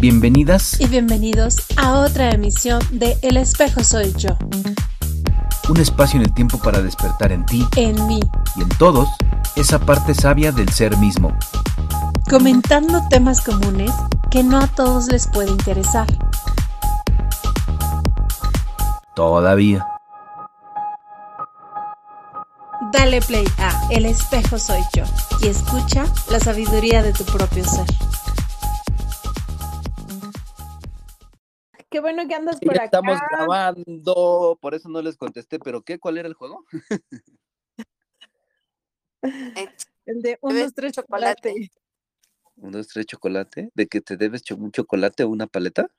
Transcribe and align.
Bienvenidas 0.00 0.80
y 0.80 0.86
bienvenidos 0.86 1.58
a 1.76 1.98
otra 1.98 2.30
emisión 2.30 2.80
de 2.90 3.18
El 3.20 3.36
espejo 3.36 3.84
soy 3.84 4.14
yo. 4.16 4.30
Un 5.68 5.76
espacio 5.76 6.18
en 6.18 6.24
el 6.24 6.32
tiempo 6.32 6.56
para 6.56 6.80
despertar 6.80 7.32
en 7.32 7.44
ti, 7.44 7.66
en 7.76 8.06
mí 8.06 8.18
y 8.56 8.62
en 8.62 8.68
todos 8.70 9.10
esa 9.56 9.78
parte 9.78 10.14
sabia 10.14 10.52
del 10.52 10.70
ser 10.70 10.96
mismo. 10.96 11.36
Comentando 12.30 13.02
temas 13.10 13.42
comunes 13.42 13.92
que 14.30 14.42
no 14.42 14.56
a 14.56 14.68
todos 14.68 15.08
les 15.08 15.26
puede 15.26 15.50
interesar. 15.50 16.06
Todavía. 19.14 19.86
Dale 22.90 23.20
play 23.20 23.44
a 23.58 23.88
El 23.90 24.06
espejo 24.06 24.58
soy 24.58 24.80
yo 24.94 25.04
y 25.42 25.48
escucha 25.48 26.06
la 26.30 26.40
sabiduría 26.40 27.02
de 27.02 27.12
tu 27.12 27.24
propio 27.24 27.62
ser. 27.66 27.84
Qué 31.90 31.98
bueno 32.00 32.26
que 32.28 32.34
andas 32.34 32.60
por 32.60 32.74
acá. 32.74 32.84
Estamos 32.84 33.18
grabando, 33.30 34.56
por 34.60 34.74
eso 34.74 34.88
no 34.88 35.02
les 35.02 35.16
contesté, 35.16 35.58
pero 35.58 35.82
¿qué? 35.82 35.98
¿Cuál 35.98 36.18
era 36.18 36.28
el 36.28 36.34
juego? 36.34 36.64
el 39.22 40.22
de 40.22 40.38
un, 40.40 40.56
dos, 40.56 40.72
tres, 40.72 40.92
chocolate. 40.92 41.52
Un, 42.54 42.70
dos, 42.70 42.86
tres, 42.86 43.06
chocolate. 43.06 43.70
¿De 43.74 43.88
que 43.88 44.00
te 44.00 44.16
debes 44.16 44.48
un 44.52 44.70
chocolate 44.70 45.24
o 45.24 45.30
una 45.30 45.48
paleta? 45.48 45.90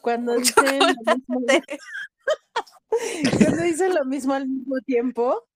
Cuando 0.00 0.36
dicen, 0.36 0.78
lo 0.78 0.86
mismo, 1.16 1.40
cuando 3.38 3.62
dicen 3.64 3.94
lo 3.94 4.04
mismo 4.04 4.34
al 4.34 4.46
mismo 4.48 4.80
tiempo, 4.80 5.48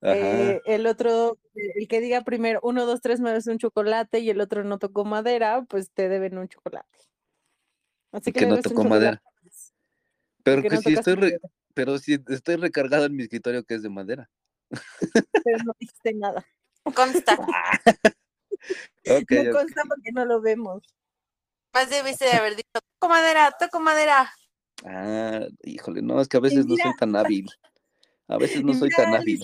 eh, 0.00 0.62
el 0.64 0.86
otro, 0.86 1.38
el 1.54 1.86
que 1.86 2.00
diga 2.00 2.22
primero 2.22 2.60
uno, 2.62 2.86
dos, 2.86 3.02
tres 3.02 3.20
me 3.20 3.28
debes 3.28 3.46
un 3.46 3.58
chocolate 3.58 4.20
y 4.20 4.30
el 4.30 4.40
otro 4.40 4.64
no 4.64 4.78
tocó 4.78 5.04
madera, 5.04 5.66
pues 5.68 5.90
te 5.90 6.08
deben 6.08 6.38
un 6.38 6.48
chocolate. 6.48 6.88
Así 8.14 8.32
que, 8.32 8.46
no 8.46 8.60
tocó 8.60 8.84
madera. 8.84 9.20
Pero 10.44 10.62
que 10.62 10.76
si 10.76 10.94
estoy 10.94 11.36
pero 11.74 11.98
si 11.98 12.22
estoy 12.28 12.56
recargado 12.56 13.06
en 13.06 13.16
mi 13.16 13.24
escritorio 13.24 13.64
que 13.64 13.74
es 13.74 13.82
de 13.82 13.88
madera. 13.88 14.30
Pero 14.70 15.58
no 15.64 15.72
dijiste 15.78 16.14
nada. 16.14 16.46
Consta. 16.94 17.36
no 19.04 19.52
consta 19.52 19.82
porque 19.88 20.12
no 20.12 20.24
lo 20.24 20.40
vemos. 20.40 20.82
Más 21.72 21.90
debiste 21.90 22.26
de 22.26 22.32
haber 22.32 22.54
dicho, 22.54 22.68
toco 22.72 23.08
madera, 23.08 23.52
toco 23.58 23.80
madera. 23.80 24.32
Ah, 24.84 25.46
híjole, 25.64 26.02
no, 26.02 26.20
es 26.20 26.28
que 26.28 26.36
a 26.36 26.40
veces 26.40 26.66
no 26.66 26.76
soy 26.76 26.92
tan 26.96 27.16
hábil. 27.16 27.50
A 28.28 28.38
veces 28.38 28.62
no 28.64 28.74
soy 28.74 28.90
tan 28.90 29.12
hábil. 29.12 29.42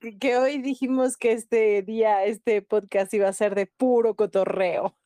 Que, 0.00 0.16
que, 0.16 0.36
hoy 0.36 0.58
dijimos 0.58 1.16
que 1.16 1.32
este 1.32 1.82
día, 1.82 2.24
este 2.24 2.62
podcast 2.62 3.12
iba 3.14 3.28
a 3.28 3.32
ser 3.32 3.56
de 3.56 3.66
puro 3.66 4.14
cotorreo. 4.14 4.96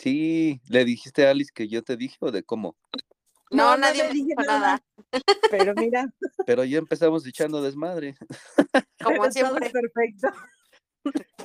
Sí, 0.00 0.62
¿le 0.70 0.86
dijiste 0.86 1.26
a 1.26 1.30
Alice 1.30 1.52
que 1.54 1.68
yo 1.68 1.82
te 1.82 1.94
dije 1.94 2.16
o 2.20 2.30
de 2.30 2.42
cómo? 2.42 2.74
No, 3.50 3.76
nadie 3.76 4.04
me 4.04 4.14
dijo 4.14 4.42
nada. 4.46 4.82
Pero 5.50 5.74
mira. 5.74 6.10
Pero 6.46 6.64
ya 6.64 6.78
empezamos 6.78 7.26
echando 7.26 7.60
desmadre. 7.60 8.16
Como 9.04 9.30
siempre. 9.30 9.68
Perfecto. 9.68 10.28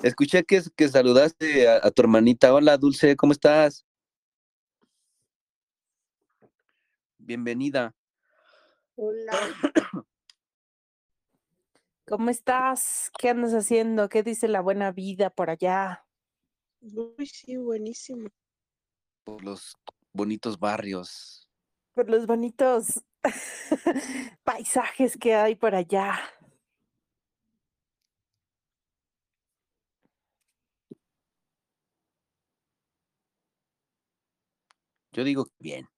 Escuché 0.02 0.46
que, 0.46 0.62
que 0.74 0.88
saludaste 0.88 1.68
a, 1.68 1.92
tu 1.92 2.02
hermanita. 2.02 2.54
Hola, 2.54 2.78
Dulce, 2.78 3.18
¿cómo 3.18 3.34
estás? 3.34 3.86
Bienvenida. 7.18 7.94
Hola. 8.96 9.34
¿Cómo 12.08 12.30
estás? 12.30 13.12
¿Qué 13.20 13.28
andas 13.28 13.52
haciendo? 13.52 14.08
¿Qué 14.08 14.24
dice 14.24 14.48
la 14.48 14.62
buena 14.62 14.94
vida 14.94 15.30
por 15.30 15.50
allá? 15.50 16.06
Uy, 16.80 17.26
sí, 17.26 17.58
buenísimo 17.58 18.30
por 19.26 19.44
los 19.44 19.76
bonitos 20.14 20.58
barrios. 20.58 21.50
Por 21.94 22.10
los 22.10 22.26
bonitos 22.26 23.04
paisajes 24.44 25.18
que 25.18 25.36
hay 25.36 25.56
por 25.56 25.76
allá. 25.76 26.18
Yo 35.12 35.24
digo 35.24 35.48
bien. 35.60 35.90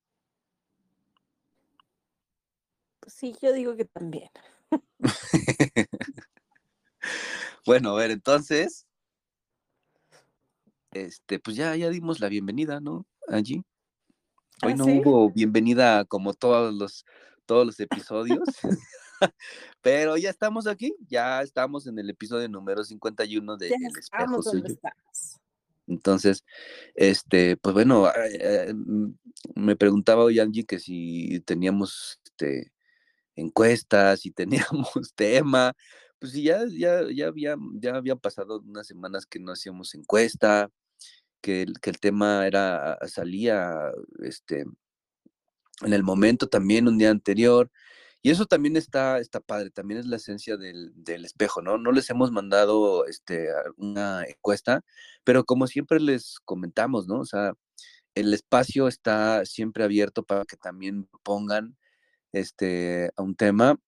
Pues 3.00 3.14
sí, 3.14 3.36
yo 3.42 3.52
digo 3.52 3.76
que 3.76 3.86
también. 3.86 4.30
bueno, 7.66 7.92
a 7.92 7.96
ver, 7.96 8.12
entonces, 8.12 8.86
este, 10.92 11.40
pues 11.40 11.56
ya, 11.56 11.76
ya 11.76 11.90
dimos 11.90 12.20
la 12.20 12.30
bienvenida, 12.30 12.80
¿no? 12.80 13.06
Allí. 13.28 13.64
Hoy 14.64 14.74
¿Ah, 14.74 14.76
no 14.76 14.86
hubo 14.86 15.30
bienvenida 15.32 16.06
como 16.06 16.34
todos 16.34 16.74
los, 16.74 17.06
todos 17.46 17.66
los 17.66 17.80
episodios, 17.80 18.40
pero 19.82 20.18
ya 20.18 20.30
estamos 20.30 20.68
aquí, 20.68 20.96
ya 21.08 21.42
estamos 21.42 21.88
en 21.88 22.00
el 22.00 22.10
episodio 22.10 22.50
número 22.50 22.84
51 22.84 23.58
de 23.58 23.68
El 23.68 23.98
Espejo 23.98 24.42
Suyo. 24.42 24.76
Entonces, 25.88 26.44
este, 26.96 27.56
pues 27.56 27.74
bueno, 27.74 28.10
eh, 28.10 28.74
mm, 28.74 29.14
me 29.56 29.76
preguntaba 29.76 30.24
hoy 30.24 30.40
Angie 30.40 30.66
que 30.66 30.80
si 30.80 31.40
teníamos 31.46 32.20
este, 32.26 32.74
encuestas, 33.36 34.22
si 34.22 34.32
teníamos 34.92 35.14
tema, 35.16 35.74
pues 36.20 36.34
sí, 36.34 36.44
ya, 36.44 36.66
ya, 36.68 37.04
ya, 37.14 37.28
había, 37.28 37.56
ya 37.76 37.96
habían 37.96 38.20
pasado 38.20 38.60
unas 38.60 38.88
semanas 38.88 39.26
que 39.26 39.40
no 39.40 39.52
hacíamos 39.52 39.94
encuesta, 39.94 40.70
que 41.42 41.62
el, 41.64 41.80
que 41.82 41.90
el 41.90 42.00
tema 42.00 42.48
era, 42.48 42.98
salía 43.08 43.92
este, 44.24 44.66
en 45.82 45.94
el 45.94 46.04
momento 46.04 46.48
también, 46.48 46.88
un 46.88 46.98
día 46.98 47.12
anterior. 47.12 47.72
Y 48.22 48.32
eso 48.32 48.46
también 48.46 48.76
está, 48.78 49.20
está 49.20 49.40
padre, 49.40 49.70
también 49.70 50.00
es 50.00 50.08
la 50.08 50.18
esencia 50.18 50.58
del, 50.58 50.92
del, 50.96 51.24
espejo, 51.26 51.62
¿no? 51.62 51.78
No 51.78 51.92
les 51.92 52.10
hemos 52.10 52.32
mandado 52.32 53.06
este, 53.06 53.50
una 53.78 54.24
encuesta, 54.26 54.84
pero 55.24 55.46
como 55.46 55.68
siempre 55.68 56.00
les 56.00 56.40
comentamos, 56.44 57.08
¿no? 57.08 57.20
O 57.20 57.26
sea, 57.26 57.54
el 58.16 58.34
espacio 58.34 58.88
está 58.88 59.46
siempre 59.46 59.84
abierto 59.84 60.24
para 60.24 60.46
que 60.46 60.58
también 60.58 61.08
pongan 61.24 61.78
este, 62.34 63.12
a 63.16 63.22
un 63.22 63.36
tema 63.36 63.80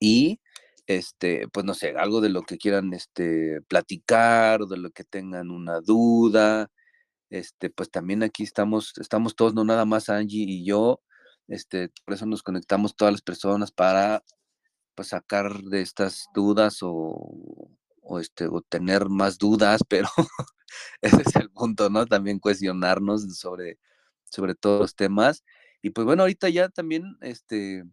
y 0.00 0.40
este, 0.90 1.46
pues 1.52 1.64
no 1.64 1.74
sé, 1.74 1.94
algo 1.96 2.20
de 2.20 2.30
lo 2.30 2.42
que 2.42 2.58
quieran 2.58 2.92
este, 2.94 3.62
platicar 3.68 4.62
o 4.62 4.66
de 4.66 4.76
lo 4.76 4.90
que 4.90 5.04
tengan 5.04 5.50
una 5.52 5.80
duda. 5.80 6.68
Este, 7.30 7.70
pues 7.70 7.90
también 7.92 8.24
aquí 8.24 8.42
estamos, 8.42 8.94
estamos 8.98 9.36
todos, 9.36 9.54
no 9.54 9.64
nada 9.64 9.84
más 9.84 10.08
Angie 10.08 10.46
y 10.48 10.64
yo, 10.64 11.00
este, 11.46 11.90
por 12.04 12.14
eso 12.14 12.26
nos 12.26 12.42
conectamos 12.42 12.96
todas 12.96 13.12
las 13.14 13.22
personas 13.22 13.70
para 13.70 14.24
pues, 14.96 15.08
sacar 15.08 15.62
de 15.62 15.82
estas 15.82 16.26
dudas 16.34 16.78
o, 16.82 17.70
o, 18.02 18.18
este, 18.18 18.46
o 18.48 18.60
tener 18.62 19.08
más 19.08 19.38
dudas, 19.38 19.82
pero 19.88 20.08
ese 21.02 21.22
es 21.24 21.36
el 21.36 21.50
punto, 21.50 21.88
¿no? 21.90 22.06
También 22.06 22.40
cuestionarnos 22.40 23.38
sobre, 23.38 23.78
sobre 24.24 24.56
todos 24.56 24.80
los 24.80 24.96
temas. 24.96 25.44
Y 25.82 25.90
pues 25.90 26.04
bueno, 26.04 26.24
ahorita 26.24 26.48
ya 26.48 26.68
también, 26.68 27.16
este, 27.20 27.84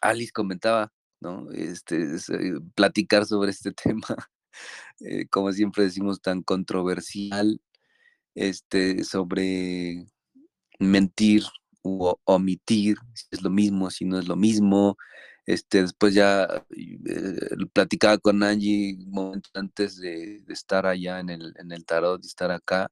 Alice 0.00 0.32
comentaba, 0.32 0.92
¿no? 1.20 1.50
Este, 1.52 2.16
eh, 2.16 2.60
platicar 2.74 3.26
sobre 3.26 3.50
este 3.50 3.72
tema, 3.84 4.16
eh, 5.00 5.26
como 5.28 5.52
siempre 5.52 5.84
decimos, 5.84 6.20
tan 6.20 6.42
controversial, 6.42 7.60
este, 8.34 9.04
sobre 9.04 10.06
mentir 10.78 11.44
u 11.82 12.12
omitir, 12.24 12.98
si 13.14 13.26
es 13.30 13.42
lo 13.42 13.50
mismo, 13.50 13.90
si 13.90 14.04
no 14.04 14.18
es 14.18 14.28
lo 14.28 14.36
mismo. 14.36 14.96
Este, 15.46 15.82
después 15.82 16.14
ya 16.14 16.44
eh, 16.76 17.38
platicaba 17.72 18.18
con 18.18 18.42
Angie 18.42 18.96
un 18.98 19.10
momento 19.10 19.50
antes 19.54 19.96
de, 19.98 20.44
estar 20.48 20.86
allá 20.86 21.20
en 21.20 21.30
el, 21.30 21.54
en 21.58 21.72
el 21.72 21.84
tarot 21.84 22.22
y 22.24 22.28
estar 22.28 22.50
acá, 22.50 22.90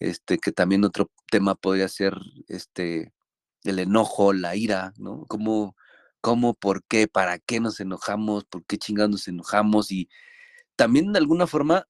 este, 0.00 0.38
que 0.38 0.52
también 0.52 0.84
otro 0.84 1.10
tema 1.30 1.54
podría 1.54 1.88
ser 1.88 2.14
este, 2.48 3.12
el 3.64 3.78
enojo, 3.78 4.32
la 4.32 4.56
ira, 4.56 4.92
¿no? 4.98 5.26
Como 5.26 5.76
cómo, 6.20 6.54
por 6.54 6.84
qué, 6.84 7.08
para 7.08 7.38
qué 7.38 7.60
nos 7.60 7.80
enojamos, 7.80 8.44
por 8.44 8.64
qué 8.66 8.78
chingados 8.78 9.10
nos 9.10 9.28
enojamos 9.28 9.92
y 9.92 10.08
también 10.76 11.12
de 11.12 11.18
alguna 11.18 11.46
forma, 11.46 11.86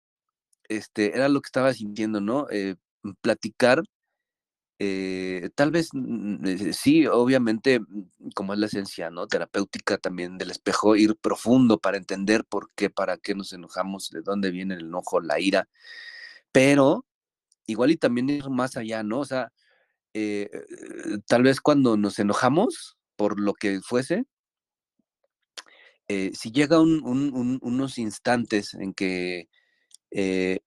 este, 0.68 1.16
era 1.16 1.28
lo 1.28 1.40
que 1.42 1.48
estaba 1.48 1.72
sintiendo, 1.74 2.20
¿no? 2.20 2.46
Eh, 2.50 2.76
mm, 3.02 3.12
platicar, 3.22 3.82
eh, 4.80 5.50
tal 5.54 5.70
vez, 5.72 5.90
mm, 5.92 6.46
eh, 6.46 6.72
sí, 6.72 7.06
obviamente, 7.06 7.80
mm, 7.80 8.30
como 8.34 8.54
es 8.54 8.58
la 8.60 8.66
esencia, 8.66 9.10
¿no? 9.10 9.26
Terapéutica 9.28 9.98
también 9.98 10.38
del 10.38 10.50
espejo, 10.52 10.96
ir 10.96 11.16
profundo 11.16 11.78
para 11.78 11.98
entender 11.98 12.44
por 12.46 12.70
qué, 12.74 12.90
para 12.90 13.18
qué 13.18 13.34
nos 13.34 13.52
enojamos, 13.52 14.10
de 14.10 14.22
dónde 14.22 14.50
viene 14.50 14.74
el 14.74 14.80
enojo, 14.86 15.20
la 15.20 15.40
ira, 15.40 15.68
pero 16.52 17.06
igual 17.66 17.92
y 17.92 17.96
también 17.98 18.30
ir 18.30 18.50
más 18.50 18.76
allá, 18.76 19.02
¿no? 19.04 19.20
O 19.20 19.24
sea, 19.26 19.52
tal 21.26 21.42
vez 21.44 21.60
cuando 21.60 21.96
nos 21.96 22.18
enojamos, 22.18 22.98
por 23.20 23.38
lo 23.38 23.52
que 23.52 23.82
fuese, 23.82 24.25
eh, 26.08 26.31
si 26.32 26.52
llega 26.52 26.81
unos 26.81 27.99
instantes 27.99 28.72
en 28.72 28.94
que 28.94 29.50
eh, 30.11 30.61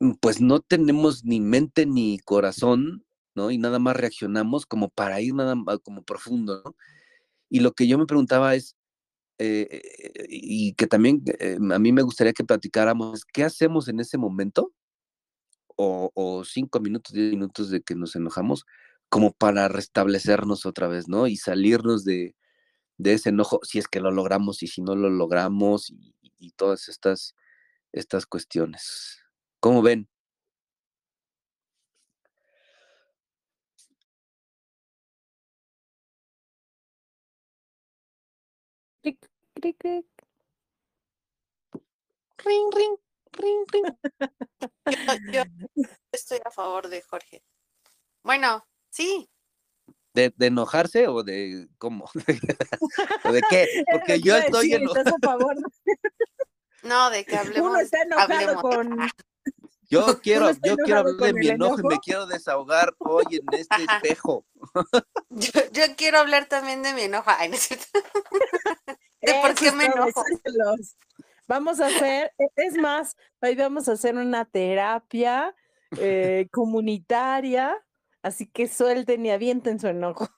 mm, 0.00 0.14
pues 0.20 0.40
no 0.40 0.58
tenemos 0.58 1.24
ni 1.24 1.38
mente 1.40 1.86
ni 1.86 2.18
corazón, 2.18 3.06
¿no? 3.36 3.52
Y 3.52 3.58
nada 3.58 3.78
más 3.78 3.96
reaccionamos 3.96 4.66
como 4.66 4.88
para 4.88 5.20
ir 5.20 5.34
nada 5.34 5.54
más 5.54 5.78
como 5.84 6.02
profundo, 6.02 6.62
¿no? 6.64 6.74
Y 7.48 7.60
lo 7.60 7.70
que 7.74 7.86
yo 7.86 7.96
me 7.96 8.06
preguntaba 8.06 8.56
es, 8.56 8.76
eh, 9.38 9.80
y 10.28 10.74
que 10.74 10.88
también 10.88 11.22
eh, 11.38 11.58
a 11.72 11.78
mí 11.78 11.92
me 11.92 12.02
gustaría 12.02 12.32
que 12.32 12.42
platicáramos, 12.42 13.24
¿qué 13.24 13.44
hacemos 13.44 13.86
en 13.86 14.00
ese 14.00 14.18
momento? 14.18 14.72
O, 15.76 16.10
o, 16.12 16.44
cinco 16.44 16.80
minutos, 16.80 17.14
diez 17.14 17.30
minutos 17.30 17.70
de 17.70 17.82
que 17.82 17.94
nos 17.94 18.16
enojamos, 18.16 18.66
como 19.08 19.32
para 19.32 19.68
restablecernos 19.68 20.66
otra 20.66 20.88
vez, 20.88 21.08
¿no? 21.08 21.26
Y 21.26 21.36
salirnos 21.36 22.04
de, 22.04 22.36
de 22.98 23.14
ese 23.14 23.30
enojo, 23.30 23.60
si 23.64 23.78
es 23.78 23.88
que 23.88 24.00
lo 24.00 24.10
logramos 24.10 24.62
y 24.62 24.68
si 24.68 24.82
no 24.82 24.96
lo 24.96 25.10
logramos 25.10 25.90
y, 25.90 26.14
y 26.38 26.52
todas 26.52 26.88
estas, 26.88 27.34
estas 27.92 28.26
cuestiones. 28.26 29.20
¿Cómo 29.60 29.82
ven? 29.82 30.08
Ring, 42.44 42.70
ring, 42.72 42.96
ring, 43.32 43.64
ring. 43.72 43.86
Yo, 45.32 45.42
estoy 46.12 46.40
a 46.44 46.50
favor 46.50 46.88
de 46.88 47.02
Jorge. 47.02 47.42
Bueno, 48.22 48.66
sí. 48.98 49.30
¿De, 50.14 50.32
de 50.36 50.46
enojarse 50.46 51.06
o 51.06 51.22
de 51.22 51.68
cómo? 51.78 52.10
¿O 53.24 53.32
de 53.32 53.42
qué? 53.48 53.66
Porque 53.92 54.20
yo 54.20 54.36
estoy 54.36 54.72
enojado. 54.72 55.48
No, 56.84 57.10
de 57.10 57.24
que 57.24 57.36
hablemos. 57.36 57.70
Uno 57.70 57.80
está 57.80 58.02
enojado 58.02 58.34
hablemos. 58.34 58.62
con. 58.62 58.98
Yo 59.90 60.20
quiero, 60.20 60.52
yo 60.64 60.76
quiero 60.76 61.00
hablar 61.00 61.16
de 61.16 61.32
mi 61.32 61.48
enojo 61.48 61.80
y 61.80 61.82
me 61.82 61.98
quiero 61.98 62.26
desahogar 62.26 62.94
hoy 62.98 63.24
en 63.30 63.58
este 63.58 63.82
espejo. 63.82 64.46
Yo, 65.28 65.50
yo 65.72 65.82
quiero 65.96 66.18
hablar 66.18 66.46
también 66.46 66.84
de 66.84 66.94
mi 66.94 67.02
enojo. 67.02 67.30
Ay. 67.36 67.50
¿De 67.50 69.34
por 69.42 69.54
qué 69.56 69.72
me 69.72 69.86
enojo? 69.86 70.22
Vamos 71.48 71.80
a 71.80 71.86
hacer, 71.86 72.32
e- 72.38 72.50
es 72.54 72.76
más, 72.76 73.16
hoy 73.42 73.56
vamos 73.56 73.88
a 73.88 73.92
hacer 73.92 74.14
una 74.14 74.44
terapia 74.44 75.54
eh, 75.98 76.46
comunitaria, 76.52 77.76
así 78.28 78.46
que 78.46 78.68
suelten 78.68 79.26
y 79.26 79.30
avienten 79.30 79.80
su 79.80 79.88
enojo. 79.88 80.28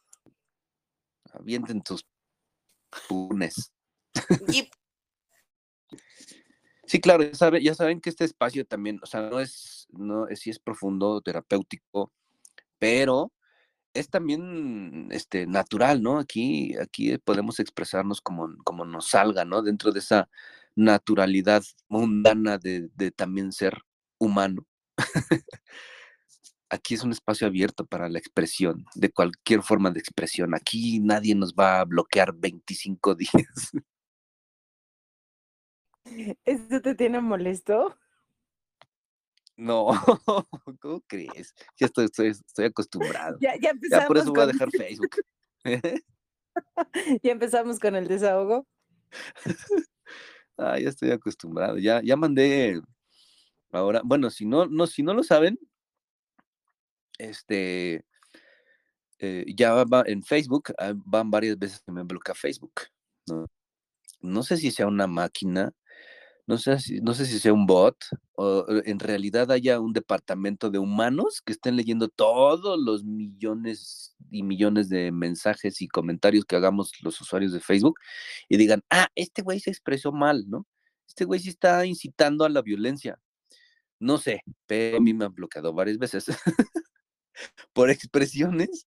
Avienten 1.32 1.82
tus 1.82 2.06
punes. 3.08 3.72
Y 4.48 4.70
Sí, 6.86 7.00
claro, 7.00 7.22
ya, 7.22 7.34
sabe- 7.34 7.62
ya 7.62 7.72
saben 7.74 8.00
que 8.00 8.10
este 8.10 8.24
espacio 8.24 8.66
también, 8.66 8.98
o 9.00 9.06
sea, 9.06 9.20
no 9.22 9.38
es, 9.38 9.86
no 9.92 10.26
es, 10.26 10.40
sí 10.40 10.50
es 10.50 10.58
profundo, 10.58 11.20
terapéutico, 11.20 12.12
pero 12.80 13.32
es 13.94 14.10
también 14.10 15.06
este, 15.12 15.46
natural, 15.46 16.02
¿no? 16.02 16.18
Aquí, 16.18 16.76
aquí 16.78 17.16
podemos 17.18 17.60
expresarnos 17.60 18.20
como, 18.20 18.56
como 18.64 18.84
nos 18.84 19.06
salga, 19.08 19.44
¿no? 19.44 19.62
Dentro 19.62 19.92
de 19.92 20.00
esa 20.00 20.28
naturalidad 20.74 21.62
mundana 21.88 22.58
de, 22.58 22.88
de 22.94 23.12
también 23.12 23.52
ser 23.52 23.78
humano. 24.18 24.66
Aquí 26.70 26.94
es 26.94 27.02
un 27.02 27.10
espacio 27.10 27.48
abierto 27.48 27.84
para 27.84 28.08
la 28.08 28.20
expresión, 28.20 28.86
de 28.94 29.10
cualquier 29.10 29.62
forma 29.62 29.90
de 29.90 29.98
expresión. 29.98 30.54
Aquí 30.54 31.00
nadie 31.00 31.34
nos 31.34 31.52
va 31.52 31.80
a 31.80 31.84
bloquear 31.84 32.32
25 32.32 33.14
días. 33.16 33.72
¿Esto 36.44 36.80
te 36.80 36.94
tiene 36.94 37.20
molesto? 37.20 37.96
No, 39.56 39.88
¿cómo 40.80 41.02
crees? 41.06 41.54
Ya 41.76 41.86
estoy, 41.86 42.06
estoy, 42.06 42.28
estoy 42.28 42.64
acostumbrado. 42.66 43.36
Ya, 43.40 43.54
ya 43.56 43.60
Ya 43.62 43.70
empezamos, 43.70 44.06
por 44.06 44.18
eso 44.18 44.32
voy 44.32 44.42
a 44.42 44.46
dejar 44.46 44.70
Facebook. 44.70 45.10
ya 47.22 47.32
empezamos 47.32 47.78
con 47.78 47.96
el 47.96 48.08
desahogo. 48.08 48.66
Ah, 50.56 50.78
ya 50.78 50.88
estoy 50.88 51.10
acostumbrado. 51.10 51.78
Ya, 51.78 52.00
ya 52.02 52.16
mandé 52.16 52.80
ahora, 53.72 54.02
bueno, 54.04 54.30
si 54.30 54.46
no, 54.46 54.66
no, 54.66 54.86
si 54.86 55.02
no 55.02 55.14
lo 55.14 55.22
saben, 55.22 55.58
este 57.20 58.04
eh, 59.18 59.44
ya 59.54 59.84
va 59.84 60.02
en 60.06 60.22
Facebook, 60.22 60.72
ah, 60.78 60.94
van 60.96 61.30
varias 61.30 61.58
veces 61.58 61.82
que 61.84 61.92
me 61.92 62.02
bloquea 62.02 62.34
Facebook. 62.34 62.72
¿no? 64.20 64.42
sé 64.42 64.56
si 64.56 64.70
sea 64.70 64.86
una 64.86 65.06
máquina, 65.06 65.72
no 66.46 66.58
sé 66.58 66.78
si, 66.80 67.00
no 67.00 67.14
sé 67.14 67.26
si 67.26 67.38
sea 67.38 67.52
un 67.52 67.66
bot, 67.66 67.96
o 68.34 68.66
eh, 68.68 68.82
en 68.86 68.98
realidad 68.98 69.50
haya 69.52 69.78
un 69.78 69.92
departamento 69.92 70.70
de 70.70 70.78
humanos 70.78 71.42
que 71.44 71.52
estén 71.52 71.76
leyendo 71.76 72.08
todos 72.08 72.78
los 72.80 73.04
millones 73.04 74.16
y 74.30 74.42
millones 74.42 74.88
de 74.88 75.12
mensajes 75.12 75.82
y 75.82 75.88
comentarios 75.88 76.44
que 76.44 76.56
hagamos 76.56 76.92
los 77.02 77.20
usuarios 77.20 77.52
de 77.52 77.60
Facebook 77.60 78.00
y 78.48 78.56
digan, 78.56 78.82
ah, 78.90 79.08
este 79.14 79.42
güey 79.42 79.60
se 79.60 79.70
expresó 79.70 80.12
mal, 80.12 80.48
¿no? 80.48 80.66
Este 81.06 81.24
güey 81.24 81.40
sí 81.40 81.50
está 81.50 81.84
incitando 81.86 82.44
a 82.44 82.48
la 82.48 82.62
violencia. 82.62 83.18
No 84.00 84.16
sé, 84.16 84.42
pero 84.66 84.96
a 84.96 85.00
mí 85.00 85.12
me 85.12 85.26
han 85.26 85.34
bloqueado 85.34 85.74
varias 85.74 85.98
veces 85.98 86.26
por 87.72 87.90
expresiones 87.90 88.86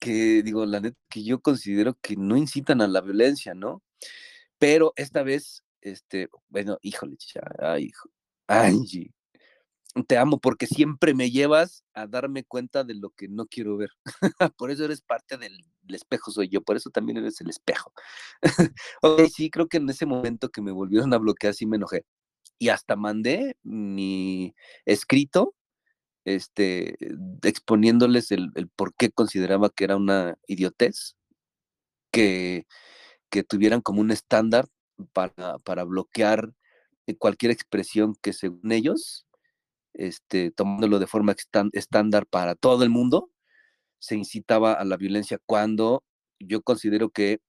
que 0.00 0.42
digo, 0.42 0.66
la 0.66 0.80
neta, 0.80 0.98
que 1.08 1.22
yo 1.22 1.40
considero 1.40 1.96
que 2.00 2.16
no 2.16 2.36
incitan 2.36 2.80
a 2.80 2.88
la 2.88 3.00
violencia, 3.02 3.54
¿no? 3.54 3.82
Pero 4.58 4.92
esta 4.96 5.22
vez, 5.22 5.64
este, 5.82 6.28
bueno, 6.48 6.78
híjole, 6.82 7.16
chicha, 7.16 7.40
ay, 7.58 7.84
hijo, 7.84 8.10
Angie, 8.48 9.12
te 10.06 10.18
amo 10.18 10.38
porque 10.38 10.66
siempre 10.66 11.14
me 11.14 11.30
llevas 11.30 11.84
a 11.94 12.06
darme 12.06 12.44
cuenta 12.44 12.84
de 12.84 12.94
lo 12.94 13.10
que 13.10 13.28
no 13.28 13.46
quiero 13.46 13.76
ver. 13.76 13.90
por 14.56 14.70
eso 14.70 14.84
eres 14.84 15.02
parte 15.02 15.36
del, 15.36 15.64
espejo, 15.88 16.30
soy 16.30 16.48
yo, 16.48 16.62
por 16.62 16.76
eso 16.76 16.90
también 16.90 17.18
eres 17.18 17.40
el 17.40 17.50
espejo. 17.50 17.92
ok, 19.02 19.22
sí, 19.32 19.50
creo 19.50 19.68
que 19.68 19.78
en 19.78 19.88
ese 19.90 20.06
momento 20.06 20.50
que 20.50 20.62
me 20.62 20.72
volvieron 20.72 21.12
a 21.12 21.18
bloquear, 21.18 21.54
sí 21.54 21.66
me 21.66 21.76
enojé. 21.76 22.04
Y 22.58 22.68
hasta 22.68 22.96
mandé 22.96 23.56
mi 23.62 24.54
escrito 24.84 25.54
este, 26.24 26.96
exponiéndoles 27.42 28.30
el, 28.32 28.50
por 28.76 28.94
qué 28.94 29.10
consideraba 29.10 29.70
que 29.70 29.84
era 29.84 29.96
una 29.96 30.36
idiotez 30.46 31.16
que, 32.12 32.66
que 33.30 33.42
tuvieran 33.42 33.80
como 33.80 34.00
un 34.00 34.10
estándar 34.10 34.66
para, 35.12 35.58
para 35.58 35.84
bloquear 35.84 36.52
eh, 37.06 37.16
cualquier 37.16 37.52
expresión 37.52 38.14
que 38.22 38.32
según 38.32 38.72
ellos, 38.72 39.26
este, 39.94 40.50
tomándolo 40.50 40.98
de 40.98 41.06
forma 41.06 41.34
estándar 41.72 42.26
para 42.26 42.54
todo 42.54 42.84
el 42.84 42.90
mundo, 42.90 43.30
se 43.98 44.16
incitaba 44.16 44.72
a 44.72 44.84
la 44.84 44.96
violencia 44.96 45.38
cuando 45.46 46.04
yo 46.38 46.62
considero 46.62 47.10
que 47.10 47.40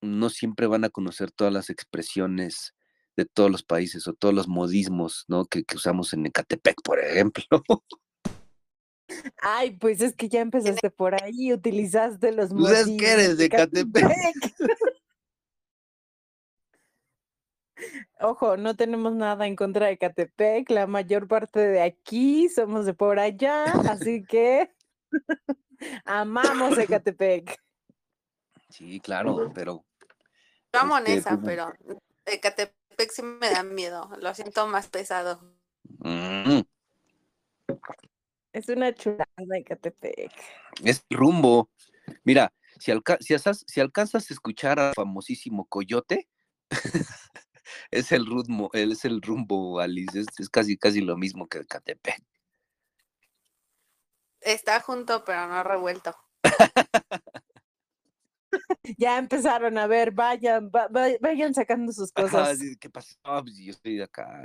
no 0.00 0.30
siempre 0.30 0.66
van 0.66 0.84
a 0.84 0.90
conocer 0.90 1.30
todas 1.32 1.52
las 1.52 1.70
expresiones 1.70 2.74
de 3.18 3.26
todos 3.26 3.50
los 3.50 3.64
países 3.64 4.06
o 4.06 4.14
todos 4.14 4.32
los 4.32 4.46
modismos 4.46 5.24
¿no? 5.26 5.44
que, 5.44 5.64
que 5.64 5.74
usamos 5.74 6.12
en 6.12 6.24
Ecatepec, 6.24 6.80
por 6.84 7.00
ejemplo. 7.00 7.44
Ay, 9.42 9.72
pues 9.72 10.00
es 10.00 10.14
que 10.14 10.28
ya 10.28 10.40
empezaste 10.40 10.88
por 10.90 11.20
ahí, 11.20 11.52
utilizaste 11.52 12.30
los 12.30 12.50
Pues 12.50 12.78
es 12.78 12.86
que 12.86 12.92
modismos 12.92 13.02
eres 13.10 13.36
de 13.36 13.46
Ecatepec. 13.46 14.04
Ojo, 18.20 18.56
no 18.56 18.76
tenemos 18.76 19.14
nada 19.14 19.46
en 19.46 19.54
contra 19.56 19.86
de 19.86 19.98
Catepec, 19.98 20.68
la 20.70 20.88
mayor 20.88 21.28
parte 21.28 21.60
de 21.60 21.80
aquí 21.80 22.48
somos 22.48 22.86
de 22.86 22.92
por 22.92 23.20
allá, 23.20 23.64
así 23.88 24.24
que 24.24 24.72
amamos 26.04 26.76
Ecatepec. 26.76 27.56
Sí, 28.68 28.98
claro, 28.98 29.52
pero 29.54 29.84
yo 30.72 30.80
amo 30.80 30.98
Este, 30.98 31.14
Nesa, 31.14 31.30
pues, 31.30 31.40
pero 31.44 31.72
Ecatepec 32.26 32.77
sí 33.06 33.22
me 33.22 33.50
da 33.50 33.62
miedo. 33.62 34.10
Lo 34.20 34.34
siento 34.34 34.66
más 34.66 34.88
pesado. 34.88 35.40
mm, 36.00 36.60
Es 38.52 38.68
una 38.68 38.94
chulada 38.94 39.26
Ecatepec. 39.56 40.32
es 40.82 41.04
el 41.08 41.16
rumbo. 41.16 41.70
Mira, 42.24 42.52
si, 42.78 42.90
alca- 42.90 43.18
si, 43.20 43.34
asas- 43.34 43.64
si 43.66 43.80
alcanzas 43.80 44.30
a 44.30 44.34
escuchar 44.34 44.80
al 44.80 44.94
famosísimo 44.94 45.66
Coyote, 45.66 46.28
es 47.90 48.12
el 48.12 48.26
rumbo, 48.26 48.70
él 48.72 48.92
es 48.92 49.04
el 49.04 49.20
rumbo, 49.22 49.80
Alice, 49.80 50.18
es, 50.20 50.26
es 50.38 50.48
casi 50.48 50.76
casi 50.76 51.00
lo 51.00 51.16
mismo 51.16 51.46
que 51.46 51.58
Ecatepec. 51.58 52.22
Está 54.40 54.80
junto, 54.80 55.24
pero 55.24 55.46
no 55.46 55.62
revuelto. 55.62 56.16
Ya 58.96 59.18
empezaron 59.18 59.76
a 59.78 59.86
ver, 59.86 60.12
vayan, 60.12 60.70
va- 60.74 60.88
va- 60.88 61.16
vayan 61.20 61.54
sacando 61.54 61.92
sus 61.92 62.12
cosas. 62.12 62.58
¿Qué 62.80 62.88
pasó? 62.90 63.16
Pues 63.22 63.56
yo 63.58 63.72
estoy 63.72 63.96
de 63.96 64.04
acá. 64.04 64.42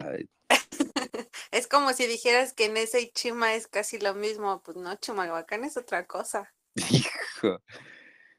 Es 1.52 1.68
como 1.68 1.94
si 1.94 2.08
dijeras 2.08 2.54
que 2.54 2.70
Nesa 2.70 3.00
y 3.00 3.12
Chima 3.12 3.54
es 3.54 3.68
casi 3.68 4.00
lo 4.00 4.16
mismo. 4.16 4.62
Pues 4.64 4.76
no, 4.76 4.96
Chimalhuacán 4.96 5.64
es 5.64 5.78
otra 5.78 6.06
cosa. 6.08 6.52
Hijo. 6.76 7.62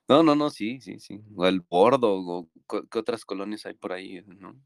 No, 0.08 0.22
no, 0.22 0.34
no, 0.34 0.50
sí, 0.50 0.80
sí, 0.80 0.98
sí. 0.98 1.22
O 1.36 1.46
el 1.46 1.60
Bordo, 1.60 2.12
o 2.14 2.48
¿qué 2.90 2.98
otras 2.98 3.24
colonias 3.24 3.66
hay 3.66 3.74
por 3.74 3.92
ahí? 3.92 4.22
¿no? 4.26 4.60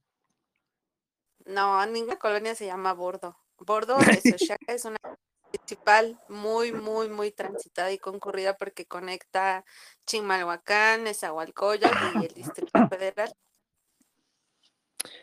No, 1.45 1.87
ninguna 1.87 2.17
colonia 2.19 2.55
se 2.55 2.67
llama 2.67 2.93
Bordo. 2.95 3.37
Bordo 3.59 3.97
de 4.21 4.21
Xochaca 4.21 4.73
es 4.73 4.85
una 4.85 4.97
principal 5.51 6.19
muy, 6.29 6.73
muy, 6.73 7.09
muy 7.09 7.31
transitada 7.31 7.93
y 7.93 7.99
concurrida 7.99 8.57
porque 8.57 8.87
conecta 8.87 9.65
Chimalhuacán, 10.07 11.05
Nezahualcóyotl 11.05 12.21
y 12.21 12.27
el 12.27 12.35
Distrito 12.35 12.71
Federal. 12.91 13.33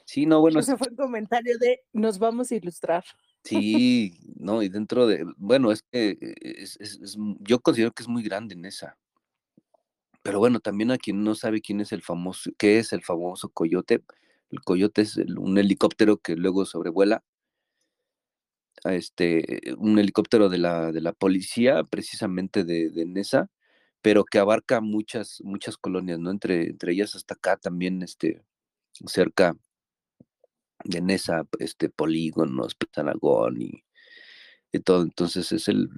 Sí, 0.06 0.26
no, 0.26 0.40
bueno. 0.42 0.60
Ese 0.60 0.78
fue 0.78 0.88
el 0.88 0.96
comentario 0.96 1.58
de 1.58 1.82
nos 1.94 2.20
vamos 2.20 2.52
a 2.52 2.56
ilustrar. 2.56 3.04
Sí, 3.44 4.20
no, 4.38 4.62
y 4.62 4.70
dentro 4.70 5.08
de, 5.08 5.26
bueno, 5.38 5.72
es 5.72 5.84
que 5.92 6.18
es, 6.42 7.18
yo 7.40 7.60
considero 7.60 7.92
que 7.92 8.04
es 8.04 8.10
muy 8.10 8.24
grande 8.24 8.56
en 8.56 8.66
esa. 8.66 8.98
Pero 10.22 10.40
bueno, 10.40 10.60
también 10.60 10.92
a 10.92 10.98
quien 10.98 11.24
no 11.24 11.36
sabe 11.36 11.62
quién 11.62 11.82
es 11.82 11.92
el 11.92 12.02
famoso, 12.02 12.50
qué 12.58 12.80
es 12.80 12.94
el 12.94 13.04
famoso 13.04 13.50
coyote, 13.50 14.02
el 14.50 14.62
coyote 14.62 15.02
es 15.04 15.18
un 15.18 15.58
helicóptero 15.58 16.18
que 16.18 16.36
luego 16.36 16.66
sobrevuela, 16.66 17.24
este, 18.94 19.74
un 19.78 20.00
helicóptero 20.00 20.50
de 20.50 20.58
la, 20.58 20.92
de 20.92 21.02
la 21.02 21.14
policía, 21.14 21.84
precisamente 21.84 22.64
de, 22.64 22.90
de 22.90 23.06
Nesa, 23.06 23.50
pero 24.02 24.24
que 24.26 24.40
abarca 24.40 24.82
muchas, 24.82 25.42
muchas 25.44 25.78
colonias, 25.78 26.20
¿no? 26.20 26.32
Entre, 26.32 26.70
entre 26.70 26.94
ellas 26.94 27.16
hasta 27.16 27.36
acá 27.36 27.58
también, 27.58 28.04
este, 28.04 28.44
cerca 29.08 29.58
de 30.84 31.02
Nesa, 31.02 31.48
este, 31.60 31.90
polígonos, 31.90 32.76
Petanagón 32.76 33.62
y, 33.62 33.84
y 34.72 34.80
todo. 34.80 35.02
Entonces 35.02 35.52
es 35.52 35.68
el, 35.68 35.90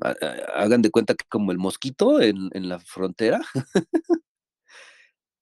hagan 0.00 0.82
de 0.82 0.90
cuenta 0.90 1.14
que 1.14 1.24
como 1.28 1.52
el 1.52 1.58
mosquito 1.58 2.20
en, 2.20 2.50
la 2.68 2.78
frontera, 2.80 3.40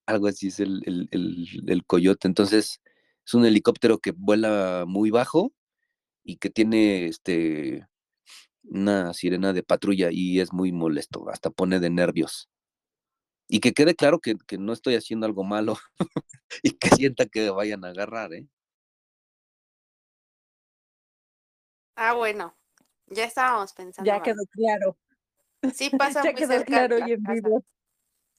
algo 0.07 0.27
así 0.27 0.49
es 0.49 0.61
el, 0.61 1.09
el, 1.11 1.85
coyote. 1.87 2.29
Entonces, 2.29 2.81
es 3.25 3.35
un 3.35 3.47
helicóptero 3.47 3.99
que 3.99 4.13
vuela 4.13 4.85
muy 4.87 5.11
bajo 5.11 5.53
y 6.25 6.37
que 6.37 6.51
tiene 6.51 7.07
este 7.07 7.87
una 8.65 9.13
sirena 9.13 9.53
de 9.53 9.63
patrulla 9.63 10.09
y 10.11 10.41
es 10.41 10.53
muy 10.53 10.73
molesto, 10.73 11.29
hasta 11.31 11.51
pone 11.51 11.81
de 11.81 11.91
nervios. 11.91 12.49
Y 13.49 13.61
que 13.61 13.73
quede 13.73 13.95
claro 13.95 14.21
que, 14.21 14.37
que 14.47 14.57
no 14.57 14.73
estoy 14.73 14.95
haciendo 14.95 15.27
algo 15.27 15.45
malo 15.45 15.77
y 16.63 16.73
que 16.73 16.89
sienta 16.91 17.27
que 17.27 17.51
vayan 17.51 17.85
a 17.85 17.89
agarrar, 17.89 18.33
¿eh? 18.33 18.47
Ah, 21.97 22.15
bueno. 22.15 22.57
Ya 23.09 23.25
estábamos 23.25 23.73
pensando. 23.73 24.11
Ya 24.11 24.23
quedó 24.23 24.45
claro. 24.51 24.97
Sí, 25.75 25.91
pasa 25.99 26.23
muy 26.23 26.35
cerca 26.47 26.65
claro 26.65 27.07
y 27.07 27.13
en 27.13 27.23
vivo. 27.23 27.65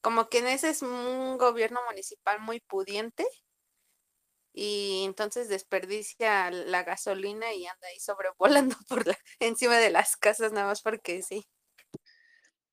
Como 0.02 0.28
que 0.28 0.40
en 0.40 0.48
ese 0.48 0.70
es 0.70 0.82
un 0.82 1.38
gobierno 1.38 1.80
municipal 1.88 2.40
muy 2.42 2.60
pudiente 2.60 3.26
y 4.54 5.04
entonces 5.06 5.50
desperdicia 5.50 6.52
la 6.52 6.84
gasolina 6.84 7.54
y 7.54 7.66
anda 7.66 7.88
ahí 7.88 8.00
sobrevolando 8.00 8.76
por 8.88 9.08
la, 9.08 9.18
encima 9.40 9.78
de 9.78 9.90
las 9.90 10.16
casas 10.16 10.52
nada 10.54 10.68
más 10.68 10.82
porque 10.82 11.22
sí. 11.24 11.46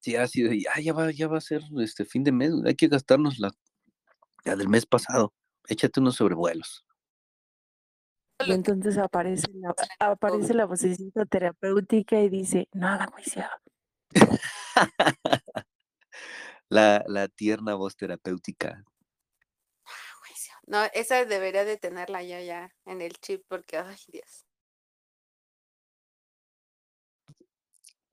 Sí, 0.01 0.17
así 0.17 0.43
de, 0.43 0.65
ah, 0.75 0.81
ya 0.81 0.93
va, 0.93 1.11
ya 1.11 1.29
va 1.29 1.39
a 1.39 1.43
ser 1.43 1.63
este 1.79 2.05
fin 2.05 2.25
de 2.25 2.33
mes, 2.33 2.53
hay 2.65 2.75
que 2.75 2.89
gastarnos 2.89 3.39
la, 3.39 3.51
la 4.45 4.57
del 4.57 4.69
mes 4.69 4.87
pasado. 4.87 5.35
Échate 5.69 6.01
unos 6.01 6.17
sobrevuelos. 6.17 6.87
Y 8.47 8.53
entonces 8.53 8.97
aparece 8.99 9.49
la, 9.53 9.75
aparece 9.99 10.55
la 10.55 10.65
vocecita 10.65 11.27
terapéutica 11.27 12.21
y 12.21 12.29
dice, 12.29 12.69
no 12.73 12.89
haga 12.89 13.07
juicio. 13.07 13.45
la, 16.69 17.05
la 17.07 17.29
tierna 17.29 17.75
voz 17.75 17.97
terapéutica. 17.97 18.85
No, 20.71 20.85
esa 20.95 21.25
debería 21.25 21.65
de 21.65 21.77
tenerla 21.79 22.23
yo 22.23 22.39
ya 22.39 22.73
en 22.85 23.01
el 23.01 23.19
chip 23.19 23.43
porque, 23.49 23.77
ay 23.77 23.97
Dios. 24.07 24.47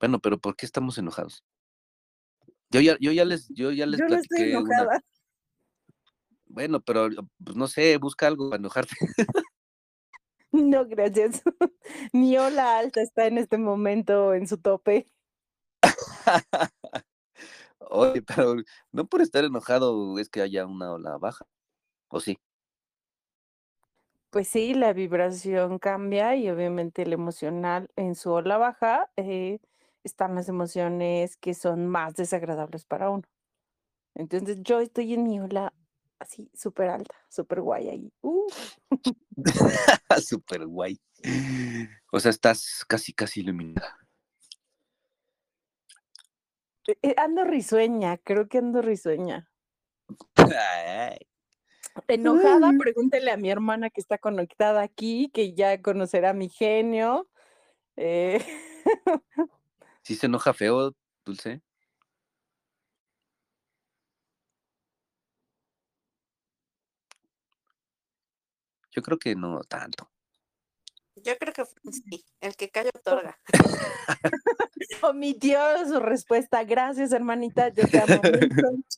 Bueno, 0.00 0.18
pero 0.18 0.38
¿por 0.38 0.56
qué 0.56 0.66
estamos 0.66 0.98
enojados? 0.98 1.44
Yo 2.70 2.80
ya, 2.80 2.96
yo 2.98 3.12
ya 3.12 3.24
les, 3.24 3.46
yo 3.50 3.70
ya 3.70 3.86
les 3.86 4.00
yo 4.00 4.08
no 4.08 4.16
estoy 4.16 4.50
enojada. 4.50 5.00
Bueno, 6.46 6.80
pero 6.80 7.08
pues 7.44 7.56
no 7.56 7.68
sé, 7.68 7.96
busca 7.96 8.26
algo 8.26 8.50
para 8.50 8.58
enojarte. 8.58 8.96
No, 10.50 10.86
gracias. 10.86 11.42
Mi 12.12 12.38
ola 12.38 12.78
alta 12.78 13.02
está 13.02 13.26
en 13.26 13.36
este 13.36 13.58
momento 13.58 14.32
en 14.32 14.48
su 14.48 14.56
tope. 14.56 15.06
Oye, 17.78 18.22
pero 18.22 18.56
no 18.90 19.06
por 19.06 19.20
estar 19.20 19.44
enojado 19.44 20.18
es 20.18 20.30
que 20.30 20.40
haya 20.40 20.64
una 20.64 20.90
ola 20.90 21.18
baja, 21.18 21.46
¿o 22.08 22.18
sí? 22.18 22.38
Pues 24.30 24.48
sí, 24.48 24.74
la 24.74 24.92
vibración 24.92 25.78
cambia 25.78 26.36
y 26.36 26.50
obviamente 26.50 27.02
el 27.02 27.14
emocional 27.14 27.90
en 27.96 28.14
su 28.14 28.30
ola 28.30 28.58
baja 28.58 29.10
eh, 29.16 29.58
están 30.04 30.34
las 30.34 30.48
emociones 30.48 31.36
que 31.36 31.54
son 31.54 31.86
más 31.86 32.14
desagradables 32.14 32.84
para 32.84 33.08
uno. 33.08 33.24
Entonces 34.14 34.58
yo 34.62 34.80
estoy 34.80 35.14
en 35.14 35.22
mi 35.24 35.40
ola 35.40 35.72
así 36.18 36.50
súper 36.54 36.90
alta, 36.90 37.14
súper 37.28 37.62
guay 37.62 37.88
ahí. 37.88 38.12
Uh. 38.20 38.48
súper 40.22 40.66
guay. 40.66 41.00
O 42.12 42.20
sea, 42.20 42.30
estás 42.30 42.84
casi, 42.86 43.12
casi 43.12 43.40
iluminada. 43.40 43.96
Eh, 46.86 46.98
eh, 47.02 47.14
ando 47.16 47.44
risueña, 47.44 48.18
creo 48.18 48.48
que 48.48 48.58
ando 48.58 48.82
risueña. 48.82 49.48
Enojada, 52.06 52.72
pregúntele 52.78 53.30
a 53.30 53.36
mi 53.36 53.50
hermana 53.50 53.90
que 53.90 54.00
está 54.00 54.18
conectada 54.18 54.82
aquí, 54.82 55.30
que 55.32 55.54
ya 55.54 55.80
conocerá 55.82 56.32
mi 56.32 56.48
genio. 56.48 57.28
Eh... 57.96 58.44
¿Sí 60.02 60.14
se 60.14 60.26
enoja 60.26 60.54
feo, 60.54 60.94
Dulce? 61.24 61.60
Yo 68.90 69.02
creo 69.02 69.18
que 69.18 69.34
no 69.34 69.60
tanto. 69.64 70.10
Yo 71.22 71.36
creo 71.38 71.52
que 71.52 71.64
sí, 71.92 72.24
el 72.40 72.56
que 72.56 72.68
calla 72.70 72.90
otorga. 72.94 73.38
Omitió 75.02 75.58
su 75.86 76.00
respuesta. 76.00 76.64
Gracias, 76.64 77.12
hermanita. 77.12 77.68
Yo 77.68 77.86
te 77.86 77.98
amo 78.00 78.20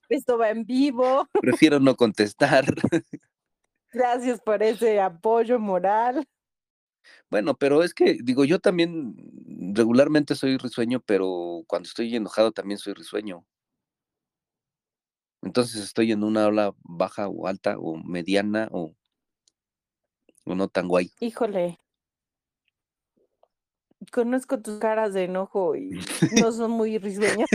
Esto 0.09 0.39
va 0.39 0.51
en 0.51 0.65
vivo. 0.65 1.29
Prefiero 1.41 1.81
no 1.81 1.97
contestar. 1.97 2.65
Gracias 3.93 4.41
por 4.41 4.63
ese 4.63 5.01
apoyo 5.01 5.59
moral. 5.59 6.27
Bueno, 7.29 7.55
pero 7.55 7.83
es 7.83 7.95
que, 7.95 8.19
digo, 8.23 8.45
yo 8.45 8.59
también 8.59 9.15
regularmente 9.75 10.35
soy 10.35 10.57
risueño, 10.57 11.01
pero 11.01 11.65
cuando 11.67 11.89
estoy 11.89 12.15
enojado 12.15 12.53
también 12.53 12.79
soy 12.79 12.95
risueño. 12.95 13.45
Entonces 15.43 15.83
estoy 15.83 16.13
en 16.13 16.23
una 16.23 16.47
ola 16.47 16.75
baja 16.83 17.29
o 17.29 17.47
alta 17.47 17.79
o 17.79 17.97
mediana 17.97 18.69
o 18.73 18.95
o 20.45 20.55
no 20.55 20.69
tan 20.69 20.89
guay. 20.89 21.13
Híjole. 21.21 21.79
Conozco 24.11 24.61
tus 24.61 24.79
caras 24.79 25.13
de 25.13 25.25
enojo 25.25 25.77
y 25.77 25.91
no 26.41 26.53
son 26.53 26.71
muy 26.71 26.99
risueñas. 26.99 27.49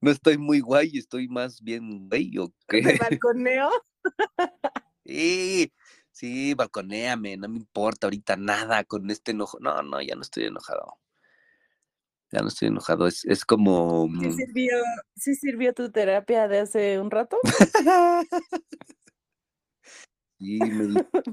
no 0.00 0.10
estoy 0.10 0.38
muy 0.38 0.60
guay, 0.60 0.92
estoy 0.96 1.28
más 1.28 1.60
bien 1.60 2.08
güey 2.08 2.38
o 2.38 2.52
qué. 2.68 2.82
¿De 2.82 2.98
balconeo? 2.98 3.70
sí, 5.04 5.72
sí, 6.12 6.54
balconeame, 6.54 7.36
no 7.36 7.48
me 7.48 7.56
importa 7.56 8.06
ahorita 8.06 8.36
nada 8.36 8.84
con 8.84 9.10
este 9.10 9.32
enojo. 9.32 9.58
No, 9.60 9.82
no, 9.82 10.00
ya 10.00 10.14
no 10.14 10.22
estoy 10.22 10.44
enojado. 10.44 10.98
Ya 12.32 12.42
no 12.42 12.48
estoy 12.48 12.68
enojado, 12.68 13.08
es, 13.08 13.24
es 13.24 13.44
como... 13.44 14.06
¿Sí 14.06 14.28
mm 14.28 14.36
sirvió, 14.36 14.76
¿Sí 15.16 15.34
sirvió 15.34 15.74
tu 15.74 15.90
terapia 15.90 16.46
de 16.46 16.60
hace 16.60 17.00
un 17.00 17.10
rato? 17.10 17.36
Sí, 20.38 20.58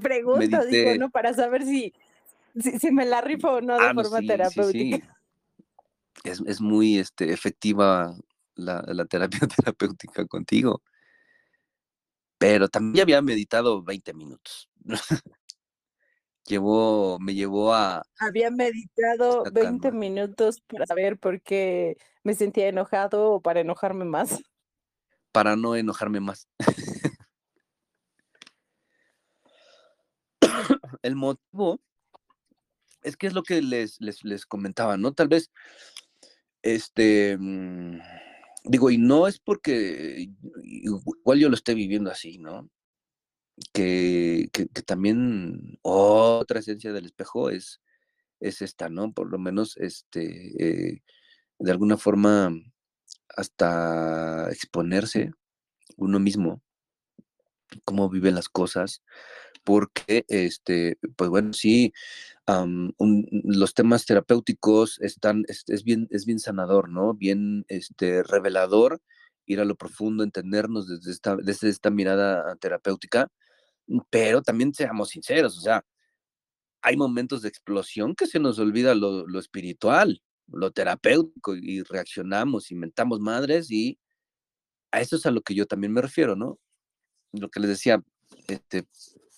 Pregunto, 0.02 0.66
digo, 0.66 0.94
¿no? 0.98 1.10
Para 1.10 1.32
saber 1.32 1.64
si, 1.64 1.94
si, 2.54 2.90
me 2.90 3.06
la 3.06 3.20
rifo 3.20 3.48
o 3.48 3.60
no 3.60 3.78
de 3.78 3.86
ah, 3.86 3.94
forma 3.94 4.20
terapéutica. 4.20 5.16
es, 6.24 6.40
es, 6.46 6.60
muy 6.60 6.98
este, 6.98 7.32
efectiva 7.32 8.16
la, 8.54 8.82
la, 8.86 9.04
terapia 9.06 9.40
terapéutica 9.56 10.26
contigo. 10.26 10.82
Pero 12.38 12.68
también 12.68 13.02
había 13.02 13.22
meditado 13.22 13.82
20 13.82 14.14
minutos. 14.14 14.70
llevó, 16.48 17.18
me 17.20 17.34
llevó 17.34 17.74
a... 17.74 18.02
Había 18.18 18.50
meditado 18.50 19.44
20 19.52 19.92
minutos 19.92 20.60
para 20.66 20.86
saber 20.86 21.18
por 21.18 21.40
qué 21.42 21.96
me 22.22 22.34
sentía 22.34 22.68
enojado 22.68 23.32
o 23.32 23.40
para 23.40 23.60
enojarme 23.60 24.04
más. 24.04 24.40
Para 25.32 25.56
no 25.56 25.76
enojarme 25.76 26.20
más. 26.20 26.48
el 31.02 31.16
motivo 31.16 31.80
es 33.02 33.16
que 33.16 33.26
es 33.28 33.34
lo 33.34 33.42
que 33.42 33.62
les, 33.62 34.00
les, 34.00 34.46
comentaba, 34.46 34.96
¿no? 34.96 35.12
Tal 35.12 35.28
vez, 35.28 35.50
este, 36.62 37.36
mm, 37.38 38.00
digo, 38.64 38.90
y 38.90 38.98
no 38.98 39.26
es 39.28 39.38
porque 39.38 40.28
igual 40.62 41.38
yo 41.38 41.48
lo 41.48 41.54
esté 41.54 41.74
viviendo 41.74 42.10
así, 42.10 42.38
¿no? 42.38 42.68
que, 43.72 44.48
que, 44.52 44.66
también 44.82 45.78
otra 45.82 46.60
esencia 46.60 46.92
del 46.92 47.06
espejo 47.06 47.50
es, 47.50 47.80
es 48.40 48.62
esta, 48.62 48.88
¿no? 48.88 49.12
Por 49.12 49.30
lo 49.30 49.38
menos, 49.38 49.76
este, 49.78 50.92
eh, 50.92 51.02
de 51.58 51.70
alguna 51.70 51.96
forma, 51.96 52.52
hasta 53.36 54.48
exponerse 54.50 55.32
uno 55.96 56.18
mismo, 56.20 56.62
cómo 57.84 58.08
viven 58.08 58.34
las 58.34 58.48
cosas, 58.48 59.02
porque, 59.64 60.24
este, 60.28 60.98
pues 61.16 61.30
bueno, 61.30 61.52
sí, 61.52 61.92
los 62.48 63.74
temas 63.74 64.06
terapéuticos 64.06 64.98
están, 65.00 65.44
es, 65.48 65.84
bien, 65.84 66.08
es 66.10 66.24
bien 66.24 66.38
sanador, 66.38 66.88
¿no? 66.88 67.14
Bien, 67.14 67.64
este, 67.68 68.22
revelador, 68.22 69.02
ir 69.46 69.60
a 69.60 69.64
lo 69.64 69.76
profundo, 69.76 70.24
entendernos 70.24 70.88
desde 70.88 71.10
esta, 71.10 71.36
desde 71.36 71.68
esta 71.68 71.90
mirada 71.90 72.56
terapéutica, 72.56 73.30
pero 74.10 74.42
también 74.42 74.72
seamos 74.74 75.10
sinceros, 75.10 75.58
o 75.58 75.60
sea, 75.60 75.84
hay 76.82 76.96
momentos 76.96 77.42
de 77.42 77.48
explosión 77.48 78.14
que 78.14 78.26
se 78.26 78.38
nos 78.38 78.58
olvida 78.58 78.94
lo, 78.94 79.26
lo 79.26 79.38
espiritual, 79.38 80.22
lo 80.46 80.70
terapéutico, 80.70 81.56
y 81.56 81.82
reaccionamos, 81.82 82.70
inventamos 82.70 83.20
madres, 83.20 83.70
y 83.70 83.98
a 84.90 85.00
eso 85.00 85.16
es 85.16 85.26
a 85.26 85.30
lo 85.30 85.42
que 85.42 85.54
yo 85.54 85.66
también 85.66 85.92
me 85.92 86.02
refiero, 86.02 86.36
¿no? 86.36 86.58
Lo 87.32 87.50
que 87.50 87.60
les 87.60 87.70
decía, 87.70 88.02
este, 88.46 88.86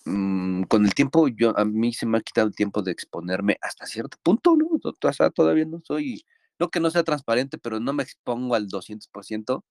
mm, 0.05 0.63
con 0.63 0.85
el 0.85 0.93
tiempo, 0.93 1.27
yo 1.27 1.57
a 1.57 1.65
mí 1.65 1.93
se 1.93 2.05
me 2.05 2.17
ha 2.17 2.21
quitado 2.21 2.47
el 2.47 2.55
tiempo 2.55 2.81
de 2.81 2.91
exponerme 2.91 3.57
hasta 3.61 3.85
cierto 3.85 4.17
punto, 4.23 4.55
¿no? 4.55 4.67
O 4.83 5.13
sea, 5.13 5.29
todavía 5.29 5.65
no 5.65 5.81
soy, 5.83 6.25
no 6.59 6.69
que 6.69 6.79
no 6.79 6.91
sea 6.91 7.03
transparente, 7.03 7.57
pero 7.57 7.79
no 7.79 7.93
me 7.93 8.03
expongo 8.03 8.55
al 8.55 8.67
200%, 8.67 9.63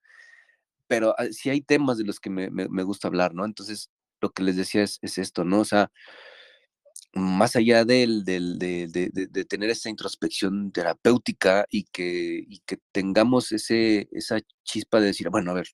pero 0.87 1.15
ah, 1.17 1.25
sí 1.31 1.49
hay 1.49 1.61
temas 1.61 1.97
de 1.97 2.05
los 2.05 2.19
que 2.19 2.29
me, 2.29 2.49
me, 2.49 2.83
gusta 2.83 3.07
hablar, 3.07 3.33
¿no? 3.33 3.45
Entonces, 3.45 3.89
lo 4.21 4.31
que 4.31 4.43
les 4.43 4.57
decía 4.57 4.83
es, 4.83 4.99
es, 5.01 5.17
esto, 5.17 5.45
¿no? 5.45 5.61
O 5.61 5.65
sea, 5.65 5.91
más 7.13 7.55
allá 7.55 7.85
del, 7.85 8.23
del 8.23 8.57
de, 8.57 8.87
de, 8.87 9.09
de, 9.11 9.45
tener 9.45 9.69
esa 9.69 9.89
introspección 9.89 10.71
terapéutica 10.71 11.65
y 11.69 11.83
que, 11.85 12.45
y 12.47 12.59
que 12.65 12.77
tengamos 12.91 13.51
ese, 13.51 14.07
esa 14.11 14.39
chispa 14.63 14.99
de 14.99 15.07
decir, 15.07 15.29
bueno, 15.29 15.51
a 15.51 15.55
ver, 15.55 15.67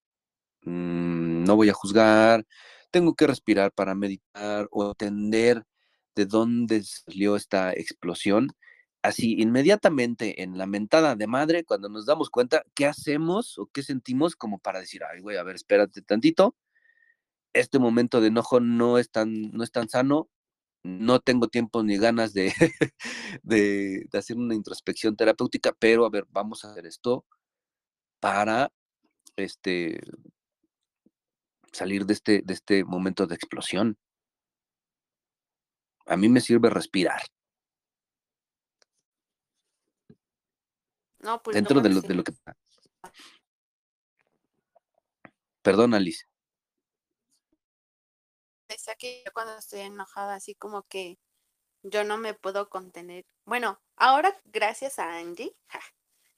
mm, 0.63 1.43
no 1.45 1.55
voy 1.55 1.69
a 1.69 1.73
juzgar, 1.73 2.45
tengo 2.91 3.15
que 3.15 3.27
respirar 3.27 3.71
para 3.71 3.95
meditar 3.95 4.67
o 4.71 4.89
entender 4.89 5.63
de 6.15 6.25
dónde 6.25 6.83
salió 6.83 7.35
esta 7.35 7.73
explosión. 7.73 8.49
Así, 9.03 9.35
inmediatamente 9.39 10.43
en 10.43 10.57
la 10.57 10.67
mentada 10.67 11.15
de 11.15 11.27
madre, 11.27 11.63
cuando 11.63 11.89
nos 11.89 12.05
damos 12.05 12.29
cuenta, 12.29 12.63
¿qué 12.75 12.85
hacemos 12.87 13.57
o 13.59 13.67
qué 13.67 13.83
sentimos 13.83 14.35
como 14.35 14.59
para 14.59 14.79
decir, 14.79 15.03
ay, 15.03 15.21
güey, 15.21 15.37
a 15.37 15.43
ver, 15.43 15.55
espérate 15.55 16.01
tantito, 16.01 16.55
este 17.53 17.79
momento 17.79 18.21
de 18.21 18.27
enojo 18.27 18.59
no 18.59 18.97
es 18.97 19.09
tan, 19.11 19.51
no 19.51 19.63
es 19.63 19.71
tan 19.71 19.89
sano, 19.89 20.29
no 20.83 21.19
tengo 21.19 21.47
tiempo 21.49 21.83
ni 21.83 21.97
ganas 21.97 22.33
de, 22.33 22.53
de, 23.43 24.07
de, 24.11 24.17
hacer 24.17 24.37
una 24.37 24.55
introspección 24.55 25.15
terapéutica, 25.15 25.73
pero 25.79 26.05
a 26.05 26.09
ver, 26.09 26.25
vamos 26.29 26.65
a 26.65 26.71
hacer 26.71 26.85
esto 26.85 27.25
para 28.19 28.71
este, 29.37 30.01
salir 31.71 32.05
de 32.05 32.13
este, 32.13 32.41
de 32.43 32.53
este 32.53 32.83
momento 32.83 33.27
de 33.27 33.35
explosión. 33.35 33.97
A 36.05 36.15
mí 36.15 36.29
me 36.29 36.41
sirve 36.41 36.69
respirar. 36.69 37.21
No, 41.19 41.41
pues 41.41 41.55
Dentro 41.55 41.81
de, 41.81 41.89
lo, 41.89 42.01
de 42.01 42.13
lo 42.13 42.23
que... 42.23 42.33
Perdón, 45.61 45.93
Alice. 45.93 46.23
Decía 48.69 48.95
que 48.95 49.23
yo 49.25 49.31
cuando 49.33 49.57
estoy 49.57 49.81
enojada, 49.81 50.35
así 50.35 50.55
como 50.55 50.83
que 50.83 51.19
yo 51.83 52.03
no 52.03 52.17
me 52.17 52.33
puedo 52.33 52.69
contener. 52.69 53.25
Bueno, 53.45 53.81
ahora 53.95 54.39
gracias 54.45 54.99
a 54.99 55.17
Angie, 55.17 55.55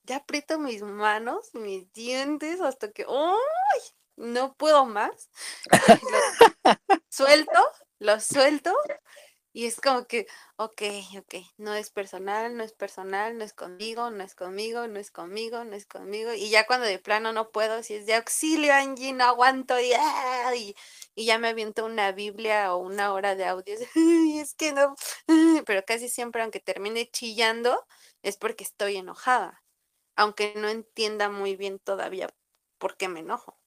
ya 0.03 0.17
aprieto 0.17 0.59
mis 0.59 0.81
manos, 0.81 1.53
mis 1.53 1.91
dientes, 1.93 2.61
hasta 2.61 2.91
que 2.91 3.05
¡ay! 3.07 3.81
No 4.19 4.53
puedo 4.55 4.85
más. 4.85 5.29
suelto, 7.09 7.59
lo 7.99 8.19
suelto 8.19 8.75
y 9.51 9.65
es 9.65 9.81
como 9.81 10.05
que, 10.05 10.27
ok, 10.57 10.81
ok, 11.17 11.35
no 11.57 11.73
es 11.73 11.89
personal, 11.89 12.55
no 12.55 12.63
es 12.63 12.71
personal, 12.73 13.37
no 13.37 13.43
es 13.43 13.53
conmigo, 13.53 14.11
no 14.11 14.23
es 14.23 14.35
conmigo, 14.35 14.87
no 14.87 14.99
es 14.99 15.09
conmigo, 15.11 15.63
no 15.63 15.75
es 15.75 15.87
conmigo. 15.87 16.33
Y 16.33 16.49
ya 16.49 16.67
cuando 16.67 16.85
de 16.85 16.99
plano 16.99 17.33
no 17.33 17.51
puedo, 17.51 17.81
si 17.81 17.95
es 17.95 18.05
de 18.05 18.13
auxilio, 18.15 18.73
Angie, 18.73 19.11
no 19.11 19.23
aguanto 19.25 19.79
y, 19.79 19.91
¡ah! 19.93 20.53
y, 20.55 20.75
ya 21.15 21.39
me 21.39 21.49
aviento 21.49 21.83
una 21.85 22.11
Biblia 22.11 22.73
o 22.75 22.77
una 22.77 23.11
hora 23.13 23.35
de 23.35 23.45
audio. 23.45 23.75
Y 23.95 24.39
es 24.39 24.53
que 24.53 24.71
no, 24.71 24.95
pero 25.65 25.83
casi 25.85 26.09
siempre, 26.09 26.43
aunque 26.43 26.59
termine 26.59 27.09
chillando, 27.09 27.85
es 28.21 28.37
porque 28.37 28.63
estoy 28.63 28.97
enojada, 28.97 29.63
aunque 30.15 30.53
no 30.55 30.69
entienda 30.69 31.29
muy 31.29 31.55
bien 31.55 31.79
todavía 31.79 32.29
por 32.77 32.97
qué 32.97 33.07
me 33.09 33.21
enojo. 33.21 33.58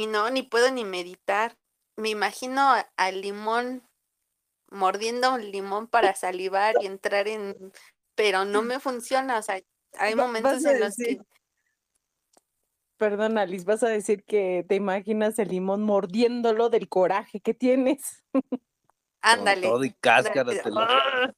Y 0.00 0.06
no, 0.06 0.30
ni 0.30 0.42
puedo 0.42 0.70
ni 0.70 0.86
meditar 0.86 1.58
me 2.00 2.08
imagino 2.08 2.74
al 2.96 3.20
limón 3.20 3.82
mordiendo 4.70 5.34
un 5.34 5.50
limón 5.50 5.88
para 5.88 6.14
salivar 6.14 6.76
y 6.80 6.86
entrar 6.86 7.28
en, 7.28 7.54
pero 8.14 8.46
no 8.46 8.62
me 8.62 8.80
funciona, 8.80 9.38
o 9.38 9.42
sea, 9.42 9.60
hay 9.98 10.14
momentos 10.14 10.64
en 10.64 10.80
los 10.80 10.96
que... 10.96 11.18
Perdón, 12.96 13.36
Alice, 13.36 13.66
vas 13.66 13.82
a 13.82 13.88
decir 13.88 14.24
que 14.24 14.64
te 14.66 14.74
imaginas 14.74 15.38
el 15.38 15.48
limón 15.48 15.82
mordiéndolo 15.82 16.70
del 16.70 16.88
coraje 16.88 17.40
que 17.40 17.52
tienes. 17.52 18.24
Ándale. 19.20 19.66
Todo 19.66 19.84
y 19.84 19.92
cáscara. 19.92 20.50
¡ah! 20.76 21.32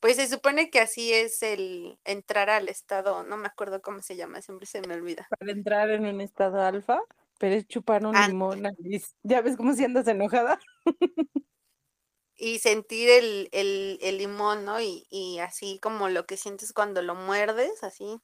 Pues 0.00 0.16
se 0.16 0.26
supone 0.26 0.68
que 0.68 0.80
así 0.80 1.14
es 1.14 1.42
el 1.42 1.98
entrar 2.04 2.50
al 2.50 2.68
estado, 2.68 3.22
no 3.22 3.38
me 3.38 3.46
acuerdo 3.46 3.80
cómo 3.80 4.02
se 4.02 4.16
llama, 4.16 4.42
siempre 4.42 4.66
se 4.66 4.80
me 4.82 4.94
olvida. 4.94 5.28
Para 5.38 5.52
entrar 5.52 5.90
en 5.90 6.06
un 6.06 6.20
estado 6.20 6.60
alfa. 6.60 7.00
Pero 7.42 7.56
es 7.56 7.66
chupar 7.66 8.06
un 8.06 8.14
limón, 8.14 8.62
¿Ya 9.24 9.40
ves 9.40 9.56
cómo 9.56 9.72
si 9.74 9.84
andas 9.84 10.06
enojada? 10.06 10.60
y 12.36 12.60
sentir 12.60 13.10
el, 13.10 13.48
el, 13.50 13.98
el 14.00 14.18
limón, 14.18 14.64
¿no? 14.64 14.80
Y, 14.80 15.08
y, 15.10 15.40
así 15.40 15.80
como 15.82 16.08
lo 16.08 16.24
que 16.24 16.36
sientes 16.36 16.72
cuando 16.72 17.02
lo 17.02 17.16
muerdes, 17.16 17.82
así. 17.82 18.20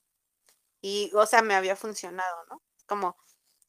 Y, 0.81 1.11
o 1.15 1.27
sea, 1.27 1.43
me 1.43 1.55
había 1.55 1.75
funcionado, 1.75 2.45
¿no? 2.49 2.63
Como, 2.87 3.17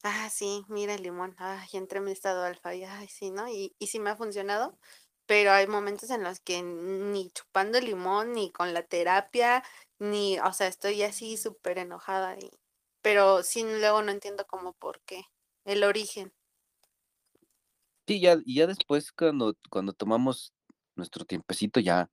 ah, 0.04 0.30
sí, 0.30 0.64
mira 0.68 0.94
el 0.94 1.02
limón, 1.02 1.34
ay, 1.38 1.68
entré 1.72 1.98
en 1.98 2.04
mi 2.04 2.12
estado 2.12 2.44
alfa, 2.44 2.72
y 2.76 2.84
ay, 2.84 3.08
sí, 3.08 3.32
¿no? 3.32 3.48
Y, 3.48 3.74
y 3.80 3.88
sí 3.88 3.98
me 3.98 4.10
ha 4.10 4.16
funcionado, 4.16 4.78
pero 5.26 5.50
hay 5.50 5.66
momentos 5.66 6.10
en 6.10 6.22
los 6.22 6.38
que 6.38 6.62
ni 6.62 7.28
chupando 7.32 7.76
el 7.78 7.86
limón, 7.86 8.34
ni 8.34 8.52
con 8.52 8.72
la 8.72 8.84
terapia, 8.84 9.64
ni, 9.98 10.38
o 10.38 10.52
sea, 10.52 10.68
estoy 10.68 11.02
así 11.02 11.36
súper 11.36 11.78
enojada, 11.78 12.38
y, 12.38 12.52
pero 13.02 13.42
sí, 13.42 13.64
luego 13.64 14.02
no 14.02 14.12
entiendo 14.12 14.46
cómo 14.46 14.74
por 14.74 15.00
qué 15.00 15.24
el 15.64 15.84
origen. 15.84 16.32
Sí, 18.06 18.20
ya, 18.20 18.36
y 18.44 18.56
ya 18.56 18.66
después 18.66 19.12
cuando, 19.12 19.56
cuando 19.70 19.92
tomamos 19.92 20.52
nuestro 20.96 21.24
tiempecito 21.24 21.80
ya 21.80 22.10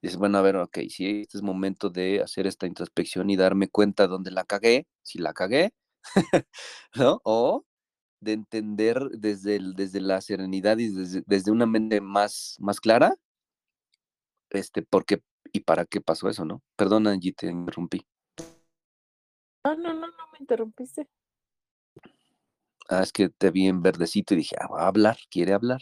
dices, 0.00 0.18
bueno, 0.18 0.38
a 0.38 0.42
ver, 0.42 0.56
ok, 0.56 0.78
si 0.88 1.20
este 1.22 1.38
es 1.38 1.42
momento 1.42 1.88
de 1.90 2.20
hacer 2.22 2.46
esta 2.46 2.66
introspección 2.66 3.30
y 3.30 3.36
darme 3.36 3.68
cuenta 3.68 4.08
dónde 4.08 4.32
la 4.32 4.44
cagué, 4.44 4.86
si 5.02 5.18
la 5.18 5.32
cagué, 5.32 5.72
¿no? 6.96 7.20
O 7.24 7.64
de 8.20 8.32
entender 8.32 9.00
desde, 9.10 9.56
el, 9.56 9.74
desde 9.74 10.00
la 10.00 10.20
serenidad 10.20 10.78
y 10.78 10.88
desde, 10.88 11.22
desde, 11.26 11.50
una 11.50 11.66
mente 11.66 12.00
más, 12.00 12.56
más 12.60 12.80
clara, 12.80 13.14
este, 14.50 14.82
por 14.82 15.04
qué 15.04 15.22
y 15.52 15.60
para 15.60 15.84
qué 15.84 16.00
pasó 16.00 16.28
eso, 16.28 16.44
¿no? 16.44 16.62
Perdón, 16.76 17.06
Angie, 17.06 17.32
te 17.32 17.46
interrumpí. 17.48 18.06
No, 19.64 19.76
no, 19.76 19.92
no, 19.94 20.06
no 20.06 20.26
me 20.32 20.38
interrumpiste. 20.40 21.08
Es 23.00 23.12
que 23.12 23.28
te 23.30 23.50
vi 23.50 23.66
en 23.68 23.80
verdecito 23.82 24.34
y 24.34 24.38
dije, 24.38 24.56
ah, 24.60 24.68
va 24.68 24.82
a 24.84 24.86
hablar, 24.88 25.16
quiere 25.30 25.52
hablar. 25.54 25.80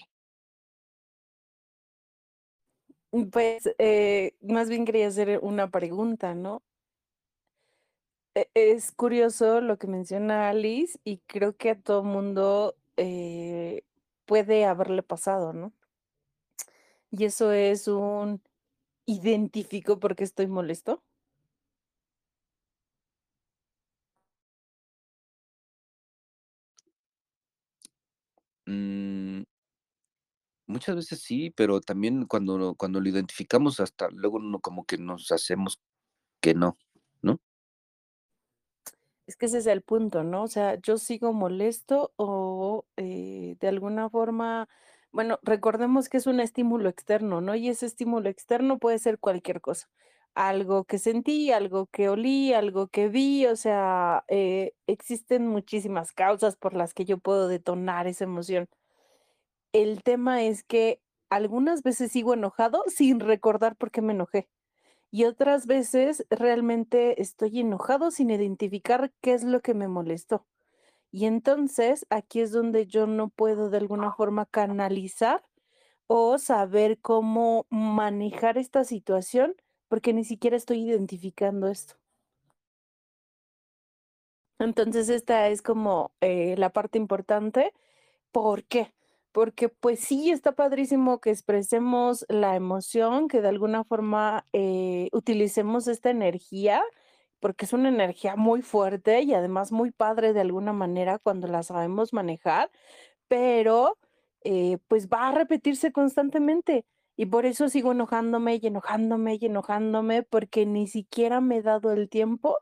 Mm, 3.13 3.25
pues, 3.31 3.69
eh, 3.79 4.35
más 4.43 4.69
bien 4.69 4.85
quería 4.85 5.09
hacer 5.09 5.41
una 5.43 5.71
pregunta, 5.71 6.35
¿no? 6.35 6.63
E, 8.35 8.49
es 8.55 8.93
curioso 8.93 9.61
lo 9.61 9.79
que 9.79 9.87
menciona 9.87 10.49
Alice 10.51 10.99
y 11.05 11.19
creo 11.27 11.57
que 11.57 11.71
a 11.71 11.81
todo 11.81 12.03
mundo 12.05 12.77
eh, 12.97 13.83
puede 14.27 14.65
haberle 14.67 15.03
pasado, 15.03 15.53
¿no? 15.53 15.73
Y 17.11 17.25
eso 17.25 17.53
es 17.53 17.89
un 17.89 18.43
identifico 19.07 20.01
porque 20.01 20.25
estoy 20.25 20.47
molesto. 20.49 21.03
Mm, 28.71 29.43
muchas 30.67 30.97
veces 30.97 31.21
sí, 31.23 31.51
pero 31.51 31.81
también 31.81 32.27
cuando, 32.27 32.75
cuando 32.77 33.01
lo 33.01 33.09
identificamos, 33.09 33.81
hasta 33.81 34.09
luego 34.11 34.39
no, 34.39 34.61
como 34.61 34.85
que 34.85 34.97
nos 34.99 35.33
hacemos 35.33 35.81
que 36.41 36.55
no, 36.55 36.79
¿no? 37.23 37.41
Es 39.27 39.37
que 39.37 39.47
ese 39.47 39.59
es 39.59 39.67
el 39.67 39.83
punto, 39.83 40.25
¿no? 40.25 40.43
O 40.43 40.49
sea, 40.49 40.77
yo 40.81 40.99
sigo 40.99 41.33
molesto 41.33 42.13
o 42.17 42.87
eh, 42.97 43.57
de 43.61 43.69
alguna 43.69 44.11
forma, 44.11 44.69
bueno, 45.13 45.39
recordemos 45.43 46.09
que 46.09 46.17
es 46.17 46.27
un 46.27 46.41
estímulo 46.41 46.89
externo, 46.89 47.41
¿no? 47.41 47.55
Y 47.55 47.69
ese 47.69 47.87
estímulo 47.87 48.29
externo 48.29 48.79
puede 48.79 48.99
ser 48.99 49.19
cualquier 49.19 49.61
cosa. 49.61 49.89
Algo 50.35 50.85
que 50.85 50.99
sentí, 50.99 51.53
algo 51.53 51.87
que 51.87 52.09
olí, 52.09 52.53
algo 52.55 52.89
que 52.89 53.09
vi, 53.09 53.47
o 53.47 53.57
sea, 53.57 54.25
eh, 54.29 54.73
existen 54.87 55.47
muchísimas 55.49 56.13
causas 56.13 56.57
por 56.57 56.75
las 56.75 56.95
que 56.95 57.05
yo 57.05 57.19
puedo 57.19 57.49
detonar 57.49 58.07
esa 58.07 58.25
emoción. 58.25 58.69
El 59.73 60.03
tema 60.03 60.43
es 60.43 60.65
que 60.65 61.01
algunas 61.31 61.83
veces 61.83 62.13
sigo 62.13 62.35
enojado 62.35 62.85
sin 62.89 63.21
recordar 63.21 63.77
por 63.77 63.91
qué 63.91 64.03
me 64.03 64.13
enojé. 64.13 64.49
Y 65.13 65.25
otras 65.25 65.67
veces 65.67 66.25
realmente 66.31 67.21
estoy 67.21 67.61
enojado 67.61 68.11
sin 68.13 68.31
identificar 68.31 69.13
qué 69.21 69.35
es 69.35 69.45
lo 69.45 69.61
que 69.61 69.75
me 69.75 69.89
molestó. 69.89 70.47
Y 71.13 71.27
entonces 71.27 72.07
aquí 72.11 72.41
es 72.41 72.53
donde 72.53 72.87
yo 72.87 73.07
no 73.07 73.29
puedo 73.29 73.71
de 73.71 73.79
alguna 73.79 74.13
forma 74.13 74.47
canalizar 74.47 75.45
o 76.07 76.39
saber 76.39 77.01
cómo 77.01 77.67
manejar 77.71 78.59
esta 78.59 78.85
situación 78.85 79.57
porque 79.91 80.15
ni 80.15 80.25
siquiera 80.25 80.57
estoy 80.57 80.89
identificando 80.89 81.69
esto. 81.69 81.97
Entonces 84.59 85.11
esta 85.11 85.49
es 85.49 85.61
como 85.61 86.13
eh, 86.23 86.55
la 86.57 86.71
parte 86.71 86.99
importante. 86.99 87.75
¿Por 88.33 88.65
qué? 88.65 88.95
porque 89.33 89.69
pues 89.69 90.01
sí, 90.01 90.31
está 90.31 90.53
padrísimo 90.53 91.21
que 91.21 91.31
expresemos 91.31 92.27
la 92.29 92.57
emoción, 92.57 93.29
que 93.29 93.41
de 93.41 93.49
alguna 93.49 93.85
forma 93.85 94.47
eh, 94.53 95.09
utilicemos 95.13 95.89
esta 95.89 96.11
energía, 96.11 96.83
porque 97.41 97.65
es 97.67 97.73
una 97.73 97.89
energía 97.89 98.37
muy 98.37 98.63
fuerte 98.63 99.23
y 99.23 99.35
además 99.35 99.73
muy 99.73 99.93
padre 99.93 100.33
de 100.33 100.41
alguna 100.41 100.73
manera 100.73 101.19
cuando 101.19 101.49
la 101.49 101.63
sabemos 101.63 102.13
manejar, 102.13 102.71
pero 103.29 103.99
eh, 104.45 104.79
pues 104.89 105.09
va 105.09 105.29
a 105.29 105.33
repetirse 105.33 105.93
constantemente. 105.93 106.85
Y 107.17 107.27
por 107.27 107.47
eso 107.47 107.69
sigo 107.69 107.93
enojándome 107.93 108.59
y 108.63 108.67
enojándome 108.67 109.39
y 109.41 109.47
enojándome, 109.47 110.23
porque 110.23 110.67
ni 110.67 110.87
siquiera 110.87 111.41
me 111.41 111.59
he 111.59 111.63
dado 111.63 111.93
el 111.93 112.09
tiempo 112.09 112.59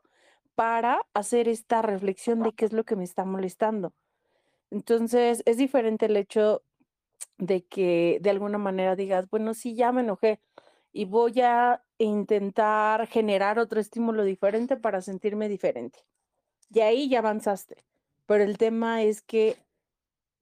para 0.55 1.01
hacer 1.13 1.47
esta 1.47 1.81
reflexión 1.81 2.43
de 2.43 2.53
qué 2.53 2.65
es 2.65 2.73
lo 2.73 2.83
que 2.83 2.95
me 2.97 3.05
está 3.05 3.23
molestando. 3.25 3.93
Entonces, 4.71 5.41
es 5.45 5.57
diferente 5.57 6.07
el 6.07 6.17
hecho 6.17 6.63
de 7.37 7.65
que 7.65 8.19
de 8.21 8.29
alguna 8.29 8.57
manera 8.57 8.95
digas, 8.95 9.29
bueno, 9.29 9.53
sí, 9.53 9.75
ya 9.75 9.91
me 9.91 10.01
enojé 10.01 10.41
y 10.91 11.05
voy 11.05 11.41
a 11.41 11.83
intentar 11.97 13.07
generar 13.07 13.59
otro 13.59 13.79
estímulo 13.79 14.23
diferente 14.23 14.77
para 14.77 15.01
sentirme 15.01 15.49
diferente. 15.49 15.99
Y 16.73 16.81
ahí 16.81 17.09
ya 17.09 17.19
avanzaste. 17.19 17.77
Pero 18.25 18.43
el 18.43 18.57
tema 18.57 19.03
es 19.03 19.21
que 19.21 19.57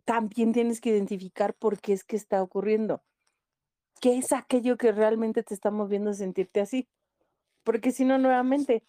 también 0.05 0.53
tienes 0.53 0.81
que 0.81 0.89
identificar 0.89 1.53
por 1.53 1.79
qué 1.79 1.93
es 1.93 2.03
que 2.03 2.15
está 2.15 2.41
ocurriendo. 2.41 3.01
¿Qué 4.01 4.17
es 4.17 4.31
aquello 4.31 4.77
que 4.77 4.91
realmente 4.91 5.43
te 5.43 5.53
está 5.53 5.71
moviendo 5.71 6.11
a 6.11 6.13
sentirte 6.13 6.61
así? 6.61 6.87
Porque 7.63 7.91
si 7.91 8.05
no, 8.05 8.17
nuevamente, 8.17 8.83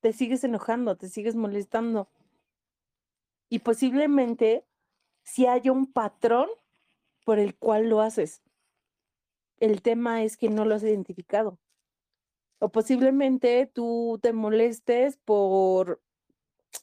te 0.00 0.12
sigues 0.12 0.44
enojando, 0.44 0.96
te 0.96 1.08
sigues 1.08 1.36
molestando. 1.36 2.08
Y 3.48 3.60
posiblemente 3.60 4.64
si 5.22 5.46
haya 5.46 5.72
un 5.72 5.92
patrón 5.92 6.48
por 7.24 7.38
el 7.38 7.56
cual 7.56 7.88
lo 7.88 8.00
haces. 8.00 8.42
El 9.58 9.82
tema 9.82 10.22
es 10.24 10.36
que 10.36 10.48
no 10.48 10.64
lo 10.64 10.74
has 10.74 10.82
identificado. 10.82 11.58
O 12.58 12.70
posiblemente 12.70 13.66
tú 13.66 14.18
te 14.22 14.32
molestes 14.32 15.18
por 15.18 16.02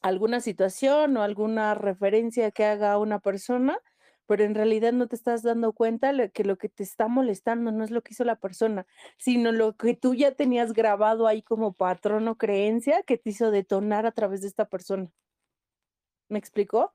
alguna 0.01 0.41
situación 0.41 1.17
o 1.17 1.23
alguna 1.23 1.73
referencia 1.73 2.51
que 2.51 2.65
haga 2.65 2.97
una 2.97 3.19
persona, 3.19 3.79
pero 4.27 4.43
en 4.43 4.53
realidad 4.55 4.93
no 4.93 5.07
te 5.07 5.15
estás 5.15 5.41
dando 5.41 5.73
cuenta 5.73 6.29
que 6.29 6.43
lo 6.43 6.57
que 6.57 6.69
te 6.69 6.83
está 6.83 7.07
molestando 7.07 7.71
no 7.71 7.83
es 7.83 7.91
lo 7.91 8.03
que 8.03 8.13
hizo 8.13 8.23
la 8.23 8.35
persona, 8.35 8.85
sino 9.17 9.51
lo 9.51 9.75
que 9.75 9.95
tú 9.95 10.13
ya 10.13 10.33
tenías 10.35 10.73
grabado 10.73 11.27
ahí 11.27 11.41
como 11.41 11.73
patrón 11.73 12.27
o 12.27 12.37
creencia 12.37 13.03
que 13.03 13.17
te 13.17 13.31
hizo 13.31 13.51
detonar 13.51 14.05
a 14.05 14.11
través 14.11 14.41
de 14.41 14.47
esta 14.47 14.65
persona. 14.65 15.09
¿Me 16.29 16.37
explicó? 16.37 16.91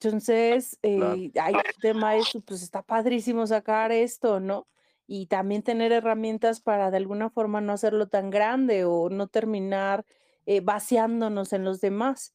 Entonces, 0.00 0.78
eh, 0.82 1.32
hay 1.40 1.54
el 1.54 1.80
tema 1.80 2.16
eso, 2.16 2.40
pues 2.40 2.62
está 2.62 2.82
padrísimo 2.82 3.46
sacar 3.48 3.90
esto, 3.90 4.38
¿no? 4.38 4.68
Y 5.08 5.26
también 5.26 5.62
tener 5.62 5.90
herramientas 5.90 6.60
para 6.60 6.90
de 6.92 6.98
alguna 6.98 7.30
forma 7.30 7.60
no 7.60 7.72
hacerlo 7.72 8.08
tan 8.08 8.30
grande 8.30 8.84
o 8.84 9.10
no 9.10 9.26
terminar 9.26 10.06
eh, 10.46 10.60
vaciándonos 10.60 11.52
en 11.52 11.64
los 11.64 11.80
demás. 11.80 12.34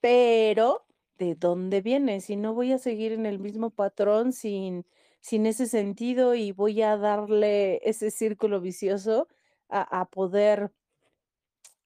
Pero, 0.00 0.86
¿de 1.20 1.36
dónde 1.36 1.82
viene? 1.82 2.20
Si 2.20 2.36
no 2.36 2.54
voy 2.54 2.72
a 2.72 2.78
seguir 2.78 3.12
en 3.12 3.26
el 3.26 3.38
mismo 3.38 3.70
patrón 3.70 4.32
sin, 4.32 4.86
sin 5.20 5.46
ese 5.46 5.66
sentido 5.66 6.34
y 6.34 6.52
voy 6.52 6.82
a 6.82 6.96
darle 6.96 7.80
ese 7.88 8.10
círculo 8.10 8.60
vicioso 8.60 9.28
a, 9.68 10.00
a 10.00 10.06
poder 10.06 10.72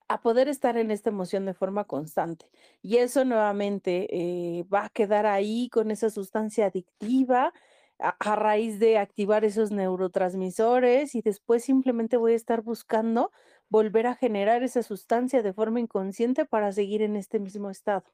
a 0.09 0.20
poder 0.20 0.49
estar 0.49 0.77
en 0.77 0.90
esta 0.90 1.11
emoción 1.11 1.47
de 1.47 1.55
forma 1.55 1.85
constante. 1.85 2.47
Y 2.83 2.99
eso 2.99 3.25
nuevamente 3.25 4.07
eh, 4.11 4.64
va 4.64 4.87
a 4.87 4.90
quedar 4.90 5.27
ahí 5.27 5.68
con 5.70 5.90
esa 5.90 6.11
sustancia 6.11 6.66
adictiva 6.66 7.53
a, 7.99 8.37
raíz 8.37 8.79
de 8.79 8.99
activar 8.99 9.44
esos 9.44 9.70
neurotransmisores 9.70 11.14
y 11.14 11.23
después 11.23 11.64
simplemente 11.64 12.16
voy 12.16 12.33
a 12.33 12.37
estar 12.37 12.62
buscando 12.62 13.31
volver 13.68 14.07
a 14.07 14.14
generar 14.14 14.62
esa 14.62 14.83
sustancia 14.83 15.42
de 15.42 15.53
forma 15.53 15.81
inconsciente 15.81 16.44
para 16.44 16.73
seguir 16.73 17.03
en 17.03 17.16
este 17.16 17.38
mismo 17.40 17.70
estado. 17.70 18.05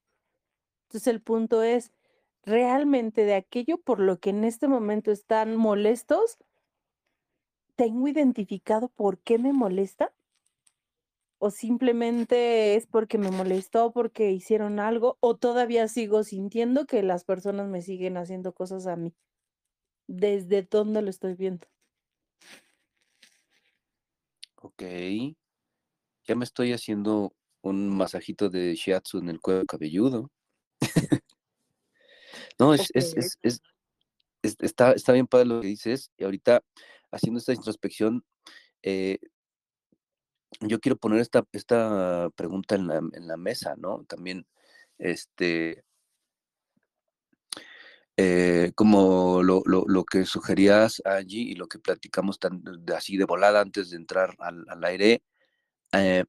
Entonces 0.91 1.07
el 1.07 1.23
punto 1.23 1.63
es, 1.63 1.93
realmente 2.43 3.25
de 3.25 3.35
aquello 3.35 3.79
por 3.79 4.01
lo 4.01 4.19
que 4.19 4.31
en 4.31 4.43
este 4.43 4.67
momento 4.67 5.13
están 5.13 5.55
molestos, 5.55 6.37
¿tengo 7.77 8.09
identificado 8.09 8.89
por 8.89 9.19
qué 9.19 9.39
me 9.39 9.53
molesta? 9.53 10.13
o 11.43 11.51
simplemente 11.51 12.75
es 12.75 12.87
porque 12.87 13.17
me 13.17 13.31
molestó, 13.31 13.93
porque 13.93 14.31
hicieron 14.31 14.79
algo, 14.79 15.17
o 15.21 15.37
todavía 15.37 15.89
sigo 15.89 16.23
sintiendo 16.23 16.85
que 16.85 17.03
las 17.03 17.25
personas 17.25 17.67
me 17.67 17.81
siguen 17.81 18.19
haciendo 18.19 18.53
cosas 18.53 18.87
a 18.87 18.97
mí. 18.97 19.15
¿Desde 20.07 20.61
dónde 20.61 21.01
lo 21.01 21.09
estoy 21.09 21.37
viendo? 21.37 21.67
Ok. 24.57 24.83
Ya 26.25 26.35
me 26.35 26.45
estoy 26.45 26.75
haciendo 26.75 27.33
un 27.63 27.89
masajito 27.89 28.51
de 28.51 28.75
shiatsu 28.75 29.21
en 29.21 29.31
el 29.31 29.41
cuello 29.41 29.65
cabelludo. 29.65 30.31
no, 32.59 32.75
es, 32.75 32.91
es, 32.95 33.39
es, 33.43 33.61
está, 34.43 34.93
está 34.93 35.13
bien 35.13 35.27
padre 35.27 35.47
lo 35.47 35.61
que 35.61 35.69
dices. 35.69 36.11
Y 36.17 36.25
ahorita, 36.25 36.63
haciendo 37.11 37.39
esta 37.39 37.53
introspección, 37.53 38.25
eh, 38.83 39.19
yo 40.61 40.81
quiero 40.81 40.97
poner 40.97 41.21
esta, 41.21 41.45
esta 41.53 42.31
pregunta 42.37 42.75
en 42.75 42.87
la, 42.89 42.97
en 42.97 43.27
la 43.27 43.37
mesa, 43.37 43.75
¿no? 43.77 44.05
También, 44.05 44.47
este, 44.99 45.85
eh, 48.17 48.73
como 48.75 49.43
lo, 49.43 49.63
lo, 49.65 49.85
lo, 49.87 50.05
que 50.05 50.27
sugerías 50.27 51.01
allí 51.07 51.53
y 51.53 51.55
lo 51.55 51.69
que 51.69 51.79
platicamos 51.79 52.39
tan, 52.39 52.63
así 52.95 53.17
de 53.17 53.25
volada 53.25 53.61
antes 53.61 53.91
de 53.91 53.97
entrar 53.97 54.35
al, 54.41 54.67
al 54.69 54.85
aire, 54.85 55.23
eh, 55.93 56.25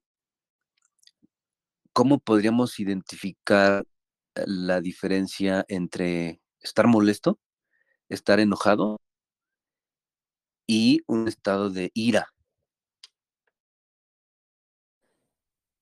¿cómo 1.93 2.19
podríamos 2.19 2.79
identificar 2.79 3.83
la 4.35 4.81
diferencia 4.81 5.65
entre 5.67 6.41
estar 6.61 6.87
molesto, 6.87 7.39
estar 8.09 8.39
enojado 8.39 8.97
y 10.67 11.01
un 11.07 11.27
estado 11.27 11.69
de 11.69 11.91
ira? 11.93 12.27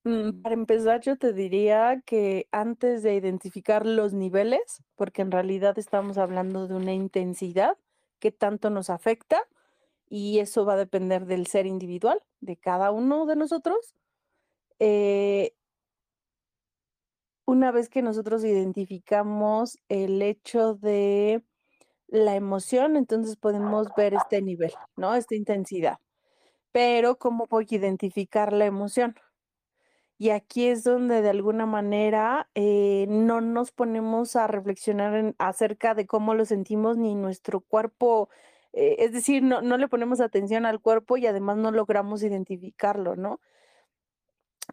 Mm, 0.04 0.40
para 0.42 0.54
empezar, 0.54 1.00
yo 1.02 1.16
te 1.18 1.32
diría 1.32 2.02
que 2.06 2.48
antes 2.52 3.02
de 3.02 3.14
identificar 3.14 3.84
los 3.84 4.14
niveles, 4.14 4.82
porque 4.96 5.22
en 5.22 5.30
realidad 5.30 5.78
estamos 5.78 6.16
hablando 6.16 6.66
de 6.66 6.74
una 6.74 6.94
intensidad 6.94 7.76
que 8.18 8.32
tanto 8.32 8.70
nos 8.70 8.88
afecta 8.90 9.42
y 10.08 10.40
eso 10.40 10.64
va 10.64 10.74
a 10.74 10.76
depender 10.76 11.26
del 11.26 11.46
ser 11.46 11.66
individual 11.66 12.22
de 12.40 12.56
cada 12.56 12.90
uno 12.92 13.26
de 13.26 13.36
nosotros. 13.36 13.94
Eh, 14.80 15.54
una 17.50 17.72
vez 17.72 17.88
que 17.88 18.02
nosotros 18.02 18.44
identificamos 18.44 19.78
el 19.88 20.22
hecho 20.22 20.74
de 20.74 21.42
la 22.08 22.36
emoción, 22.36 22.96
entonces 22.96 23.36
podemos 23.36 23.88
ver 23.96 24.14
este 24.14 24.42
nivel, 24.42 24.72
¿no? 24.96 25.14
Esta 25.14 25.34
intensidad. 25.34 25.98
Pero, 26.72 27.18
¿cómo 27.18 27.46
voy 27.48 27.66
a 27.70 27.74
identificar 27.74 28.52
la 28.52 28.66
emoción? 28.66 29.16
Y 30.18 30.30
aquí 30.30 30.68
es 30.68 30.84
donde 30.84 31.22
de 31.22 31.30
alguna 31.30 31.66
manera 31.66 32.50
eh, 32.54 33.06
no 33.08 33.40
nos 33.40 33.72
ponemos 33.72 34.36
a 34.36 34.46
reflexionar 34.46 35.34
acerca 35.38 35.94
de 35.94 36.06
cómo 36.06 36.34
lo 36.34 36.44
sentimos 36.44 36.98
ni 36.98 37.14
nuestro 37.14 37.60
cuerpo, 37.60 38.28
eh, 38.72 38.96
es 38.98 39.12
decir, 39.12 39.42
no, 39.42 39.62
no 39.62 39.78
le 39.78 39.88
ponemos 39.88 40.20
atención 40.20 40.66
al 40.66 40.80
cuerpo 40.80 41.16
y 41.16 41.26
además 41.26 41.56
no 41.56 41.70
logramos 41.72 42.22
identificarlo, 42.22 43.16
¿no? 43.16 43.40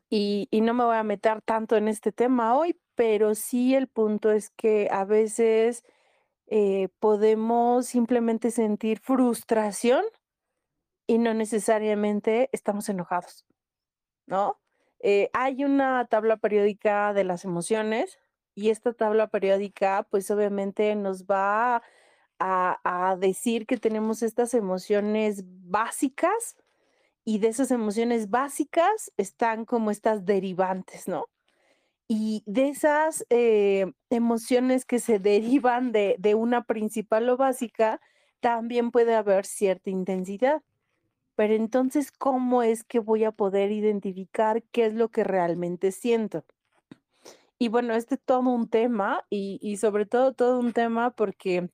Y, 0.10 0.48
no 0.52 0.74
me 0.74 0.86
voy 0.86 0.98
a 0.98 1.04
meter 1.04 1.42
tanto 1.42 1.76
en 1.76 1.88
este 1.88 2.12
tema 2.12 2.58
hoy, 2.58 2.80
pero 2.96 3.36
sí 3.36 3.76
el 3.76 3.88
punto 3.88 4.32
es 4.32 4.50
que 4.52 4.90
a 4.92 5.06
veces 5.06 5.84
eh, 6.48 6.90
podemos 7.00 7.88
simplemente 7.88 8.52
sentir 8.52 9.00
frustración 9.00 10.04
y 11.08 11.18
no 11.18 11.34
necesariamente 11.34 12.50
estamos 12.52 12.90
enojados, 12.90 13.46
¿no? 14.26 14.60
Eh, 15.00 15.30
hay 15.34 15.64
una 15.64 16.06
tabla 16.06 16.38
periódica 16.38 17.14
de 17.14 17.24
las 17.24 17.46
emociones 17.46 18.20
y 18.56 18.72
esta 18.72 18.94
tabla 18.94 19.28
periódica 19.28 20.08
pues 20.10 20.32
obviamente 20.32 20.96
nos 20.96 21.26
va 21.26 21.84
a, 22.40 23.10
a 23.10 23.16
decir 23.16 23.68
que 23.68 23.78
tenemos 23.78 24.24
estas 24.24 24.54
emociones 24.54 25.44
básicas 25.46 26.56
y 27.28 27.40
de 27.40 27.50
esas 27.50 27.72
emociones 27.72 28.30
básicas 28.30 29.12
están 29.18 29.66
como 29.66 29.92
estas 29.92 30.24
derivantes, 30.24 31.10
¿no? 31.10 31.26
Y 32.08 32.42
de 32.46 32.70
esas 32.70 33.26
eh, 33.30 33.92
emociones 34.10 34.86
que 34.86 35.00
se 35.00 35.20
derivan 35.20 35.92
de, 35.92 36.16
de 36.20 36.36
una 36.36 36.64
principal 36.64 37.28
o 37.28 37.36
básica, 37.36 38.00
también 38.40 38.92
puede 38.92 39.14
haber 39.14 39.46
cierta 39.46 39.90
intensidad. 39.90 40.62
Pero 41.36 41.54
entonces, 41.54 42.14
¿cómo 42.14 42.64
es 42.64 42.86
que 42.86 43.00
voy 43.00 43.26
a 43.26 43.34
poder 43.34 43.74
identificar 43.74 44.64
qué 44.72 44.86
es 44.86 44.94
lo 44.94 45.10
que 45.10 45.26
realmente 45.26 45.92
siento? 45.92 46.46
Y 47.60 47.68
bueno, 47.68 47.94
este 47.94 48.16
es 48.16 48.22
todo 48.24 48.40
un 48.40 48.70
tema 48.70 49.26
y, 49.30 49.60
y 49.62 49.76
sobre 49.76 50.06
todo 50.06 50.32
todo 50.32 50.62
un 50.62 50.72
tema 50.72 51.10
porque 51.10 51.70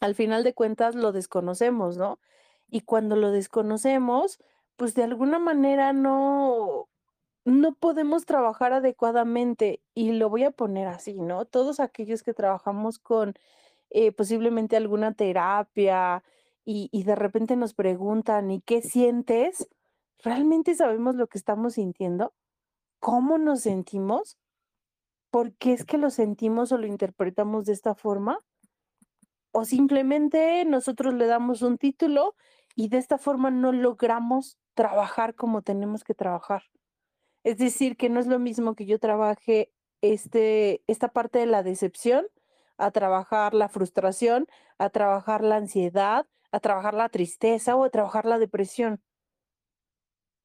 al 0.00 0.14
final 0.14 0.44
de 0.44 0.54
cuentas 0.54 0.94
lo 0.94 1.10
desconocemos, 1.10 1.96
¿no? 1.96 2.20
Y 2.68 2.82
cuando 2.82 3.16
lo 3.16 3.32
desconocemos, 3.32 4.38
pues 4.76 4.94
de 4.94 5.04
alguna 5.04 5.38
manera 5.38 5.92
no, 5.92 6.88
no 7.44 7.74
podemos 7.74 8.26
trabajar 8.26 8.72
adecuadamente 8.72 9.82
y 9.94 10.12
lo 10.12 10.28
voy 10.30 10.44
a 10.44 10.50
poner 10.50 10.86
así, 10.88 11.14
¿no? 11.14 11.44
Todos 11.44 11.80
aquellos 11.80 12.22
que 12.22 12.34
trabajamos 12.34 12.98
con 12.98 13.34
eh, 13.90 14.12
posiblemente 14.12 14.76
alguna 14.76 15.14
terapia 15.14 16.22
y, 16.64 16.88
y 16.92 17.04
de 17.04 17.14
repente 17.16 17.56
nos 17.56 17.74
preguntan, 17.74 18.50
¿y 18.50 18.60
qué 18.60 18.82
sientes? 18.82 19.68
¿Realmente 20.18 20.74
sabemos 20.74 21.16
lo 21.16 21.26
que 21.26 21.38
estamos 21.38 21.74
sintiendo? 21.74 22.32
¿Cómo 23.00 23.38
nos 23.38 23.62
sentimos? 23.62 24.38
¿Por 25.30 25.54
qué 25.54 25.72
es 25.72 25.84
que 25.84 25.98
lo 25.98 26.10
sentimos 26.10 26.72
o 26.72 26.78
lo 26.78 26.86
interpretamos 26.86 27.64
de 27.66 27.72
esta 27.72 27.94
forma? 27.94 28.38
¿O 29.50 29.64
simplemente 29.64 30.64
nosotros 30.64 31.14
le 31.14 31.26
damos 31.26 31.62
un 31.62 31.78
título 31.78 32.36
y 32.74 32.88
de 32.88 32.98
esta 32.98 33.18
forma 33.18 33.50
no 33.50 33.72
logramos 33.72 34.58
trabajar 34.74 35.34
como 35.34 35.62
tenemos 35.62 36.04
que 36.04 36.14
trabajar. 36.14 36.62
Es 37.44 37.58
decir, 37.58 37.96
que 37.96 38.08
no 38.08 38.20
es 38.20 38.26
lo 38.26 38.38
mismo 38.38 38.74
que 38.74 38.86
yo 38.86 38.98
trabaje 38.98 39.72
este, 40.00 40.82
esta 40.86 41.08
parte 41.08 41.38
de 41.38 41.46
la 41.46 41.62
decepción, 41.62 42.26
a 42.78 42.90
trabajar 42.90 43.54
la 43.54 43.68
frustración, 43.68 44.46
a 44.78 44.90
trabajar 44.90 45.42
la 45.44 45.56
ansiedad, 45.56 46.26
a 46.50 46.60
trabajar 46.60 46.94
la 46.94 47.08
tristeza 47.08 47.76
o 47.76 47.84
a 47.84 47.90
trabajar 47.90 48.26
la 48.26 48.38
depresión. 48.38 49.00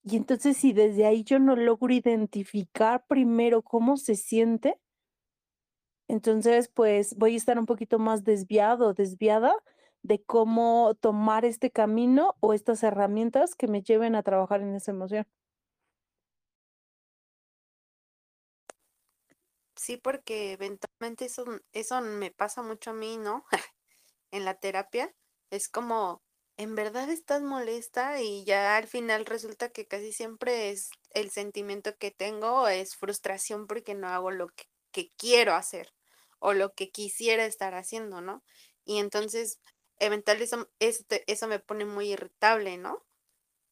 Y 0.04 0.16
entonces 0.16 0.58
si 0.58 0.72
desde 0.72 1.06
ahí 1.06 1.24
yo 1.24 1.40
no 1.40 1.56
logro 1.56 1.94
identificar 1.94 3.06
primero 3.08 3.62
cómo 3.62 3.98
se 3.98 4.16
siente, 4.16 4.80
entonces 6.08 6.70
pues 6.70 7.16
voy 7.18 7.34
a 7.34 7.38
estar 7.38 7.60
un 7.60 7.66
poquito 7.66 8.00
más 8.00 8.24
desviado, 8.24 8.94
desviada 8.94 9.54
de 10.04 10.24
cómo 10.24 10.96
tomar 11.02 11.46
este 11.46 11.72
camino 11.72 12.36
o 12.40 12.54
estas 12.54 12.84
herramientas 12.84 13.56
que 13.56 13.68
me 13.68 13.82
lleven 13.84 14.16
a 14.16 14.24
trabajar 14.24 14.62
en 14.62 14.76
esa 14.76 14.92
emoción. 14.92 15.28
Sí, 19.76 19.98
porque 19.98 20.54
eventualmente 20.54 21.26
eso, 21.26 21.46
eso 21.72 22.02
me 22.02 22.32
pasa 22.32 22.64
mucho 22.64 22.92
a 22.92 22.94
mí, 22.94 23.18
¿no? 23.18 23.46
en 24.32 24.46
la 24.46 24.56
terapia. 24.56 25.16
Es 25.52 25.70
como, 25.70 26.24
en 26.58 26.76
verdad 26.76 27.10
estás 27.10 27.42
molesta 27.44 28.22
y 28.22 28.46
ya 28.46 28.78
al 28.78 28.88
final 28.88 29.26
resulta 29.26 29.70
que 29.70 29.88
casi 29.88 30.14
siempre 30.14 30.72
es 30.72 30.90
el 31.12 31.32
sentimiento 31.32 31.98
que 31.98 32.12
tengo 32.12 32.68
es 32.68 32.96
frustración 32.96 33.68
porque 33.68 33.96
no 33.96 34.08
hago 34.10 34.32
lo 34.32 34.50
que, 34.50 34.66
que 34.92 35.12
quiero 35.18 35.54
hacer 35.56 35.94
o 36.40 36.54
lo 36.54 36.74
que 36.74 36.92
quisiera 36.92 37.46
estar 37.46 37.76
haciendo, 37.76 38.22
¿no? 38.22 38.44
Y 38.86 39.00
entonces 39.00 39.60
eventualmente 40.00 40.46
eso, 40.56 40.70
eso, 40.80 41.04
eso 41.28 41.48
me 41.48 41.60
pone 41.60 41.86
muy 41.86 42.12
irritable, 42.14 42.78
¿no? 42.78 43.04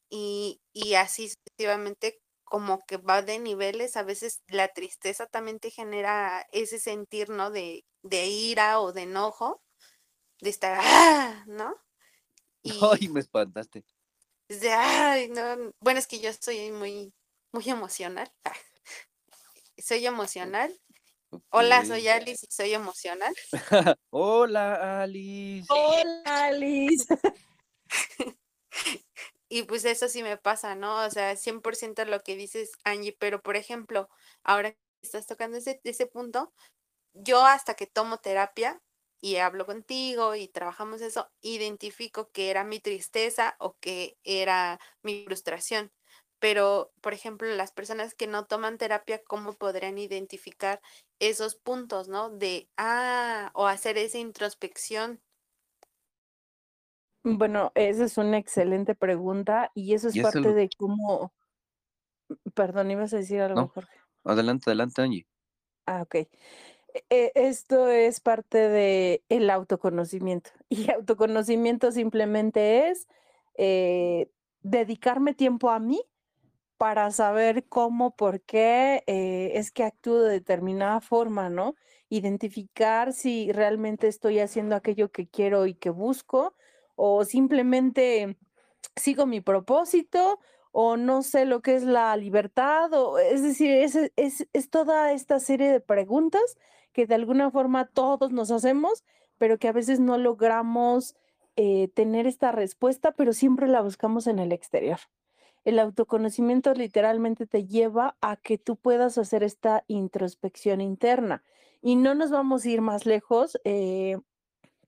Y, 0.10 0.62
y 0.74 0.96
así 0.96 1.30
sucesivamente 1.30 2.22
como 2.44 2.82
que 2.88 2.98
va 2.98 3.22
de 3.24 3.40
niveles, 3.40 3.98
a 3.98 4.04
veces 4.04 4.42
la 4.48 4.70
tristeza 4.70 5.28
también 5.28 5.60
te 5.60 5.72
genera 5.72 6.46
ese 6.52 6.80
sentir, 6.80 7.30
¿no? 7.30 7.52
De, 7.52 7.86
de 8.04 8.28
ira 8.28 8.80
o 8.82 8.94
de 8.94 9.04
enojo, 9.04 9.62
de 10.42 10.50
estar, 10.52 10.80
¡ah! 10.82 11.44
¿no? 11.48 11.76
Ay, 12.82 13.08
me 13.10 13.20
espantaste. 13.22 13.86
De, 14.50 14.72
ay, 14.72 15.30
no. 15.30 15.72
Bueno, 15.80 16.00
es 16.00 16.08
que 16.08 16.20
yo 16.20 16.32
soy 16.34 16.72
muy, 16.72 17.14
muy 17.52 17.70
emocional. 17.70 18.32
soy 19.78 20.06
emocional 20.06 20.74
Hola, 21.50 21.86
soy 21.86 22.08
Alice 22.08 22.46
y 22.50 22.54
soy 22.54 22.74
emocional. 22.74 23.34
Hola, 24.10 25.02
Alice. 25.02 25.68
Hola, 25.70 26.46
Alice. 26.48 27.06
y 29.50 29.64
pues 29.64 29.86
eso 29.86 30.08
sí 30.08 30.24
me 30.24 30.38
pasa, 30.38 30.76
¿no? 30.76 31.06
O 31.06 31.10
sea, 31.10 31.36
100% 31.36 32.06
lo 32.06 32.22
que 32.22 32.36
dices, 32.36 32.72
Angie, 32.84 33.16
pero 33.20 33.42
por 33.42 33.56
ejemplo, 33.56 34.10
ahora 34.44 34.72
que 34.72 34.80
estás 35.02 35.28
tocando 35.28 35.58
ese, 35.58 35.80
ese 35.84 36.08
punto, 36.08 36.54
yo 37.14 37.46
hasta 37.46 37.76
que 37.76 37.88
tomo 37.88 38.18
terapia 38.18 38.82
y 39.22 39.38
hablo 39.38 39.66
contigo 39.66 40.36
y 40.36 40.48
trabajamos 40.48 41.02
eso, 41.02 41.32
identifico 41.42 42.30
que 42.32 42.52
era 42.52 42.64
mi 42.64 42.80
tristeza 42.80 43.56
o 43.60 43.78
que 43.80 44.18
era 44.24 44.80
mi 45.02 45.24
frustración. 45.26 45.92
Pero, 46.40 46.92
por 47.02 47.14
ejemplo, 47.14 47.48
las 47.56 47.72
personas 47.72 48.14
que 48.14 48.28
no 48.28 48.46
toman 48.46 48.78
terapia, 48.78 49.22
¿cómo 49.26 49.54
podrían 49.54 49.98
identificar 49.98 50.82
esos 51.20 51.56
puntos, 51.56 52.08
¿no? 52.08 52.30
De, 52.30 52.70
ah, 52.78 53.52
o 53.54 53.68
hacer 53.68 53.98
esa 53.98 54.18
introspección. 54.18 55.22
Bueno, 57.24 57.72
esa 57.74 58.06
es 58.06 58.18
una 58.18 58.38
excelente 58.38 58.94
pregunta 58.94 59.72
y 59.74 59.94
eso 59.94 60.10
es 60.10 60.20
parte 60.20 60.54
de 60.54 60.70
cómo... 60.78 61.34
Perdón, 62.54 62.92
ibas 62.92 63.14
a 63.14 63.18
decir 63.18 63.42
algo, 63.42 63.68
Jorge. 63.68 63.98
Adelante, 64.24 64.70
adelante, 64.70 65.02
Angie. 65.02 65.28
Ah, 65.86 66.02
ok. 66.02 66.16
E, 66.16 66.30
e, 67.10 67.32
esto 67.36 67.90
es 67.90 68.20
parte 68.20 68.58
de 68.58 69.24
el 69.30 69.50
autoconocimiento 69.50 70.52
y 70.70 70.92
autoconocimiento 70.92 71.92
simplemente 71.92 72.90
es 72.90 73.08
eh, 73.58 74.30
dedicarme 74.62 75.34
tiempo 75.34 75.70
a 75.70 75.80
mí 75.80 76.02
para 76.78 77.12
saber 77.12 77.68
cómo, 77.68 78.16
por 78.16 78.42
qué 78.42 79.04
eh, 79.08 79.52
es 79.56 79.72
que 79.72 79.84
actúo 79.84 80.22
de 80.22 80.34
determinada 80.34 81.02
forma, 81.02 81.50
¿no? 81.50 81.76
Identificar 82.10 83.14
si 83.14 83.52
realmente 83.52 84.08
estoy 84.08 84.40
haciendo 84.40 84.76
aquello 84.76 85.12
que 85.12 85.28
quiero 85.28 85.68
y 85.68 85.76
que 85.76 85.90
busco 85.90 86.56
o 86.96 87.26
simplemente 87.26 88.38
sigo 88.96 89.26
mi 89.26 89.42
propósito 89.42 90.40
o 90.72 90.98
no 90.98 91.24
sé 91.24 91.46
lo 91.46 91.62
que 91.62 91.76
es 91.76 91.84
la 91.84 92.16
libertad, 92.18 92.92
o 92.94 93.18
es 93.18 93.42
decir, 93.44 93.72
es, 93.72 93.96
es, 94.18 94.48
es 94.52 94.70
toda 94.70 95.14
esta 95.14 95.40
serie 95.40 95.72
de 95.72 95.80
preguntas 95.80 96.58
que 96.94 97.08
de 97.08 97.16
alguna 97.16 97.52
forma 97.52 97.88
todos 97.88 98.32
nos 98.32 98.52
hacemos, 98.52 99.06
pero 99.38 99.58
que 99.58 99.70
a 99.70 99.74
veces 99.74 100.00
no 100.02 100.18
logramos 100.18 101.16
eh, 101.56 101.90
tener 101.90 102.28
esta 102.28 102.52
respuesta, 102.52 103.14
pero 103.14 103.34
siempre 103.34 103.68
la 103.68 103.82
buscamos 103.82 104.28
en 104.28 104.40
el 104.40 104.52
exterior 104.52 105.00
el 105.66 105.80
autoconocimiento 105.80 106.74
literalmente 106.74 107.48
te 107.48 107.66
lleva 107.66 108.16
a 108.22 108.38
que 108.38 108.58
tú 108.58 108.78
puedas 108.78 109.18
hacer 109.18 109.44
esta 109.44 109.84
introspección 109.88 110.80
interna. 110.80 111.44
Y 111.82 111.96
no 111.96 112.16
nos 112.16 112.32
vamos 112.32 112.64
a 112.64 112.70
ir 112.70 112.82
más 112.82 113.06
lejos, 113.06 113.60
eh, 113.64 114.18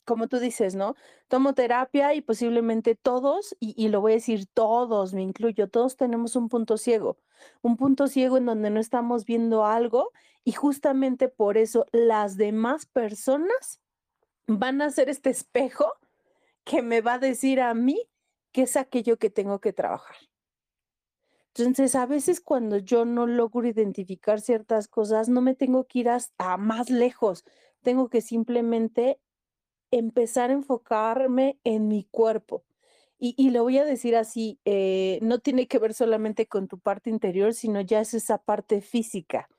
como 0.06 0.28
tú 0.28 0.40
dices, 0.40 0.76
¿no? 0.76 0.96
Tomo 1.28 1.54
terapia 1.54 2.14
y 2.14 2.22
posiblemente 2.22 2.96
todos, 2.96 3.56
y, 3.60 3.74
y, 3.76 3.90
lo 3.90 4.02
voy 4.02 4.14
a 4.14 4.16
decir 4.16 4.46
todos, 4.54 5.14
me 5.14 5.22
incluyo, 5.22 5.68
todos 5.68 5.98
tenemos 5.98 6.36
un 6.36 6.48
punto 6.48 6.78
ciego, 6.78 7.18
un 7.62 7.76
punto 7.76 8.08
ciego 8.08 8.38
en 8.38 8.46
donde 8.46 8.70
no 8.70 8.80
estamos 8.80 9.26
viendo 9.26 9.66
algo 9.66 10.12
y 10.44 10.54
justamente 10.54 11.28
por 11.28 11.58
eso 11.58 11.86
las 11.92 12.38
demás 12.38 12.86
personas 12.86 13.82
van 14.48 14.82
a 14.82 14.90
ser 14.92 15.10
este 15.10 15.30
espejo 15.30 15.92
que 16.64 16.82
me 16.82 17.02
va 17.02 17.16
a 17.16 17.20
decir 17.20 17.60
a 17.60 17.74
mí 17.74 18.10
qué 18.54 18.64
es 18.64 18.78
aquello 18.78 19.18
que 19.18 19.30
tengo 19.30 19.60
que 19.60 19.74
trabajar. 19.74 20.16
Entonces, 21.58 21.96
a 21.96 22.06
veces 22.06 22.40
cuando 22.40 22.78
yo 22.78 23.06
no 23.06 23.26
logro 23.26 23.68
identificar 23.68 24.42
ciertas 24.42 24.88
cosas, 24.88 25.28
no 25.30 25.42
me 25.42 25.56
tengo 25.56 25.86
que 25.86 26.00
ir 26.00 26.10
a 26.10 26.58
más 26.58 26.90
lejos, 26.90 27.46
tengo 27.82 28.10
que 28.10 28.22
simplemente 28.22 29.20
empezar 29.92 30.50
a 30.50 30.54
enfocarme 30.54 31.60
en 31.64 31.88
mi 31.88 32.04
cuerpo, 32.12 32.64
Y, 33.20 33.50
lo 33.50 33.64
voy 33.64 33.80
a 33.80 33.86
decir 33.86 34.16
así, 34.16 34.60
eh, 34.66 35.18
no 35.24 35.40
tiene 35.40 35.68
que 35.68 35.80
ver 35.80 35.96
solamente 35.96 36.48
con 36.48 36.68
tu 36.68 36.78
parte 36.78 37.10
interior, 37.10 37.56
sino 37.56 37.82
ya 37.82 38.02
es 38.02 38.14
esa 38.14 38.38
parte 38.38 38.82
física. 38.82 39.50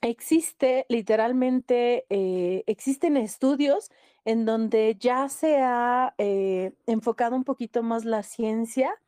Existe 0.00 0.86
literalmente, 0.88 2.06
eh, 2.10 2.62
existen 2.66 3.16
estudios 3.16 3.90
en 4.24 4.44
donde 4.44 4.96
ya 5.00 5.28
se 5.28 5.58
ha 5.60 6.14
eh, 6.18 6.72
enfocado 6.86 7.34
un 7.34 7.44
poquito 7.44 7.82
más 7.82 8.04
la 8.04 8.22
ciencia 8.22 9.01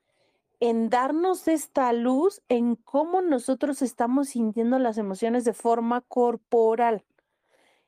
en 0.65 0.89
darnos 0.89 1.47
esta 1.47 1.93
luz 1.93 2.41
en 2.49 2.77
cómo 2.77 3.21
nosotros 3.21 3.83
estamos 3.83 4.31
sintiendo 4.31 4.79
las 4.79 4.97
emociones 4.97 5.45
de 5.45 5.53
forma 5.53 6.01
corporal. 6.01 7.05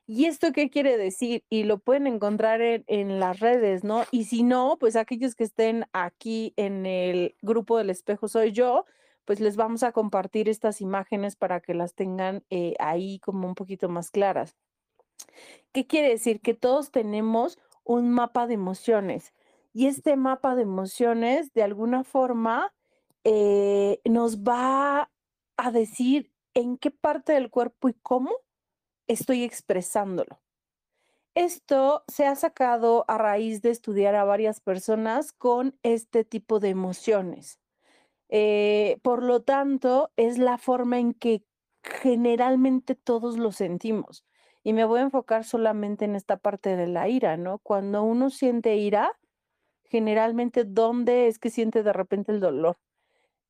¿Y 0.05 0.25
esto 0.25 0.51
qué 0.51 0.69
quiere 0.69 0.95
decir? 0.95 1.43
Y 1.49 1.63
lo 1.63 1.79
pueden 1.79 2.05
encontrar 2.05 2.61
en, 2.61 3.19
las 3.19 3.39
redes, 3.39 3.83
¿no? 3.83 4.03
Y 4.11 4.25
si 4.25 4.43
no, 4.43 4.77
pues 4.79 4.95
aquellos 4.95 5.33
que 5.33 5.43
estén 5.43 5.85
aquí 5.91 6.53
en 6.55 6.85
el 6.85 7.35
grupo 7.41 7.79
del 7.79 7.89
espejo 7.89 8.27
soy 8.27 8.51
yo, 8.51 8.85
pues 9.25 9.39
les 9.39 9.55
vamos 9.55 9.81
a 9.81 9.91
compartir 9.91 10.47
estas 10.47 10.79
imágenes 10.79 11.35
para 11.35 11.61
que 11.61 11.73
las 11.73 11.95
tengan 11.95 12.43
eh, 12.51 12.75
ahí 12.77 13.17
como 13.21 13.47
un 13.47 13.55
poquito 13.55 13.89
más 13.89 14.11
claras. 14.11 14.55
¿Qué 15.71 15.87
quiere 15.87 16.09
decir? 16.09 16.41
Que 16.41 16.53
todos 16.53 16.91
tenemos 16.91 17.57
un 17.83 18.11
mapa 18.11 18.45
de 18.45 18.53
emociones 18.53 19.33
y 19.77 19.85
este 19.85 20.15
mapa 20.15 20.55
de 20.55 20.63
emociones 20.63 21.53
de 21.53 21.61
alguna 21.61 22.03
forma 22.03 22.73
eh, 23.23 24.01
nos 24.05 24.39
va 24.39 25.11
a 25.55 25.71
decir 25.71 26.31
en 26.55 26.79
qué 26.79 26.89
parte 26.89 27.33
del 27.33 27.51
cuerpo 27.51 27.87
y 27.87 27.93
cómo 27.93 28.31
estoy 29.05 29.43
expresándolo. 29.43 30.41
Esto 31.35 32.03
se 32.07 32.25
ha 32.25 32.35
sacado 32.35 33.05
a 33.07 33.19
raíz 33.19 33.61
de 33.61 33.69
estudiar 33.69 34.15
a 34.15 34.23
varias 34.23 34.61
personas 34.61 35.31
con 35.31 35.77
este 35.83 36.25
tipo 36.25 36.59
de 36.59 36.69
emociones. 36.69 37.59
Eh, 38.29 38.97
por 39.03 39.21
lo 39.21 39.43
tanto, 39.43 40.09
es 40.15 40.39
la 40.39 40.57
forma 40.57 40.97
en 40.97 41.13
que 41.13 41.43
generalmente 41.83 42.95
todos 42.95 43.37
lo 43.37 43.51
sentimos. 43.51 44.25
Y 44.63 44.73
me 44.73 44.85
voy 44.85 45.01
a 45.01 45.03
enfocar 45.03 45.43
solamente 45.43 46.05
en 46.05 46.15
esta 46.15 46.37
parte 46.37 46.75
de 46.75 46.87
la 46.87 47.09
ira, 47.09 47.37
¿no? 47.37 47.59
Cuando 47.59 48.01
uno 48.01 48.31
siente 48.31 48.75
ira, 48.77 49.15
generalmente, 49.89 50.63
¿dónde 50.65 51.27
es 51.27 51.39
que 51.39 51.49
siente 51.49 51.83
de 51.83 51.93
repente 51.93 52.31
el 52.31 52.39
dolor? 52.39 52.77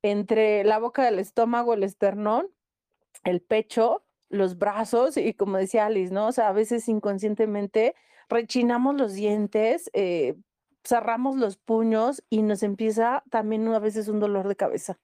Entre 0.01 0.63
la 0.63 0.79
boca 0.79 1.03
del 1.03 1.19
estómago, 1.19 1.73
el 1.73 1.83
esternón, 1.83 2.49
el 3.23 3.41
pecho, 3.41 4.03
los 4.29 4.57
brazos 4.57 5.17
y 5.17 5.33
como 5.33 5.57
decía 5.57 5.85
Alice, 5.85 6.13
¿no? 6.13 6.27
O 6.27 6.31
sea, 6.31 6.49
a 6.49 6.53
veces 6.53 6.87
inconscientemente 6.87 7.95
rechinamos 8.29 8.95
los 8.95 9.13
dientes, 9.13 9.89
eh, 9.93 10.35
cerramos 10.83 11.37
los 11.37 11.57
puños 11.57 12.23
y 12.29 12.41
nos 12.41 12.63
empieza 12.63 13.23
también 13.29 13.67
a 13.69 13.79
veces 13.79 14.07
un 14.07 14.19
dolor 14.19 14.47
de 14.47 14.55
cabeza. 14.55 14.99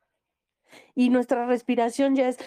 Y 0.96 1.10
nuestra 1.10 1.46
respiración 1.46 2.16
ya 2.16 2.30
es, 2.30 2.38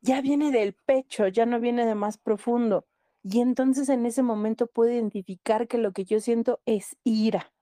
ya 0.00 0.20
viene 0.20 0.50
del 0.50 0.74
pecho, 0.74 1.28
ya 1.28 1.46
no 1.46 1.60
viene 1.60 1.86
de 1.86 1.94
más 1.94 2.18
profundo. 2.18 2.86
Y 3.30 3.40
entonces 3.40 3.88
en 3.90 4.06
ese 4.06 4.22
momento 4.22 4.66
puedo 4.66 4.90
identificar 4.90 5.68
que 5.68 5.78
lo 5.78 5.92
que 5.92 6.04
yo 6.04 6.20
siento 6.20 6.60
es 6.64 6.96
ira. 7.04 7.52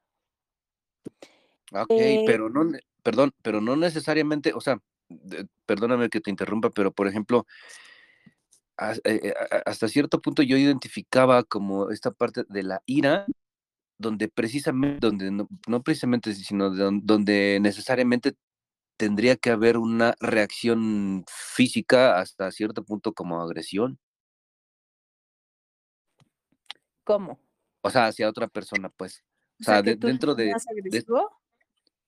Ok, 1.72 1.90
eh 1.90 2.22
pero 2.24 2.48
no, 2.48 2.70
perdón, 3.02 3.33
pero 3.42 3.61
no 3.61 3.74
necesariamente, 3.74 4.52
o 4.55 4.61
sea, 4.61 4.79
perdóname 5.66 6.09
que 6.09 6.20
te 6.20 6.31
interrumpa, 6.31 6.70
pero 6.70 6.92
por 6.92 7.09
ejemplo, 7.09 7.46
eh, 9.05 9.33
hasta 9.64 9.88
cierto 9.88 10.20
punto 10.20 10.42
yo 10.42 10.57
identificaba 10.57 11.42
como 11.44 11.90
esta 11.90 12.11
parte 12.11 12.44
de 12.48 12.62
la 12.62 12.83
ira, 12.87 13.26
donde 13.98 14.29
precisamente, 14.29 14.98
donde 15.00 15.31
no, 15.33 15.83
precisamente, 15.83 16.35
sino 16.35 16.70
donde 16.70 17.59
necesariamente 17.61 18.35
tendría 18.98 19.37
que 19.37 19.50
haber 19.50 19.79
una 19.79 20.14
reacción 20.20 21.24
física 21.29 22.20
hasta 22.20 22.50
cierto 22.52 22.85
punto 22.85 23.12
como 23.14 23.42
agresión. 23.42 23.98
¿Cómo? 27.06 27.38
O 27.82 27.90
sea, 27.90 28.06
hacia 28.08 28.28
otra 28.28 28.48
persona, 28.48 28.88
pues. 28.88 29.22
O, 29.60 29.64
sea, 29.64 29.80
dentro 29.80 30.34
de, 30.34 30.52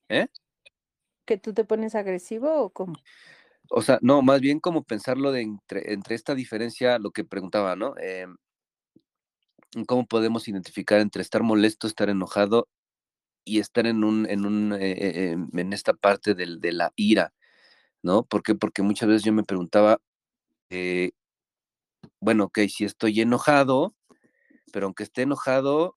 ¿Eh? 0.09 0.27
¿Que 1.25 1.39
tú 1.39 1.55
te 1.55 1.65
pones 1.65 1.95
agresivo 1.95 2.63
o 2.63 2.71
cómo? 2.71 2.95
O 3.71 3.81
sea, 3.81 4.01
no, 4.03 4.21
más 4.23 4.41
bien 4.41 4.59
como 4.59 4.83
pensarlo 4.83 5.31
de 5.31 5.43
entre, 5.43 5.93
entre 5.93 6.17
esta 6.17 6.35
diferencia, 6.35 6.99
lo 6.99 7.13
que 7.13 7.25
preguntaba, 7.25 7.77
¿no? 7.77 7.95
Em, 7.99 8.37
¿Cómo 9.87 10.05
podemos 10.07 10.49
identificar 10.49 10.99
entre 11.01 11.23
estar 11.23 11.45
molesto, 11.45 11.87
estar 11.87 12.11
enojado 12.11 12.67
y 13.45 13.61
estar 13.61 13.87
en 13.87 14.03
un, 14.03 14.29
en 14.29 14.47
un, 14.47 14.73
eh, 14.73 14.97
eh, 14.99 15.37
en 15.53 15.73
esta 15.73 15.95
parte 15.95 16.35
del, 16.35 16.61
de 16.61 16.73
la 16.73 16.93
ira, 16.97 17.33
¿no? 18.03 18.25
¿Por 18.25 18.43
qué? 18.43 18.57
Porque 18.57 18.83
muchas 18.83 19.09
veces 19.09 19.23
yo 19.23 19.33
me 19.33 19.45
preguntaba, 19.45 20.01
eh, 20.71 21.13
bueno, 22.21 22.45
ok, 22.47 22.61
si 22.69 22.85
estoy 22.85 23.21
enojado, 23.21 23.95
pero 24.73 24.87
aunque 24.87 25.05
esté 25.05 25.23
enojado, 25.23 25.97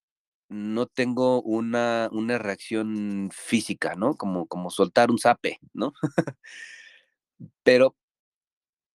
no 0.49 0.85
tengo 0.87 1.41
una, 1.41 2.09
una 2.11 2.37
reacción 2.37 3.29
física, 3.33 3.95
¿no? 3.95 4.15
Como, 4.17 4.47
como 4.47 4.69
soltar 4.69 5.09
un 5.11 5.17
zape, 5.19 5.59
¿no? 5.73 5.93
Pero 7.63 7.95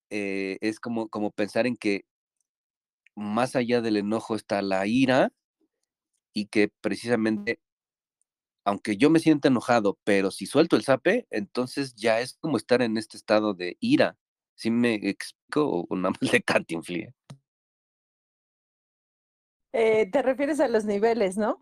eh, 0.09 0.57
es 0.61 0.79
como, 0.79 1.09
como 1.09 1.31
pensar 1.31 1.65
en 1.67 1.77
que 1.77 2.05
más 3.15 3.55
allá 3.55 3.81
del 3.81 3.97
enojo 3.97 4.35
está 4.35 4.61
la 4.61 4.85
ira 4.85 5.31
y 6.33 6.47
que 6.47 6.69
precisamente, 6.81 7.59
aunque 8.65 8.97
yo 8.97 9.09
me 9.09 9.19
sienta 9.19 9.47
enojado, 9.47 9.97
pero 10.03 10.31
si 10.31 10.45
suelto 10.45 10.75
el 10.75 10.83
zape, 10.83 11.25
entonces 11.29 11.95
ya 11.95 12.19
es 12.19 12.37
como 12.39 12.57
estar 12.57 12.81
en 12.81 12.97
este 12.97 13.17
estado 13.17 13.53
de 13.53 13.77
ira. 13.79 14.17
¿Sí 14.55 14.71
me 14.71 14.95
explico 14.95 15.85
o 15.89 15.95
nada 15.95 16.13
más 16.19 16.19
cantinflía? 16.45 17.13
Eh, 19.77 20.09
te 20.09 20.21
refieres 20.21 20.61
a 20.61 20.69
los 20.69 20.85
niveles, 20.85 21.35
¿no? 21.35 21.61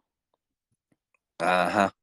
Ajá. 1.40 1.96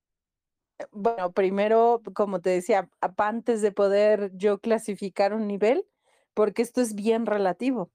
Eh, 0.81 0.87
bueno, 0.91 1.31
primero, 1.31 2.03
como 2.15 2.41
te 2.41 2.51
decía, 2.51 2.91
antes 3.17 3.63
de 3.63 3.71
poder 3.71 4.33
yo 4.35 4.59
clasificar 4.59 5.33
un 5.35 5.47
nivel, 5.47 5.87
porque 6.35 6.63
esto 6.63 6.81
es 6.81 6.97
bien 6.97 7.27
relativo. 7.27 7.93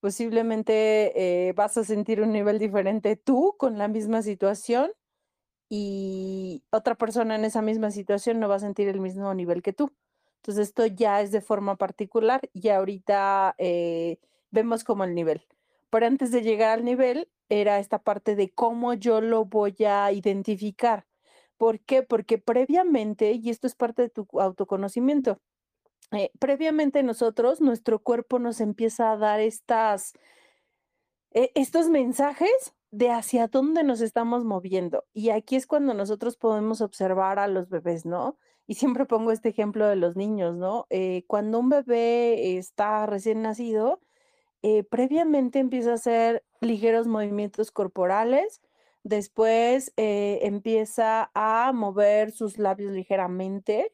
Posiblemente 0.00 1.48
eh, 1.48 1.52
vas 1.52 1.76
a 1.76 1.84
sentir 1.84 2.22
un 2.22 2.32
nivel 2.32 2.58
diferente 2.58 3.16
tú 3.16 3.54
con 3.58 3.76
la 3.76 3.86
misma 3.86 4.22
situación 4.22 4.90
y 5.68 6.64
otra 6.70 6.94
persona 6.94 7.36
en 7.36 7.44
esa 7.44 7.60
misma 7.60 7.90
situación 7.90 8.40
no 8.40 8.48
va 8.48 8.54
a 8.54 8.60
sentir 8.60 8.88
el 8.88 9.00
mismo 9.00 9.34
nivel 9.34 9.60
que 9.60 9.74
tú. 9.74 9.94
Entonces, 10.36 10.68
esto 10.68 10.86
ya 10.86 11.20
es 11.20 11.32
de 11.32 11.42
forma 11.42 11.76
particular 11.76 12.40
y 12.54 12.70
ahorita 12.70 13.56
vemos 14.50 14.84
como 14.84 15.04
el 15.04 15.14
nivel. 15.14 15.46
Pero 15.90 16.06
antes 16.06 16.30
de 16.32 16.42
llegar 16.42 16.78
al 16.78 16.84
nivel, 16.84 17.28
era 17.48 17.78
esta 17.78 17.98
parte 17.98 18.36
de 18.36 18.50
cómo 18.50 18.94
yo 18.94 19.20
lo 19.20 19.44
voy 19.44 19.76
a 19.86 20.12
identificar. 20.12 21.06
¿Por 21.56 21.80
qué? 21.80 22.02
Porque 22.02 22.38
previamente, 22.38 23.32
y 23.32 23.50
esto 23.50 23.66
es 23.66 23.74
parte 23.74 24.02
de 24.02 24.10
tu 24.10 24.26
autoconocimiento, 24.38 25.40
eh, 26.12 26.30
previamente 26.38 27.02
nosotros, 27.02 27.60
nuestro 27.60 27.98
cuerpo 28.00 28.38
nos 28.38 28.60
empieza 28.60 29.12
a 29.12 29.16
dar 29.16 29.40
estas, 29.40 30.14
eh, 31.32 31.50
estos 31.54 31.88
mensajes 31.90 32.74
de 32.90 33.10
hacia 33.10 33.48
dónde 33.48 33.84
nos 33.84 34.00
estamos 34.00 34.44
moviendo. 34.44 35.04
Y 35.12 35.30
aquí 35.30 35.56
es 35.56 35.66
cuando 35.66 35.94
nosotros 35.94 36.36
podemos 36.36 36.80
observar 36.80 37.38
a 37.38 37.48
los 37.48 37.68
bebés, 37.68 38.06
¿no? 38.06 38.38
Y 38.66 38.74
siempre 38.74 39.06
pongo 39.06 39.32
este 39.32 39.50
ejemplo 39.50 39.86
de 39.86 39.96
los 39.96 40.16
niños, 40.16 40.54
¿no? 40.56 40.86
Eh, 40.90 41.24
cuando 41.26 41.58
un 41.58 41.68
bebé 41.68 42.56
está 42.58 43.06
recién 43.06 43.42
nacido, 43.42 44.00
eh, 44.62 44.84
previamente 44.84 45.58
empieza 45.58 45.92
a 45.92 45.94
hacer 45.94 46.44
ligeros 46.60 47.06
movimientos 47.06 47.70
corporales, 47.70 48.60
después 49.04 49.92
eh, 49.96 50.40
empieza 50.42 51.30
a 51.34 51.72
mover 51.72 52.32
sus 52.32 52.58
labios 52.58 52.92
ligeramente, 52.92 53.92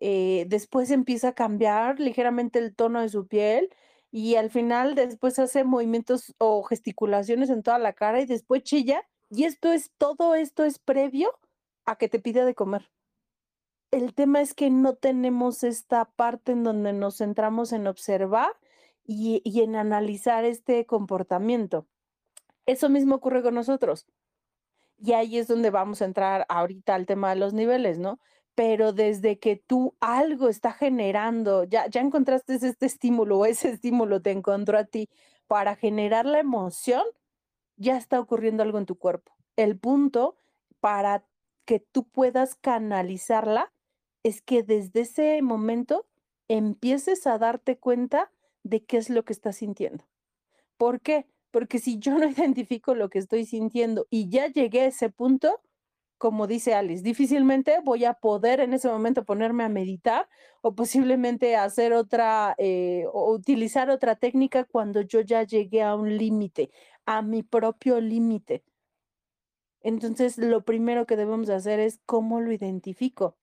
eh, 0.00 0.44
después 0.48 0.90
empieza 0.90 1.28
a 1.28 1.34
cambiar 1.34 2.00
ligeramente 2.00 2.58
el 2.58 2.74
tono 2.74 3.00
de 3.00 3.08
su 3.08 3.26
piel 3.26 3.70
y 4.10 4.34
al 4.36 4.50
final 4.50 4.94
después 4.94 5.38
hace 5.38 5.64
movimientos 5.64 6.34
o 6.38 6.62
gesticulaciones 6.64 7.50
en 7.50 7.62
toda 7.62 7.78
la 7.78 7.92
cara 7.94 8.20
y 8.20 8.26
después 8.26 8.62
chilla. 8.62 9.04
Y 9.30 9.44
esto 9.44 9.72
es, 9.72 9.90
todo 9.98 10.34
esto 10.34 10.64
es 10.64 10.78
previo 10.78 11.32
a 11.86 11.96
que 11.96 12.08
te 12.08 12.18
pida 12.18 12.44
de 12.44 12.54
comer. 12.54 12.90
El 13.90 14.14
tema 14.14 14.40
es 14.40 14.54
que 14.54 14.70
no 14.70 14.94
tenemos 14.94 15.64
esta 15.64 16.04
parte 16.04 16.52
en 16.52 16.64
donde 16.64 16.92
nos 16.92 17.18
centramos 17.18 17.72
en 17.72 17.86
observar 17.86 18.52
y, 19.04 19.42
en 19.60 19.76
analizar 19.76 20.44
este 20.44 20.86
comportamiento. 20.86 21.86
Eso 22.66 22.88
mismo 22.88 23.16
ocurre 23.16 23.42
con 23.42 23.54
nosotros. 23.54 24.06
Y 24.98 25.12
ahí 25.12 25.38
es 25.38 25.48
donde 25.48 25.70
vamos 25.70 26.02
a 26.02 26.04
entrar 26.04 26.46
ahorita 26.48 26.94
al 26.94 27.06
tema 27.06 27.30
de 27.30 27.36
los 27.36 27.52
niveles, 27.54 27.98
¿no? 27.98 28.20
Pero 28.54 28.92
desde 28.92 29.38
que 29.38 29.56
tú 29.56 29.96
algo 30.00 30.48
está 30.48 30.72
generando, 30.72 31.64
ya, 31.64 31.88
ya 31.88 32.00
encontraste 32.00 32.54
este 32.54 32.86
estímulo 32.86 33.38
o 33.38 33.46
ese 33.46 33.70
estímulo 33.70 34.22
te 34.22 34.30
encontró 34.30 34.78
a 34.78 34.84
ti 34.84 35.08
para 35.48 35.74
generar 35.74 36.26
la 36.26 36.38
emoción, 36.38 37.02
ya 37.76 37.96
está 37.96 38.20
ocurriendo 38.20 38.62
algo 38.62 38.78
en 38.78 38.86
tu 38.86 38.96
cuerpo. 38.96 39.32
El 39.56 39.78
punto 39.78 40.36
para 40.80 41.24
que 41.64 41.80
tú 41.80 42.04
puedas 42.08 42.54
canalizarla 42.54 43.72
es 44.22 44.40
que 44.40 44.62
desde 44.62 45.00
ese 45.00 45.42
momento 45.42 46.06
empieces 46.48 47.26
a 47.26 47.38
darte 47.38 47.78
cuenta 47.78 48.30
de 48.64 48.84
qué 48.84 48.98
es 48.98 49.10
lo 49.10 49.24
que 49.24 49.32
estás 49.32 49.56
sintiendo. 49.56 50.04
¿Por 50.76 51.00
qué? 51.00 51.26
Porque 51.50 51.78
si 51.78 51.98
yo 51.98 52.18
no 52.18 52.28
identifico 52.28 52.94
lo 52.94 53.08
que 53.10 53.18
estoy 53.18 53.46
sintiendo 53.46 54.06
y 54.10 54.28
ya 54.28 54.48
llegué 54.48 54.82
a 54.82 54.86
ese 54.86 55.10
punto, 55.10 55.60
como 56.18 56.46
dice 56.46 56.74
Alice, 56.74 57.02
difícilmente 57.02 57.80
voy 57.84 58.04
a 58.04 58.14
poder 58.14 58.60
en 58.60 58.74
ese 58.74 58.88
momento 58.88 59.24
ponerme 59.24 59.64
a 59.64 59.68
meditar 59.68 60.28
o 60.60 60.74
posiblemente 60.74 61.56
hacer 61.56 61.92
otra 61.92 62.54
eh, 62.58 63.06
o 63.12 63.32
utilizar 63.32 63.90
otra 63.90 64.14
técnica 64.16 64.64
cuando 64.64 65.00
yo 65.00 65.20
ya 65.20 65.42
llegué 65.42 65.82
a 65.82 65.96
un 65.96 66.16
límite, 66.16 66.70
a 67.06 67.22
mi 67.22 67.42
propio 67.42 68.00
límite. 68.00 68.62
Entonces, 69.80 70.38
lo 70.38 70.64
primero 70.64 71.06
que 71.06 71.16
debemos 71.16 71.50
hacer 71.50 71.80
es 71.80 72.00
cómo 72.06 72.40
lo 72.40 72.52
identifico. 72.52 73.36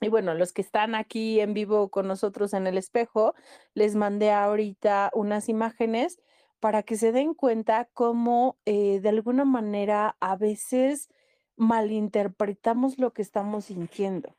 Y 0.00 0.08
bueno, 0.08 0.34
los 0.34 0.52
que 0.52 0.62
están 0.62 0.94
aquí 0.94 1.40
en 1.40 1.52
vivo 1.52 1.90
con 1.90 2.08
nosotros 2.08 2.54
en 2.54 2.66
el 2.66 2.78
espejo, 2.78 3.34
les 3.74 3.96
mandé 3.96 4.30
ahorita 4.30 5.10
unas 5.14 5.48
imágenes 5.48 6.20
para 6.58 6.82
que 6.82 6.96
se 6.96 7.12
den 7.12 7.34
cuenta 7.34 7.88
cómo 7.92 8.58
eh, 8.64 9.00
de 9.00 9.08
alguna 9.08 9.44
manera 9.44 10.16
a 10.20 10.36
veces 10.36 11.08
malinterpretamos 11.56 12.98
lo 12.98 13.12
que 13.12 13.22
estamos 13.22 13.66
sintiendo. 13.66 14.36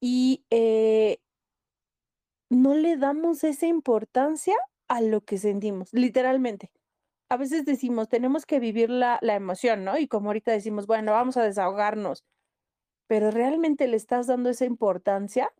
Y 0.00 0.44
eh, 0.50 1.18
no 2.50 2.74
le 2.74 2.96
damos 2.96 3.44
esa 3.44 3.66
importancia 3.66 4.54
a 4.88 5.00
lo 5.00 5.22
que 5.22 5.38
sentimos, 5.38 5.92
literalmente. 5.92 6.70
A 7.30 7.38
veces 7.38 7.64
decimos, 7.64 8.08
tenemos 8.10 8.44
que 8.44 8.60
vivir 8.60 8.90
la, 8.90 9.18
emoción, 9.22 9.84
¿no? 9.84 9.96
Y 9.98 10.06
como 10.06 10.28
ahorita 10.28 10.52
decimos, 10.52 10.86
bueno, 10.86 11.12
vamos 11.12 11.38
a 11.38 11.44
desahogarnos, 11.44 12.24
pero 13.12 13.30
¿realmente 13.30 13.86
le 13.88 13.98
estás 13.98 14.26
dando 14.26 14.48
esa 14.48 14.64
importancia? 14.64 15.52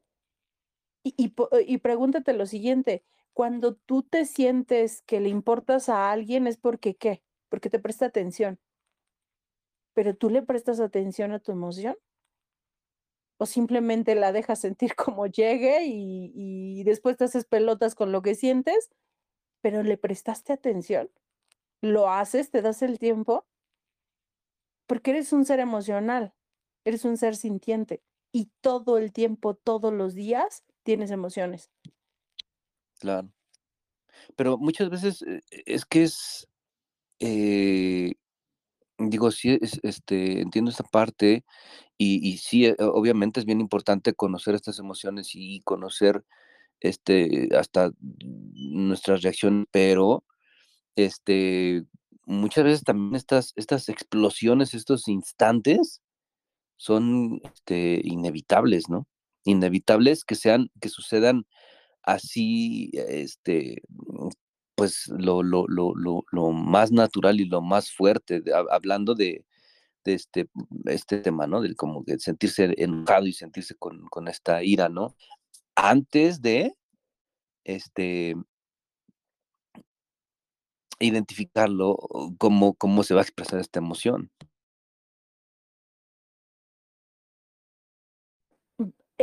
Y, 1.04 1.34
y, 1.66 1.78
pregúntate 1.78 2.32
lo 2.32 2.46
siguiente, 2.46 3.04
cuando 3.34 3.74
tú 3.74 4.02
te 4.02 4.24
sientes 4.24 5.02
que 5.02 5.20
le 5.20 5.28
importas 5.28 5.90
a 5.90 6.10
alguien 6.10 6.46
es 6.46 6.56
porque 6.56 6.96
qué? 6.96 7.22
Porque 7.50 7.68
te 7.68 7.78
presta 7.78 8.06
atención. 8.06 8.58
Pero 9.92 10.16
tú 10.16 10.30
le 10.30 10.40
prestas 10.40 10.80
atención 10.80 11.32
a 11.32 11.40
tu 11.40 11.52
emoción 11.52 11.98
o 13.36 13.44
simplemente 13.44 14.14
la 14.14 14.32
dejas 14.32 14.58
sentir 14.58 14.94
como 14.96 15.26
llegue 15.26 15.84
y, 15.84 16.32
y 16.34 16.84
después 16.84 17.18
te 17.18 17.24
haces 17.24 17.44
pelotas 17.44 17.94
con 17.94 18.12
lo 18.12 18.22
que 18.22 18.34
sientes, 18.34 18.88
pero 19.60 19.82
le 19.82 19.98
prestaste 19.98 20.54
atención 20.54 21.10
lo 21.82 22.08
haces, 22.08 22.50
te 22.50 22.62
das 22.62 22.80
el 22.80 22.98
tiempo, 22.98 23.44
porque 24.86 25.10
eres 25.10 25.32
un 25.34 25.44
ser 25.44 25.60
emocional, 25.60 26.32
eres 26.84 27.04
un 27.04 27.16
ser 27.16 27.36
sintiente 27.36 28.02
y 28.32 28.50
todo 28.60 28.98
el 28.98 29.12
tiempo, 29.12 29.54
todos 29.54 29.92
los 29.92 30.14
días, 30.14 30.64
tienes 30.82 31.10
emociones. 31.10 31.70
Claro. 32.98 33.30
Pero 34.36 34.58
muchas 34.58 34.90
veces 34.90 35.22
eh, 35.22 35.40
es 35.66 35.84
que 35.84 36.04
es, 36.04 36.48
eh, 37.20 38.14
digo, 38.98 39.30
sí, 39.30 39.58
este, 39.82 40.40
entiendo 40.40 40.70
esta 40.70 40.84
parte 40.84 41.44
y, 41.98 42.26
y, 42.28 42.38
sí, 42.38 42.66
eh, 42.66 42.76
obviamente 42.78 43.40
es 43.40 43.46
bien 43.46 43.60
importante 43.60 44.14
conocer 44.14 44.54
estas 44.54 44.78
emociones 44.78 45.30
y 45.34 45.60
conocer 45.62 46.24
este, 46.80 47.48
hasta 47.56 47.92
nuestras 48.00 49.22
reacciones, 49.22 49.66
pero 49.70 50.24
este, 50.96 51.84
muchas 52.26 52.64
veces 52.64 52.84
también 52.84 53.16
estas, 53.16 53.52
estas 53.56 53.88
explosiones, 53.88 54.74
estos 54.74 55.08
instantes 55.08 56.01
son 56.82 57.40
este, 57.44 58.00
inevitables, 58.02 58.88
¿no? 58.88 59.06
Inevitables 59.44 60.24
que 60.24 60.34
sean, 60.34 60.68
que 60.80 60.88
sucedan 60.88 61.46
así, 62.02 62.90
este, 62.92 63.82
pues 64.74 65.06
lo, 65.06 65.44
lo, 65.44 65.66
lo, 65.68 65.94
lo, 65.94 66.50
más 66.50 66.90
natural 66.90 67.40
y 67.40 67.44
lo 67.44 67.62
más 67.62 67.92
fuerte, 67.92 68.42
hablando 68.72 69.14
de, 69.14 69.44
este, 70.04 70.48
este 70.86 71.18
tema, 71.20 71.46
¿no? 71.46 71.60
Del 71.60 71.76
como 71.76 72.02
de 72.02 72.18
sentirse 72.18 72.74
enojado 72.76 73.28
y 73.28 73.32
sentirse 73.32 73.76
con, 73.76 74.08
con 74.08 74.26
esta 74.26 74.64
ira, 74.64 74.88
¿no? 74.88 75.14
Antes 75.76 76.42
de, 76.42 76.74
este, 77.62 78.34
identificarlo, 80.98 81.96
cómo, 82.38 82.74
cómo 82.74 83.04
se 83.04 83.14
va 83.14 83.20
a 83.20 83.24
expresar 83.24 83.60
esta 83.60 83.78
emoción. 83.78 84.32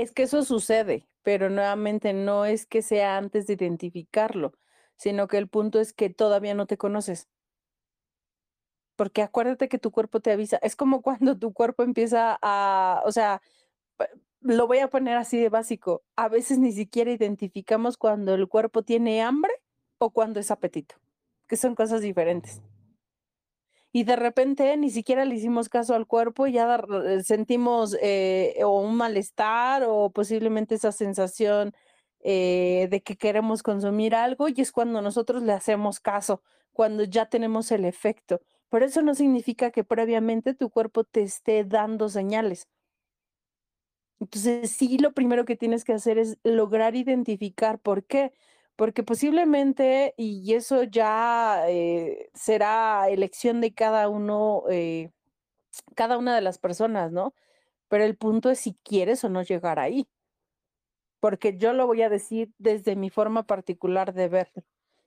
Es 0.01 0.11
que 0.11 0.23
eso 0.23 0.43
sucede, 0.43 1.07
pero 1.23 1.49
nuevamente 1.49 2.13
no 2.13 2.45
es 2.45 2.65
que 2.65 2.81
sea 2.81 3.17
antes 3.17 3.47
de 3.47 3.53
identificarlo, 3.53 4.53
sino 4.97 5.27
que 5.27 5.37
el 5.37 5.47
punto 5.47 5.79
es 5.79 5.93
que 5.93 6.09
todavía 6.09 6.53
no 6.53 6.65
te 6.65 6.77
conoces. 6.77 7.29
Porque 8.95 9.21
acuérdate 9.21 9.69
que 9.69 9.79
tu 9.79 9.91
cuerpo 9.91 10.19
te 10.19 10.31
avisa. 10.31 10.57
Es 10.61 10.75
como 10.75 11.01
cuando 11.03 11.37
tu 11.37 11.53
cuerpo 11.53 11.83
empieza 11.83 12.37
a, 12.41 13.01
o 13.05 13.11
sea, 13.11 13.41
lo 14.41 14.67
voy 14.67 14.79
a 14.79 14.89
poner 14.89 15.17
así 15.17 15.39
de 15.39 15.49
básico. 15.49 16.03
A 16.15 16.29
veces 16.29 16.59
ni 16.59 16.71
siquiera 16.71 17.11
identificamos 17.11 17.97
cuando 17.97 18.35
el 18.35 18.47
cuerpo 18.47 18.83
tiene 18.83 19.21
hambre 19.21 19.53
o 19.99 20.11
cuando 20.11 20.39
es 20.39 20.51
apetito 20.51 20.95
que 21.49 21.57
son 21.57 21.75
cosas 21.75 22.01
diferentes. 22.01 22.61
Y 23.91 24.03
de 24.03 24.15
repente 24.15 24.75
ni 24.77 24.91
siquiera 24.91 25.25
le 25.25 25.35
hicimos 25.35 25.67
caso 25.67 25.95
al 25.95 26.05
cuerpo 26.05 26.45
ya 26.47 26.79
eh, 27.05 27.23
sentimos 27.23 27.97
eh, 28.01 28.59
o 28.63 28.81
un 28.81 28.95
malestar 28.95 29.83
o 29.87 30.11
posiblemente 30.11 30.75
esa 30.75 30.91
sensación 30.91 31.73
eh, 32.21 32.87
de 32.91 33.01
que 33.01 33.15
queremos 33.15 33.63
consumir 33.63 34.13
algo 34.13 34.47
y 34.49 34.61
es 34.61 34.71
cuando 34.71 35.01
nosotros 35.01 35.41
le 35.43 35.53
hacemos 35.53 35.99
caso, 35.99 36.43
cuando 36.71 37.03
ya 37.03 37.27
tenemos 37.27 37.71
el 37.71 37.85
efecto. 37.85 38.41
Pero 38.69 38.85
eso 38.85 39.01
no 39.01 39.15
significa 39.15 39.71
que 39.71 39.83
previamente 39.83 40.53
tu 40.53 40.69
cuerpo 40.69 41.03
te 41.03 41.23
esté 41.23 41.63
dando 41.65 42.09
señales. 42.09 42.67
Entonces, 44.19 44.71
sí, 44.71 44.97
lo 44.97 45.13
primero 45.13 45.45
que 45.45 45.55
tienes 45.55 45.83
que 45.85 45.93
hacer 45.93 46.17
es 46.17 46.37
lograr 46.43 46.95
identificar 46.95 47.79
por 47.79 48.05
qué 48.05 48.33
porque 48.79 49.03
posiblemente, 49.03 50.13
y 50.15 50.53
eso 50.53 50.83
ya 50.83 51.65
eh, 51.67 52.29
será 52.33 53.09
elección 53.09 53.59
de 53.59 53.73
cada 53.73 54.07
uno, 54.07 54.63
eh, 54.69 55.11
cada 55.95 56.17
una 56.17 56.33
de 56.33 56.39
las 56.39 56.59
personas, 56.59 57.11
¿no? 57.11 57.33
Pero 57.89 58.05
el 58.05 58.15
punto 58.15 58.49
es 58.49 58.59
si 58.61 58.75
quieres 58.85 59.21
o 59.25 59.29
no 59.29 59.43
llegar 59.43 59.79
ahí. 59.79 60.07
Porque 61.19 61.57
yo 61.57 61.73
lo 61.73 61.87
voy 61.87 62.03
a 62.03 62.09
decir 62.09 62.53
desde 62.57 62.95
mi 62.95 63.09
forma 63.09 63.43
particular 63.43 64.13
de 64.13 64.29
ver. 64.29 64.49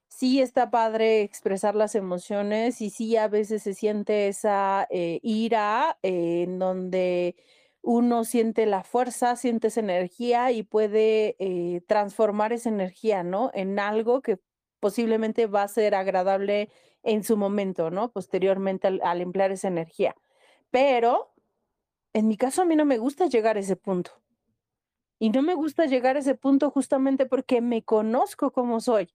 Sí 0.09 0.43
está 0.43 0.71
padre 0.71 1.23
expresar 1.23 1.75
las 1.75 1.95
emociones 1.95 2.83
y 2.83 2.91
sí 2.91 3.17
a 3.17 3.29
veces 3.29 3.63
se 3.63 3.73
siente 3.73 4.29
esa 4.29 4.87
eh, 4.91 5.19
ira 5.23 5.99
en 6.03 6.59
donde 6.59 7.37
uno 7.83 8.25
siente 8.25 8.65
la 8.67 8.85
fuerza, 8.85 9.37
siente 9.37 9.69
esa 9.69 9.81
energía 9.81 10.53
y 10.53 10.63
puede 10.63 11.37
eh, 11.39 11.83
transformar 11.87 12.53
esa 12.53 12.69
energía, 12.69 13.25
¿no? 13.25 13.51
En 13.55 13.79
algo 13.79 14.23
que 14.23 14.39
posiblemente 14.81 15.47
va 15.47 15.65
a 15.65 15.69
ser 15.69 15.95
agradable 15.95 16.71
en 17.03 17.25
su 17.25 17.37
momento, 17.37 17.91
¿no? 17.91 18.13
Posteriormente 18.13 18.87
al, 18.89 19.21
emplear 19.21 19.51
esa 19.51 19.69
energía. 19.69 20.15
Pero 20.71 21.35
en 22.13 22.29
mi 22.29 22.37
caso 22.37 22.63
a 22.63 22.65
mí 22.65 22.77
no 22.77 22.85
me 22.85 22.99
gusta 22.99 23.27
llegar 23.27 23.57
a 23.57 23.61
ese 23.61 23.77
punto. 23.77 24.13
Y 25.19 25.31
no 25.31 25.43
me 25.43 25.55
gusta 25.55 25.87
llegar 25.87 26.17
a 26.17 26.21
ese 26.21 26.35
punto 26.35 26.71
justamente 26.71 27.27
porque 27.27 27.61
me 27.61 27.83
conozco 27.83 28.53
como 28.53 28.81
soy. 28.81 29.13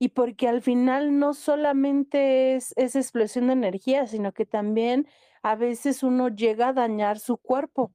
Y 0.00 0.10
porque 0.10 0.48
al 0.48 0.62
final 0.62 1.18
no 1.18 1.34
solamente 1.34 2.54
es 2.54 2.72
esa 2.76 3.00
explosión 3.00 3.48
de 3.48 3.54
energía, 3.54 4.06
sino 4.06 4.32
que 4.32 4.46
también 4.46 5.08
a 5.42 5.56
veces 5.56 6.02
uno 6.02 6.28
llega 6.28 6.68
a 6.68 6.72
dañar 6.72 7.18
su 7.18 7.36
cuerpo. 7.38 7.92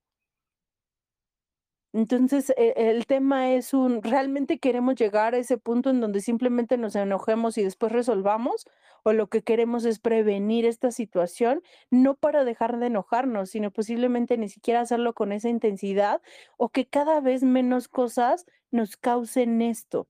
Entonces, 1.95 2.49
e, 2.57 2.73
el 2.75 3.05
tema 3.05 3.51
es 3.53 3.71
un, 3.73 4.01
¿realmente 4.01 4.57
queremos 4.57 4.95
llegar 4.95 5.35
a 5.35 5.37
ese 5.37 5.59
punto 5.59 5.91
en 5.91 6.01
donde 6.01 6.21
simplemente 6.21 6.75
nos 6.77 6.95
enojemos 6.95 7.57
y 7.59 7.63
después 7.63 7.91
resolvamos? 7.91 8.65
¿O 9.03 9.13
lo 9.13 9.27
que 9.27 9.43
queremos 9.43 9.85
es 9.85 9.99
prevenir 9.99 10.65
esta 10.65 10.89
situación, 10.91 11.61
no 11.91 12.15
para 12.15 12.45
dejar 12.45 12.79
de 12.79 12.87
enojarnos, 12.87 13.51
sino 13.51 13.69
posiblemente 13.69 14.37
ni 14.37 14.49
siquiera 14.49 14.81
hacerlo 14.81 15.13
con 15.13 15.31
esa 15.31 15.49
intensidad 15.49 16.21
o 16.57 16.69
que 16.69 16.87
cada 16.87 17.19
vez 17.21 17.43
menos 17.43 17.87
cosas 17.87 18.47
nos 18.71 18.97
causen 18.97 19.61
esto? 19.61 20.07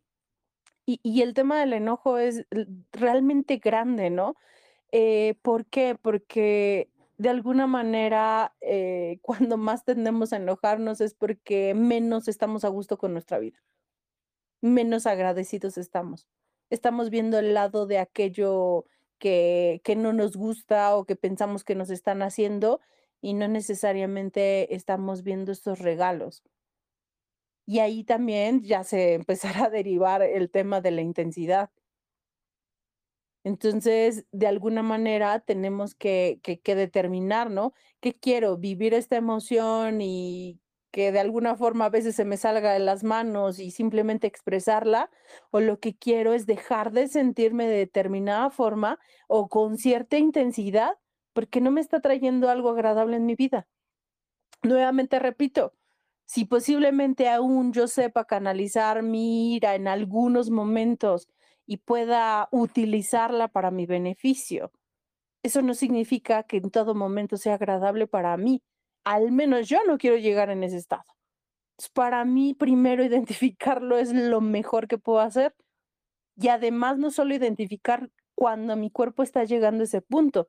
Y, 0.86 0.99
y 1.03 1.21
el 1.21 1.34
tema 1.34 1.59
del 1.59 1.73
enojo 1.73 2.17
es 2.17 2.45
realmente 2.93 3.57
grande, 3.57 4.09
¿no? 4.09 4.36
Eh, 4.91 5.36
¿Por 5.41 5.65
qué? 5.67 5.95
Porque 6.01 6.89
de 7.18 7.30
alguna 7.30 7.68
manera, 7.68 8.55
eh, 8.61 9.20
cuando 9.22 9.57
más 9.57 9.86
tendemos 9.86 10.34
a 10.34 10.38
enojarnos 10.38 11.01
es 11.01 11.14
porque 11.14 11.74
menos 11.74 12.28
estamos 12.28 12.66
a 12.66 12.70
gusto 12.70 12.97
con 12.97 13.14
nuestra 13.14 13.39
vida, 13.39 13.64
menos 14.61 15.05
agradecidos 15.05 15.78
estamos. 15.78 16.28
Estamos 16.70 17.09
viendo 17.09 17.38
el 17.39 17.53
lado 17.53 17.86
de 17.86 17.99
aquello 17.99 18.86
que, 19.20 19.82
que 19.84 19.95
no 19.95 20.14
nos 20.14 20.36
gusta 20.36 20.95
o 20.95 21.05
que 21.05 21.16
pensamos 21.16 21.64
que 21.64 21.76
nos 21.76 21.89
están 21.89 22.22
haciendo 22.22 22.80
y 23.22 23.34
no 23.34 23.47
necesariamente 23.47 24.76
estamos 24.76 25.24
viendo 25.24 25.51
estos 25.51 25.80
regalos. 25.80 26.43
Y 27.66 27.80
ahí 27.80 28.03
también 28.03 28.61
ya 28.64 28.84
se 28.84 29.14
empezará 29.14 29.66
a 29.66 29.70
derivar 29.70 30.22
el 30.22 30.49
tema 30.49 30.82
de 30.82 30.91
la 30.91 31.01
intensidad. 31.01 31.70
Entonces, 33.43 34.25
de 34.31 34.47
alguna 34.47 34.83
manera 34.83 35.39
tenemos 35.39 35.95
que, 35.95 36.39
que, 36.43 36.59
que, 36.61 36.75
determinar, 36.75 37.51
¿no? 37.51 37.73
¿Qué 37.99 38.13
quiero? 38.13 38.57
¿Vivir 38.57 38.93
esta 38.93 39.17
emoción 39.17 40.01
y 40.01 40.61
que 40.91 41.11
de 41.11 41.19
alguna 41.19 41.55
forma 41.55 41.85
a 41.85 41.89
veces 41.89 42.15
se 42.15 42.23
me 42.23 42.37
salga 42.37 42.71
de 42.71 42.79
las 42.79 43.03
manos 43.03 43.59
y 43.59 43.71
simplemente 43.71 44.27
expresarla? 44.27 45.09
¿O 45.51 45.59
lo 45.59 45.79
que 45.79 45.95
quiero 45.95 46.33
es 46.33 46.45
dejar 46.45 46.91
de 46.91 47.07
sentirme 47.07 47.67
de 47.67 47.77
determinada 47.77 48.49
forma 48.49 48.99
o 49.27 49.49
con 49.49 49.77
cierta 49.77 50.17
intensidad 50.17 50.93
porque 51.33 51.61
no 51.61 51.71
me 51.71 51.81
está 51.81 51.99
trayendo 51.99 52.49
algo 52.49 52.69
agradable 52.69 53.17
en 53.17 53.25
mi 53.25 53.35
vida? 53.35 53.67
Nuevamente 54.61 55.19
repito, 55.19 55.73
si 56.25 56.45
posiblemente 56.45 57.29
aún 57.29 57.73
yo 57.73 57.87
sepa 57.87 58.25
canalizar 58.25 59.03
mi 59.03 59.55
ira 59.55 59.75
en 59.75 59.87
algunos 59.87 60.49
momentos 60.49 61.27
y 61.66 61.78
pueda 61.78 62.49
utilizarla 62.51 63.47
para 63.47 63.72
mi 63.72 63.86
beneficio, 63.86 64.72
eso 65.43 65.61
no 65.61 65.74
significa 65.74 66.43
que 66.43 66.57
en 66.57 66.72
todo 66.72 66.95
momento 66.95 67.38
sea 67.38 67.55
agradable 67.55 68.07
para 68.07 68.36
mí. 68.38 68.64
Al 69.03 69.32
menos 69.32 69.68
yo 69.68 69.80
no 69.86 69.97
quiero 69.97 70.18
llegar 70.18 70.49
en 70.49 70.64
ese 70.64 70.78
estado. 70.78 71.03
Para 71.93 72.24
mí, 72.26 72.53
primero 72.53 73.03
identificarlo 73.03 73.97
es 73.97 74.14
lo 74.14 74.41
mejor 74.41 74.88
que 74.88 74.97
puedo 74.97 75.20
hacer. 75.20 75.53
Y 76.36 76.47
además, 76.47 76.97
no 76.97 77.11
solo 77.11 77.36
identificar 77.36 78.09
cuando 78.36 78.76
mi 78.76 78.89
cuerpo 78.89 79.24
está 79.24 79.43
llegando 79.43 79.82
a 79.84 79.86
ese 79.86 80.01
punto, 80.01 80.47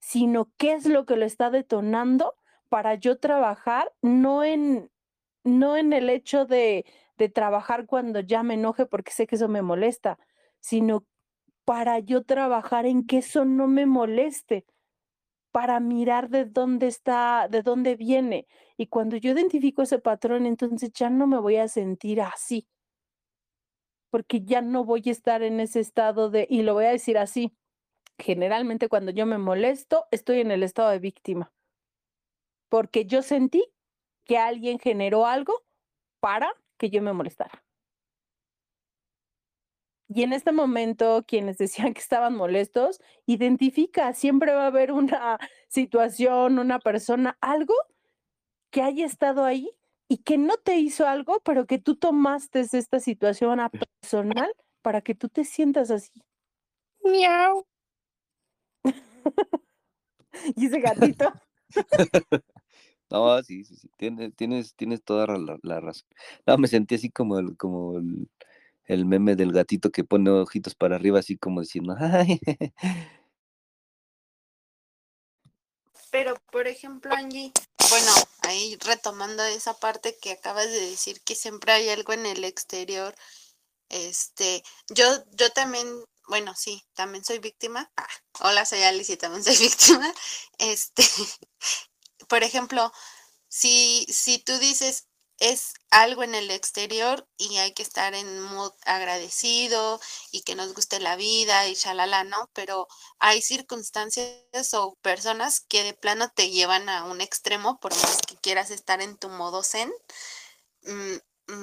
sino 0.00 0.50
qué 0.56 0.72
es 0.72 0.86
lo 0.86 1.06
que 1.06 1.16
lo 1.16 1.26
está 1.26 1.50
detonando 1.50 2.34
para 2.68 2.94
yo 2.94 3.18
trabajar, 3.18 3.92
no 4.02 4.44
en 4.44 4.90
no 5.44 5.76
en 5.76 5.92
el 5.92 6.10
hecho 6.10 6.44
de, 6.46 6.84
de 7.16 7.28
trabajar 7.28 7.86
cuando 7.86 8.20
ya 8.20 8.42
me 8.42 8.54
enoje 8.54 8.86
porque 8.86 9.12
sé 9.12 9.26
que 9.26 9.36
eso 9.36 9.48
me 9.48 9.62
molesta, 9.62 10.18
sino 10.60 11.06
para 11.64 11.98
yo 11.98 12.24
trabajar 12.24 12.86
en 12.86 13.06
que 13.06 13.18
eso 13.18 13.44
no 13.44 13.68
me 13.68 13.86
moleste, 13.86 14.66
para 15.52 15.80
mirar 15.80 16.28
de 16.28 16.44
dónde 16.44 16.86
está, 16.86 17.48
de 17.48 17.62
dónde 17.62 17.96
viene. 17.96 18.46
Y 18.76 18.86
cuando 18.86 19.16
yo 19.16 19.32
identifico 19.32 19.82
ese 19.82 19.98
patrón, 19.98 20.46
entonces 20.46 20.92
ya 20.92 21.10
no 21.10 21.26
me 21.26 21.38
voy 21.38 21.56
a 21.56 21.68
sentir 21.68 22.20
así, 22.20 22.68
porque 24.10 24.42
ya 24.42 24.62
no 24.62 24.84
voy 24.84 25.02
a 25.06 25.10
estar 25.10 25.42
en 25.42 25.60
ese 25.60 25.80
estado 25.80 26.30
de, 26.30 26.46
y 26.50 26.62
lo 26.62 26.74
voy 26.74 26.86
a 26.86 26.90
decir 26.90 27.18
así, 27.18 27.56
generalmente 28.18 28.88
cuando 28.88 29.12
yo 29.12 29.26
me 29.26 29.38
molesto, 29.38 30.06
estoy 30.10 30.40
en 30.40 30.50
el 30.50 30.62
estado 30.62 30.90
de 30.90 30.98
víctima, 30.98 31.52
porque 32.68 33.06
yo 33.06 33.22
sentí 33.22 33.72
que 34.24 34.38
alguien 34.38 34.78
generó 34.78 35.26
algo 35.26 35.64
para 36.20 36.52
que 36.76 36.90
yo 36.90 37.02
me 37.02 37.12
molestara. 37.12 37.64
Y 40.12 40.24
en 40.24 40.32
este 40.32 40.50
momento, 40.50 41.24
quienes 41.26 41.56
decían 41.58 41.94
que 41.94 42.00
estaban 42.00 42.34
molestos, 42.34 43.00
identifica, 43.26 44.12
siempre 44.12 44.52
va 44.52 44.64
a 44.64 44.66
haber 44.66 44.90
una 44.90 45.38
situación, 45.68 46.58
una 46.58 46.80
persona, 46.80 47.38
algo 47.40 47.74
que 48.70 48.82
haya 48.82 49.06
estado 49.06 49.44
ahí 49.44 49.70
y 50.08 50.18
que 50.18 50.36
no 50.36 50.56
te 50.56 50.76
hizo 50.78 51.06
algo, 51.06 51.38
pero 51.44 51.66
que 51.66 51.78
tú 51.78 51.94
tomaste 51.94 52.60
esta 52.60 52.98
situación 52.98 53.60
a 53.60 53.70
personal 53.70 54.52
para 54.82 55.00
que 55.00 55.14
tú 55.14 55.28
te 55.28 55.44
sientas 55.44 55.92
así. 55.92 56.10
Miau. 57.04 57.64
y 60.56 60.66
ese 60.66 60.80
gatito. 60.80 61.32
No, 63.12 63.42
sí, 63.42 63.64
sí, 63.64 63.74
sí, 63.74 63.90
tienes, 63.96 64.32
tienes, 64.36 64.76
tienes 64.76 65.02
toda 65.02 65.26
la, 65.26 65.80
razón. 65.80 66.06
No, 66.46 66.56
me 66.58 66.68
sentí 66.68 66.94
así 66.94 67.10
como 67.10 67.40
el, 67.40 67.56
como 67.56 67.98
el, 67.98 68.28
meme 69.04 69.36
del 69.36 69.52
gatito 69.52 69.90
que 69.90 70.04
pone 70.04 70.30
ojitos 70.30 70.74
para 70.74 70.96
arriba, 70.96 71.18
así 71.20 71.36
como 71.36 71.60
diciendo. 71.60 71.96
Pero, 76.10 76.34
por 76.50 76.66
ejemplo, 76.66 77.14
Angie, 77.14 77.52
bueno, 77.88 78.12
ahí 78.42 78.76
retomando 78.84 79.44
esa 79.44 79.74
parte 79.74 80.18
que 80.20 80.32
acabas 80.32 80.66
de 80.66 80.90
decir, 80.90 81.20
que 81.22 81.34
siempre 81.34 81.72
hay 81.72 81.88
algo 81.88 82.12
en 82.12 82.26
el 82.26 82.44
exterior, 82.44 83.14
este, 83.88 84.62
yo, 84.88 85.04
yo 85.32 85.50
también, 85.50 85.86
bueno, 86.28 86.54
sí, 86.56 86.82
también 86.94 87.24
soy 87.24 87.38
víctima. 87.38 87.90
Ah, 87.96 88.08
hola, 88.40 88.64
soy 88.64 88.82
Alice 88.82 89.12
y 89.12 89.16
también 89.16 89.44
soy 89.44 89.56
víctima. 89.56 90.12
Este, 90.58 91.02
por 92.28 92.42
ejemplo, 92.42 92.92
si, 93.48 94.06
si 94.08 94.38
tú 94.38 94.58
dices 94.58 95.06
es 95.40 95.74
algo 95.90 96.22
en 96.22 96.34
el 96.36 96.50
exterior 96.50 97.26
y 97.38 97.56
hay 97.58 97.72
que 97.74 97.82
estar 97.82 98.14
en 98.14 98.40
mood 98.42 98.72
agradecido 98.84 100.00
y 100.32 100.42
que 100.42 100.54
nos 100.54 100.74
guste 100.74 101.00
la 101.00 101.16
vida 101.16 101.66
y 101.68 101.74
shalala, 101.74 102.24
¿no? 102.24 102.50
Pero 102.54 102.88
hay 103.18 103.42
circunstancias 103.42 104.74
o 104.74 104.96
personas 105.02 105.60
que 105.60 105.82
de 105.84 105.94
plano 105.94 106.30
te 106.34 106.50
llevan 106.50 106.88
a 106.88 107.04
un 107.04 107.20
extremo 107.20 107.80
por 107.80 107.92
más 107.96 108.18
que 108.26 108.36
quieras 108.36 108.70
estar 108.70 109.02
en 109.02 109.16
tu 109.18 109.28
modo 109.30 109.62
zen. 109.64 109.92
Mm, 110.82 111.16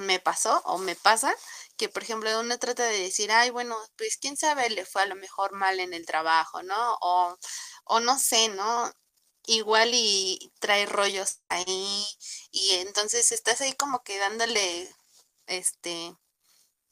me 0.05 0.19
pasó 0.19 0.61
o 0.65 0.77
me 0.77 0.95
pasa 0.95 1.33
que, 1.77 1.89
por 1.89 2.03
ejemplo, 2.03 2.39
uno 2.39 2.57
trata 2.59 2.83
de 2.85 2.99
decir, 2.99 3.31
ay, 3.31 3.49
bueno, 3.51 3.75
pues 3.97 4.17
quién 4.17 4.35
sabe, 4.37 4.69
le 4.69 4.85
fue 4.85 5.03
a 5.03 5.05
lo 5.05 5.15
mejor 5.15 5.53
mal 5.53 5.79
en 5.79 5.93
el 5.93 6.05
trabajo, 6.05 6.61
¿no? 6.63 6.97
O, 7.01 7.37
o 7.85 7.99
no 7.99 8.19
sé, 8.19 8.49
¿no? 8.49 8.91
Igual 9.47 9.91
y 9.93 10.53
trae 10.59 10.85
rollos 10.85 11.39
ahí 11.49 12.05
y 12.51 12.75
entonces 12.75 13.31
estás 13.31 13.61
ahí 13.61 13.73
como 13.73 14.03
que 14.03 14.19
dándole, 14.19 14.93
este, 15.47 16.15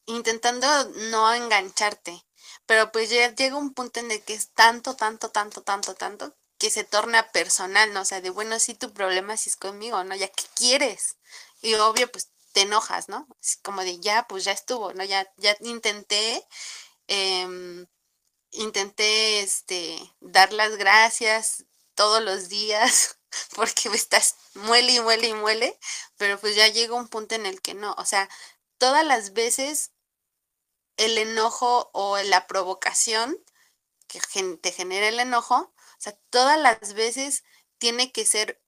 intentando 0.08 0.68
no 1.12 1.34
engancharte, 1.34 2.26
pero 2.66 2.92
pues 2.92 3.10
ya 3.10 3.34
llega 3.36 3.58
un 3.58 3.74
punto 3.74 4.00
en 4.00 4.12
el 4.12 4.24
que 4.24 4.34
es 4.36 4.52
tanto, 4.54 4.96
tanto, 4.96 5.30
tanto, 5.32 5.64
tanto, 5.64 5.96
tanto, 5.96 6.36
que 6.58 6.70
se 6.72 6.84
torna 6.84 7.32
personal, 7.32 7.94
¿no? 7.94 8.02
O 8.02 8.06
sea, 8.06 8.22
de 8.22 8.30
bueno, 8.32 8.60
sí 8.60 8.76
tu 8.76 8.94
problema 8.94 9.38
sí 9.38 9.50
es 9.50 9.56
conmigo, 9.58 10.04
¿no? 10.04 10.16
Ya, 10.16 10.28
¿qué 10.30 10.44
quieres? 10.56 11.18
Y 11.62 11.74
obvio, 11.76 12.12
pues 12.12 12.30
te 12.54 12.62
enojas, 12.62 13.10
¿no? 13.10 13.28
Como 13.64 13.82
de 13.84 14.00
ya, 14.00 14.26
pues 14.30 14.44
ya 14.46 14.52
estuvo, 14.54 14.94
¿no? 14.94 15.04
Ya, 15.04 15.28
ya 15.38 15.58
intenté, 15.62 16.46
em, 17.08 17.88
intenté, 18.52 19.42
este, 19.42 20.00
dar 20.22 20.54
las 20.54 20.78
gracias, 20.78 21.66
todos 21.96 22.22
los 22.22 22.50
días 22.50 23.18
porque 23.56 23.90
me 23.90 23.96
estás 23.96 24.36
muele 24.54 24.94
y 24.94 25.00
muele 25.02 25.28
y 25.30 25.34
muele, 25.34 25.80
pero 26.18 26.40
pues 26.40 26.56
ya 26.56 26.68
llega 26.68 26.96
un 26.96 27.08
punto 27.08 27.36
en 27.36 27.46
el 27.46 27.62
que 27.62 27.74
no, 27.74 27.94
o 27.98 28.06
sea, 28.06 28.30
todas 28.78 29.06
las 29.06 29.34
veces 29.34 29.92
el 30.98 31.18
enojo 31.18 31.90
o 31.94 32.18
la 32.20 32.48
provocación 32.48 33.38
que 34.08 34.22
te 34.58 34.72
genera 34.72 35.08
el 35.08 35.20
enojo, 35.20 35.56
o 35.56 36.00
sea, 36.00 36.18
todas 36.30 36.60
las 36.60 36.94
veces 36.94 37.44
tiene 37.78 38.12
que 38.12 38.26
ser 38.26 38.62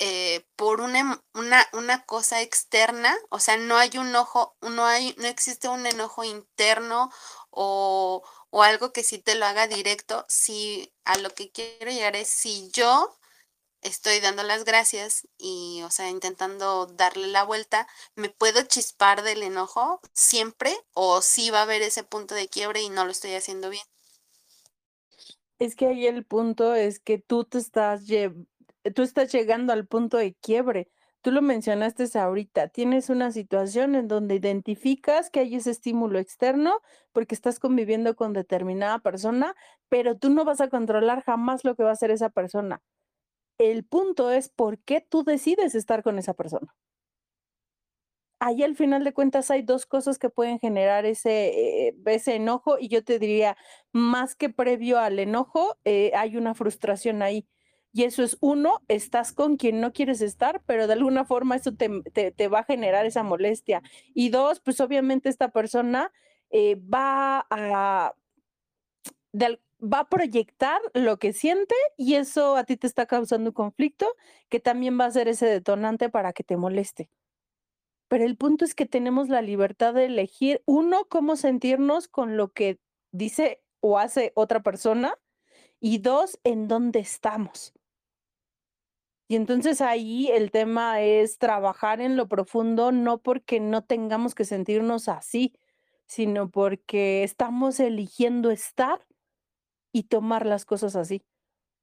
eh, 0.00 0.46
por 0.56 0.80
una, 0.80 1.24
una, 1.34 1.66
una, 1.72 2.06
cosa 2.06 2.40
externa, 2.40 3.16
o 3.30 3.40
sea, 3.40 3.56
no 3.56 3.76
hay 3.76 3.98
un 3.98 4.14
ojo, 4.14 4.56
no 4.60 4.86
hay, 4.86 5.14
no 5.18 5.26
existe 5.26 5.68
un 5.68 5.86
enojo 5.86 6.22
interno 6.22 7.10
o, 7.50 8.22
o 8.50 8.62
algo 8.62 8.92
que 8.92 9.04
sí 9.04 9.18
te 9.18 9.34
lo 9.34 9.46
haga 9.46 9.66
directo, 9.66 10.24
si 10.28 10.92
a 11.04 11.18
lo 11.18 11.30
que 11.30 11.50
quiero 11.50 11.90
llegar 11.90 12.16
es 12.16 12.28
si 12.28 12.70
yo 12.72 13.18
estoy 13.82 14.20
dando 14.20 14.42
las 14.42 14.64
gracias 14.64 15.28
y, 15.38 15.82
o 15.84 15.90
sea, 15.90 16.10
intentando 16.10 16.86
darle 16.86 17.28
la 17.28 17.44
vuelta, 17.44 17.86
¿me 18.14 18.28
puedo 18.28 18.62
chispar 18.62 19.22
del 19.22 19.42
enojo 19.42 20.00
siempre 20.12 20.74
o 20.94 21.22
si 21.22 21.50
va 21.50 21.60
a 21.60 21.62
haber 21.62 21.82
ese 21.82 22.04
punto 22.04 22.34
de 22.34 22.48
quiebre 22.48 22.82
y 22.82 22.88
no 22.88 23.04
lo 23.04 23.10
estoy 23.10 23.34
haciendo 23.34 23.70
bien? 23.70 23.84
Es 25.58 25.74
que 25.74 25.86
ahí 25.86 26.06
el 26.06 26.24
punto 26.24 26.74
es 26.74 27.00
que 27.00 27.18
tú 27.18 27.44
te 27.44 27.58
estás, 27.58 28.02
tú 28.94 29.02
estás 29.02 29.32
llegando 29.32 29.72
al 29.72 29.86
punto 29.86 30.16
de 30.16 30.34
quiebre. 30.34 30.88
Tú 31.20 31.32
lo 31.32 31.42
mencionaste 31.42 32.06
ahorita, 32.18 32.68
tienes 32.68 33.10
una 33.10 33.32
situación 33.32 33.96
en 33.96 34.06
donde 34.06 34.36
identificas 34.36 35.30
que 35.30 35.40
hay 35.40 35.56
ese 35.56 35.72
estímulo 35.72 36.18
externo 36.20 36.80
porque 37.12 37.34
estás 37.34 37.58
conviviendo 37.58 38.14
con 38.14 38.32
determinada 38.32 39.00
persona, 39.00 39.56
pero 39.88 40.16
tú 40.16 40.30
no 40.30 40.44
vas 40.44 40.60
a 40.60 40.68
controlar 40.68 41.24
jamás 41.24 41.64
lo 41.64 41.74
que 41.74 41.82
va 41.82 41.90
a 41.90 41.94
hacer 41.94 42.12
esa 42.12 42.30
persona. 42.30 42.82
El 43.58 43.84
punto 43.84 44.30
es 44.30 44.48
por 44.48 44.78
qué 44.80 45.00
tú 45.00 45.24
decides 45.24 45.74
estar 45.74 46.02
con 46.04 46.18
esa 46.18 46.34
persona. 46.34 46.74
Ahí 48.40 48.62
al 48.62 48.76
final 48.76 49.02
de 49.02 49.12
cuentas 49.12 49.50
hay 49.50 49.62
dos 49.62 49.84
cosas 49.84 50.18
que 50.18 50.30
pueden 50.30 50.60
generar 50.60 51.04
ese, 51.06 51.88
eh, 51.88 51.96
ese 52.06 52.36
enojo 52.36 52.78
y 52.78 52.88
yo 52.88 53.02
te 53.02 53.18
diría, 53.18 53.56
más 53.92 54.36
que 54.36 54.48
previo 54.48 55.00
al 55.00 55.18
enojo, 55.18 55.76
eh, 55.84 56.12
hay 56.14 56.36
una 56.36 56.54
frustración 56.54 57.22
ahí 57.22 57.48
y 57.98 58.04
eso 58.04 58.22
es 58.22 58.38
uno, 58.38 58.80
estás 58.86 59.32
con 59.32 59.56
quien 59.56 59.80
no 59.80 59.92
quieres 59.92 60.20
estar, 60.20 60.62
pero 60.66 60.86
de 60.86 60.92
alguna 60.92 61.24
forma 61.24 61.56
eso 61.56 61.72
te, 61.74 62.48
va 62.48 62.60
a 62.60 62.64
generar 62.64 63.06
esa 63.06 63.24
molestia. 63.24 63.82
Y 64.14 64.28
dos, 64.28 64.60
pues 64.60 64.80
obviamente 64.80 65.28
esta 65.28 65.48
persona 65.48 66.12
eh, 66.50 66.76
va 66.76 67.44
a, 67.50 68.14
va 69.34 69.98
a 69.98 70.08
proyectar 70.08 70.80
lo 70.94 71.18
que 71.18 71.32
siente 71.32 71.74
y 71.96 72.14
eso 72.14 72.54
a 72.54 72.62
ti 72.62 72.76
te 72.76 72.86
está 72.86 73.06
causando 73.06 73.50
un 73.50 73.54
conflicto 73.54 74.14
que 74.48 74.60
también 74.60 74.96
va 74.96 75.06
a 75.06 75.10
ser 75.10 75.26
ese 75.26 75.46
detonante 75.46 76.08
para 76.08 76.32
que 76.32 76.44
te 76.44 76.56
moleste. 76.56 77.10
Pero 78.06 78.24
el 78.24 78.36
punto 78.36 78.64
es 78.64 78.76
que 78.76 78.86
tenemos 78.86 79.28
la 79.28 79.42
libertad 79.42 79.92
de 79.94 80.04
elegir, 80.04 80.62
uno, 80.66 81.06
cómo 81.08 81.34
sentirnos 81.34 82.06
con 82.06 82.36
lo 82.36 82.52
que 82.52 82.78
dice 83.10 83.60
o 83.80 83.98
hace 83.98 84.30
otra 84.36 84.62
persona 84.62 85.16
y 85.80 85.98
dos, 85.98 86.38
en 86.44 86.68
dónde 86.68 87.00
estamos. 87.00 87.74
Y 89.28 89.36
entonces 89.36 89.82
ahí 89.82 90.28
el 90.28 90.50
tema 90.50 91.02
es 91.02 91.36
trabajar 91.36 92.00
en 92.00 92.16
lo 92.16 92.28
profundo, 92.28 92.92
no 92.92 93.18
porque 93.18 93.60
no 93.60 93.84
tengamos 93.84 94.34
que 94.34 94.46
sentirnos 94.46 95.08
así, 95.08 95.52
sino 96.06 96.50
porque 96.50 97.22
estamos 97.24 97.78
eligiendo 97.78 98.50
estar 98.50 99.06
y 99.92 100.04
tomar 100.04 100.46
las 100.46 100.64
cosas 100.64 100.96
así. 100.96 101.22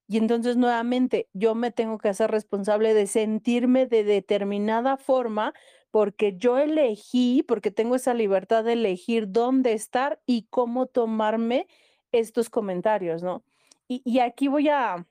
Y 0.08 0.18
entonces 0.18 0.56
nuevamente 0.56 1.28
yo 1.32 1.54
me 1.54 1.70
tengo 1.70 1.98
que 1.98 2.08
hacer 2.08 2.30
responsable 2.32 2.94
de 2.94 3.06
sentirme 3.06 3.86
de 3.86 4.02
determinada 4.02 4.96
forma 4.96 5.54
porque 5.92 6.36
yo 6.36 6.58
elegí, 6.58 7.44
porque 7.44 7.70
tengo 7.70 7.94
esa 7.94 8.12
libertad 8.12 8.64
de 8.64 8.74
elegir 8.74 9.30
dónde 9.30 9.72
estar 9.72 10.20
y 10.26 10.46
cómo 10.50 10.86
tomarme 10.86 11.68
estos 12.12 12.50
comentarios, 12.50 13.22
¿no? 13.22 13.44
Y, 13.88 14.02
y 14.04 14.18
aquí 14.18 14.48
voy 14.48 14.68
a, 14.68 15.06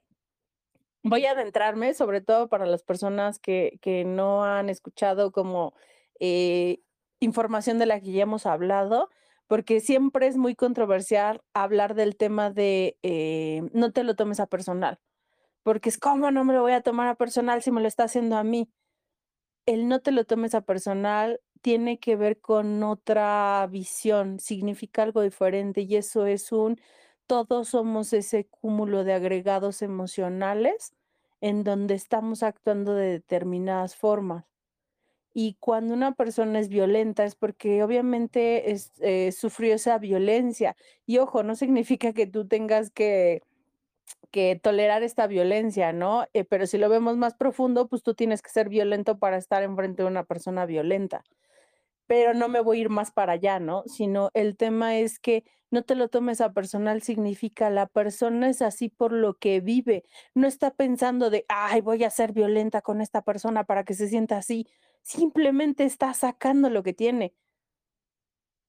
voy 1.05 1.25
a 1.25 1.31
adentrarme, 1.31 1.93
sobre 1.93 2.19
todo 2.21 2.49
para 2.49 2.65
las 2.65 2.83
personas 2.83 3.39
que, 3.39 3.77
que 3.81 4.05
no 4.05 4.43
han 4.43 4.69
escuchado 4.69 5.31
como 5.31 5.73
eh, 6.19 6.81
información 7.19 7.77
de 7.77 7.85
la 7.85 8.01
que 8.01 8.11
ya 8.11 8.23
hemos 8.23 8.45
hablado, 8.47 9.09
porque 9.47 9.79
siempre 9.81 10.27
es 10.27 10.35
muy 10.35 10.55
controversial 10.55 11.41
hablar 11.53 11.93
del 11.93 12.17
tema 12.17 12.49
de 12.49 12.97
eh, 13.03 13.61
no 13.71 13.91
te 13.91 14.03
lo 14.03 14.15
tomes 14.15 14.39
a 14.39 14.47
personal, 14.47 14.99
porque 15.63 15.89
es 15.89 15.97
como 15.99 16.31
no 16.31 16.43
me 16.43 16.53
lo 16.53 16.61
voy 16.61 16.73
a 16.73 16.81
tomar 16.81 17.07
a 17.07 17.15
personal 17.15 17.61
si 17.61 17.71
me 17.71 17.81
lo 17.81 17.87
está 17.87 18.05
haciendo 18.05 18.37
a 18.37 18.43
mí. 18.43 18.71
El 19.67 19.87
no 19.87 19.99
te 20.01 20.11
lo 20.11 20.25
tomes 20.25 20.55
a 20.55 20.61
personal 20.61 21.39
tiene 21.61 21.99
que 21.99 22.15
ver 22.15 22.39
con 22.39 22.83
otra 22.83 23.67
visión, 23.71 24.39
significa 24.39 25.03
algo 25.03 25.21
diferente 25.21 25.81
y 25.81 25.95
eso 25.97 26.25
es 26.25 26.51
un, 26.51 26.79
todos 27.27 27.69
somos 27.69 28.13
ese 28.13 28.45
cúmulo 28.45 29.03
de 29.03 29.13
agregados 29.13 29.81
emocionales 29.81 30.93
en 31.41 31.63
donde 31.63 31.95
estamos 31.95 32.43
actuando 32.43 32.95
de 32.95 33.11
determinadas 33.11 33.95
formas. 33.95 34.45
Y 35.33 35.57
cuando 35.59 35.93
una 35.93 36.13
persona 36.13 36.59
es 36.59 36.69
violenta 36.69 37.25
es 37.25 37.35
porque 37.35 37.83
obviamente 37.83 38.73
eh, 39.01 39.31
sufrió 39.33 39.75
esa 39.75 39.97
violencia. 39.99 40.77
Y 41.05 41.17
ojo, 41.17 41.43
no 41.43 41.55
significa 41.55 42.13
que 42.13 42.25
tú 42.25 42.47
tengas 42.47 42.89
que, 42.89 43.41
que 44.31 44.59
tolerar 44.61 45.03
esta 45.03 45.27
violencia, 45.27 45.91
¿no? 45.93 46.25
Eh, 46.33 46.45
pero 46.45 46.67
si 46.67 46.77
lo 46.77 46.89
vemos 46.89 47.17
más 47.17 47.35
profundo, 47.35 47.87
pues 47.87 48.01
tú 48.01 48.13
tienes 48.13 48.41
que 48.41 48.49
ser 48.49 48.69
violento 48.69 49.17
para 49.17 49.37
estar 49.37 49.61
enfrente 49.63 50.03
de 50.03 50.07
una 50.07 50.23
persona 50.23 50.65
violenta. 50.65 51.23
Pero 52.07 52.33
no 52.33 52.47
me 52.49 52.61
voy 52.61 52.77
a 52.77 52.81
ir 52.81 52.89
más 52.89 53.11
para 53.11 53.33
allá, 53.33 53.59
¿no? 53.59 53.83
Sino 53.87 54.31
el 54.33 54.57
tema 54.57 54.97
es 54.97 55.19
que 55.19 55.43
no 55.71 55.83
te 55.83 55.95
lo 55.95 56.07
tomes 56.09 56.41
a 56.41 56.53
personal, 56.53 57.01
significa 57.01 57.69
la 57.69 57.87
persona 57.87 58.49
es 58.49 58.61
así 58.61 58.89
por 58.89 59.11
lo 59.11 59.33
que 59.35 59.59
vive. 59.61 60.03
No 60.33 60.47
está 60.47 60.71
pensando 60.71 61.29
de, 61.29 61.45
ay, 61.49 61.81
voy 61.81 62.03
a 62.03 62.09
ser 62.09 62.31
violenta 62.33 62.81
con 62.81 63.01
esta 63.01 63.21
persona 63.23 63.63
para 63.65 63.83
que 63.83 63.93
se 63.93 64.07
sienta 64.07 64.37
así 64.37 64.67
simplemente 65.05 65.85
está 65.85 66.13
sacando 66.13 66.69
lo 66.69 66.83
que 66.83 66.93
tiene. 66.93 67.33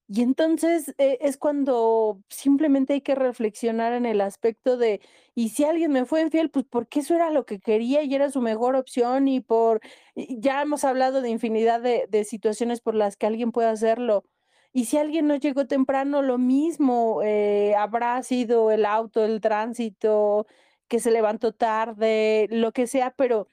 Y 0.09 0.23
entonces 0.23 0.95
eh, 0.99 1.19
es 1.21 1.37
cuando 1.37 2.23
simplemente 2.29 2.93
hay 2.95 3.01
que 3.01 3.17
reflexionar 3.17 3.93
en 3.93 4.07
el 4.07 4.21
aspecto 4.21 4.77
de, 4.77 5.01
y 5.35 5.49
si 5.49 5.65
alguien 5.65 5.91
me 5.93 6.05
fue 6.05 6.21
infiel, 6.23 6.49
pues 6.51 6.65
porque 6.71 7.01
eso 7.01 7.15
era 7.17 7.31
lo 7.31 7.45
que 7.45 7.59
quería 7.59 8.03
y 8.05 8.15
era 8.15 8.31
su 8.31 8.41
mejor 8.41 8.77
opción 8.77 9.27
y 9.27 9.41
por, 9.41 9.81
ya 10.15 10.63
hemos 10.63 10.85
hablado 10.85 11.23
de 11.23 11.31
infinidad 11.31 11.81
de, 11.81 12.07
de 12.09 12.25
situaciones 12.25 12.81
por 12.81 12.95
las 12.95 13.17
que 13.17 13.27
alguien 13.27 13.51
puede 13.51 13.69
hacerlo. 13.69 14.25
Y 14.73 14.85
si 14.85 14.97
alguien 14.99 15.27
no 15.27 15.37
llegó 15.37 15.67
temprano, 15.67 16.23
lo 16.23 16.39
mismo, 16.39 17.23
eh, 17.25 17.75
habrá 17.77 18.23
sido 18.23 18.71
el 18.71 18.85
auto, 18.85 19.25
el 19.25 19.41
tránsito, 19.41 20.47
que 20.89 21.01
se 21.01 21.11
levantó 21.11 21.53
tarde, 21.53 22.47
lo 22.51 22.73
que 22.73 22.87
sea, 22.87 23.11
pero 23.17 23.49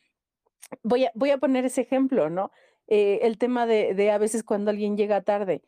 voy 0.84 1.06
a, 1.06 1.12
voy 1.16 1.32
a 1.32 1.38
poner 1.38 1.66
ese 1.66 1.82
ejemplo, 1.82 2.30
¿no? 2.30 2.52
Eh, 2.88 3.20
el 3.24 3.38
tema 3.38 3.66
de, 3.66 3.94
de, 3.94 4.12
a 4.12 4.18
veces 4.18 4.44
cuando 4.44 4.72
alguien 4.72 4.98
llega 4.98 5.22
tarde. 5.24 5.64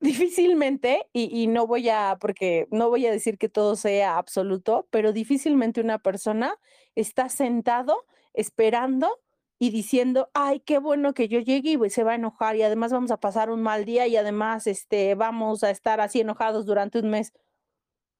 Difícilmente, 0.00 1.08
y, 1.12 1.46
no 1.46 1.66
voy 1.66 1.88
a, 1.88 2.18
porque 2.20 2.68
no 2.70 2.90
voy 2.90 3.06
a 3.06 3.10
decir 3.10 3.38
que 3.38 3.48
todo 3.48 3.76
sea 3.76 4.18
absoluto, 4.18 4.86
pero 4.90 5.12
difícilmente 5.12 5.80
una 5.80 5.98
persona 5.98 6.58
está 6.94 7.28
sentado 7.30 8.04
esperando 8.34 9.20
y 9.58 9.70
diciendo, 9.70 10.30
ay, 10.34 10.60
qué 10.60 10.78
bueno 10.78 11.14
que 11.14 11.28
yo 11.28 11.40
llegue 11.40 11.78
y 11.82 11.90
se 11.90 12.04
va 12.04 12.12
a 12.12 12.16
enojar 12.16 12.56
y 12.56 12.62
además 12.62 12.92
vamos 12.92 13.10
a 13.10 13.16
pasar 13.20 13.50
un 13.50 13.62
mal 13.62 13.86
día 13.86 14.06
y 14.06 14.16
además 14.16 14.66
este, 14.66 15.14
vamos 15.14 15.64
a 15.64 15.70
estar 15.70 16.00
así 16.00 16.20
enojados 16.20 16.66
durante 16.66 16.98
un 16.98 17.08
mes. 17.08 17.32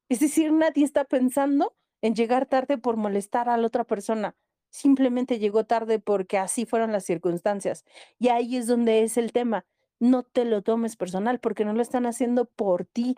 Es 0.08 0.20
decir, 0.20 0.52
nadie 0.52 0.84
está 0.84 1.04
pensando 1.04 1.74
en 2.00 2.14
llegar 2.14 2.46
tarde 2.46 2.78
por 2.78 2.96
molestar 2.96 3.48
a 3.50 3.56
la 3.58 3.66
otra 3.66 3.84
persona 3.84 4.34
simplemente 4.70 5.38
llegó 5.38 5.64
tarde 5.64 5.98
porque 5.98 6.38
así 6.38 6.66
fueron 6.66 6.92
las 6.92 7.04
circunstancias. 7.04 7.84
Y 8.18 8.28
ahí 8.28 8.56
es 8.56 8.66
donde 8.66 9.02
es 9.02 9.16
el 9.16 9.32
tema. 9.32 9.64
No 10.00 10.22
te 10.22 10.44
lo 10.44 10.62
tomes 10.62 10.96
personal 10.96 11.40
porque 11.40 11.64
no 11.64 11.72
lo 11.72 11.82
están 11.82 12.06
haciendo 12.06 12.44
por 12.44 12.84
ti. 12.84 13.16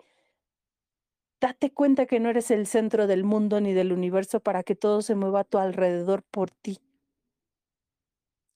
Date 1.41 1.71
cuenta 1.71 2.05
que 2.05 2.19
no 2.19 2.29
eres 2.29 2.51
el 2.51 2.67
centro 2.67 3.07
del 3.07 3.23
mundo 3.23 3.61
ni 3.61 3.73
del 3.73 3.93
universo 3.93 4.39
para 4.41 4.63
que 4.63 4.75
todo 4.75 5.01
se 5.01 5.15
mueva 5.15 5.41
a 5.41 5.43
tu 5.45 5.57
alrededor 5.57 6.23
por 6.23 6.51
ti. 6.51 6.79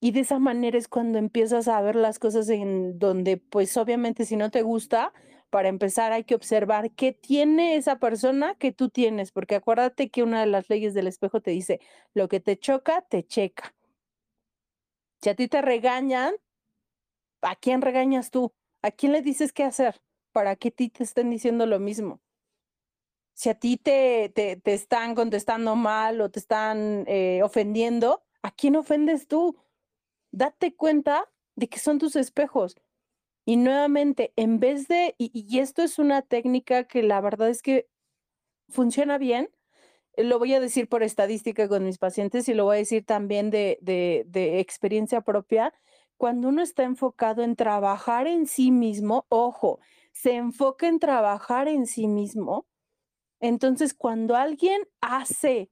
Y 0.02 0.12
de 0.12 0.20
esa 0.20 0.38
manera 0.38 0.78
es 0.78 0.90
cuando 0.90 1.18
empiezas 1.18 1.70
a 1.70 1.80
ver 1.82 1.96
las 1.96 2.20
cosas 2.20 2.50
en 2.50 3.00
donde, 3.00 3.38
pues 3.38 3.78
obviamente 3.78 4.26
si 4.26 4.36
no 4.36 4.52
te 4.52 4.62
gusta, 4.62 5.14
para 5.50 5.70
empezar 5.70 6.12
hay 6.12 6.26
que 6.26 6.36
observar 6.36 6.92
qué 6.92 7.14
tiene 7.14 7.78
esa 7.78 8.00
persona 8.00 8.56
que 8.56 8.74
tú 8.74 8.90
tienes, 8.90 9.32
porque 9.32 9.56
acuérdate 9.56 10.10
que 10.10 10.24
una 10.24 10.42
de 10.42 10.48
las 10.48 10.70
leyes 10.70 10.94
del 10.94 11.08
espejo 11.08 11.40
te 11.42 11.52
dice, 11.52 11.80
lo 12.14 12.28
que 12.28 12.42
te 12.42 12.58
choca, 12.58 13.02
te 13.04 13.24
checa. 13.26 13.74
Si 15.22 15.30
a 15.30 15.36
ti 15.36 15.48
te 15.48 15.62
regañan, 15.62 16.34
¿a 17.44 17.56
quién 17.56 17.82
regañas 17.82 18.32
tú? 18.32 18.54
¿A 18.82 18.92
quién 18.92 19.12
le 19.12 19.22
dices 19.22 19.54
qué 19.54 19.64
hacer? 19.64 20.02
Para 20.32 20.56
que 20.56 20.70
a 20.70 20.72
ti 20.72 20.90
te 20.90 21.04
estén 21.04 21.30
diciendo 21.30 21.66
lo 21.66 21.80
mismo. 21.80 22.22
Si 23.34 23.50
a 23.50 23.56
ti 23.56 23.78
te, 23.78 24.30
te, 24.30 24.58
te 24.58 24.74
están 24.74 25.16
contestando 25.16 25.76
mal 25.76 26.22
o 26.22 26.30
te 26.30 26.40
están 26.40 27.06
eh, 27.08 27.42
ofendiendo, 27.44 28.24
¿a 28.42 28.52
quién 28.52 28.76
ofendes 28.76 29.28
tú? 29.28 29.58
Date 30.32 30.76
cuenta 30.76 31.30
de 31.56 31.70
que 31.70 31.80
son 31.80 32.00
tus 32.00 32.16
espejos. 32.16 32.76
Y 33.46 33.58
nuevamente, 33.58 34.34
en 34.36 34.60
vez 34.60 34.88
de, 34.88 35.16
y, 35.18 35.60
esto 35.60 35.82
es 35.82 36.00
una 36.00 36.22
técnica 36.22 36.86
que 36.86 37.04
la 37.04 37.20
verdad 37.22 37.50
es 37.50 37.62
que 37.62 37.90
funciona 38.70 39.18
bien, 39.18 39.50
lo 40.16 40.40
voy 40.40 40.54
a 40.54 40.60
decir 40.60 40.88
por 40.88 41.04
estadística 41.04 41.68
con 41.68 41.84
mis 41.84 41.98
pacientes 41.98 42.48
y 42.48 42.54
lo 42.54 42.66
voy 42.66 42.76
a 42.78 42.80
decir 42.80 43.06
también 43.06 43.50
de, 43.50 43.80
de, 43.82 44.26
de 44.28 44.60
experiencia 44.60 45.22
propia, 45.22 45.74
cuando 46.24 46.48
uno 46.48 46.62
está 46.62 46.84
enfocado 46.84 47.44
en 47.44 47.58
trabajar 47.58 48.28
en 48.28 48.48
sí 48.48 48.72
mismo, 48.72 49.26
ojo, 49.28 49.82
se 50.14 50.36
enfoca 50.36 50.88
en 50.88 50.98
trabajar 50.98 51.68
en 51.68 51.86
sí 51.86 52.08
mismo, 52.08 52.66
entonces 53.42 53.94
cuando 53.94 54.38
alguien 54.38 54.88
hace 55.02 55.70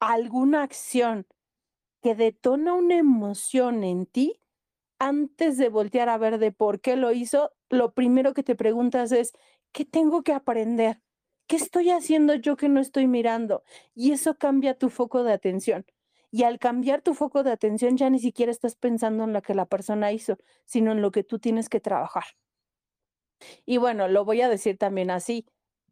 alguna 0.00 0.64
acción 0.64 1.24
que 2.02 2.16
detona 2.16 2.74
una 2.74 2.96
emoción 2.96 3.84
en 3.84 4.06
ti, 4.06 4.40
antes 4.98 5.56
de 5.56 5.68
voltear 5.68 6.08
a 6.08 6.18
ver 6.18 6.38
de 6.38 6.50
por 6.50 6.80
qué 6.80 6.96
lo 6.96 7.12
hizo, 7.12 7.52
lo 7.68 7.92
primero 7.92 8.34
que 8.34 8.42
te 8.42 8.56
preguntas 8.56 9.12
es, 9.12 9.34
¿qué 9.70 9.84
tengo 9.84 10.24
que 10.24 10.32
aprender? 10.32 11.00
¿Qué 11.46 11.54
estoy 11.54 11.90
haciendo 11.90 12.34
yo 12.34 12.56
que 12.56 12.68
no 12.68 12.80
estoy 12.80 13.06
mirando? 13.06 13.62
Y 13.94 14.10
eso 14.10 14.36
cambia 14.36 14.76
tu 14.76 14.90
foco 14.90 15.22
de 15.22 15.32
atención. 15.32 15.86
Y 16.30 16.44
al 16.44 16.58
cambiar 16.58 17.02
tu 17.02 17.14
foco 17.14 17.42
de 17.42 17.52
atención 17.52 17.96
ya 17.96 18.08
ni 18.10 18.18
siquiera 18.18 18.52
estás 18.52 18.76
pensando 18.76 19.24
en 19.24 19.32
lo 19.32 19.42
que 19.42 19.54
la 19.54 19.66
persona 19.66 20.12
hizo, 20.12 20.38
sino 20.64 20.92
en 20.92 21.02
lo 21.02 21.10
que 21.10 21.24
tú 21.24 21.38
tienes 21.38 21.68
que 21.68 21.80
trabajar. 21.80 22.24
Y 23.66 23.78
bueno, 23.78 24.08
lo 24.08 24.24
voy 24.24 24.42
a 24.42 24.48
decir 24.48 24.78
también 24.78 25.10
así, 25.10 25.46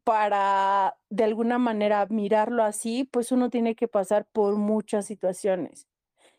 para 0.05 0.99
de 1.11 1.25
alguna 1.25 1.59
manera 1.59 2.07
mirarlo 2.11 2.63
así, 2.63 3.05
pues 3.05 3.33
uno 3.33 3.51
tiene 3.51 3.75
que 3.75 3.89
pasar 3.89 4.27
por 4.33 4.57
muchas 4.57 5.07
situaciones 5.07 5.89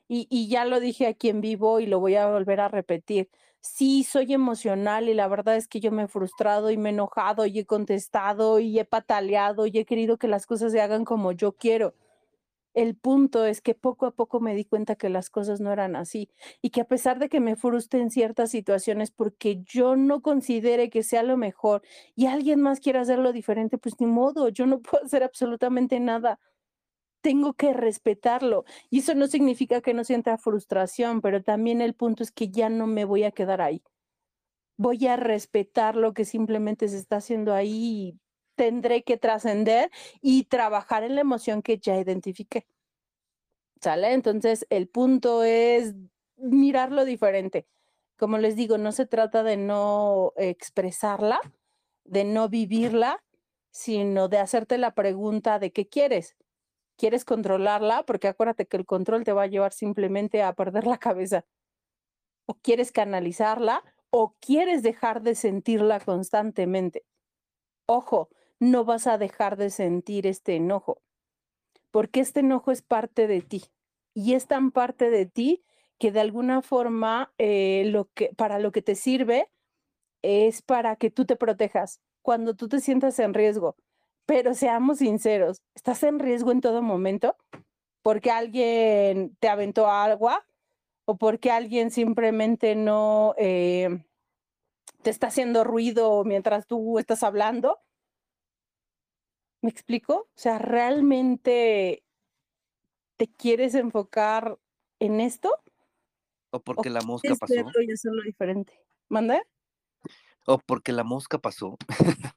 y, 0.10 0.48
ya 0.50 0.66
lo 0.66 0.80
dije 0.80 1.08
aquí 1.08 1.30
en 1.30 1.40
vivo 1.42 1.80
y 1.80 1.86
lo 1.86 2.00
voy 2.00 2.16
a 2.16 2.28
volver 2.28 2.60
a 2.62 2.68
repetir. 2.68 3.30
Sí, 3.62 4.04
soy 4.04 4.34
emocional 4.34 5.08
y 5.10 5.14
la 5.14 5.28
verdad 5.28 5.56
es 5.56 5.68
que 5.68 5.80
yo 5.80 5.92
me 5.92 6.04
he 6.04 6.08
frustrado 6.08 6.72
y 6.72 6.78
me 6.78 6.90
he 6.90 6.94
enojado 6.94 7.46
y 7.46 7.60
he 7.60 7.66
contestado 7.66 8.60
y 8.60 8.80
he 8.80 8.86
pataleado 8.86 9.68
y 9.68 9.78
he 9.78 9.86
querido 9.86 10.18
que 10.18 10.28
las 10.28 10.48
cosas 10.48 10.72
se 10.72 10.82
hagan 10.82 11.06
como 11.06 11.32
yo 11.32 11.54
quiero. 11.54 11.94
El 12.74 12.96
punto 12.96 13.46
es 13.46 13.62
que 13.62 13.74
poco 13.74 14.06
a 14.06 14.12
poco 14.12 14.40
me 14.40 14.54
di 14.56 14.64
cuenta 14.64 14.96
que 14.96 15.10
las 15.10 15.30
cosas 15.30 15.60
no 15.60 15.72
eran 15.72 15.96
así 15.96 16.30
y 16.62 16.70
que 16.70 16.82
a 16.82 16.88
pesar 16.88 17.18
de 17.20 17.28
que 17.28 17.40
me 17.40 17.56
frustre 17.56 18.00
en 18.00 18.12
ciertas 18.12 18.52
situaciones 18.52 19.12
porque 19.12 19.62
yo 19.64 19.96
no 19.96 20.22
considere 20.22 20.90
que 20.90 21.04
sea 21.04 21.24
lo 21.24 21.36
mejor 21.36 21.82
y 22.16 22.28
alguien 22.28 22.62
más 22.62 22.80
quiera 22.80 23.02
hacerlo 23.02 23.34
diferente, 23.34 23.78
pues 23.80 24.00
ni 24.00 24.06
modo, 24.08 24.50
yo 24.50 24.66
no 24.68 24.82
puedo 24.82 25.04
hacer 25.06 25.24
absolutamente 25.24 26.00
nada. 26.00 26.40
Tengo 27.22 27.54
que 27.54 27.74
respetarlo 27.74 28.66
y 28.90 29.00
eso 29.00 29.16
no 29.16 29.28
significa 29.28 29.82
que 29.82 29.94
no 29.94 30.04
sienta 30.04 30.38
frustración, 30.38 31.22
pero 31.22 31.44
también 31.44 31.82
el 31.82 31.96
punto 31.96 32.24
es 32.24 32.32
que 32.32 32.50
ya 32.50 32.70
no 32.70 32.88
me 32.88 33.06
voy 33.06 33.24
a 33.24 33.32
quedar 33.32 33.62
ahí. 33.62 33.84
Voy 34.78 35.08
a 35.08 35.18
respetar 35.18 35.96
lo 35.98 36.14
que 36.14 36.26
simplemente 36.26 36.88
se 36.88 36.98
está 36.98 37.18
haciendo 37.18 37.54
ahí 37.54 38.20
tendré 38.60 39.04
que 39.04 39.16
trascender 39.16 39.90
y 40.20 40.44
trabajar 40.44 41.04
en 41.04 41.16
la 41.16 41.22
emoción 41.22 41.62
que 41.62 41.78
ya 41.78 41.96
identifiqué. 41.96 42.68
¿Sale? 43.80 44.12
Entonces, 44.12 44.68
el 44.70 44.90
punto 44.90 45.46
es 45.46 45.96
mirarlo 46.36 47.06
diferente. 47.06 47.66
Como 48.18 48.38
les 48.38 48.58
digo, 48.58 48.78
no 48.78 48.92
se 48.92 49.06
trata 49.06 49.44
de 49.44 49.56
no 49.56 50.34
expresarla, 50.36 51.40
de 52.04 52.26
no 52.26 52.50
vivirla, 52.50 53.24
sino 53.72 54.28
de 54.28 54.40
hacerte 54.40 54.78
la 54.78 54.94
pregunta 54.94 55.58
de 55.58 55.72
qué 55.72 55.88
quieres. 55.88 56.36
¿Quieres 56.98 57.24
controlarla? 57.24 58.06
Porque 58.06 58.28
acuérdate 58.28 58.68
que 58.68 58.76
el 58.76 58.86
control 58.86 59.24
te 59.24 59.32
va 59.32 59.44
a 59.44 59.48
llevar 59.48 59.72
simplemente 59.72 60.44
a 60.44 60.52
perder 60.52 60.86
la 60.86 60.98
cabeza. 60.98 61.46
¿O 62.46 62.56
quieres 62.56 62.92
canalizarla? 62.92 63.86
¿O 64.10 64.36
quieres 64.42 64.84
dejar 64.84 65.22
de 65.22 65.36
sentirla 65.36 66.02
constantemente? 66.02 67.06
Ojo, 67.86 68.28
no 68.60 68.84
vas 68.86 69.08
a 69.08 69.18
dejar 69.18 69.58
de 69.58 69.70
sentir 69.70 70.28
este 70.28 70.56
enojo, 70.56 71.02
porque 71.92 72.20
este 72.20 72.42
enojo 72.42 72.72
es 72.72 72.82
parte 72.82 73.28
de 73.28 73.42
ti 73.42 73.66
y 74.14 74.34
es 74.34 74.48
tan 74.48 74.72
parte 74.72 75.10
de 75.10 75.26
ti 75.26 75.64
que 75.98 76.12
de 76.12 76.20
alguna 76.20 76.62
forma 76.62 77.34
eh, 77.38 77.84
lo 77.88 78.10
que, 78.14 78.34
para 78.36 78.60
lo 78.60 78.72
que 78.72 78.82
te 78.82 78.96
sirve 78.96 79.50
es 80.22 80.62
para 80.62 80.96
que 80.96 81.10
tú 81.12 81.26
te 81.26 81.36
protejas 81.36 82.02
cuando 82.22 82.56
tú 82.56 82.68
te 82.68 82.80
sientas 82.80 83.20
en 83.20 83.34
riesgo. 83.34 83.76
Pero 84.26 84.54
seamos 84.54 85.00
sinceros, 85.00 85.62
¿estás 85.76 86.04
en 86.04 86.20
riesgo 86.20 86.52
en 86.52 86.62
todo 86.62 86.82
momento? 86.82 87.36
Porque 88.02 88.32
alguien 88.32 89.36
te 89.40 89.50
aventó 89.50 89.88
agua 89.88 90.46
o 91.06 91.18
porque 91.18 91.52
alguien 91.52 91.92
simplemente 91.92 92.76
no 92.76 93.34
eh, 93.38 94.04
te 95.02 95.10
está 95.10 95.28
haciendo 95.28 95.64
ruido 95.64 96.24
mientras 96.24 96.68
tú 96.68 97.00
estás 97.00 97.24
hablando 97.24 97.80
¿Me 99.62 99.70
explico? 99.70 100.14
O 100.14 100.30
sea, 100.36 100.58
¿realmente 100.58 102.04
te 103.18 103.28
quieres 103.28 103.76
enfocar 103.76 104.58
en 105.00 105.20
esto? 105.20 105.54
¿O 106.52 106.62
porque 106.62 106.90
la 106.90 107.02
mosca 107.02 107.36
pasó? 107.36 107.54
y 107.82 107.92
hacerlo 107.92 108.24
diferente? 108.24 108.80
¿Manda? 109.10 109.42
¿O 110.46 110.58
porque 110.60 110.94
la 110.94 111.04
mosca 111.04 111.38
pasó? 111.38 111.78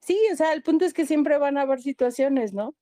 sí, 0.00 0.18
o 0.32 0.36
sea, 0.36 0.54
el 0.54 0.62
punto 0.62 0.84
es 0.86 0.94
que 0.94 1.06
siempre 1.06 1.36
van 1.38 1.58
a 1.58 1.62
haber 1.62 1.82
situaciones, 1.82 2.54
¿no? 2.54 2.74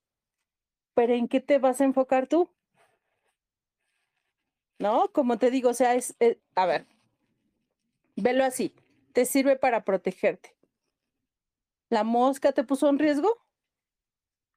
Pero 0.94 1.14
¿en 1.14 1.28
qué 1.28 1.40
te 1.40 1.58
vas 1.58 1.80
a 1.80 1.84
enfocar 1.84 2.28
tú? 2.28 2.48
¿No? 4.78 5.10
Como 5.12 5.38
te 5.38 5.50
digo, 5.50 5.70
o 5.70 5.74
sea, 5.74 5.94
es, 5.94 6.14
eh, 6.20 6.40
a 6.54 6.66
ver, 6.66 6.86
velo 8.16 8.44
así, 8.44 8.74
te 9.12 9.24
sirve 9.26 9.56
para 9.56 9.84
protegerte. 9.84 10.54
¿La 11.90 12.04
mosca 12.04 12.52
te 12.52 12.62
puso 12.62 12.88
en 12.88 13.00
riesgo? 13.00 13.36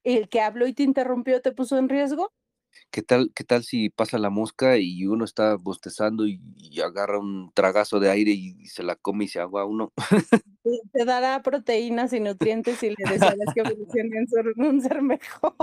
¿El 0.03 0.29
que 0.29 0.39
habló 0.39 0.67
y 0.67 0.73
te 0.73 0.83
interrumpió 0.83 1.41
te 1.41 1.51
puso 1.51 1.79
en 1.79 1.89
riesgo? 1.89 2.31
¿Qué 2.91 3.01
tal, 3.01 3.31
qué 3.33 3.43
tal 3.43 3.63
si 3.63 3.89
pasa 3.89 4.19
la 4.19 4.29
mosca 4.29 4.77
y 4.77 5.05
uno 5.07 5.25
está 5.25 5.55
bostezando 5.55 6.27
y, 6.27 6.39
agarra 6.83 7.19
un 7.19 7.51
tragazo 7.53 7.99
de 7.99 8.09
aire 8.09 8.31
y, 8.31 8.67
se 8.67 8.83
la 8.83 8.95
come 8.95 9.25
y 9.25 9.27
se 9.27 9.39
agua 9.39 9.65
uno? 9.65 9.91
Te 10.93 11.05
dará 11.05 11.41
proteínas 11.41 12.13
y 12.13 12.19
nutrientes 12.19 12.81
y 12.83 12.89
le 12.89 12.95
deseas 13.09 13.35
que 13.53 13.61
evolucione 13.61 14.17
en 14.17 14.27
ser, 14.27 14.45
un 14.55 14.81
ser 14.81 15.01
mejor. 15.01 15.55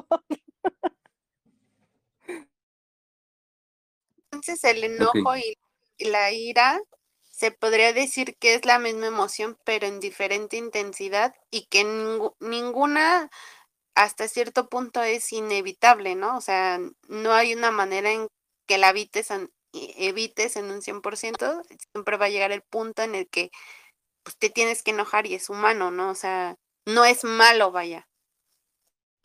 Entonces 4.24 4.64
el 4.64 4.84
enojo 4.84 5.36
y 5.36 5.56
la 5.98 6.32
ira 6.32 6.80
se 7.40 7.52
podría 7.52 7.94
decir 7.94 8.36
que 8.38 8.52
es 8.54 8.66
la 8.66 8.78
misma 8.78 9.06
emoción, 9.06 9.56
pero 9.64 9.86
en 9.86 9.98
diferente 9.98 10.58
intensidad 10.58 11.34
y 11.50 11.68
que 11.68 11.84
ninguna 12.38 13.30
hasta 13.94 14.28
cierto 14.28 14.68
punto 14.68 15.02
es 15.02 15.32
inevitable, 15.32 16.16
¿no? 16.16 16.36
O 16.36 16.42
sea, 16.42 16.78
no 17.08 17.32
hay 17.32 17.54
una 17.54 17.70
manera 17.70 18.12
en 18.12 18.28
que 18.68 18.76
la 18.76 18.90
evites 18.90 19.30
en, 19.30 19.50
evites 19.72 20.56
en 20.56 20.70
un 20.70 20.82
100%, 20.82 21.62
siempre 21.94 22.18
va 22.18 22.26
a 22.26 22.28
llegar 22.28 22.52
el 22.52 22.60
punto 22.60 23.02
en 23.02 23.14
el 23.14 23.26
que 23.30 23.50
pues, 24.22 24.36
te 24.36 24.50
tienes 24.50 24.82
que 24.82 24.90
enojar 24.90 25.26
y 25.26 25.34
es 25.34 25.48
humano, 25.48 25.90
¿no? 25.90 26.10
O 26.10 26.14
sea, 26.14 26.56
no 26.86 27.06
es 27.06 27.24
malo, 27.24 27.72
vaya. 27.72 28.06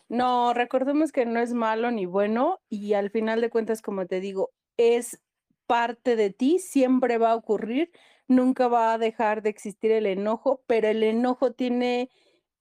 No, 0.08 0.54
recordemos 0.54 1.12
que 1.12 1.26
no 1.26 1.42
es 1.42 1.54
malo 1.54 1.92
ni 1.92 2.06
bueno 2.06 2.60
y 2.70 2.94
al 2.94 3.12
final 3.12 3.42
de 3.42 3.50
cuentas, 3.50 3.82
como 3.82 4.06
te 4.06 4.22
digo, 4.22 4.52
es 4.78 5.20
parte 5.68 6.16
de 6.16 6.32
ti, 6.32 6.60
siempre 6.60 7.18
va 7.18 7.32
a 7.32 7.36
ocurrir, 7.36 7.92
nunca 8.28 8.68
va 8.68 8.94
a 8.94 8.98
dejar 8.98 9.42
de 9.42 9.50
existir 9.50 9.92
el 9.92 10.06
enojo, 10.06 10.64
pero 10.68 10.88
el 10.88 11.04
enojo 11.04 11.54
tiene 11.54 12.10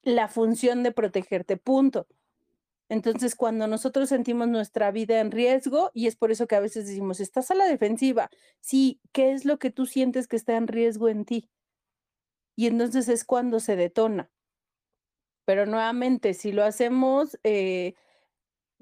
la 0.02 0.28
función 0.28 0.82
de 0.82 0.92
protegerte, 0.92 1.56
punto. 1.56 2.06
Entonces, 2.88 3.34
cuando 3.34 3.66
nosotros 3.66 4.10
sentimos 4.10 4.48
nuestra 4.48 4.90
vida 4.90 5.20
en 5.20 5.30
riesgo, 5.30 5.90
y 5.94 6.06
es 6.06 6.16
por 6.16 6.30
eso 6.30 6.46
que 6.46 6.56
a 6.56 6.60
veces 6.60 6.86
decimos, 6.86 7.18
estás 7.20 7.50
a 7.50 7.54
la 7.54 7.66
defensiva, 7.66 8.30
sí, 8.60 9.00
¿qué 9.12 9.32
es 9.32 9.44
lo 9.44 9.58
que 9.58 9.70
tú 9.70 9.86
sientes 9.86 10.28
que 10.28 10.36
está 10.36 10.56
en 10.56 10.68
riesgo 10.68 11.08
en 11.08 11.24
ti? 11.24 11.50
Y 12.56 12.66
entonces 12.66 13.08
es 13.08 13.24
cuando 13.24 13.58
se 13.58 13.76
detona. 13.76 14.30
Pero 15.44 15.66
nuevamente, 15.66 16.34
si 16.34 16.52
lo 16.52 16.64
hacemos 16.64 17.38
eh, 17.42 17.94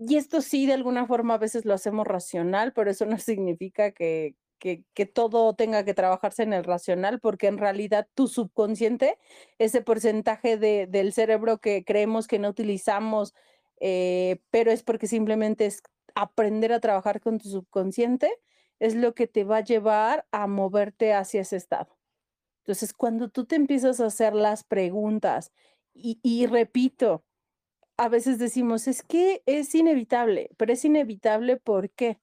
y 0.08 0.16
esto 0.16 0.40
sí, 0.40 0.66
de 0.66 0.74
alguna 0.74 1.06
forma 1.06 1.34
a 1.34 1.38
veces 1.38 1.64
lo 1.64 1.74
hacemos 1.74 2.06
racional, 2.06 2.72
pero 2.72 2.90
eso 2.90 3.06
no 3.06 3.18
significa 3.18 3.92
que, 3.92 4.36
que, 4.58 5.06
todo 5.06 5.54
tenga 5.54 5.84
que 5.84 5.94
trabajarse 5.94 6.44
en 6.44 6.52
el 6.52 6.64
racional, 6.64 7.18
porque 7.20 7.48
en 7.48 7.58
realidad 7.58 8.06
tu 8.14 8.28
subconsciente, 8.28 9.18
ese 9.58 9.82
porcentaje 9.82 10.56
de, 10.56 10.86
del 10.86 11.12
cerebro 11.12 11.58
que 11.58 11.84
creemos 11.84 12.28
que 12.28 12.38
no 12.38 12.48
utilizamos, 12.48 13.34
eh, 13.80 14.40
pero 14.50 14.70
es 14.70 14.84
porque 14.84 15.08
simplemente 15.08 15.66
es 15.66 15.82
aprender 16.14 16.72
a 16.72 16.80
trabajar 16.80 17.20
con 17.20 17.38
tu 17.38 17.48
subconsciente, 17.48 18.30
es 18.78 18.94
lo 18.94 19.14
que 19.14 19.26
te 19.26 19.44
va 19.44 19.58
a 19.58 19.64
llevar 19.64 20.26
a 20.30 20.46
moverte 20.46 21.12
hacia 21.12 21.40
ese 21.40 21.56
estado. 21.56 21.98
Entonces, 22.58 22.92
cuando 22.92 23.28
tú 23.28 23.46
te 23.46 23.56
empiezas 23.56 24.00
a 24.00 24.06
hacer 24.06 24.34
las 24.34 24.62
preguntas, 24.64 25.52
y, 25.94 26.20
y 26.22 26.46
repito, 26.46 27.24
a 28.02 28.08
veces 28.08 28.36
decimos, 28.38 28.88
es 28.88 29.04
que 29.04 29.44
es 29.46 29.76
inevitable, 29.76 30.50
pero 30.56 30.72
es 30.72 30.84
inevitable 30.84 31.56
¿por 31.56 31.88
qué? 31.90 32.18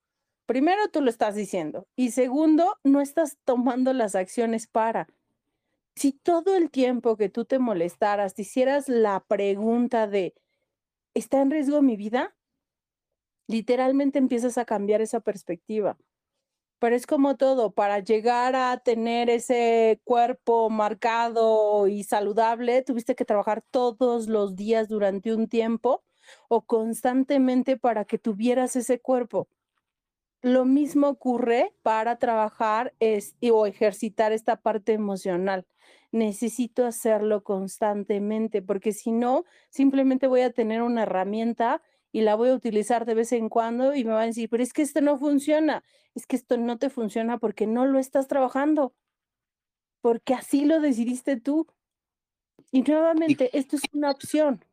Primero, 0.45 0.89
tú 0.89 1.01
lo 1.01 1.09
estás 1.09 1.36
diciendo. 1.36 1.88
Y 1.95 2.11
segundo, 2.11 2.75
no 2.84 2.99
estás 2.99 3.38
tomando 3.45 3.93
las 3.93 4.13
acciones 4.13 4.67
para. 4.67 5.07
Si 5.95 6.11
todo 6.11 6.57
el 6.57 6.69
tiempo 6.69 7.15
que 7.15 7.30
tú 7.30 7.45
te 7.45 7.59
molestaras, 7.59 8.34
te 8.34 8.41
hicieras 8.41 8.89
la 8.89 9.23
pregunta 9.25 10.05
de, 10.05 10.34
¿está 11.13 11.41
en 11.41 11.49
riesgo 11.49 11.82
mi 11.82 11.95
vida? 11.95 12.36
Literalmente 13.47 14.19
empiezas 14.19 14.57
a 14.57 14.65
cambiar 14.65 14.99
esa 14.99 15.21
perspectiva. 15.21 15.97
Pero 16.80 16.95
es 16.95 17.05
como 17.05 17.36
todo, 17.36 17.71
para 17.71 17.99
llegar 17.99 18.55
a 18.55 18.77
tener 18.77 19.30
ese 19.30 20.01
cuerpo 20.05 20.69
marcado 20.69 21.88
y 21.88 22.03
saludable, 22.03 22.82
tuviste 22.84 23.15
que 23.15 23.25
trabajar 23.25 23.61
todos 23.69 24.27
los 24.27 24.55
días 24.55 24.88
durante 24.88 25.34
un 25.34 25.49
tiempo 25.49 26.03
o 26.47 26.65
constantemente 26.65 27.75
para 27.77 28.05
que 28.05 28.17
tuvieras 28.17 28.77
ese 28.77 28.99
cuerpo. 29.01 29.49
Lo 30.41 30.63
mismo 30.63 31.09
ocurre 31.09 31.73
para 31.82 32.17
trabajar 32.17 32.93
es, 32.99 33.36
o 33.51 33.65
ejercitar 33.65 34.32
esta 34.32 34.55
parte 34.61 34.93
emocional. 34.93 35.65
Necesito 36.13 36.86
hacerlo 36.86 37.43
constantemente 37.43 38.61
porque 38.61 38.93
si 38.93 39.11
no, 39.11 39.43
simplemente 39.69 40.27
voy 40.27 40.41
a 40.41 40.53
tener 40.53 40.82
una 40.82 41.03
herramienta 41.03 41.82
y 42.12 42.22
la 42.22 42.36
voy 42.36 42.49
a 42.49 42.55
utilizar 42.55 43.05
de 43.05 43.14
vez 43.14 43.32
en 43.32 43.49
cuando 43.49 43.95
y 43.95 44.03
me 44.03 44.12
van 44.12 44.24
a 44.24 44.26
decir, 44.26 44.49
pero 44.49 44.64
es 44.64 44.74
que 44.74 44.82
esto 44.82 45.01
no 45.01 45.18
funciona, 45.18 45.84
es 46.16 46.26
que 46.26 46.36
esto 46.36 46.57
no 46.57 46.78
te 46.78 46.89
funciona 46.89 47.38
porque 47.38 47.68
no 47.68 47.86
lo 47.86 47.99
estás 47.99 48.28
trabajando, 48.28 48.93
porque 50.01 50.34
así 50.34 50.66
lo 50.66 50.80
decidiste 50.80 51.39
tú. 51.39 51.68
Y 52.72 52.82
nuevamente, 52.82 53.57
esto 53.57 53.76
es 53.76 53.84
una 53.93 54.12
opción. 54.12 54.64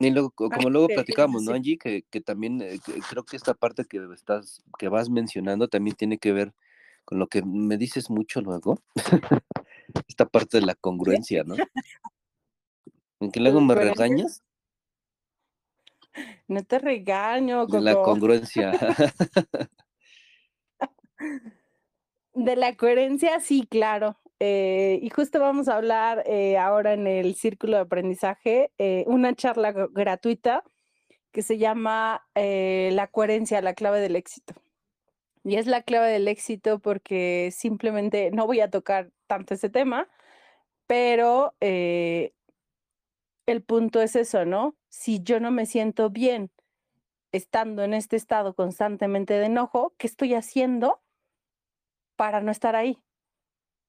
Y 0.00 0.10
luego, 0.10 0.30
como 0.30 0.70
luego 0.70 0.86
platicamos, 0.88 1.42
¿no, 1.42 1.52
Angie? 1.52 1.76
Que, 1.76 2.04
que 2.08 2.20
también 2.20 2.62
eh, 2.62 2.78
creo 3.10 3.24
que 3.24 3.36
esta 3.36 3.52
parte 3.52 3.84
que 3.84 4.06
estás, 4.14 4.62
que 4.78 4.88
vas 4.88 5.10
mencionando 5.10 5.66
también 5.66 5.96
tiene 5.96 6.18
que 6.18 6.32
ver 6.32 6.54
con 7.04 7.18
lo 7.18 7.26
que 7.26 7.42
me 7.42 7.76
dices 7.76 8.08
mucho 8.08 8.40
luego. 8.40 8.80
esta 10.06 10.26
parte 10.26 10.60
de 10.60 10.66
la 10.66 10.74
congruencia, 10.74 11.44
¿no? 11.44 11.56
¿En 13.20 13.30
qué 13.30 13.40
luego 13.40 13.60
me 13.60 13.74
regañas? 13.74 14.42
No 16.46 16.62
te 16.64 16.78
regaño, 16.78 17.66
De 17.66 17.80
la 17.80 17.94
congruencia. 17.94 18.72
De 22.34 22.56
la 22.56 22.76
coherencia, 22.76 23.40
sí, 23.40 23.66
claro. 23.68 24.16
Eh, 24.40 25.00
y 25.02 25.10
justo 25.10 25.40
vamos 25.40 25.68
a 25.68 25.76
hablar 25.76 26.22
eh, 26.26 26.56
ahora 26.56 26.92
en 26.92 27.08
el 27.08 27.34
círculo 27.34 27.76
de 27.76 27.82
aprendizaje, 27.82 28.72
eh, 28.78 29.04
una 29.08 29.34
charla 29.34 29.72
gratuita 29.72 30.62
que 31.32 31.42
se 31.42 31.58
llama 31.58 32.24
La 32.34 33.08
coherencia, 33.10 33.60
la 33.60 33.74
clave 33.74 34.00
del 34.00 34.16
éxito. 34.16 34.54
Y 35.44 35.56
es 35.56 35.66
la 35.66 35.82
clave 35.82 36.08
del 36.08 36.28
éxito 36.28 36.78
porque 36.78 37.50
simplemente 37.52 38.30
no 38.30 38.46
voy 38.46 38.60
a 38.60 38.70
tocar 38.70 39.10
tanto 39.26 39.54
ese 39.54 39.68
tema, 39.68 40.08
pero 40.86 41.54
el 43.48 43.62
punto 43.62 44.02
es 44.02 44.14
eso, 44.14 44.44
¿no? 44.44 44.76
Si 44.90 45.22
yo 45.22 45.40
no 45.40 45.50
me 45.50 45.64
siento 45.64 46.10
bien 46.10 46.50
estando 47.32 47.82
en 47.82 47.94
este 47.94 48.16
estado 48.16 48.54
constantemente 48.54 49.34
de 49.34 49.46
enojo, 49.46 49.94
¿qué 49.96 50.06
estoy 50.06 50.34
haciendo 50.34 51.00
para 52.16 52.42
no 52.42 52.50
estar 52.50 52.76
ahí? 52.76 52.98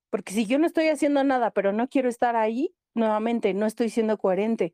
Porque 0.09 0.33
si 0.33 0.45
yo 0.45 0.59
no 0.59 0.65
estoy 0.65 0.87
haciendo 0.87 1.25
nada, 1.25 1.51
pero 1.51 1.73
no 1.73 1.89
quiero 1.89 2.07
estar 2.07 2.37
ahí, 2.37 2.73
nuevamente 2.93 3.53
no 3.53 3.65
estoy 3.65 3.89
siendo 3.89 4.17
coherente. 4.17 4.73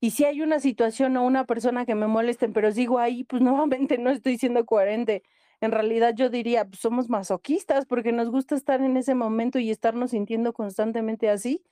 Y 0.00 0.10
si 0.10 0.24
hay 0.24 0.42
una 0.42 0.58
situación 0.58 1.16
o 1.16 1.24
una 1.24 1.46
persona 1.46 1.86
que 1.86 1.94
me 1.94 2.08
molesten, 2.08 2.52
pero 2.52 2.72
sigo 2.72 2.98
ahí, 2.98 3.22
pues 3.22 3.40
nuevamente 3.42 3.98
no 3.98 4.10
estoy 4.10 4.36
siendo 4.36 4.66
coherente. 4.66 5.22
En 5.60 5.70
realidad 5.70 6.12
yo 6.16 6.28
diría, 6.28 6.64
pues 6.64 6.80
somos 6.80 7.08
masoquistas 7.08 7.86
porque 7.86 8.10
nos 8.10 8.30
gusta 8.30 8.56
estar 8.56 8.82
en 8.82 8.96
ese 8.96 9.14
momento 9.14 9.60
y 9.60 9.70
estarnos 9.70 10.10
sintiendo 10.10 10.52
constantemente 10.52 11.30
así, 11.30 11.62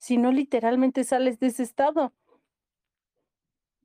si 0.00 0.16
no 0.16 0.32
literalmente 0.32 1.04
sales 1.04 1.38
de 1.38 1.48
ese 1.48 1.62
estado. 1.62 2.12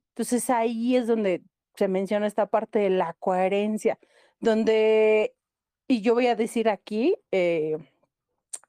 Entonces 0.08 0.50
ahí 0.50 0.96
es 0.96 1.06
donde 1.06 1.44
se 1.76 1.88
menciona 1.88 2.26
esta 2.26 2.46
parte 2.46 2.78
de 2.80 2.90
la 2.90 3.12
coherencia, 3.14 3.98
donde, 4.40 5.36
y 5.86 6.00
yo 6.00 6.14
voy 6.14 6.26
a 6.28 6.34
decir 6.34 6.68
aquí 6.70 7.16
eh, 7.30 7.76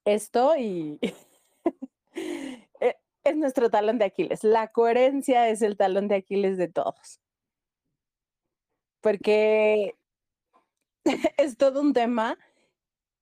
esto 0.05 0.57
y 0.57 0.99
e, 2.81 2.97
es 3.23 3.37
nuestro 3.37 3.69
talón 3.69 3.97
de 3.97 4.05
Aquiles. 4.05 4.43
La 4.43 4.67
coherencia 4.69 5.49
es 5.49 5.61
el 5.61 5.77
talón 5.77 6.09
de 6.09 6.15
Aquiles 6.15 6.57
de 6.57 6.67
todos. 6.67 7.21
Porque 9.01 9.95
es 11.37 11.57
todo 11.57 11.79
un 11.81 11.93
tema 11.93 12.37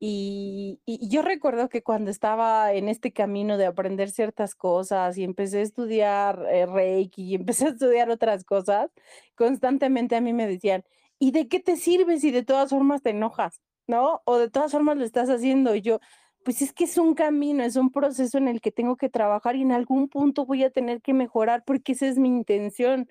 y, 0.08 0.80
yo 0.86 1.24
recuerdo 1.24 1.68
que 1.68 1.82
cuando 1.82 2.12
estaba 2.12 2.74
en 2.74 2.90
este 2.90 3.12
camino 3.12 3.58
de 3.58 3.66
aprender 3.66 4.12
ciertas 4.12 4.54
cosas 4.54 5.18
y 5.18 5.24
empecé 5.24 5.60
a 5.60 5.62
estudiar 5.64 6.46
eh, 6.52 6.68
Reiki 6.68 7.24
y 7.24 7.36
empecé 7.36 7.66
a 7.66 7.70
estudiar 7.70 8.12
otras 8.12 8.44
cosas, 8.44 8.92
constantemente 9.36 10.16
a 10.16 10.22
mí 10.22 10.32
me 10.34 10.46
decían, 10.48 10.84
¿y 11.18 11.32
de 11.32 11.48
qué 11.48 11.60
te 11.60 11.76
sirve 11.76 12.20
si 12.20 12.30
de 12.32 12.44
todas 12.44 12.70
formas 12.70 13.02
te 13.02 13.12
enojas? 13.12 13.62
¿No? 13.88 14.22
O 14.26 14.38
de 14.38 14.50
todas 14.50 14.72
formas 14.72 14.98
lo 14.98 15.06
estás 15.06 15.30
haciendo. 15.30 15.76
Y 15.76 15.82
yo, 15.82 16.00
pues 16.44 16.62
es 16.62 16.74
que 16.74 16.86
es 16.86 16.98
un 16.98 17.16
camino, 17.16 17.64
es 17.64 17.76
un 17.76 17.92
proceso 17.92 18.38
en 18.38 18.48
el 18.48 18.62
que 18.62 18.72
tengo 18.72 18.98
que 18.98 19.10
trabajar 19.10 19.56
y 19.56 19.64
en 19.64 19.72
algún 19.72 20.10
punto 20.10 20.46
voy 20.46 20.64
a 20.64 20.72
tener 20.72 21.02
que 21.02 21.14
mejorar 21.14 21.64
porque 21.66 21.94
esa 21.94 22.08
es 22.08 22.18
mi 22.20 22.30
intención. 22.30 23.10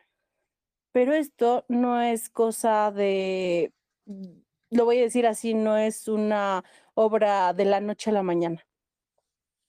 Pero 0.93 1.15
esto 1.15 1.65
no 1.69 2.01
es 2.01 2.31
cosa 2.31 2.93
de 2.93 3.73
lo 4.75 4.85
voy 4.85 4.99
a 4.99 5.03
decir 5.03 5.27
así, 5.27 5.55
no 5.55 5.77
es 5.79 6.09
una 6.09 6.65
obra 6.95 7.53
de 7.53 7.65
la 7.65 7.81
noche 7.81 8.11
a 8.11 8.13
la 8.13 8.23
mañana. 8.23 8.67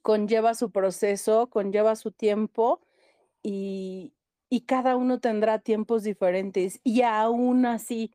Conlleva 0.01 0.56
su 0.56 0.72
proceso, 0.72 1.47
conlleva 1.49 1.95
su 1.95 2.12
tiempo 2.12 2.82
y, 3.41 4.12
cada 4.68 4.95
uno 4.95 5.20
tendrá 5.20 5.60
tiempos 5.60 6.03
diferentes 6.03 6.80
y 6.84 7.01
aún 7.01 7.66
así 7.66 8.14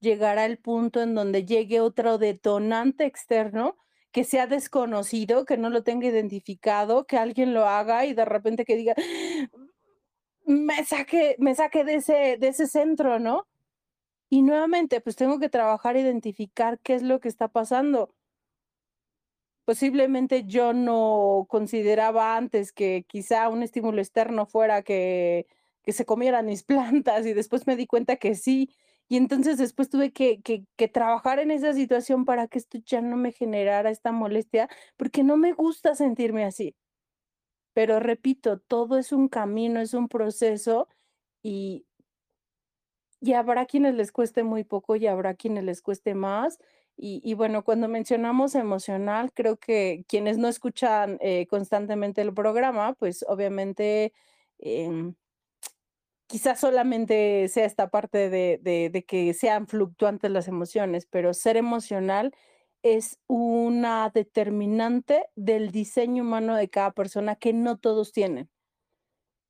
llegará 0.00 0.46
el 0.46 0.58
punto 0.58 1.02
en 1.02 1.14
donde 1.14 1.44
llegue 1.44 1.80
otro 1.80 2.16
detonante 2.16 3.04
externo 3.04 3.76
que 4.10 4.24
sea 4.24 4.46
desconocido, 4.46 5.44
que 5.44 5.58
no 5.58 5.68
lo 5.68 5.82
tenga 5.84 6.06
identificado, 6.08 7.06
que 7.06 7.18
alguien 7.18 7.52
lo 7.52 7.66
haga 7.66 8.06
y 8.06 8.14
de 8.14 8.24
repente 8.24 8.64
que 8.64 8.76
diga, 8.76 8.94
me 10.46 10.84
saque, 10.84 11.36
me 11.38 11.54
saque 11.54 11.84
de 11.84 11.96
ese, 11.96 12.38
de 12.38 12.48
ese 12.48 12.66
centro, 12.66 13.18
¿no? 13.18 13.47
Y 14.30 14.42
nuevamente, 14.42 15.00
pues 15.00 15.16
tengo 15.16 15.38
que 15.38 15.48
trabajar, 15.48 15.96
identificar 15.96 16.78
qué 16.80 16.94
es 16.94 17.02
lo 17.02 17.20
que 17.20 17.28
está 17.28 17.48
pasando. 17.48 18.14
Posiblemente 19.64 20.44
yo 20.44 20.72
no 20.72 21.46
consideraba 21.48 22.36
antes 22.36 22.72
que 22.72 23.04
quizá 23.06 23.48
un 23.50 23.62
estímulo 23.62 24.00
externo 24.00 24.46
fuera 24.46 24.82
que, 24.82 25.46
que 25.82 25.92
se 25.92 26.06
comieran 26.06 26.46
mis 26.46 26.62
plantas 26.64 27.26
y 27.26 27.34
después 27.34 27.66
me 27.66 27.76
di 27.76 27.86
cuenta 27.86 28.16
que 28.16 28.34
sí. 28.34 28.74
Y 29.08 29.16
entonces 29.16 29.58
después 29.58 29.88
tuve 29.90 30.12
que, 30.12 30.40
que, 30.42 30.64
que, 30.76 30.88
trabajar 30.88 31.38
en 31.38 31.50
esa 31.50 31.72
situación 31.72 32.24
para 32.26 32.46
que 32.48 32.58
esto 32.58 32.78
ya 32.84 33.00
no 33.00 33.16
me 33.16 33.32
generara 33.32 33.90
esta 33.90 34.12
molestia, 34.12 34.68
porque 34.96 35.24
no 35.24 35.36
me 35.38 35.52
gusta 35.52 35.94
sentirme 35.94 36.44
así. 36.44 36.76
Pero 37.74 38.00
repito, 38.00 38.58
todo 38.58 38.98
es 38.98 39.12
un 39.12 39.28
camino, 39.28 39.80
es 39.80 39.94
un 39.94 40.08
proceso 40.08 40.88
y 41.42 41.86
y 43.20 43.32
habrá 43.34 43.66
quienes 43.66 43.94
les 43.94 44.12
cueste 44.12 44.42
muy 44.44 44.64
poco 44.64 44.96
y 44.96 45.06
habrá 45.06 45.34
quienes 45.34 45.64
les 45.64 45.82
cueste 45.82 46.14
más. 46.14 46.58
Y, 47.00 47.34
bueno, 47.34 47.62
cuando 47.64 47.86
mencionamos 47.88 48.56
emocional, 48.56 49.32
creo 49.32 49.56
que 49.56 50.04
quienes 50.08 50.36
no 50.36 50.48
escuchan 50.48 51.16
eh, 51.20 51.46
constantemente 51.46 52.22
el 52.22 52.34
programa, 52.34 52.94
pues 52.94 53.24
obviamente 53.28 54.12
em, 54.58 55.14
quizás 56.26 56.60
solamente 56.60 57.48
sea 57.48 57.64
esta 57.64 57.88
parte 57.90 58.30
de, 58.30 58.60
de 58.62 59.04
que 59.04 59.32
sean 59.34 59.66
fluctuantes 59.66 60.30
las 60.30 60.48
emociones, 60.48 61.06
pero 61.06 61.34
ser 61.34 61.56
emocional 61.56 62.34
es 62.82 63.18
una 63.26 64.10
determinante 64.14 65.26
del 65.36 65.70
diseño 65.72 66.22
humano 66.22 66.56
de 66.56 66.68
cada 66.70 66.92
persona 66.92 67.36
que 67.36 67.52
no 67.52 67.78
todos 67.78 68.12
tienen. 68.12 68.50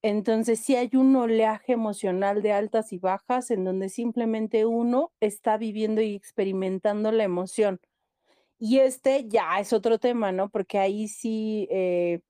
Entonces, 0.02 0.60
sí 0.60 0.76
hay 0.76 0.90
un 0.94 1.14
oleaje 1.16 1.72
emocional 1.72 2.42
de 2.42 2.52
altas 2.52 2.92
y 2.92 2.98
bajas 2.98 3.50
en 3.50 3.64
donde 3.64 3.88
simplemente 3.88 4.64
uno 4.64 5.12
está 5.20 5.56
viviendo 5.56 6.00
y 6.00 6.14
experimentando 6.14 7.10
la 7.12 7.24
emoción. 7.24 7.80
Y 8.58 8.78
este 8.80 9.28
ya 9.28 9.60
es 9.60 9.72
otro 9.72 9.98
tema, 9.98 10.32
¿no? 10.32 10.50
Porque 10.50 10.78
ahí 10.78 11.08
sí, 11.08 11.68
eh, 11.70 12.20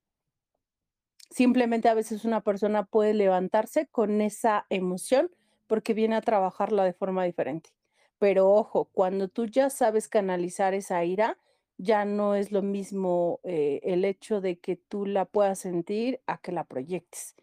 simplemente 1.31 1.89
a 1.89 1.95
veces 1.95 2.25
una 2.25 2.43
persona 2.43 2.85
puede 2.85 3.15
levantarse 3.15 3.87
con 3.89 4.21
esa 4.21 4.67
emoción 4.71 5.31
porque 5.67 5.95
viene 5.95 6.17
a 6.17 6.23
trabajarla 6.23 6.85
de 6.85 6.93
forma 6.95 7.25
diferente. 7.25 7.71
Pero 8.19 8.51
ojo, 8.51 8.87
cuando 8.93 9.29
tú 9.29 9.47
ya 9.47 9.71
sabes 9.71 10.09
canalizar 10.09 10.75
esa 10.75 11.05
ira, 11.05 11.39
ya 11.79 12.05
no 12.05 12.35
es 12.35 12.51
lo 12.53 12.63
mismo 12.63 13.41
eh, 13.45 13.81
el 13.85 14.05
hecho 14.05 14.41
de 14.41 14.59
que 14.59 14.77
tú 14.77 15.07
la 15.07 15.27
puedas 15.27 15.61
sentir 15.61 16.21
a 16.27 16.39
que 16.39 16.53
la 16.53 16.65
proyectes. 16.65 17.37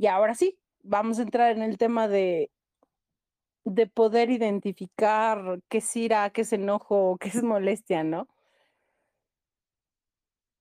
Y 0.00 0.06
ahora 0.06 0.34
sí, 0.34 0.58
vamos 0.82 1.18
a 1.18 1.22
entrar 1.22 1.54
en 1.54 1.60
el 1.62 1.76
tema 1.76 2.08
de, 2.08 2.50
de 3.64 3.86
poder 3.86 4.30
identificar 4.30 5.60
qué 5.68 5.78
es 5.78 5.94
ira, 5.94 6.30
qué 6.30 6.40
es 6.40 6.54
enojo, 6.54 7.18
qué 7.20 7.28
es 7.28 7.42
molestia, 7.42 8.02
¿no? 8.02 8.26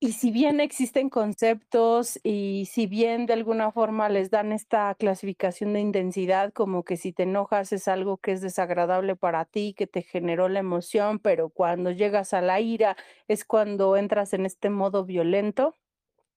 Y 0.02 0.12
si 0.12 0.32
bien 0.32 0.60
existen 0.60 1.10
conceptos 1.10 2.20
y 2.22 2.68
si 2.70 2.86
bien 2.86 3.28
de 3.28 3.34
alguna 3.34 3.72
forma 3.72 4.10
les 4.10 4.30
dan 4.30 4.52
esta 4.52 4.94
clasificación 4.96 5.72
de 5.72 5.80
intensidad, 5.80 6.52
como 6.52 6.84
que 6.84 6.98
si 6.98 7.14
te 7.14 7.24
enojas 7.24 7.72
es 7.72 7.88
algo 7.88 8.18
que 8.18 8.34
es 8.34 8.42
desagradable 8.42 9.16
para 9.16 9.46
ti, 9.46 9.74
que 9.74 9.88
te 9.88 10.02
generó 10.02 10.50
la 10.50 10.60
emoción, 10.60 11.18
pero 11.20 11.48
cuando 11.48 11.92
llegas 11.92 12.34
a 12.34 12.42
la 12.42 12.60
ira 12.60 12.98
es 13.30 13.46
cuando 13.46 13.96
entras 13.96 14.34
en 14.34 14.46
este 14.46 14.70
modo 14.70 15.06
violento, 15.06 15.76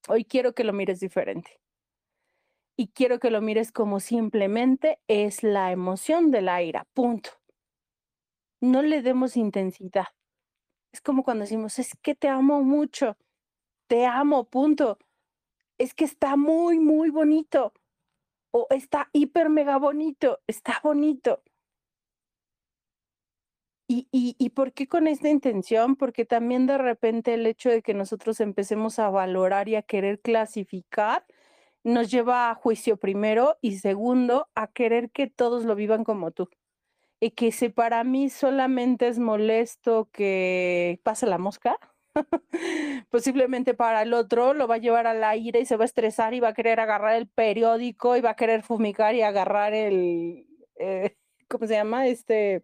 hoy 0.08 0.24
quiero 0.24 0.54
que 0.54 0.64
lo 0.64 0.72
mires 0.72 1.00
diferente 1.00 1.61
y 2.82 2.88
quiero 2.88 3.20
que 3.20 3.30
lo 3.30 3.40
mires 3.40 3.70
como 3.70 4.00
simplemente 4.00 4.98
es 5.06 5.44
la 5.44 5.70
emoción 5.70 6.32
de 6.32 6.42
la 6.42 6.64
ira, 6.64 6.84
punto. 6.94 7.30
No 8.60 8.82
le 8.82 9.02
demos 9.02 9.36
intensidad. 9.36 10.06
Es 10.92 11.00
como 11.00 11.22
cuando 11.22 11.42
decimos, 11.42 11.78
es 11.78 11.94
que 12.02 12.16
te 12.16 12.26
amo 12.26 12.64
mucho, 12.64 13.16
te 13.86 14.04
amo, 14.04 14.50
punto. 14.50 14.98
Es 15.78 15.94
que 15.94 16.04
está 16.04 16.34
muy, 16.34 16.80
muy 16.80 17.10
bonito. 17.10 17.72
O 18.50 18.66
está 18.70 19.08
hiper 19.12 19.48
mega 19.48 19.78
bonito, 19.78 20.40
está 20.48 20.80
bonito. 20.82 21.40
¿Y, 23.86 24.08
y, 24.10 24.34
¿Y 24.40 24.50
por 24.50 24.72
qué 24.72 24.88
con 24.88 25.06
esta 25.06 25.28
intención? 25.28 25.94
Porque 25.94 26.24
también 26.24 26.66
de 26.66 26.78
repente 26.78 27.34
el 27.34 27.46
hecho 27.46 27.70
de 27.70 27.80
que 27.80 27.94
nosotros 27.94 28.40
empecemos 28.40 28.98
a 28.98 29.08
valorar 29.08 29.68
y 29.68 29.76
a 29.76 29.82
querer 29.82 30.20
clasificar, 30.20 31.24
nos 31.84 32.10
lleva 32.10 32.50
a 32.50 32.54
juicio 32.54 32.96
primero 32.96 33.58
y 33.60 33.78
segundo 33.78 34.48
a 34.54 34.68
querer 34.68 35.10
que 35.10 35.28
todos 35.28 35.64
lo 35.64 35.74
vivan 35.74 36.04
como 36.04 36.30
tú. 36.32 36.48
Y 37.20 37.32
que 37.32 37.52
si 37.52 37.68
para 37.68 38.04
mí 38.04 38.30
solamente 38.30 39.08
es 39.08 39.18
molesto 39.18 40.08
que 40.12 41.00
pase 41.04 41.26
la 41.26 41.38
mosca, 41.38 41.78
Posiblemente 43.10 43.74
para 43.74 44.02
el 44.02 44.12
otro 44.14 44.54
lo 44.54 44.68
va 44.68 44.76
a 44.76 44.78
llevar 44.78 45.06
al 45.06 45.24
aire 45.24 45.60
y 45.60 45.66
se 45.66 45.76
va 45.76 45.84
a 45.84 45.86
estresar 45.86 46.34
y 46.34 46.40
va 46.40 46.48
a 46.48 46.54
querer 46.54 46.80
agarrar 46.80 47.16
el 47.16 47.28
periódico 47.28 48.16
y 48.16 48.20
va 48.20 48.30
a 48.30 48.36
querer 48.36 48.62
fumigar 48.62 49.14
y 49.14 49.22
agarrar 49.22 49.72
el, 49.74 50.46
eh, 50.76 51.16
¿cómo 51.48 51.66
se 51.66 51.74
llama? 51.74 52.06
Este, 52.06 52.62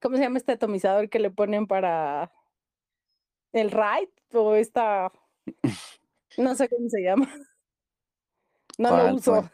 ¿cómo 0.00 0.16
se 0.16 0.22
llama 0.22 0.38
este 0.38 0.52
atomizador 0.52 1.08
que 1.08 1.18
le 1.18 1.30
ponen 1.30 1.66
para 1.66 2.32
el 3.52 3.70
ride 3.70 4.12
o 4.32 4.54
esta, 4.54 5.12
no 6.38 6.54
sé 6.54 6.68
cómo 6.68 6.88
se 6.88 7.02
llama. 7.02 7.28
No 8.80 8.96
lo 8.96 9.14
uso. 9.14 9.50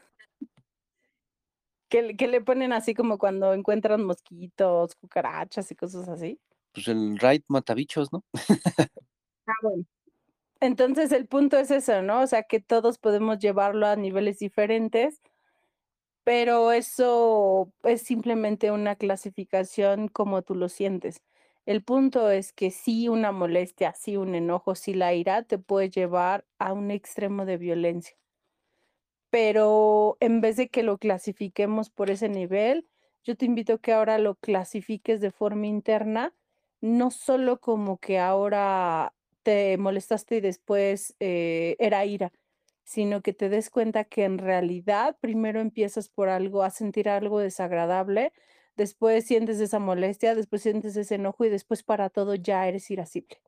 Que, 1.88 2.16
que, 2.16 2.26
le 2.26 2.40
ponen 2.40 2.72
así 2.72 2.94
como 2.94 3.16
cuando 3.16 3.54
encuentran 3.54 4.04
mosquitos, 4.04 4.96
cucarachas 4.96 5.70
y 5.70 5.76
cosas 5.76 6.08
así. 6.08 6.40
Pues 6.72 6.88
el 6.88 7.18
raid 7.18 7.42
matabichos, 7.48 8.12
¿no? 8.12 8.24
ah, 9.46 9.52
bueno. 9.62 9.84
Entonces 10.60 11.12
el 11.12 11.26
punto 11.26 11.58
es 11.58 11.70
eso, 11.70 12.02
¿no? 12.02 12.22
O 12.22 12.26
sea, 12.26 12.42
que 12.42 12.60
todos 12.60 12.98
podemos 12.98 13.38
llevarlo 13.38 13.86
a 13.86 13.96
niveles 13.96 14.38
diferentes 14.38 15.20
pero 16.26 16.72
eso 16.72 17.72
es 17.84 18.02
simplemente 18.02 18.72
una 18.72 18.96
clasificación 18.96 20.08
como 20.08 20.42
tú 20.42 20.56
lo 20.56 20.68
sientes. 20.68 21.22
El 21.66 21.84
punto 21.84 22.30
es 22.30 22.52
que 22.52 22.72
si 22.72 23.08
una 23.08 23.30
molestia, 23.30 23.94
si 23.94 24.16
un 24.16 24.34
enojo, 24.34 24.74
si 24.74 24.92
la 24.92 25.14
ira 25.14 25.44
te 25.44 25.56
puede 25.58 25.88
llevar 25.88 26.44
a 26.58 26.72
un 26.72 26.90
extremo 26.90 27.44
de 27.46 27.58
violencia. 27.58 28.16
Pero 29.30 30.16
en 30.20 30.40
vez 30.40 30.56
de 30.56 30.68
que 30.68 30.82
lo 30.82 30.98
clasifiquemos 30.98 31.90
por 31.90 32.10
ese 32.10 32.28
nivel, 32.28 32.86
yo 33.24 33.36
te 33.36 33.44
invito 33.44 33.74
a 33.74 33.78
que 33.80 33.92
ahora 33.92 34.18
lo 34.18 34.36
clasifiques 34.36 35.20
de 35.20 35.30
forma 35.32 35.66
interna, 35.66 36.32
no 36.80 37.10
solo 37.10 37.60
como 37.60 37.98
que 37.98 38.18
ahora 38.18 39.14
te 39.42 39.76
molestaste 39.78 40.36
y 40.36 40.40
después 40.40 41.14
eh, 41.20 41.76
era 41.78 42.04
ira, 42.06 42.32
sino 42.84 43.22
que 43.22 43.32
te 43.32 43.48
des 43.48 43.70
cuenta 43.70 44.04
que 44.04 44.24
en 44.24 44.38
realidad 44.38 45.16
primero 45.20 45.60
empiezas 45.60 46.08
por 46.08 46.28
algo, 46.28 46.62
a 46.62 46.70
sentir 46.70 47.08
algo 47.08 47.40
desagradable, 47.40 48.32
después 48.76 49.26
sientes 49.26 49.60
esa 49.60 49.78
molestia, 49.80 50.34
después 50.34 50.62
sientes 50.62 50.96
ese 50.96 51.16
enojo 51.16 51.44
y 51.44 51.50
después 51.50 51.82
para 51.82 52.10
todo 52.10 52.34
ya 52.36 52.66
eres 52.68 52.90
irascible. 52.90 53.38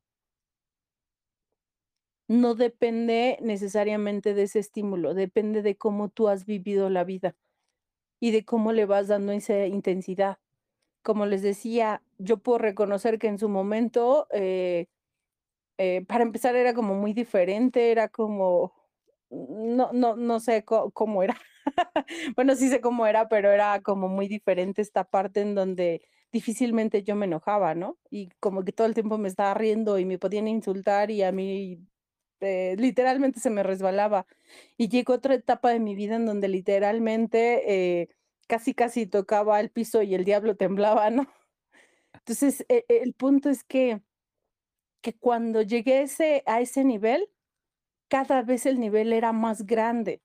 No 2.29 2.55
depende 2.55 3.39
necesariamente 3.41 4.35
de 4.35 4.43
ese 4.43 4.59
estímulo, 4.59 5.15
depende 5.15 5.63
de 5.63 5.77
cómo 5.79 6.11
tú 6.11 6.29
has 6.29 6.45
vivido 6.45 6.91
la 6.91 7.03
vida 7.05 7.35
y 8.21 8.33
de 8.33 8.45
cómo 8.45 8.73
le 8.73 8.87
vas 8.87 9.09
dando 9.09 9.33
esa 9.33 9.67
intensidad. 9.67 10.39
Como 11.03 11.27
les 11.27 11.43
decía, 11.43 12.03
yo 12.19 12.39
puedo 12.39 12.59
reconocer 12.59 13.19
que 13.19 13.29
en 13.29 13.39
su 13.39 13.49
momento, 13.49 14.29
eh, 14.33 14.89
eh, 15.79 16.05
para 16.09 16.25
empezar, 16.25 16.57
era 16.57 16.75
como 16.75 16.95
muy 16.95 17.15
diferente, 17.15 17.93
era 17.93 18.09
como, 18.09 18.75
no, 19.31 19.93
no, 19.93 20.17
no 20.17 20.41
sé 20.41 20.65
cómo 20.65 21.23
era. 21.23 21.39
bueno, 22.37 22.57
sí 22.57 22.69
sé 22.69 22.81
cómo 22.81 23.07
era, 23.07 23.29
pero 23.29 23.51
era 23.53 23.81
como 23.83 24.09
muy 24.09 24.29
diferente 24.29 24.83
esta 24.83 25.05
parte 25.05 25.41
en 25.43 25.55
donde 25.55 26.03
difícilmente 26.33 27.03
yo 27.05 27.17
me 27.17 27.27
enojaba, 27.27 27.75
¿no? 27.75 27.99
Y 28.11 28.31
como 28.41 28.65
que 28.65 28.73
todo 28.73 28.87
el 28.87 28.95
tiempo 28.95 29.19
me 29.19 29.29
estaba 29.29 29.55
riendo 29.55 29.99
y 29.99 30.05
me 30.05 30.19
podían 30.19 30.49
insultar 30.49 31.11
y 31.11 31.23
a 31.23 31.33
mí 31.33 31.89
eh, 32.41 32.77
literalmente 32.79 33.41
se 33.41 33.51
me 33.51 33.63
resbalaba. 33.63 34.27
Y 34.77 34.89
llegó 34.89 35.15
otra 35.15 35.35
etapa 35.35 35.71
de 35.71 35.81
mi 35.81 35.95
vida 35.95 36.17
en 36.17 36.27
donde 36.27 36.49
literalmente 36.49 38.01
eh, 38.03 38.09
casi 38.49 38.75
casi 38.75 39.07
tocaba 39.07 39.61
el 39.61 39.71
piso 39.71 40.03
y 40.03 40.15
el 40.15 40.25
diablo 40.25 40.57
temblaba, 40.57 41.11
¿no? 41.11 41.29
Entonces, 42.15 42.65
e, 42.69 42.85
e, 42.89 42.99
el 43.03 43.15
punto 43.15 43.51
es 43.51 43.65
que, 43.65 44.03
que 45.03 45.13
cuando 45.15 45.63
llegué 45.63 46.03
ese, 46.03 46.43
a 46.47 46.61
ese 46.61 46.85
nivel, 46.85 47.29
cada 48.09 48.43
vez 48.43 48.67
el 48.67 48.81
nivel 48.81 49.13
era 49.13 49.33
más 49.33 49.67
grande, 49.67 50.23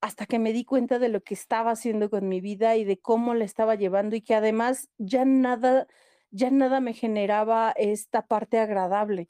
hasta 0.00 0.26
que 0.26 0.38
me 0.38 0.52
di 0.52 0.64
cuenta 0.64 0.98
de 0.98 1.08
lo 1.10 1.22
que 1.22 1.34
estaba 1.34 1.72
haciendo 1.72 2.10
con 2.10 2.28
mi 2.28 2.40
vida 2.40 2.76
y 2.76 2.84
de 2.84 2.98
cómo 2.98 3.34
la 3.34 3.44
estaba 3.44 3.74
llevando 3.76 4.16
y 4.16 4.22
que 4.22 4.34
además 4.36 4.88
ya 4.98 5.24
nada, 5.24 5.88
ya 6.30 6.50
nada 6.50 6.80
me 6.80 6.94
generaba 6.94 7.72
esta 7.76 8.26
parte 8.26 8.58
agradable. 8.60 9.28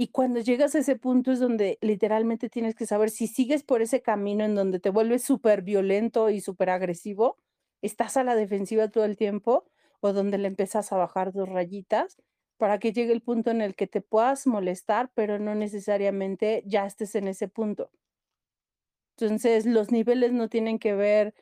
Y 0.00 0.08
cuando 0.08 0.40
llegas 0.40 0.74
a 0.74 0.78
ese 0.78 0.96
punto 0.96 1.32
es 1.32 1.40
donde 1.40 1.76
literalmente 1.82 2.48
tienes 2.48 2.74
que 2.76 2.86
saber 2.86 3.10
si 3.10 3.26
sigues 3.26 3.64
por 3.64 3.82
ese 3.82 4.00
camino 4.00 4.44
en 4.44 4.54
donde 4.54 4.78
te 4.80 4.90
vuelves 4.90 5.24
súper 5.24 5.62
violento 5.62 6.30
y 6.30 6.40
súper 6.40 6.70
agresivo, 6.70 7.36
estás 7.82 8.16
a 8.16 8.22
la 8.24 8.36
defensiva 8.36 8.88
todo 8.88 9.04
el 9.04 9.16
tiempo 9.16 9.64
o 10.00 10.12
donde 10.12 10.38
le 10.38 10.46
empiezas 10.48 10.92
a 10.92 10.96
bajar 10.96 11.32
dos 11.32 11.48
rayitas 11.48 12.16
para 12.58 12.78
que 12.78 12.92
llegue 12.92 13.12
el 13.12 13.22
punto 13.22 13.50
en 13.50 13.60
el 13.60 13.74
que 13.74 13.88
te 13.88 14.00
puedas 14.00 14.46
molestar, 14.46 15.10
pero 15.14 15.38
no 15.40 15.54
necesariamente 15.56 16.62
ya 16.64 16.86
estés 16.86 17.14
en 17.16 17.26
ese 17.28 17.48
punto. 17.48 17.90
Entonces, 19.18 19.66
los 19.66 19.90
niveles 19.92 20.32
no 20.32 20.48
tienen 20.48 20.78
que 20.78 20.94
ver 20.94 21.34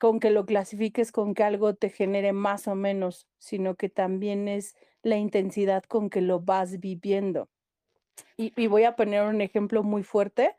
con 0.00 0.20
que 0.20 0.30
lo 0.30 0.46
clasifiques 0.46 1.12
con 1.12 1.34
que 1.34 1.44
algo 1.44 1.74
te 1.74 1.90
genere 1.90 2.32
más 2.32 2.68
o 2.68 2.74
menos, 2.76 3.28
sino 3.38 3.76
que 3.76 3.88
también 3.90 4.48
es 4.48 4.76
la 5.02 5.16
intensidad 5.16 5.84
con 5.84 6.10
que 6.10 6.20
lo 6.22 6.40
vas 6.40 6.80
viviendo. 6.80 7.48
Y, 8.36 8.52
y, 8.56 8.66
voy 8.66 8.84
a 8.84 8.96
poner 8.96 9.22
un 9.24 9.40
ejemplo 9.40 9.82
muy 9.82 10.02
fuerte, 10.02 10.56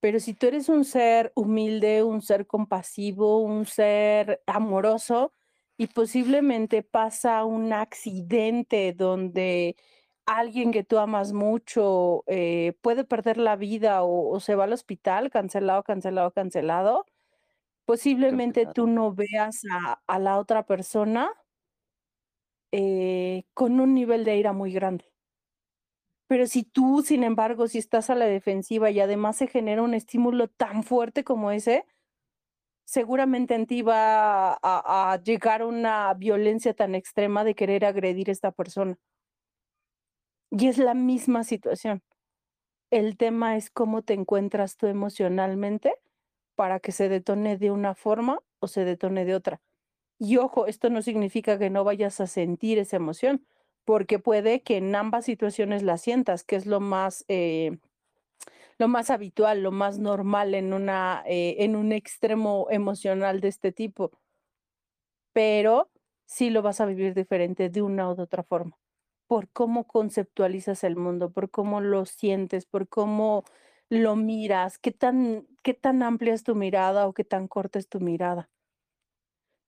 pero 0.00 0.20
si 0.20 0.34
tú 0.34 0.46
eres 0.46 0.68
un 0.68 0.84
ser 0.84 1.32
humilde, 1.34 2.02
un 2.02 2.20
ser 2.22 2.46
compasivo, 2.46 3.38
un 3.38 3.66
ser 3.66 4.42
amoroso, 4.46 5.32
y 5.76 5.88
posiblemente 5.88 6.82
pasa 6.82 7.44
un 7.44 7.72
accidente 7.72 8.92
donde 8.92 9.76
alguien 10.26 10.72
que 10.72 10.84
tú 10.84 10.98
amas 10.98 11.32
mucho 11.32 12.24
eh, 12.26 12.74
puede 12.82 13.04
perder 13.04 13.38
la 13.38 13.56
vida 13.56 14.02
o, 14.04 14.40
se 14.40 14.54
va 14.54 14.64
al 14.64 14.72
hospital, 14.72 15.30
cancelado, 15.30 15.82
cancelado, 15.82 16.32
cancelado, 16.32 17.06
posiblemente 17.86 18.66
tú 18.66 18.86
no 18.86 19.14
veas 19.14 19.62
a, 20.06 20.18
la 20.18 20.38
otra 20.38 20.66
persona 20.66 21.30
eh, 22.72 23.44
con 23.54 23.80
un 23.80 23.94
nivel 23.94 24.24
de 24.24 24.36
ira 24.36 24.52
muy 24.52 24.72
grande. 24.72 25.13
Pero 26.34 26.48
si 26.48 26.64
tú, 26.64 27.00
sin 27.06 27.22
embargo, 27.22 27.68
si 27.68 27.78
estás 27.78 28.10
a 28.10 28.16
la 28.16 28.24
defensiva 28.24 28.90
y 28.90 28.98
además 28.98 29.36
se 29.36 29.46
genera 29.46 29.82
un 29.82 29.94
estímulo 29.94 30.48
tan 30.48 30.82
fuerte 30.82 31.22
como 31.22 31.52
ese, 31.52 31.86
seguramente 32.82 33.54
en 33.54 33.66
ti 33.68 33.82
va 33.82 34.54
a, 34.54 34.58
a, 35.12 35.22
llegar 35.22 35.64
una 35.64 36.12
violencia 36.14 36.74
tan 36.74 36.96
extrema 36.96 37.44
de 37.44 37.54
querer 37.54 37.84
agredir 37.84 38.30
a 38.30 38.32
esta 38.32 38.50
persona. 38.50 38.98
Y 40.50 40.66
es 40.66 40.78
la 40.78 40.94
misma 40.94 41.44
situación. 41.44 42.02
El 42.90 43.16
tema 43.16 43.56
es 43.56 43.70
cómo 43.70 44.02
te 44.02 44.14
encuentras 44.14 44.76
tú 44.76 44.88
emocionalmente 44.88 45.94
para 46.56 46.80
que 46.80 46.90
se 46.90 47.08
detone 47.08 47.58
de 47.58 47.70
una 47.70 47.94
forma 47.94 48.40
o 48.58 48.66
se 48.66 48.84
detone 48.84 49.24
de 49.24 49.36
otra. 49.36 49.60
Y 50.18 50.38
ojo, 50.38 50.66
esto 50.66 50.90
no 50.90 51.00
significa 51.00 51.60
que 51.60 51.70
no 51.70 51.84
vayas 51.84 52.20
a 52.20 52.26
sentir 52.26 52.80
esa 52.80 52.96
emoción, 52.96 53.46
porque 53.84 54.18
puede 54.18 54.62
que 54.62 54.78
en 54.78 54.94
ambas 54.94 55.24
situaciones 55.26 55.82
la 55.82 55.98
sientas, 55.98 56.44
que 56.44 56.56
es 56.56 56.66
lo 56.66 56.80
más 56.80 57.24
eh, 57.28 57.78
lo 58.78 58.88
más 58.88 59.10
habitual, 59.10 59.62
lo 59.62 59.72
más 59.72 59.98
normal 59.98 60.54
en, 60.54 60.72
una, 60.72 61.22
eh, 61.26 61.56
en 61.60 61.76
un 61.76 61.92
extremo 61.92 62.66
emocional 62.70 63.40
de 63.40 63.48
este 63.48 63.72
tipo, 63.72 64.10
pero 65.32 65.90
sí 66.26 66.50
lo 66.50 66.62
vas 66.62 66.80
a 66.80 66.86
vivir 66.86 67.14
diferente 67.14 67.68
de 67.68 67.82
una 67.82 68.08
u 68.08 68.20
otra 68.20 68.42
forma, 68.42 68.78
por 69.26 69.48
cómo 69.50 69.86
conceptualizas 69.86 70.84
el 70.84 70.96
mundo, 70.96 71.30
por 71.30 71.50
cómo 71.50 71.80
lo 71.80 72.06
sientes, 72.06 72.66
por 72.66 72.88
cómo 72.88 73.44
lo 73.90 74.16
miras, 74.16 74.78
qué 74.78 74.92
tan, 74.92 75.46
qué 75.62 75.74
tan 75.74 76.02
amplia 76.02 76.34
es 76.34 76.44
tu 76.44 76.54
mirada 76.54 77.06
o 77.06 77.14
qué 77.14 77.24
tan 77.24 77.48
corta 77.48 77.78
es 77.78 77.88
tu 77.88 78.00
mirada. 78.00 78.50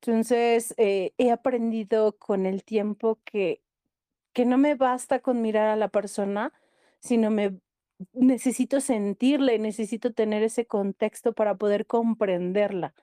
Entonces, 0.03 0.75
eh, 0.79 1.15
he 1.19 1.31
aprendido 1.33 2.17
con 2.19 2.47
el 2.47 2.65
tiempo 2.65 3.19
que, 3.25 3.63
que 4.37 4.45
no 4.45 4.59
me 4.59 4.75
basta 4.75 5.21
con 5.21 5.41
mirar 5.41 5.71
a 5.71 5.77
la 5.77 5.89
persona, 5.89 6.53
sino 7.01 7.31
me 7.31 7.59
necesito 8.13 8.83
sentirla 8.83 9.57
necesito 9.57 10.13
tener 10.13 10.43
ese 10.43 10.67
contexto 10.67 11.33
para 11.33 11.55
poder 11.55 11.87
comprenderla. 11.87 12.95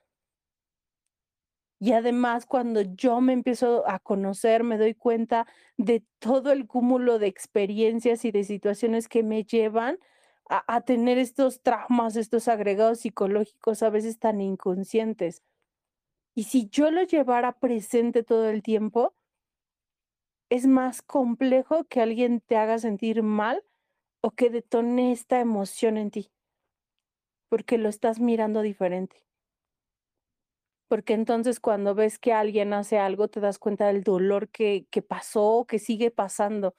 Y 1.80 1.94
además, 1.94 2.46
cuando 2.46 2.82
yo 2.82 3.20
me 3.20 3.34
empiezo 3.34 3.84
a 3.90 3.98
conocer, 3.98 4.64
me 4.64 4.78
doy 4.78 4.94
cuenta 4.94 5.48
de 5.76 6.04
todo 6.20 6.52
el 6.52 6.68
cúmulo 6.68 7.18
de 7.18 7.28
experiencias 7.28 8.26
y 8.26 8.32
de 8.32 8.44
situaciones 8.44 9.08
que 9.08 9.24
me 9.24 9.44
llevan 9.44 9.98
a, 10.50 10.64
a 10.76 10.82
tener 10.82 11.18
estos 11.18 11.64
traumas, 11.64 12.16
estos 12.16 12.48
agregados 12.48 13.00
psicológicos 13.00 13.82
a 13.82 13.90
veces 13.90 14.20
tan 14.20 14.40
inconscientes. 14.40 15.42
Y 16.36 16.44
si 16.44 16.70
yo 16.70 16.92
lo 16.92 17.02
llevara 17.02 17.54
presente 17.54 18.22
todo 18.22 18.50
el 18.50 18.62
tiempo, 18.62 19.16
es 20.54 20.68
más 20.68 21.02
complejo 21.02 21.86
que 21.86 22.00
alguien 22.00 22.40
te 22.40 22.58
haga 22.58 22.78
sentir 22.78 23.24
mal 23.24 23.64
o 24.22 24.30
que 24.30 24.52
detone 24.52 25.12
esta 25.12 25.40
emoción 25.40 25.98
en 25.98 26.12
ti, 26.12 26.32
porque 27.50 27.80
lo 27.80 27.90
estás 27.90 28.20
mirando 28.20 28.62
diferente. 28.62 29.26
Porque 30.88 31.14
entonces 31.14 31.60
cuando 31.60 31.96
ves 31.96 32.20
que 32.20 32.34
alguien 32.34 32.72
hace 32.74 33.00
algo, 33.00 33.30
te 33.30 33.40
das 33.40 33.58
cuenta 33.58 33.88
del 33.88 34.04
dolor 34.04 34.48
que, 34.50 34.86
que 34.92 35.02
pasó, 35.02 35.66
que 35.68 35.80
sigue 35.80 36.12
pasando. 36.12 36.76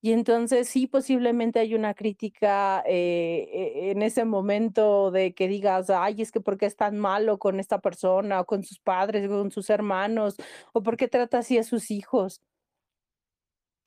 Y 0.00 0.12
entonces 0.12 0.68
sí, 0.68 0.88
posiblemente 0.88 1.60
hay 1.60 1.76
una 1.76 1.94
crítica 1.94 2.82
eh, 2.84 3.48
e, 3.52 3.90
en 3.92 4.02
ese 4.02 4.24
momento 4.24 5.12
de 5.12 5.34
que 5.34 5.46
digas, 5.46 5.88
ay, 5.90 6.22
es 6.22 6.32
que 6.32 6.40
¿por 6.40 6.58
qué 6.58 6.66
es 6.66 6.76
tan 6.76 6.98
malo 6.98 7.38
con 7.38 7.60
esta 7.60 7.80
persona 7.80 8.40
o 8.40 8.46
con 8.46 8.64
sus 8.64 8.80
padres, 8.80 9.28
con 9.28 9.52
sus 9.52 9.70
hermanos, 9.70 10.36
o 10.72 10.82
por 10.82 10.96
qué 10.96 11.06
trata 11.08 11.38
así 11.38 11.58
a 11.58 11.62
sus 11.64 11.92
hijos? 11.92 12.42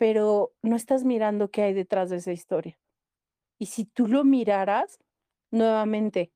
Pero 0.01 0.51
no 0.63 0.75
estás 0.77 1.03
mirando 1.03 1.51
qué 1.51 1.61
hay 1.61 1.75
detrás 1.75 2.09
de 2.09 2.15
esa 2.15 2.31
historia. 2.31 2.75
Y 3.59 3.67
si 3.67 3.85
tú 3.85 4.07
lo 4.07 4.23
miraras, 4.23 4.97
nuevamente, 5.51 6.31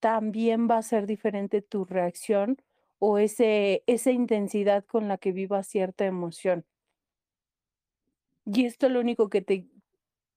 también 0.00 0.66
va 0.66 0.78
a 0.78 0.82
ser 0.82 1.06
diferente 1.06 1.60
tu 1.60 1.84
reacción 1.84 2.56
o 2.98 3.18
esa 3.18 4.10
intensidad 4.10 4.82
con 4.86 5.08
la 5.08 5.18
que 5.18 5.32
vivas 5.32 5.66
cierta 5.66 6.06
emoción. 6.06 6.64
Y 8.46 8.64
esto 8.64 8.86
es 8.86 8.92
lo 8.92 9.00
único 9.00 9.28
que 9.28 9.42
te, 9.42 9.66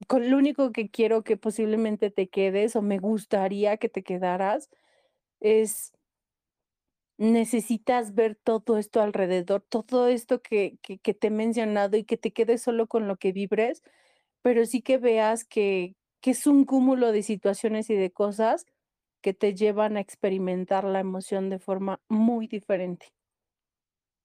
lo 0.09 0.37
único 0.37 0.73
que 0.73 0.89
quiero 0.89 1.23
que 1.23 1.37
posiblemente 1.37 2.11
te 2.11 2.27
quedes 2.27 2.75
o 2.75 2.81
me 2.81 2.99
gustaría 2.99 3.77
que 3.77 3.87
te 3.87 4.03
quedaras 4.03 4.69
es 5.39 5.93
necesitas 7.19 8.15
ver 8.15 8.35
todo 8.35 8.77
esto 8.77 9.01
alrededor, 9.01 9.61
todo 9.61 10.07
esto 10.07 10.41
que, 10.41 10.77
que, 10.81 11.13
te 11.13 11.27
he 11.27 11.29
mencionado 11.31 11.97
y 11.97 12.05
que 12.05 12.17
te 12.17 12.31
quedes 12.31 12.61
solo 12.63 12.87
con 12.87 13.07
lo 13.07 13.17
que 13.17 13.33
vibres, 13.33 13.83
pero 14.41 14.65
sí 14.65 14.81
que 14.81 14.97
veas 14.97 15.45
que, 15.45 15.95
que 16.21 16.31
es 16.31 16.47
un 16.47 16.65
cúmulo 16.65 17.11
de 17.11 17.23
situaciones 17.23 17.89
y 17.89 17.95
de 17.95 18.11
cosas 18.11 18.65
que 19.21 19.33
te 19.33 19.55
llevan 19.55 19.97
a 19.97 20.01
experimentar 20.01 20.85
la 20.85 21.01
emoción 21.01 21.49
de 21.49 21.59
forma 21.59 22.01
muy 22.09 22.47
diferente. 22.47 23.07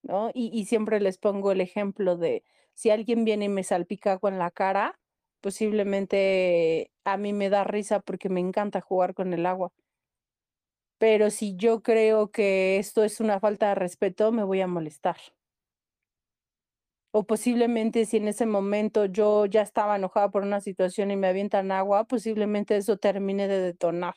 ¿no? 0.03 0.31
Y, 0.35 0.51
y 0.53 0.67
siempre 0.67 1.01
les 1.01 1.19
pongo 1.19 1.53
el 1.53 1.61
ejemplo 1.61 2.17
de 2.17 2.45
si 2.75 2.91
alguien 2.91 3.25
viene 3.25 3.47
y 3.47 3.49
me 3.49 3.65
salpica 3.65 4.19
con 4.19 4.39
la 4.39 4.51
cara, 4.51 5.01
posiblemente 5.41 6.93
a 7.05 7.17
mí 7.17 7.33
me 7.33 7.51
da 7.51 7.65
risa 7.65 8.01
porque 8.01 8.29
me 8.29 8.41
encanta 8.41 8.81
jugar 8.81 9.15
con 9.15 9.33
el 9.35 9.47
agua. 9.47 9.73
Pero 11.07 11.29
si 11.29 11.55
yo 11.55 11.83
creo 11.83 12.31
que 12.31 12.79
esto 12.79 13.05
es 13.05 13.21
una 13.21 13.39
falta 13.39 13.69
de 13.69 13.75
respeto, 13.75 14.33
me 14.33 14.43
voy 14.43 14.63
a 14.63 14.67
molestar. 14.67 15.19
O 17.11 17.25
posiblemente 17.25 18.07
si 18.07 18.17
en 18.17 18.29
ese 18.29 18.47
momento 18.47 19.05
yo 19.05 19.45
ya 19.45 19.61
estaba 19.61 19.97
enojada 19.97 20.31
por 20.31 20.45
una 20.45 20.63
situación 20.63 21.11
y 21.11 21.17
me 21.17 21.27
avientan 21.27 21.73
agua, 21.73 22.05
posiblemente 22.05 22.75
eso 22.79 22.97
termine 22.97 23.49
de 23.49 23.61
detonar. 23.61 24.15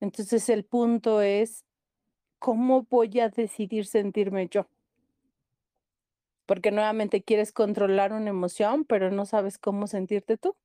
Entonces 0.00 0.48
el 0.48 0.64
punto 0.64 1.20
es, 1.20 1.66
¿cómo 2.38 2.84
voy 2.84 3.20
a 3.20 3.28
decidir 3.28 3.84
sentirme 3.84 4.48
yo? 4.48 4.70
Porque 6.46 6.70
nuevamente 6.70 7.22
quieres 7.22 7.52
controlar 7.52 8.14
una 8.14 8.30
emoción, 8.30 8.86
pero 8.86 9.10
no 9.10 9.26
sabes 9.26 9.58
cómo 9.58 9.86
sentirte 9.86 10.38
tú. 10.38 10.56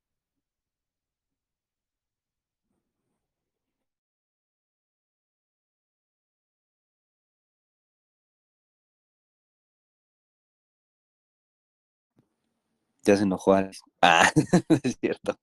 Ya 13.04 13.16
se 13.16 13.24
enojó 13.24 13.54
Alice. 13.54 13.80
Ah, 14.00 14.30
es 14.84 14.96
cierto. 15.00 15.38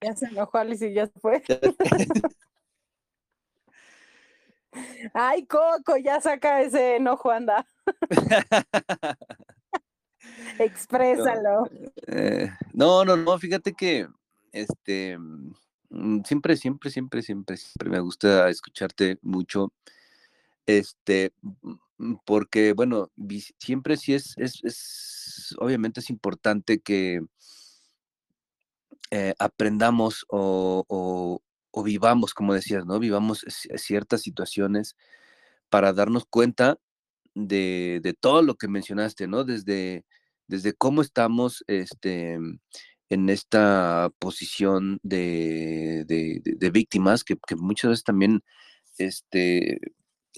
Ya 0.00 0.14
se 0.14 0.26
enojó 0.26 0.58
Alice 0.58 0.88
y 0.88 0.94
ya 0.94 1.06
se 1.06 1.18
fue. 1.18 1.42
Ay, 5.14 5.46
Coco, 5.46 5.96
ya 5.96 6.20
saca 6.20 6.60
ese 6.60 6.96
enojo, 6.96 7.30
anda. 7.30 7.66
Exprésalo. 10.58 11.68
Eh, 12.06 12.50
no, 12.72 13.04
no, 13.04 13.16
no, 13.16 13.38
fíjate 13.38 13.72
que 13.72 14.08
este 14.52 15.18
mm, 15.18 16.22
siempre, 16.24 16.56
siempre, 16.56 16.90
siempre, 16.90 17.22
siempre, 17.22 17.56
siempre 17.56 17.90
me 17.90 18.00
gusta 18.00 18.48
escucharte 18.48 19.18
mucho. 19.22 19.72
Este, 20.66 21.32
mm, 21.62 21.74
porque, 22.24 22.72
bueno, 22.72 23.10
siempre 23.58 23.96
sí 23.96 24.14
es, 24.14 24.34
es, 24.36 24.60
es 24.64 25.54
obviamente 25.58 26.00
es 26.00 26.10
importante 26.10 26.80
que 26.80 27.20
eh, 29.10 29.34
aprendamos 29.38 30.24
o, 30.28 30.84
o, 30.88 31.82
vivamos, 31.82 32.34
como 32.34 32.54
decías, 32.54 32.86
¿no? 32.86 32.98
Vivamos 32.98 33.44
ciertas 33.76 34.22
situaciones 34.22 34.96
para 35.68 35.92
darnos 35.92 36.24
cuenta 36.26 36.78
de, 37.34 38.00
de 38.02 38.14
todo 38.14 38.42
lo 38.42 38.56
que 38.56 38.68
mencionaste, 38.68 39.26
¿no? 39.28 39.44
Desde 39.44 40.04
desde 40.48 40.74
cómo 40.74 41.02
estamos 41.02 41.64
este, 41.66 42.38
en 43.08 43.28
esta 43.28 44.10
posición 44.18 44.98
de, 45.02 46.04
de, 46.06 46.70
víctimas, 46.70 47.24
que, 47.24 47.36
muchas 47.56 47.90
veces 47.90 48.04
también 48.04 48.42
este, 48.98 49.78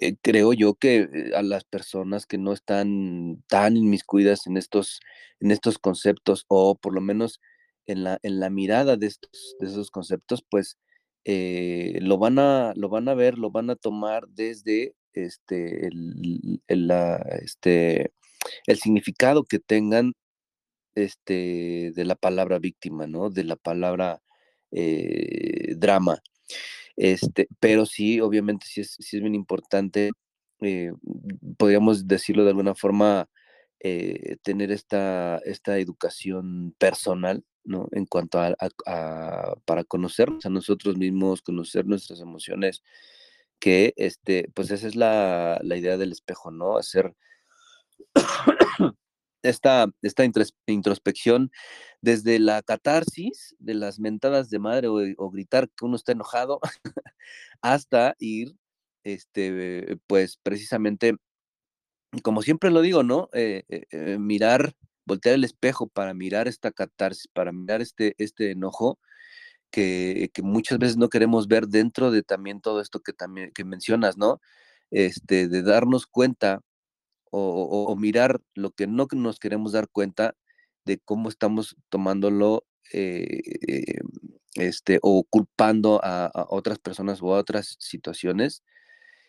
eh, 0.00 0.16
creo 0.22 0.52
yo 0.52 0.74
que 0.74 1.08
eh, 1.12 1.32
a 1.34 1.42
las 1.42 1.64
personas 1.64 2.26
que 2.26 2.38
no 2.38 2.52
están 2.52 3.42
tan 3.48 3.76
inmiscuidas 3.76 4.46
en 4.46 4.56
estos, 4.56 5.00
en 5.40 5.50
estos 5.50 5.78
conceptos, 5.78 6.44
o 6.48 6.76
por 6.76 6.94
lo 6.94 7.00
menos 7.00 7.40
en 7.86 8.04
la, 8.04 8.18
en 8.22 8.38
la 8.40 8.50
mirada 8.50 8.96
de, 8.96 9.06
estos, 9.08 9.56
de 9.60 9.66
esos 9.66 9.90
conceptos, 9.90 10.44
pues 10.48 10.78
eh, 11.24 11.98
lo, 12.00 12.18
van 12.18 12.38
a, 12.38 12.72
lo 12.76 12.88
van 12.88 13.08
a 13.08 13.14
ver, 13.14 13.38
lo 13.38 13.50
van 13.50 13.70
a 13.70 13.76
tomar 13.76 14.28
desde 14.28 14.94
este, 15.14 15.88
el, 15.88 16.60
la, 16.68 17.16
este, 17.42 18.12
el 18.66 18.78
significado 18.78 19.44
que 19.44 19.58
tengan 19.58 20.12
este, 20.94 21.92
de 21.94 22.04
la 22.04 22.14
palabra 22.14 22.58
víctima, 22.58 23.06
¿no? 23.06 23.30
De 23.30 23.44
la 23.44 23.56
palabra 23.56 24.22
drama. 24.70 26.20
Este, 26.98 27.48
pero 27.60 27.86
sí, 27.86 28.20
obviamente 28.20 28.66
sí 28.66 28.80
es, 28.80 28.96
sí 28.98 29.16
es 29.18 29.22
bien 29.22 29.36
importante, 29.36 30.10
eh, 30.60 30.92
podríamos 31.56 32.08
decirlo 32.08 32.42
de 32.42 32.50
alguna 32.50 32.74
forma, 32.74 33.28
eh, 33.80 34.36
tener 34.42 34.72
esta, 34.72 35.38
esta 35.44 35.78
educación 35.78 36.74
personal, 36.78 37.44
¿no? 37.64 37.88
En 37.92 38.06
cuanto 38.06 38.40
a, 38.40 38.56
para 39.64 39.84
conocernos 39.84 40.44
a 40.46 40.50
nosotros 40.50 40.96
mismos, 40.96 41.42
conocer 41.42 41.86
nuestras 41.86 42.20
emociones, 42.20 42.82
que, 43.60 43.94
este, 43.96 44.50
pues 44.54 44.70
esa 44.72 44.88
es 44.88 44.96
la, 44.96 45.60
la 45.62 45.76
idea 45.76 45.98
del 45.98 46.12
espejo, 46.12 46.50
¿no? 46.50 46.78
Hacer 46.78 47.14
esta, 49.42 49.86
esta 50.02 50.24
introspección 50.66 51.50
desde 52.00 52.38
la 52.38 52.62
catarsis 52.62 53.56
de 53.58 53.74
las 53.74 53.98
mentadas 53.98 54.50
de 54.50 54.58
madre 54.58 54.88
o, 54.88 55.30
gritar 55.30 55.68
que 55.70 55.84
uno 55.84 55.96
está 55.96 56.12
enojado 56.12 56.60
hasta 57.62 58.14
ir, 58.18 58.56
este, 59.04 59.98
pues 60.06 60.38
precisamente, 60.42 61.16
como 62.22 62.42
siempre 62.42 62.70
lo 62.70 62.82
digo, 62.82 63.02
¿no? 63.02 63.28
Eh, 63.32 63.64
eh, 63.68 63.84
eh, 63.90 64.18
mirar, 64.18 64.74
voltear 65.06 65.34
el 65.34 65.44
espejo 65.44 65.88
para 65.88 66.14
mirar 66.14 66.48
esta 66.48 66.72
catarsis, 66.72 67.28
para 67.32 67.52
mirar 67.52 67.80
este, 67.82 68.14
este 68.18 68.50
enojo. 68.52 68.98
Que, 69.70 70.30
que 70.32 70.40
muchas 70.42 70.78
veces 70.78 70.96
no 70.96 71.10
queremos 71.10 71.46
ver 71.46 71.68
dentro 71.68 72.10
de 72.10 72.22
también 72.22 72.62
todo 72.62 72.80
esto 72.80 73.00
que 73.00 73.12
también 73.12 73.52
que 73.52 73.64
mencionas, 73.66 74.16
¿no? 74.16 74.40
Este, 74.90 75.46
de 75.48 75.62
darnos 75.62 76.06
cuenta 76.06 76.62
o, 77.30 77.94
mirar 77.96 78.40
lo 78.54 78.70
que 78.70 78.86
no 78.86 79.06
nos 79.12 79.38
queremos 79.38 79.72
dar 79.72 79.88
cuenta 79.88 80.34
de 80.84 80.98
cómo 80.98 81.28
estamos 81.28 81.76
tomándolo 81.88 82.64
eh, 82.92 84.00
este, 84.54 84.98
o 85.02 85.24
culpando 85.24 86.00
a, 86.02 86.30
otras 86.48 86.78
personas 86.78 87.22
o 87.22 87.34
a 87.34 87.38
otras 87.38 87.76
situaciones 87.78 88.62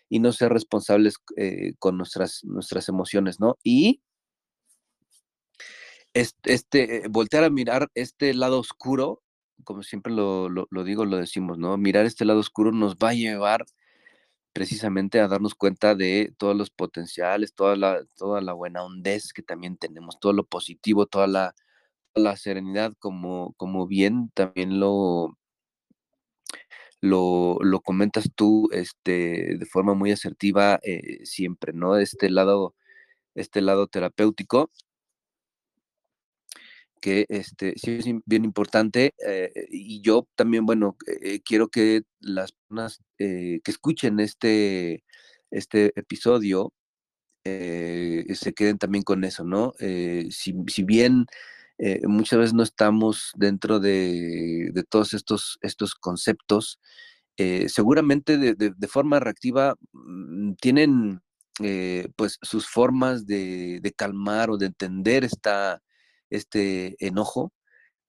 y 0.10 0.20
no 0.20 0.32
ser 0.32 0.52
responsables 0.52 1.16
eh, 1.38 1.74
con 1.80 1.98
nuestras, 1.98 2.44
nuestras 2.44 2.90
emociones, 2.90 3.40
¿no? 3.40 3.58
Y 3.64 4.02
este, 6.14 7.08
voltear 7.10 7.44
a 7.44 7.50
mirar 7.50 7.90
este 7.94 8.34
lado 8.34 8.60
oscuro, 8.60 9.22
como 9.64 9.84
siempre 9.84 10.12
lo, 10.12 10.50
lo 10.50 10.84
digo, 10.84 11.06
lo 11.06 11.18
decimos, 11.18 11.60
¿no? 11.60 11.78
Mirar 11.78 12.06
este 12.06 12.26
lado 12.26 12.40
oscuro 12.40 12.72
nos 12.72 12.96
va 12.96 13.10
a 13.10 13.14
llevar 13.14 13.66
precisamente 14.54 15.20
a 15.20 15.28
darnos 15.28 15.56
cuenta 15.56 15.96
de 15.96 16.34
todos 16.38 16.56
los 16.56 16.70
potenciales, 16.70 17.54
toda 17.54 17.76
la, 17.76 18.04
toda 18.18 18.42
la 18.42 18.54
buena 18.54 18.84
hondez 18.84 19.34
que 19.34 19.44
también 19.44 19.78
tenemos, 19.78 20.20
todo 20.20 20.34
lo 20.34 20.46
positivo, 20.46 21.06
toda 21.06 21.28
la, 21.28 21.56
la 22.16 22.38
serenidad, 22.38 22.94
como, 23.00 23.54
como 23.58 23.88
bien 23.88 24.32
también 24.34 24.80
lo, 24.80 25.38
lo, 27.02 27.58
lo, 27.62 27.82
comentas 27.82 28.30
tú 28.36 28.70
este, 28.72 29.58
de 29.58 29.66
forma 29.66 29.94
muy 29.94 30.12
asertiva 30.12 30.80
eh, 30.84 31.26
siempre, 31.26 31.74
¿no? 31.74 31.98
Este 31.98 32.30
lado, 32.30 32.76
este 33.36 33.62
lado 33.62 33.88
terapéutico 33.88 34.72
que 37.00 37.26
este, 37.30 37.74
sí 37.78 37.92
es 37.92 38.06
bien 38.26 38.46
importante 38.46 39.14
eh, 39.26 39.52
y 39.70 40.02
yo 40.02 40.28
también, 40.36 40.66
bueno, 40.66 40.98
eh, 41.22 41.42
quiero 41.44 41.68
que 41.70 42.04
las 42.20 42.52
personas 42.52 43.02
eh, 43.18 43.60
que 43.64 43.72
escuchen 43.72 44.20
este, 44.20 45.04
este 45.52 45.92
episodio 46.00 46.74
eh, 47.44 48.26
se 48.34 48.54
queden 48.54 48.78
también 48.78 49.04
con 49.04 49.24
eso, 49.24 49.44
¿no? 49.44 49.74
Eh, 49.80 50.28
si, 50.32 50.54
bien 50.84 51.26
muchas 52.08 52.40
veces 52.40 52.54
no 52.54 52.64
estamos 52.64 53.32
dentro 53.38 53.80
de, 53.80 54.72
todos 54.90 55.14
estos, 55.14 55.58
estos 55.62 55.96
conceptos, 55.96 56.80
seguramente 57.68 58.38
de, 58.38 58.88
forma 58.88 59.20
reactiva 59.20 59.76
mm, 59.94 60.54
tienen 60.56 61.22
pues 62.16 62.38
sus 62.42 62.68
formas 62.68 63.26
de, 63.26 63.94
calmar 63.96 64.50
o 64.50 64.58
de 64.58 64.68
entender 64.68 65.24
esta, 65.24 65.82
este 66.30 66.96
enojo, 67.06 67.54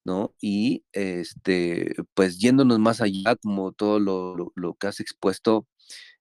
¿no? 0.04 0.34
Y 0.40 0.84
este, 0.92 1.94
pues 2.14 2.38
yéndonos 2.38 2.78
más 2.78 3.00
allá, 3.00 3.36
como 3.36 3.72
todo 3.72 4.00
lo, 4.00 4.52
lo, 4.54 4.74
que 4.74 4.86
has 4.88 5.00
expuesto 5.00 5.66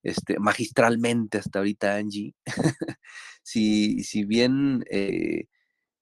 este, 0.04 0.40
magistralmente 0.40 1.38
hasta 1.40 1.60
ahorita, 1.60 1.96
Angie, 1.98 2.36
si, 3.44 4.04
si 4.04 4.26
bien 4.26 4.86
eh, 4.90 5.46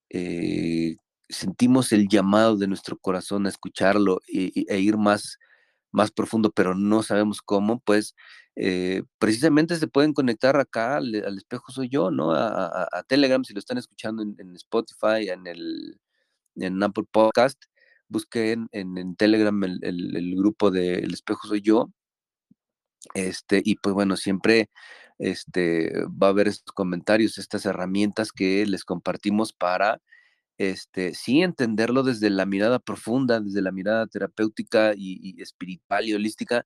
eh, 0.10 0.98
sentimos 1.30 1.92
el 1.92 2.08
llamado 2.08 2.58
de 2.58 2.68
nuestro 2.68 2.98
corazón 2.98 3.46
a 3.46 3.50
escucharlo 3.50 4.22
e, 4.28 4.52
e, 4.68 4.80
ir 4.80 4.98
más, 4.98 5.40
más 5.92 6.12
profundo, 6.12 6.52
pero 6.52 6.76
no 6.76 7.04
sabemos 7.04 7.42
cómo, 7.42 7.80
pues 7.82 8.16
eh, 8.60 9.04
precisamente 9.20 9.76
se 9.78 9.88
pueden 9.88 10.14
conectar 10.14 10.60
acá 10.60 10.98
al, 10.98 11.16
espejo 11.16 11.72
soy 11.72 11.90
yo, 11.90 12.12
¿no? 12.12 12.34
A, 12.34 13.04
Telegram, 13.08 13.44
si 13.44 13.54
lo 13.54 13.60
están 13.60 13.78
escuchando 13.78 14.24
en 14.24 14.56
Spotify, 14.56 15.30
en 15.30 15.48
el 15.48 16.00
en 16.60 16.82
Apple 16.84 17.06
Podcast, 17.12 17.64
busquen 18.10 18.68
en, 18.72 19.16
Telegram 19.16 19.64
el, 19.64 20.36
grupo 20.38 20.72
de 20.72 20.96
El 20.96 21.14
Espejo 21.14 21.48
Soy 21.48 21.62
Yo. 21.62 21.92
Este, 23.14 23.62
y 23.64 23.76
pues 23.76 23.94
bueno, 23.94 24.18
siempre 24.18 24.70
este, 25.18 25.92
va 26.08 26.28
a 26.28 26.30
haber 26.32 26.48
estos 26.48 26.74
comentarios, 26.74 27.38
estas 27.38 27.66
herramientas 27.66 28.32
que 28.32 28.66
les 28.66 28.84
compartimos 28.84 29.54
para, 29.54 30.02
este, 30.58 31.14
sí 31.14 31.42
entenderlo 31.42 32.04
desde 32.04 32.30
la 32.30 32.46
mirada 32.46 32.80
profunda, 32.80 33.40
desde 33.40 33.62
la 33.62 33.72
mirada 33.72 34.08
terapéutica 34.08 34.94
y, 34.96 35.42
espiritual 35.42 36.06
y 36.06 36.14
holística, 36.14 36.66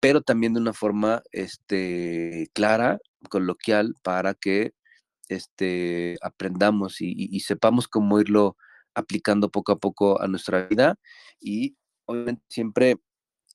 pero 0.00 0.22
también 0.22 0.54
de 0.54 0.60
una 0.60 0.72
forma, 0.74 1.22
este, 1.32 2.48
clara, 2.54 2.98
coloquial, 3.30 3.94
para 4.02 4.34
que, 4.34 4.72
este, 5.28 6.16
aprendamos 6.22 7.00
y 7.00 7.40
sepamos 7.40 7.88
cómo 7.88 8.20
irlo 8.20 8.56
aplicando 8.98 9.50
poco 9.50 9.72
a 9.72 9.78
poco 9.78 10.20
a 10.20 10.28
nuestra 10.28 10.66
vida 10.66 10.96
y 11.40 11.76
obviamente 12.06 12.42
siempre 12.48 12.96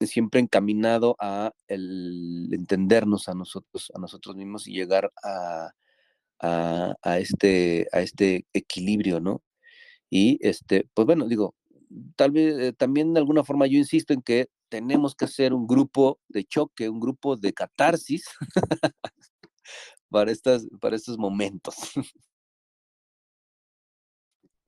siempre 0.02 0.40
encaminado 0.41 1.15
a 1.19 1.53
el 1.68 2.49
entendernos 2.52 3.30
a 3.30 3.35
nosotros 3.35 3.91
a 3.95 3.99
nosotros 3.99 4.35
mismos 4.35 4.68
y 4.68 4.73
llegar 4.73 5.11
a, 5.23 5.72
a, 6.40 7.19
este 7.19 7.88
a 7.94 8.02
este 8.02 8.45
equilibrio 8.53 9.19
no 9.19 9.44
y 10.10 10.40
este 10.41 10.90
pues 10.94 11.06
bueno 11.06 11.27
digo 11.27 11.56
tal 12.15 12.31
vez 12.31 12.57
eh, 12.60 12.73
también 12.73 13.14
de 13.14 13.19
alguna 13.19 13.44
forma 13.44 13.68
yo 13.68 13.77
insisto 13.77 14.14
en 14.14 14.22
que 14.22 14.49
tenemos 14.73 15.13
que 15.13 15.25
hacer 15.25 15.53
un 15.53 15.67
grupo 15.67 16.19
de 16.27 16.43
choque 16.43 16.89
un 16.89 16.99
grupo 16.99 17.35
de 17.35 17.53
catarsis 17.53 18.25
para 20.09 20.31
estas 20.31 20.65
para 20.81 20.95
estos 20.95 21.15
momentos 21.15 21.75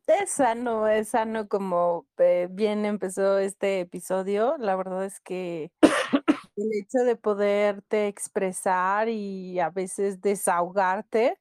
Es 0.07 0.29
sano, 0.33 0.87
es 0.87 1.09
sano 1.09 1.47
como 1.47 2.05
eh, 2.19 2.47
bien 2.51 2.85
empezó 2.85 3.39
este 3.39 3.79
episodio. 3.79 4.55
La 4.59 4.75
verdad 4.75 5.03
es 5.03 5.19
que 5.19 5.71
el 5.81 6.69
hecho 6.79 6.99
de 7.03 7.15
poderte 7.15 8.07
expresar 8.07 9.09
y 9.09 9.59
a 9.59 9.71
veces 9.71 10.21
desahogarte, 10.21 11.39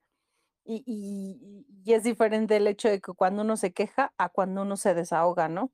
y, 0.65 0.82
y, 0.86 1.93
es 1.93 2.05
diferente 2.05 2.57
el 2.57 2.66
hecho 2.66 2.89
de 2.89 3.03
que 3.03 3.12
cuando 3.12 3.43
uno 3.43 3.59
se 3.59 3.74
queja 3.74 4.15
a 4.16 4.31
cuando 4.31 4.62
uno 4.62 4.78
se 4.78 4.95
desahoga, 4.95 5.51
¿no? 5.51 5.70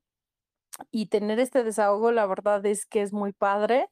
Y 0.90 1.06
tener 1.06 1.40
este 1.40 1.64
desahogo, 1.64 2.12
la 2.12 2.26
verdad 2.26 2.64
es 2.66 2.86
que 2.86 3.02
es 3.02 3.12
muy 3.12 3.32
padre. 3.32 3.88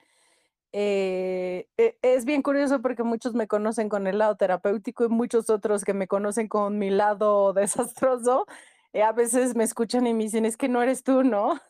Eh, 0.72 1.68
e, 1.78 1.98
es 2.02 2.24
bien 2.26 2.42
curioso 2.42 2.82
porque 2.82 3.02
muchos 3.02 3.34
me 3.34 3.48
conocen 3.48 3.88
con 3.88 4.06
el 4.06 4.18
lado 4.18 4.36
terapéutico 4.36 5.04
y 5.04 5.08
muchos 5.08 5.48
otros 5.50 5.84
que 5.84 5.94
me 5.94 6.08
conocen 6.08 6.48
con 6.48 6.78
mi 6.78 6.90
lado 6.90 7.52
desastroso 7.54 8.46
eh, 8.92 9.02
a 9.02 9.12
veces 9.12 9.54
me 9.54 9.64
escuchan 9.64 10.06
y 10.06 10.14
me 10.14 10.24
dicen, 10.24 10.46
es 10.46 10.56
que 10.56 10.68
no 10.68 10.82
eres 10.82 11.02
tú, 11.04 11.22
¿no? 11.22 11.60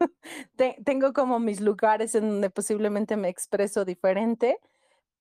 tengo 0.84 1.12
como 1.12 1.40
mis 1.40 1.60
lugares 1.60 2.14
en 2.14 2.28
donde 2.28 2.50
posiblemente 2.50 3.16
me 3.16 3.28
expreso 3.28 3.84
diferente, 3.84 4.58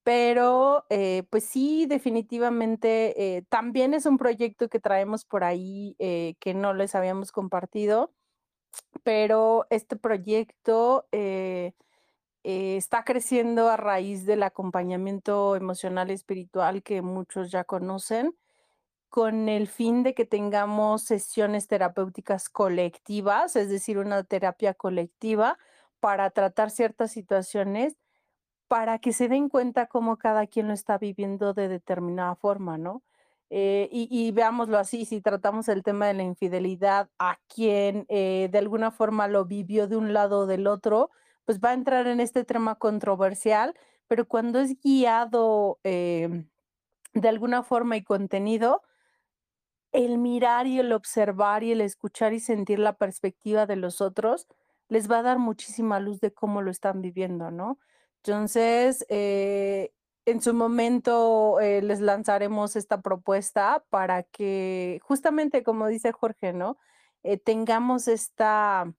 pero 0.03 0.85
eh, 0.89 1.23
pues 1.29 1.45
sí, 1.45 1.85
definitivamente 1.87 3.37
eh, 3.37 3.43
también 3.49 3.93
es 3.93 4.05
un 4.05 4.17
proyecto 4.17 4.69
que 4.69 4.79
traemos 4.79 5.25
por 5.25 5.43
ahí 5.43 5.95
que 5.99 6.53
no 6.55 6.73
les 6.73 6.95
habíamos 6.95 7.31
compartido, 7.31 8.13
pero 9.03 9.67
este 9.69 9.95
proyecto 9.95 11.07
está 12.43 13.03
creciendo 13.03 13.69
a 13.69 13.77
raíz 13.77 14.25
del 14.25 14.43
acompañamiento 14.43 15.55
emocional 15.55 16.11
y 16.11 16.13
espiritual 16.13 16.83
que 16.83 17.01
muchos 17.01 17.51
ya 17.51 17.63
conocen 17.63 18.35
con 19.09 19.49
el 19.49 19.67
fin 19.67 20.03
de 20.03 20.13
que 20.13 20.25
tengamos 20.25 21.03
sesiones 21.03 21.67
terapéuticas 21.67 22.49
colectivas, 22.49 23.55
es 23.55 23.69
decir, 23.69 23.97
una 23.97 24.23
terapia 24.23 24.73
colectiva 24.73 25.57
para 25.99 26.29
tratar 26.29 26.71
ciertas 26.71 27.11
situaciones, 27.11 27.97
para 28.67 28.99
que 28.99 29.13
se 29.13 29.29
den 29.29 29.49
cuenta 29.49 29.87
cómo 29.87 30.17
cada 30.17 30.45
quien 30.45 30.67
lo 30.67 30.73
está 30.73 30.97
viviendo 30.97 31.53
de 31.53 31.69
determinada 31.69 32.35
forma, 32.35 32.77
¿no? 32.77 33.01
Eh, 33.49 33.87
y, 33.91 34.31
veámoslo 34.31 34.77
así, 34.77 35.05
si 35.05 35.21
tratamos 35.21 35.69
el 35.69 35.83
tema 35.83 36.07
de 36.07 36.13
la 36.13 36.23
infidelidad, 36.23 37.09
a 37.17 37.39
quien 37.47 38.05
eh, 38.09 38.49
de 38.51 38.57
alguna 38.57 38.91
forma 38.91 39.27
lo 39.27 39.45
vivió 39.45 39.87
de 39.87 39.95
un 39.95 40.13
lado 40.13 40.39
o 40.41 40.45
del 40.47 40.67
otro, 40.67 41.11
pues 41.45 41.59
va 41.61 41.69
a 41.69 41.73
entrar 41.73 42.07
en 42.07 42.19
este 42.19 42.43
tema 42.43 42.75
controversial, 42.75 43.73
pero 44.07 44.27
cuando 44.27 44.59
es 44.59 44.79
guiado 44.81 45.79
em, 45.83 46.49
de 47.13 47.29
alguna 47.29 47.63
forma 47.63 47.97
y 47.97 48.03
contenido, 48.03 48.81
el 49.93 50.17
mirar 50.17 50.67
y 50.67 50.79
el 50.79 50.91
observar 50.91 51.63
y 51.63 51.71
el 51.71 51.81
escuchar 51.81 52.33
y 52.33 52.39
sentir 52.39 52.79
la 52.79 52.93
perspectiva 52.93 53.65
de 53.65 53.77
los 53.77 54.01
otros 54.01 54.47
les 54.89 55.09
va 55.09 55.19
a 55.19 55.23
dar 55.23 55.39
muchísima 55.39 55.99
luz 55.99 56.19
de 56.21 56.33
cómo 56.33 56.61
lo 56.61 56.71
están 56.71 57.01
viviendo, 57.01 57.51
¿no? 57.51 57.79
Entonces, 58.23 59.05
eh, 59.09 59.91
en 60.27 60.41
su 60.41 60.53
momento 60.53 61.59
eh, 61.61 61.81
les 61.81 62.01
lanzaremos 62.01 62.75
esta 62.75 63.01
propuesta 63.01 63.85
para 63.89 64.23
que 64.23 64.99
justamente, 65.03 65.63
como 65.63 65.87
dice 65.87 66.11
Jorge, 66.11 66.53
¿no? 66.53 66.77
Eh, 67.23 67.37
tengamos 67.37 68.07
esta, 68.07 68.93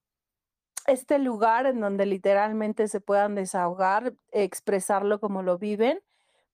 este 0.87 1.19
lugar 1.19 1.67
en 1.67 1.81
donde 1.81 2.07
literalmente 2.07 2.89
se 2.89 3.01
puedan 3.01 3.35
desahogar, 3.35 4.15
expresarlo 4.33 5.21
como 5.21 5.43
lo 5.43 5.59
viven 5.59 6.01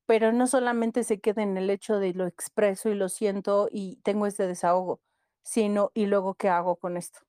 pero 0.06 0.32
no 0.32 0.46
solamente 0.46 1.04
se 1.04 1.20
queda 1.20 1.42
en 1.42 1.56
el 1.56 1.70
hecho 1.70 1.98
de 1.98 2.14
lo 2.14 2.26
expreso 2.26 2.90
y 2.90 2.94
lo 2.94 3.08
siento 3.08 3.68
y 3.70 3.96
tengo 4.02 4.26
este 4.26 4.46
desahogo, 4.46 5.00
sino 5.42 5.90
y 5.94 6.06
luego 6.06 6.34
qué 6.34 6.48
hago 6.48 6.76
con 6.76 6.96
esto. 6.96 7.20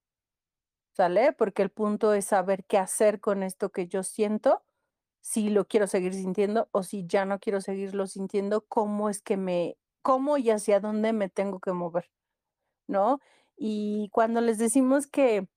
¿Sale? 0.94 1.34
Porque 1.34 1.62
el 1.62 1.70
punto 1.72 2.14
es 2.14 2.26
saber 2.26 2.66
qué 2.66 2.78
hacer 2.78 3.20
con 3.20 3.44
esto 3.44 3.70
que 3.72 3.88
yo 3.88 4.04
siento, 4.04 4.64
si 5.26 5.50
lo 5.50 5.66
quiero 5.66 5.88
seguir 5.88 6.14
sintiendo 6.14 6.70
o 6.72 6.84
si 6.84 7.08
ya 7.08 7.26
no 7.26 7.40
quiero 7.40 7.60
seguirlo 7.60 8.06
sintiendo, 8.06 8.62
cómo 8.68 9.10
es 9.10 9.24
que 9.24 9.38
me, 9.38 9.76
cómo 10.04 10.38
y 10.38 10.52
hacia 10.52 10.80
dónde 10.80 11.14
me 11.14 11.30
tengo 11.30 11.60
que 11.60 11.74
mover, 11.74 12.12
¿no? 12.88 13.20
Y 13.58 14.10
cuando 14.14 14.42
les 14.42 14.60
decimos 14.60 15.08
que, 15.08 15.48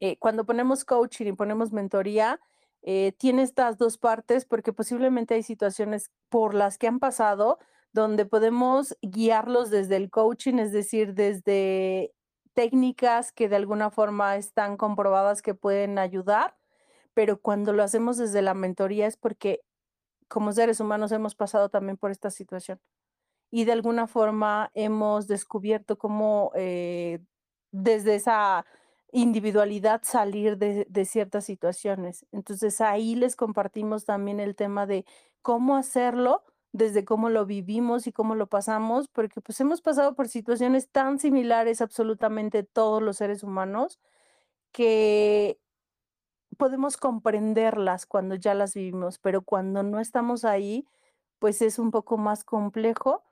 eh, 0.00 0.18
cuando 0.18 0.44
ponemos 0.44 0.84
coaching 0.84 1.28
y 1.28 1.32
ponemos 1.32 1.72
mentoría, 1.72 2.40
eh, 2.82 3.12
tiene 3.18 3.42
estas 3.42 3.78
dos 3.78 3.96
partes 3.96 4.44
porque 4.44 4.74
posiblemente 4.74 5.34
hay 5.34 5.42
situaciones 5.42 6.10
por 6.28 6.54
las 6.54 6.76
que 6.76 6.86
han 6.86 7.00
pasado 7.00 7.58
donde 7.94 8.26
podemos 8.26 8.98
guiarlos 9.00 9.70
desde 9.70 9.96
el 9.96 10.10
coaching, 10.10 10.58
es 10.58 10.72
decir, 10.72 11.14
desde 11.14 12.12
técnicas 12.52 13.32
que 13.32 13.48
de 13.48 13.56
alguna 13.56 13.90
forma 13.90 14.36
están 14.36 14.76
comprobadas 14.76 15.40
que 15.40 15.54
pueden 15.54 15.98
ayudar, 15.98 16.54
pero 17.14 17.40
cuando 17.40 17.72
lo 17.72 17.82
hacemos 17.82 18.16
desde 18.16 18.42
la 18.42 18.54
mentoría 18.54 19.06
es 19.06 19.16
porque 19.16 19.60
como 20.28 20.52
seres 20.52 20.80
humanos 20.80 21.12
hemos 21.12 21.34
pasado 21.34 21.68
también 21.68 21.96
por 21.96 22.10
esta 22.10 22.30
situación 22.30 22.80
y 23.50 23.64
de 23.64 23.72
alguna 23.72 24.06
forma 24.08 24.70
hemos 24.74 25.28
descubierto 25.28 25.96
cómo 25.96 26.50
eh, 26.54 27.20
desde 27.70 28.16
esa 28.16 28.66
individualidad 29.12 30.02
salir 30.02 30.58
de, 30.58 31.04
ciertas 31.04 31.44
situaciones. 31.44 32.26
Entonces 32.32 32.80
ahí 32.80 33.14
les 33.14 33.36
compartimos 33.36 34.04
también 34.04 34.40
el 34.40 34.56
tema 34.56 34.86
de 34.86 35.04
cómo 35.40 35.76
hacerlo, 35.76 36.42
desde 36.72 37.04
cómo 37.04 37.28
lo 37.30 37.46
vivimos 37.46 38.08
y 38.08 38.12
cómo 38.12 38.34
lo 38.34 38.48
pasamos, 38.48 39.06
porque 39.06 39.40
pues 39.40 39.60
hemos 39.60 39.80
pasado 39.82 40.16
por 40.16 40.26
situaciones 40.28 40.88
tan 40.88 41.20
similares 41.20 41.80
absolutamente 41.80 42.64
todos 42.64 43.00
los 43.00 43.18
seres 43.18 43.44
humanos 43.44 44.00
que 44.72 45.60
podemos 46.54 46.96
comprenderlas 46.96 48.06
cuando 48.06 48.34
ya 48.34 48.54
las 48.54 48.74
vivimos, 48.74 49.18
pero 49.18 49.42
cuando 49.42 49.82
no 49.82 50.00
estamos 50.00 50.44
ahí, 50.44 50.86
pues 51.38 51.62
es 51.62 51.78
un 51.78 51.90
poco 51.90 52.18
más 52.18 52.44
complejo 52.44 53.22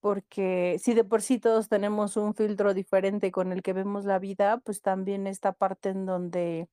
porque 0.00 0.76
si 0.80 0.94
de 0.94 1.04
por 1.04 1.22
sí 1.22 1.38
todos 1.38 1.68
tenemos 1.68 2.16
un 2.16 2.34
filtro 2.34 2.74
diferente 2.74 3.32
con 3.32 3.52
el 3.52 3.62
que 3.62 3.72
vemos 3.72 4.04
la 4.04 4.18
vida, 4.18 4.58
pues 4.58 4.80
también 4.82 5.26
esta 5.26 5.52
parte 5.52 5.90
en 5.90 6.06
donde 6.06 6.68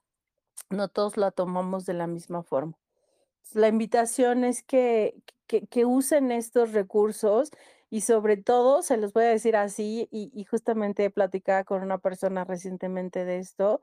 no 0.70 0.90
todos 0.90 1.18
la 1.18 1.32
tomamos 1.32 1.86
de 1.86 1.94
la 1.94 2.08
misma 2.08 2.44
forma. 2.44 2.78
La 3.54 3.68
invitación 3.68 4.44
es 4.44 4.64
que, 4.64 5.16
que, 5.48 5.86
usen 5.86 6.32
estos 6.32 6.74
recursos 6.74 7.52
y 7.90 8.02
sobre 8.02 8.38
todo, 8.38 8.82
se 8.82 8.98
los 8.98 9.14
voy 9.14 9.26
a 9.26 9.30
decir 9.30 9.56
así, 9.56 10.08
y, 10.12 10.32
y 10.34 10.46
justamente 10.46 11.10
platicaba 11.12 11.64
con 11.64 11.84
una 11.84 12.00
persona 12.00 12.44
recientemente 12.46 13.26
de 13.26 13.40
esto, 13.40 13.82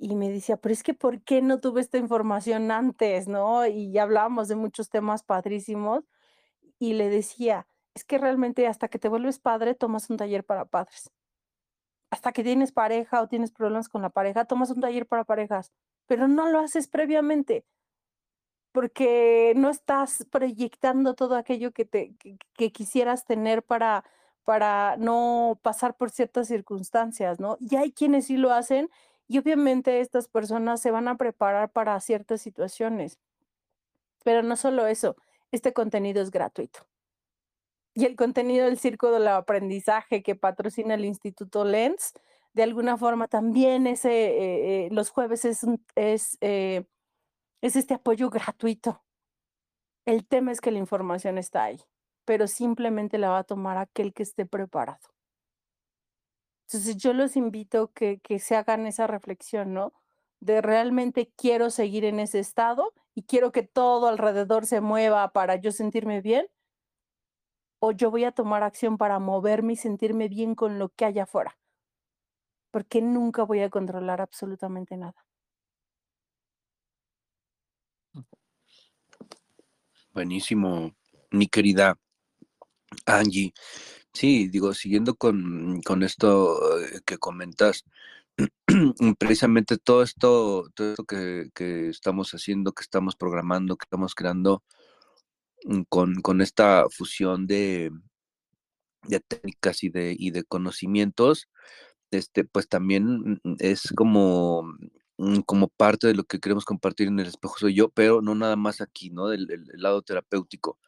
y 0.00 0.16
me 0.16 0.30
decía, 0.30 0.56
pero 0.56 0.72
es 0.72 0.82
que 0.82 0.94
¿por 0.94 1.20
qué 1.22 1.42
no 1.42 1.60
tuve 1.60 1.82
esta 1.82 1.98
información 1.98 2.70
antes? 2.70 3.28
¿No? 3.28 3.66
Y 3.66 3.92
ya 3.92 4.04
hablábamos 4.04 4.48
de 4.48 4.56
muchos 4.56 4.88
temas 4.90 5.22
padrísimos, 5.22 6.04
y 6.80 6.94
le 6.94 7.10
decía, 7.10 7.66
es 7.94 8.04
que 8.04 8.18
realmente 8.18 8.66
hasta 8.66 8.88
que 8.88 8.98
te 8.98 9.08
vuelves 9.08 9.38
padre, 9.38 9.74
tomas 9.74 10.10
un 10.10 10.16
taller 10.16 10.44
para 10.44 10.64
padres. 10.64 11.10
Hasta 12.10 12.32
que 12.32 12.42
tienes 12.42 12.72
pareja 12.72 13.22
o 13.22 13.28
tienes 13.28 13.52
problemas 13.52 13.88
con 13.88 14.02
la 14.02 14.10
pareja, 14.10 14.46
tomas 14.46 14.70
un 14.70 14.80
taller 14.80 15.06
para 15.06 15.24
parejas, 15.24 15.72
pero 16.06 16.26
no 16.26 16.48
lo 16.48 16.58
haces 16.58 16.88
previamente 16.88 17.64
porque 18.72 19.52
no 19.56 19.68
estás 19.68 20.26
proyectando 20.30 21.14
todo 21.14 21.36
aquello 21.36 21.72
que, 21.72 21.84
te, 21.84 22.14
que, 22.54 22.72
quisieras 22.72 23.24
tener 23.24 23.64
para, 23.64 24.04
para 24.44 24.96
no 24.96 25.58
pasar 25.62 25.96
por 25.96 26.10
ciertas 26.10 26.48
circunstancias, 26.48 27.40
¿no? 27.40 27.56
Y 27.60 27.76
hay 27.76 27.92
quienes 27.92 28.26
sí 28.26 28.36
lo 28.36 28.52
hacen 28.52 28.88
y 29.30 29.38
obviamente 29.38 30.00
estas 30.00 30.26
personas 30.26 30.80
se 30.80 30.90
van 30.90 31.06
a 31.06 31.16
preparar 31.16 31.70
para 31.70 32.00
ciertas 32.00 32.42
situaciones. 32.42 33.20
Pero 34.24 34.42
no 34.42 34.56
solo 34.56 34.88
eso, 34.88 35.14
este 35.52 35.72
contenido 35.72 36.20
es 36.20 36.32
gratuito. 36.32 36.80
Y 37.94 38.06
el 38.06 38.16
contenido 38.16 38.66
del 38.66 38.76
Circo 38.76 39.12
del 39.12 39.28
Aprendizaje 39.28 40.24
que 40.24 40.34
patrocina 40.34 40.94
el 40.94 41.04
Instituto 41.04 41.64
Lens, 41.64 42.12
de 42.54 42.64
alguna 42.64 42.96
forma 42.96 43.28
también 43.28 43.86
ese, 43.86 44.10
eh, 44.10 44.86
eh, 44.86 44.88
los 44.90 45.10
jueves 45.10 45.44
es, 45.44 45.64
es 45.94 46.36
eh, 46.40 46.84
es 47.60 47.76
este 47.76 47.94
apoyo 47.94 48.30
gratuito. 48.30 49.04
El 50.06 50.26
tema 50.26 50.50
es 50.50 50.60
que 50.60 50.72
la 50.72 50.78
información 50.78 51.38
está 51.38 51.64
ahí, 51.64 51.80
pero 52.24 52.48
simplemente 52.48 53.16
la 53.16 53.30
va 53.30 53.38
a 53.38 53.44
tomar 53.44 53.76
aquel 53.78 54.12
que 54.12 54.24
esté 54.24 54.44
preparado. 54.44 55.19
Entonces 56.72 56.96
yo 56.98 57.12
los 57.14 57.34
invito 57.34 57.92
que, 57.92 58.20
que 58.20 58.38
se 58.38 58.54
hagan 58.54 58.86
esa 58.86 59.08
reflexión, 59.08 59.74
¿no? 59.74 59.92
De 60.38 60.62
realmente 60.62 61.32
quiero 61.36 61.68
seguir 61.68 62.04
en 62.04 62.20
ese 62.20 62.38
estado 62.38 62.94
y 63.12 63.24
quiero 63.24 63.50
que 63.50 63.64
todo 63.64 64.06
alrededor 64.06 64.66
se 64.66 64.80
mueva 64.80 65.32
para 65.32 65.56
yo 65.56 65.72
sentirme 65.72 66.20
bien, 66.20 66.46
o 67.80 67.90
yo 67.90 68.12
voy 68.12 68.22
a 68.22 68.30
tomar 68.30 68.62
acción 68.62 68.98
para 68.98 69.18
moverme 69.18 69.72
y 69.72 69.76
sentirme 69.76 70.28
bien 70.28 70.54
con 70.54 70.78
lo 70.78 70.90
que 70.90 71.06
haya 71.06 71.24
afuera, 71.24 71.58
porque 72.70 73.02
nunca 73.02 73.42
voy 73.42 73.62
a 73.62 73.68
controlar 73.68 74.20
absolutamente 74.20 74.96
nada. 74.96 75.26
Buenísimo, 80.12 80.92
mi 81.32 81.48
querida 81.48 81.98
Angie. 83.06 83.52
Sí, 84.12 84.48
digo, 84.48 84.74
siguiendo 84.74 85.14
con, 85.14 85.80
esto 86.02 86.80
eh, 86.80 87.00
que 87.06 87.18
comentas, 87.18 87.84
precisamente 89.18 89.78
todo 89.78 90.02
esto, 90.02 90.70
todo 90.74 90.90
esto 90.92 91.04
que, 91.04 91.50
estamos 91.88 92.32
haciendo, 92.32 92.72
que 92.72 92.82
estamos 92.82 93.16
programando, 93.16 93.76
que 93.76 93.84
estamos 93.84 94.14
creando 94.14 94.62
mm, 95.64 95.82
con, 95.88 96.40
esta 96.42 96.86
fusión 96.90 97.46
de, 97.46 97.90
de 99.04 99.20
técnicas 99.20 99.82
y 99.84 99.90
de, 99.90 100.16
y 100.18 100.30
de 100.32 100.44
conocimientos, 100.44 101.48
este, 102.10 102.44
pues 102.44 102.68
también 102.68 103.40
mm, 103.44 103.56
es 103.60 103.92
como 103.96 104.64
Mm, 105.22 105.40
como 105.40 105.68
parte 105.68 106.06
de 106.06 106.14
lo 106.14 106.24
que 106.24 106.40
queremos 106.40 106.64
compartir 106.64 107.08
en 107.08 107.20
el 107.20 107.26
espejo 107.26 107.58
soy 107.58 107.74
yo, 107.74 107.90
pero 107.90 108.22
no 108.22 108.34
nada 108.34 108.56
más 108.56 108.80
aquí, 108.80 109.10
¿no? 109.10 109.28
Del, 109.28 109.46
lado 109.74 110.00
terapéutico. 110.00 110.78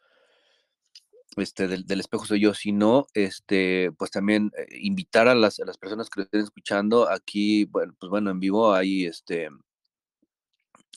Este, 1.37 1.67
del, 1.67 1.99
espejo 1.99 2.25
soy 2.25 2.41
yo, 2.41 2.53
sino 2.53 3.07
este, 3.13 3.91
pues 3.97 4.11
también 4.11 4.51
eh, 4.57 4.67
invitar 4.81 5.27
a 5.27 5.35
las, 5.35 5.59
las, 5.65 5.77
personas 5.77 6.09
que 6.09 6.19
lo 6.19 6.23
estén 6.25 6.41
escuchando 6.41 7.09
aquí, 7.09 7.65
bueno, 7.65 7.95
pues 7.99 8.09
bueno, 8.09 8.29
en 8.29 8.39
vivo 8.39 8.73
hay 8.73 9.05
este, 9.05 9.49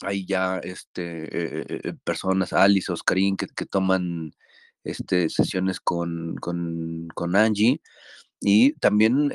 hay 0.01 0.25
ya 0.25 0.59
este, 0.59 1.23
eh, 1.63 1.79
eh, 1.83 1.93
personas, 2.03 2.53
Alice, 2.53 2.91
Oscarín, 2.91 3.35
que, 3.35 3.47
que 3.47 3.65
toman 3.65 4.33
este, 4.83 5.29
sesiones 5.29 5.79
con, 5.79 6.35
con, 6.35 7.07
con 7.15 7.35
Angie 7.35 7.81
y 8.39 8.73
también 8.73 9.31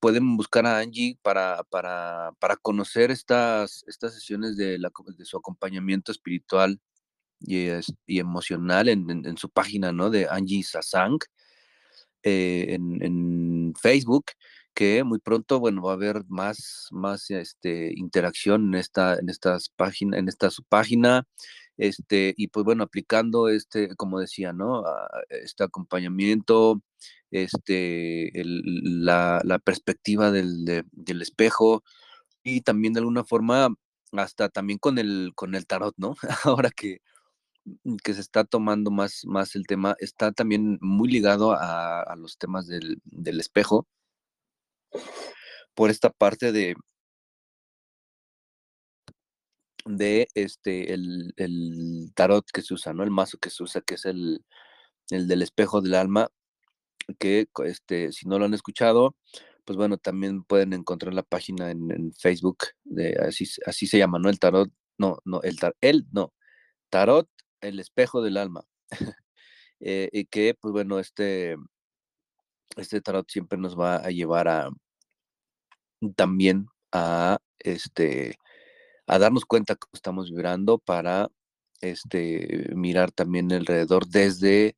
pueden 0.00 0.36
buscar 0.36 0.66
a 0.66 0.78
Angie 0.80 1.18
para, 1.22 1.64
para, 1.64 2.32
para 2.38 2.56
conocer 2.56 3.10
estas, 3.10 3.84
estas 3.88 4.14
sesiones 4.14 4.56
de, 4.58 4.78
la, 4.78 4.90
de 5.16 5.24
su 5.24 5.38
acompañamiento 5.38 6.12
espiritual 6.12 6.80
y, 7.40 7.68
emocional 8.18 8.88
en, 8.88 9.36
su 9.36 9.48
página 9.50 9.92
¿no? 9.92 10.10
de 10.10 10.26
Angie 10.28 10.62
Sasang 10.62 11.18
en, 12.22 13.02
en, 13.02 13.74
Facebook, 13.80 14.26
que 14.74 15.04
muy 15.04 15.18
pronto 15.18 15.60
bueno, 15.60 15.82
va 15.82 15.92
a 15.92 15.94
haber 15.94 16.24
más, 16.28 16.88
más 16.90 17.30
este, 17.30 17.92
interacción 17.96 18.68
en 18.68 18.74
esta, 18.76 19.18
en 19.18 19.28
estas 19.28 19.70
páginas, 19.70 20.20
en 20.20 20.28
esta 20.28 20.50
su 20.50 20.62
página. 20.64 21.26
Este, 21.78 22.34
y 22.36 22.48
pues 22.48 22.64
bueno, 22.64 22.84
aplicando 22.84 23.48
este, 23.48 23.94
como 23.96 24.20
decía, 24.20 24.52
¿no? 24.52 24.84
Este 25.30 25.64
acompañamiento, 25.64 26.82
este, 27.30 28.32
la, 28.34 29.60
perspectiva 29.64 30.30
del, 30.32 30.84
espejo 31.20 31.84
y 32.42 32.62
también 32.62 32.94
de 32.94 33.00
alguna 33.00 33.24
forma 33.24 33.68
hasta 34.12 34.48
también 34.48 34.78
con 34.78 34.98
el, 34.98 35.32
con 35.34 35.54
el 35.54 35.66
tarot, 35.66 35.94
¿no? 35.98 36.16
Ahora 36.44 36.70
que, 36.70 37.00
que 38.04 38.14
se 38.14 38.20
está 38.20 38.44
tomando 38.44 38.90
más, 38.90 39.24
más 39.26 39.54
el 39.56 39.66
tema, 39.66 39.96
está 39.98 40.32
también 40.32 40.78
muy 40.80 41.08
ligado 41.10 41.52
a, 41.52 42.14
los 42.16 42.38
temas 42.38 42.66
del, 42.66 43.00
del 43.04 43.40
espejo 43.40 43.86
por 45.74 45.90
esta 45.90 46.10
parte 46.10 46.52
de, 46.52 46.74
de 49.86 50.28
este 50.34 50.92
el, 50.92 51.32
el, 51.36 52.12
tarot 52.14 52.44
que 52.52 52.62
se 52.62 52.74
usa, 52.74 52.92
¿no? 52.92 53.04
El 53.04 53.10
mazo 53.10 53.38
que 53.38 53.50
se 53.50 53.62
usa, 53.62 53.80
que 53.80 53.94
es 53.94 54.04
el, 54.04 54.44
el 55.10 55.28
del 55.28 55.42
espejo 55.42 55.80
del 55.80 55.94
alma, 55.94 56.28
que 57.18 57.48
este, 57.64 58.12
si 58.12 58.28
no 58.28 58.38
lo 58.38 58.44
han 58.44 58.54
escuchado, 58.54 59.16
pues 59.64 59.76
bueno, 59.76 59.98
también 59.98 60.44
pueden 60.44 60.72
encontrar 60.72 61.14
la 61.14 61.22
página 61.22 61.70
en, 61.70 62.12
Facebook, 62.14 62.58
de, 62.84 63.16
así, 63.26 63.46
así 63.66 63.86
se 63.86 63.98
llama, 63.98 64.18
¿no? 64.18 64.30
El 64.30 64.38
tarot, 64.38 64.70
no, 64.98 65.18
no, 65.24 65.42
el, 65.42 65.58
tar, 65.58 65.76
el 65.80 66.06
no, 66.12 66.32
tarot, 66.90 67.28
el 67.60 67.80
espejo 67.80 68.22
del 68.22 68.36
alma. 68.36 68.64
Eh, 69.80 70.08
y 70.12 70.24
que, 70.24 70.54
pues 70.60 70.72
bueno, 70.72 70.98
este, 70.98 71.54
este 72.76 73.00
tarot 73.00 73.30
siempre 73.30 73.56
nos 73.56 73.78
va 73.78 73.98
a 73.98 74.10
llevar 74.10 74.48
a 74.48 74.70
también 76.16 76.66
a 76.90 77.38
este 77.60 78.36
a 79.06 79.20
darnos 79.20 79.44
cuenta 79.44 79.76
cómo 79.76 79.92
estamos 79.94 80.30
vibrando 80.30 80.78
para 80.78 81.28
este 81.80 82.70
mirar 82.74 83.12
también 83.12 83.52
alrededor 83.52 84.08
desde 84.08 84.76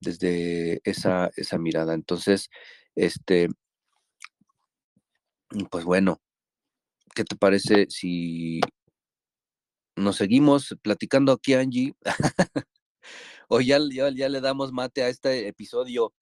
desde 0.00 0.80
esa, 0.84 1.30
esa 1.36 1.58
mirada. 1.58 1.94
Entonces, 1.94 2.50
este, 2.94 3.48
pues 5.70 5.84
bueno, 5.84 6.20
¿qué 7.14 7.24
te 7.24 7.36
parece 7.36 7.86
si 7.88 8.60
nos 9.96 10.16
seguimos 10.16 10.76
platicando 10.82 11.32
aquí, 11.32 11.54
Angie? 11.54 11.94
o 13.48 13.60
ya, 13.60 13.78
ya, 13.90 14.28
le 14.28 14.40
damos 14.40 14.72
mate 14.72 15.02
a 15.02 15.08
este 15.08 15.48
episodio. 15.48 16.12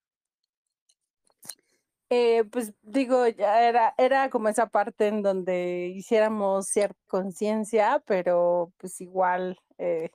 Eh, 2.11 2.45
pues 2.45 2.75
digo, 2.83 3.27
ya 3.29 3.63
era, 3.67 3.95
era 3.97 4.29
como 4.29 4.49
esa 4.49 4.67
parte 4.67 5.09
en 5.09 5.23
donde 5.23 5.93
hiciéramos 5.95 6.67
cierta 6.67 6.99
conciencia, 7.07 8.03
pero 8.07 8.73
pues 8.77 9.01
igual 9.01 9.59
eh, 9.79 10.11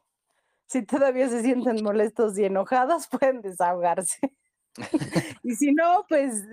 si 0.68 0.84
todavía 0.86 1.30
se 1.30 1.42
sienten 1.42 1.84
molestos 1.84 2.38
y 2.38 2.46
enojados, 2.46 3.08
pueden 3.20 3.42
desahogarse. 3.42 4.20
y 5.44 5.56
si 5.56 5.74
no, 5.74 6.06
pues 6.08 6.44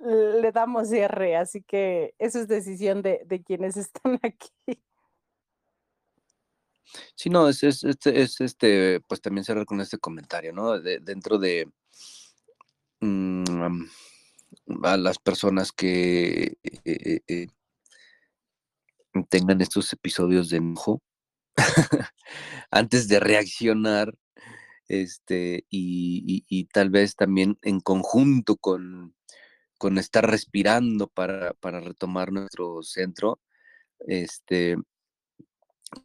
le 0.00 0.50
damos 0.50 0.88
cierre, 0.88 1.36
así 1.36 1.62
que 1.62 2.14
eso 2.18 2.40
es 2.40 2.48
decisión 2.48 3.02
de, 3.02 3.42
quienes 3.46 3.76
están 3.76 4.18
aquí. 4.22 4.50
Sí, 7.14 7.30
no, 7.30 7.48
es, 7.48 7.62
es, 7.62 7.84
este, 8.40 9.00
pues 9.00 9.20
también 9.20 9.44
cerrar 9.44 9.64
con 9.66 9.80
este 9.80 9.98
comentario, 9.98 10.52
¿no? 10.52 10.78
dentro 10.80 11.38
de 11.38 11.70
mm, 13.00 13.84
a 14.84 14.96
las 14.96 15.18
personas 15.18 15.72
que 15.72 16.56
eh, 16.84 17.20
eh, 17.26 17.46
tengan 19.28 19.60
estos 19.60 19.92
episodios 19.92 20.50
de 20.50 20.58
enojo, 20.58 21.02
antes 22.70 23.08
de 23.08 23.20
reaccionar, 23.20 24.14
este, 24.88 25.64
y, 25.70 26.64
tal 26.72 26.90
vez 26.90 27.16
también 27.16 27.58
en 27.62 27.80
conjunto 27.80 28.56
con, 28.56 29.14
con 29.78 29.98
estar 29.98 30.28
respirando 30.28 31.08
para, 31.08 31.54
para 31.54 31.80
retomar 31.80 32.32
nuestro 32.32 32.82
centro, 32.82 33.40
este, 34.00 34.76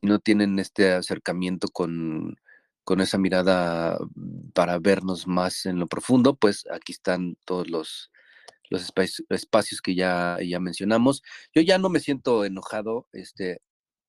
no 0.01 0.19
tienen 0.19 0.59
este 0.59 0.91
acercamiento 0.93 1.67
con, 1.69 2.37
con 2.83 3.01
esa 3.01 3.17
mirada 3.17 3.97
para 4.53 4.79
vernos 4.79 5.27
más 5.27 5.65
en 5.65 5.79
lo 5.79 5.87
profundo, 5.87 6.35
pues 6.35 6.65
aquí 6.71 6.93
están 6.93 7.37
todos 7.45 7.69
los, 7.69 8.11
los 8.69 8.91
espacios, 9.29 9.81
que 9.81 9.95
ya, 9.95 10.37
ya 10.41 10.59
mencionamos. 10.59 11.23
Yo 11.53 11.61
ya 11.61 11.77
no 11.77 11.89
me 11.89 11.99
siento 11.99 12.45
enojado, 12.45 13.07
este, 13.13 13.61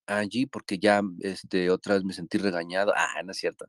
Angie, 0.07 0.47
porque 0.47 0.79
ya 0.79 1.03
este, 1.21 1.71
otra 1.71 1.95
vez 1.95 2.05
me 2.05 2.13
sentí 2.13 2.39
regañado. 2.39 2.93
Ah, 2.97 3.23
no 3.25 3.33
es 3.33 3.39
cierto. 3.39 3.67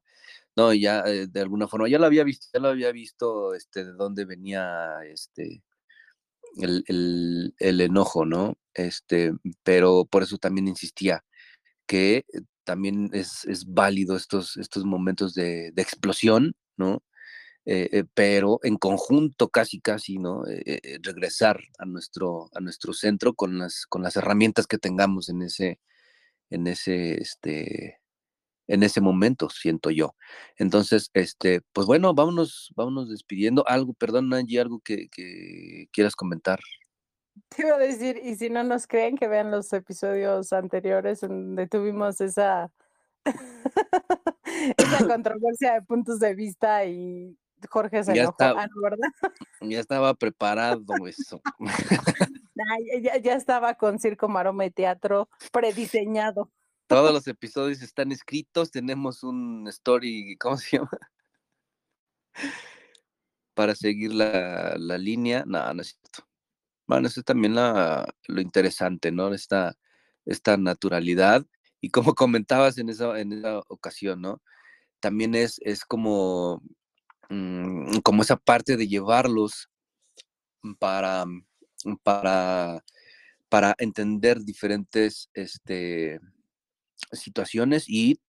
No, 0.56 0.74
ya 0.74 1.02
eh, 1.06 1.28
de 1.28 1.42
alguna 1.42 1.68
forma, 1.68 1.90
ya 1.90 2.00
lo 2.00 2.06
había 2.06 2.24
visto, 2.24 2.48
ya 2.54 2.60
lo 2.60 2.70
había 2.70 2.92
visto 2.92 3.54
este, 3.56 3.86
de 3.86 3.94
dónde 3.94 4.26
venía 4.26 4.98
este, 5.06 5.64
el, 6.58 6.84
el, 7.58 7.82
enojo, 7.82 8.26
¿no? 8.26 8.58
Este, 8.74 9.34
pero 9.64 10.06
por 10.06 10.24
eso 10.24 10.38
también 10.38 10.68
insistía 10.68 11.24
que 11.90 12.24
también 12.64 13.10
es, 13.14 13.46
es 13.46 13.66
válido 13.66 14.16
estos, 14.16 14.58
estos 14.58 14.86
momentos 14.86 15.34
de, 15.34 15.72
de 15.74 15.82
explosión, 15.82 16.54
¿no? 16.78 17.04
Eh, 17.66 17.90
eh, 17.92 18.04
pero 18.14 18.60
en 18.64 18.78
conjunto 18.78 19.50
casi 19.50 19.82
casi 19.82 20.18
no 20.18 20.44
regresar 21.04 21.60
a 21.78 21.86
nuestro 21.86 22.50
a 22.56 22.62
nuestro 22.62 22.94
centro 22.94 23.34
con 23.36 23.60
las 23.60 23.86
con 23.86 24.02
las 24.02 24.16
herramientas 24.16 24.66
que 24.66 24.78
tengamos 24.78 25.30
en 25.30 25.42
ese 25.44 25.80
en 26.50 26.68
ese, 26.68 27.22
este, 27.22 28.00
en 28.68 28.84
ese 28.84 29.02
momento, 29.02 29.50
siento 29.50 29.92
yo. 29.92 30.16
Entonces, 30.58 31.12
este, 31.14 31.62
pues 31.74 31.88
bueno, 31.88 32.14
vámonos, 32.14 32.72
vámonos 32.76 33.10
despidiendo. 33.10 33.68
Algo, 33.68 33.94
perdón, 33.94 34.34
Angie, 34.34 34.60
algo 34.60 34.80
que, 34.82 35.10
quieras 35.92 36.16
comentar. 36.16 36.60
Te 37.48 37.68
iba 37.68 37.76
a 37.76 37.80
decir, 37.80 38.20
y 38.24 38.36
si 38.36 38.50
no 38.50 38.64
nos 38.64 38.88
creen, 38.88 39.18
que 39.18 39.28
vean 39.28 39.52
los 39.52 39.72
episodios 39.74 40.52
anteriores 40.54 41.22
donde 41.22 41.68
tuvimos 41.68 42.20
esa, 42.22 42.72
esa 44.78 45.08
controversia 45.08 45.74
de 45.74 45.82
puntos 45.82 46.20
de 46.20 46.36
vista 46.36 46.86
y 46.86 47.38
Jorge 47.70 48.04
se 48.04 48.14
enojó, 48.14 48.36
ah, 48.40 48.68
¿verdad? 48.82 49.10
Ya 49.62 49.80
estaba 49.80 50.14
preparado 50.14 50.84
eso. 51.08 51.42
ya, 53.24 53.34
estaba 53.34 53.74
con 53.76 54.00
circo, 54.00 54.28
maroma 54.30 54.66
y 54.66 54.72
teatro 54.72 55.30
prediseñado. 55.52 56.52
Todos 56.88 57.14
los 57.14 57.28
episodios 57.28 57.82
están 57.82 58.12
escritos, 58.12 58.72
tenemos 58.72 59.24
un 59.24 59.68
story, 59.68 60.38
¿cómo 60.38 60.58
se 60.58 60.78
llama? 60.78 60.98
Para 63.54 63.76
seguir 63.76 64.14
la, 64.14 64.76
línea. 64.98 65.44
No, 65.46 65.74
no 65.74 65.82
es 65.82 65.90
cierto. 65.90 66.29
Bueno, 66.90 67.08
eso 67.08 67.20
es 67.20 67.26
también 67.26 67.54
lo 67.54 68.42
interesante, 68.42 69.12
¿no? 69.12 69.32
Esta, 69.32 69.78
esta 70.26 70.58
naturalidad. 70.58 71.46
Y 71.82 71.92
como 71.92 72.16
comentabas 72.16 72.80
en 72.80 72.90
esa, 72.90 73.20
en 73.20 73.32
esa 73.32 73.60
ocasión, 73.68 74.22
¿no? 74.22 74.42
También 75.00 75.36
es, 75.36 75.60
es 75.64 75.86
como, 75.86 76.64
mm, 77.30 78.00
como 78.04 78.24
esa 78.24 78.38
parte 78.38 78.76
de 78.76 78.88
llevarlos 78.88 79.70
para, 80.80 81.26
para, 82.02 82.84
para 83.50 83.76
entender 83.78 84.42
diferentes 84.44 85.30
este, 85.36 86.20
situaciones 87.12 87.86
y 87.88 88.20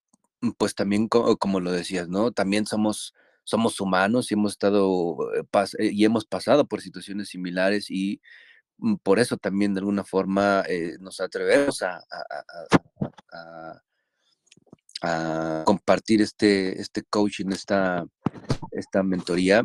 pues 0.59 0.75
también 0.75 1.09
como, 1.09 1.61
lo 1.61 1.73
decías, 1.73 2.09
¿no? 2.11 2.31
También 2.33 2.67
somos, 2.67 3.15
somos 3.45 3.81
humanos 3.81 4.31
y 4.31 4.35
hemos 4.35 4.53
estado 4.53 5.17
eh, 5.35 5.45
eh, 5.79 5.91
y 5.95 6.05
hemos 6.05 6.27
pasado 6.27 6.67
por 6.67 6.83
situaciones 6.83 7.31
similares 7.31 7.91
y 7.91 8.21
por 9.03 9.19
eso 9.19 9.37
también 9.37 9.75
de 9.75 9.81
alguna 9.81 10.05
forma 10.05 10.65
eh, 10.69 10.97
nos 11.01 11.21
atrevemos 11.21 11.83
a, 11.83 12.05
compartir 15.65 16.21
este, 16.21 16.79
este 16.79 17.03
coaching, 17.05 17.53
esta, 17.53 18.05
esta 18.73 19.03
mentoría 19.03 19.65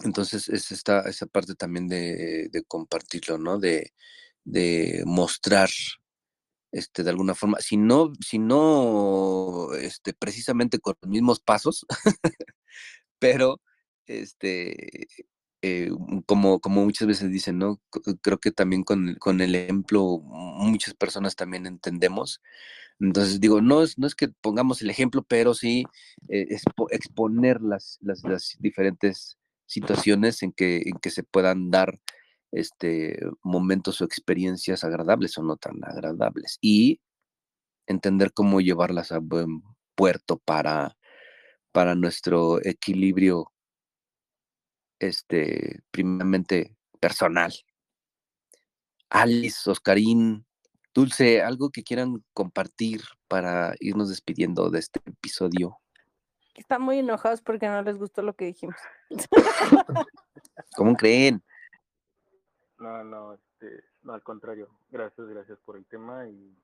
entonces 0.00 0.48
es 0.48 0.70
esta, 0.70 1.00
esa 1.08 1.26
parte 1.26 1.54
también 1.54 1.88
de, 1.88 2.50
compartirlo, 2.68 3.38
¿no? 3.38 3.58
De, 3.58 3.92
mostrar, 5.04 5.68
este, 6.72 7.02
de 7.02 7.10
alguna 7.10 7.34
forma, 7.34 7.58
si 7.60 7.76
no, 7.76 8.12
si 8.24 8.38
no, 8.38 9.74
este, 9.74 10.14
precisamente 10.14 10.78
con 10.78 10.94
los 11.00 11.10
mismos 11.10 11.40
pasos, 11.40 11.86
pero, 13.18 13.60
este, 14.06 15.08
eh, 15.62 15.90
como, 16.26 16.60
como 16.60 16.84
muchas 16.84 17.08
veces 17.08 17.30
dicen, 17.30 17.58
¿no? 17.58 17.80
Creo 18.22 18.38
que 18.38 18.52
también 18.52 18.84
con, 18.84 19.14
con 19.16 19.40
el 19.40 19.54
ejemplo 19.54 20.20
muchas 20.22 20.94
personas 20.94 21.36
también 21.36 21.66
entendemos. 21.66 22.40
Entonces 23.00 23.40
digo, 23.40 23.60
no 23.60 23.82
es, 23.82 23.98
no 23.98 24.06
es 24.06 24.14
que 24.14 24.28
pongamos 24.28 24.82
el 24.82 24.90
ejemplo, 24.90 25.22
pero 25.22 25.54
sí 25.54 25.84
eh, 26.28 26.46
exponer 26.90 27.60
las, 27.60 27.98
las, 28.00 28.22
las 28.24 28.56
diferentes 28.60 29.38
situaciones 29.66 30.42
en 30.42 30.52
que, 30.52 30.82
en 30.86 30.98
que 31.00 31.10
se 31.10 31.22
puedan 31.22 31.70
dar 31.70 32.00
este, 32.52 33.18
momentos 33.42 34.00
o 34.00 34.04
experiencias 34.04 34.84
agradables 34.84 35.36
o 35.38 35.42
no 35.42 35.56
tan 35.56 35.84
agradables 35.84 36.58
y 36.60 37.00
entender 37.86 38.32
cómo 38.32 38.60
llevarlas 38.60 39.12
a 39.12 39.18
buen 39.18 39.62
puerto 39.94 40.38
para, 40.38 40.96
para 41.72 41.94
nuestro 41.94 42.64
equilibrio 42.64 43.52
este, 44.98 45.82
primeramente 45.90 46.76
personal. 47.00 47.52
Alice, 49.10 49.68
Oscarín, 49.70 50.46
Dulce, 50.94 51.42
algo 51.42 51.70
que 51.70 51.82
quieran 51.82 52.24
compartir 52.32 53.02
para 53.26 53.74
irnos 53.80 54.08
despidiendo 54.08 54.70
de 54.70 54.80
este 54.80 55.00
episodio. 55.06 55.78
Están 56.54 56.82
muy 56.82 56.98
enojados 56.98 57.40
porque 57.40 57.68
no 57.68 57.82
les 57.82 57.98
gustó 57.98 58.22
lo 58.22 58.34
que 58.34 58.46
dijimos. 58.46 58.76
¿Cómo 60.76 60.96
creen? 60.96 61.42
No, 62.78 63.04
no, 63.04 63.34
este, 63.34 63.84
no, 64.02 64.12
al 64.12 64.22
contrario. 64.22 64.68
Gracias, 64.90 65.28
gracias 65.28 65.58
por 65.60 65.76
el 65.76 65.86
tema 65.86 66.28
y 66.28 66.56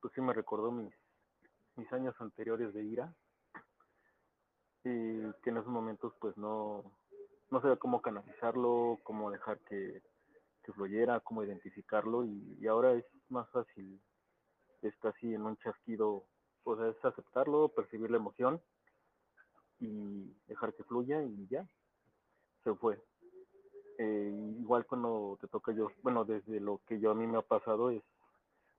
pues 0.00 0.12
sí 0.14 0.20
me 0.20 0.32
recordó 0.32 0.70
mis, 0.70 0.92
mis 1.76 1.90
años 1.92 2.14
anteriores 2.20 2.72
de 2.74 2.84
ira 2.84 3.14
y 4.84 5.20
que 5.42 5.50
en 5.50 5.58
esos 5.58 5.68
momentos 5.68 6.14
pues 6.20 6.36
no, 6.36 6.92
no 7.50 7.60
sabía 7.60 7.76
cómo 7.76 8.00
canalizarlo, 8.00 8.98
cómo 9.02 9.30
dejar 9.30 9.58
que, 9.60 10.02
que 10.62 10.72
fluyera, 10.72 11.20
cómo 11.20 11.42
identificarlo 11.42 12.24
y, 12.24 12.66
ahora 12.66 12.92
es 12.92 13.04
más 13.28 13.48
fácil, 13.50 14.00
está 14.82 15.10
así 15.10 15.34
en 15.34 15.42
un 15.42 15.56
chasquido, 15.58 16.24
pues 16.62 16.80
es 16.80 17.04
aceptarlo, 17.04 17.68
percibir 17.68 18.10
la 18.10 18.18
emoción 18.18 18.60
y 19.80 20.32
dejar 20.46 20.74
que 20.74 20.84
fluya 20.84 21.22
y 21.22 21.46
ya, 21.48 21.66
se 22.64 22.74
fue. 22.74 23.02
Eh, 23.98 24.32
igual 24.60 24.86
cuando 24.86 25.36
te 25.40 25.48
toca 25.48 25.72
yo, 25.72 25.90
bueno, 26.02 26.24
desde 26.24 26.60
lo 26.60 26.80
que 26.86 27.00
yo 27.00 27.10
a 27.10 27.14
mí 27.14 27.26
me 27.26 27.38
ha 27.38 27.42
pasado 27.42 27.90
es 27.90 28.02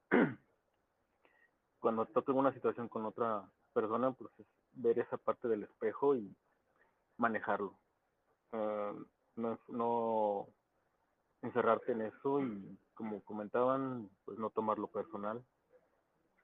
cuando 1.79 2.05
toca 2.05 2.31
una 2.31 2.53
situación 2.53 2.87
con 2.87 3.05
otra 3.05 3.43
persona, 3.73 4.11
pues 4.11 4.31
es 4.39 4.47
ver 4.73 4.99
esa 4.99 5.17
parte 5.17 5.47
del 5.47 5.63
espejo 5.63 6.15
y 6.15 6.35
manejarlo. 7.17 7.77
Ah, 8.51 8.93
no, 9.35 9.59
no 9.69 10.47
encerrarte 11.41 11.93
en 11.93 12.01
eso 12.01 12.41
y 12.41 12.79
como 12.93 13.23
comentaban, 13.23 14.09
pues 14.25 14.37
no 14.37 14.49
tomarlo 14.49 14.87
personal. 14.87 15.43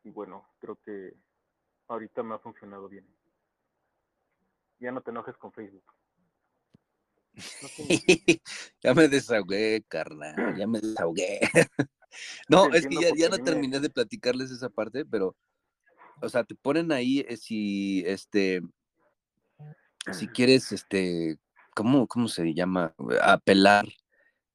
Y 0.03 0.11
bueno, 0.11 0.47
creo 0.59 0.77
que 0.83 1.13
ahorita 1.87 2.23
me 2.23 2.35
ha 2.35 2.39
funcionado 2.39 2.87
bien 2.87 3.05
ya 4.79 4.91
no 4.91 5.01
te 5.01 5.11
enojes 5.11 5.35
con 5.37 5.51
Facebook. 5.51 5.83
ya 8.81 8.93
me 8.93 9.07
desahogué, 9.07 9.83
carnal, 9.87 10.55
ya 10.57 10.67
me 10.67 10.79
desahogué. 10.79 11.39
no, 12.49 12.73
es 12.73 12.87
que 12.87 12.95
ya, 13.15 13.29
no 13.29 13.37
terminé 13.37 13.79
de 13.79 13.89
platicarles 13.89 14.51
esa 14.51 14.69
parte, 14.69 15.05
pero, 15.05 15.35
o 16.21 16.29
sea, 16.29 16.43
te 16.43 16.55
ponen 16.55 16.91
ahí 16.91 17.25
eh, 17.27 17.37
si, 17.37 18.03
este, 18.05 18.61
si 20.11 20.27
quieres, 20.27 20.71
este, 20.71 21.37
¿cómo, 21.77 22.07
cómo 22.07 22.27
se 22.27 22.55
llama? 22.55 22.95
Apelar, 23.21 23.85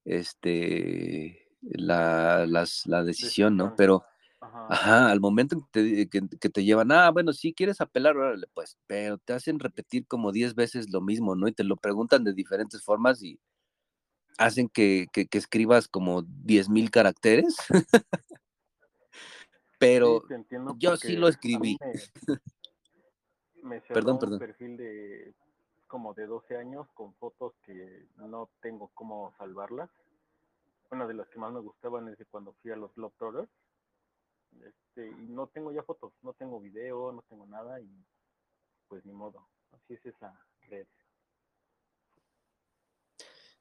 este, 0.05 1.47
la, 1.61 2.47
las, 2.47 2.85
la 2.87 3.05
decisión, 3.05 3.57
¿no? 3.57 3.77
Pero 3.77 4.05
Ajá. 4.41 5.09
al 5.09 5.21
momento 5.21 5.55
en 5.55 5.61
que 5.73 6.07
te, 6.07 6.39
que, 6.41 6.49
te, 6.49 6.65
llevan, 6.65 6.91
ah, 6.91 7.11
bueno, 7.13 7.33
si 7.33 7.55
quieres 7.55 7.81
apelar, 7.81 8.17
órale, 8.17 8.49
pues, 8.53 8.77
pero 8.89 9.19
te 9.19 9.35
hacen 9.35 9.61
repetir 9.61 10.05
como 10.09 10.33
10 10.33 10.57
veces 10.57 10.91
lo 10.91 11.01
mismo, 11.01 11.37
¿no? 11.37 11.47
Y 11.47 11.53
te 11.53 11.63
lo 11.63 11.77
preguntan 11.77 12.25
de 12.25 12.33
diferentes 12.33 12.83
formas 12.83 13.23
y 13.23 13.39
hacen 14.37 14.69
que, 14.69 15.07
que, 15.13 15.29
escribas 15.31 15.87
como 15.87 16.23
10 16.23 16.69
mil 16.71 16.91
caracteres. 16.91 17.55
pero 19.79 20.25
yo 20.77 20.97
sí 20.97 21.15
lo 21.15 21.29
escribí. 21.29 21.79
me 23.63 23.81
cerró 23.87 24.15
un 24.15 24.39
perfil 24.41 24.77
de 24.77 25.35
como 25.93 26.15
de 26.15 26.27
12 26.27 26.57
años 26.57 26.89
con 26.95 27.13
fotos 27.17 27.53
que 27.67 28.07
no 28.17 28.49
tengo 28.63 28.91
cómo 28.95 29.35
salvarlas. 29.37 29.91
Una 30.91 31.07
de 31.07 31.13
las 31.13 31.29
que 31.29 31.39
más 31.39 31.53
me 31.53 31.61
gustaban 31.61 32.09
es 32.09 32.17
de 32.17 32.25
cuando 32.25 32.55
fui 32.63 32.71
a 32.71 32.77
los 32.77 32.95
Globetrotters. 32.95 33.51
Este, 34.65 35.11
y 35.11 35.29
no 35.29 35.49
tengo 35.49 35.71
ya 35.71 35.83
fotos, 35.83 36.15
no 36.23 36.33
tengo 36.33 36.61
video, 36.61 37.13
no 37.13 37.21
tengo 37.29 37.45
nada 37.45 37.79
y 37.79 37.91
pues 38.89 39.05
ni 39.05 39.13
modo. 39.13 39.47
Así 39.73 39.93
es 39.93 40.07
esa 40.07 40.33
red. 40.71 40.87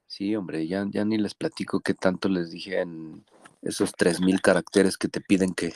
Sí, 0.08 0.34
hombre, 0.34 0.66
ya, 0.66 0.86
ya 0.90 1.04
ni 1.04 1.18
les 1.18 1.36
platico 1.36 1.82
qué 1.82 1.94
tanto 1.94 2.30
les 2.30 2.50
dije 2.50 2.80
en 2.80 3.26
esos 3.62 3.94
3.000 3.94 4.40
caracteres 4.40 4.98
que 4.98 5.10
te 5.10 5.20
piden 5.20 5.54
que, 5.54 5.74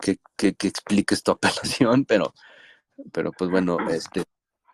que, 0.00 0.18
que, 0.36 0.54
que 0.54 0.66
expliques 0.66 1.22
tu 1.22 1.30
apelación, 1.30 2.04
pero 2.06 2.34
pero 3.12 3.32
pues 3.32 3.50
bueno, 3.50 3.78
este, 3.90 4.24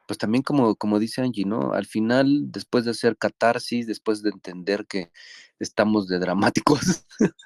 pues 0.09 0.17
también 0.17 0.43
como, 0.43 0.75
como 0.77 0.99
dice 0.99 1.21
Angie, 1.21 1.45
¿no? 1.45 1.75
Al 1.75 1.85
final, 1.85 2.51
después 2.51 2.87
de 2.87 2.93
hacer 2.93 3.19
catarsis, 3.19 3.87
después 3.87 4.23
de 4.23 4.31
entender 4.31 4.87
que 4.87 5.13
estamos 5.59 6.09
de 6.09 6.19
dramáticos, 6.19 7.05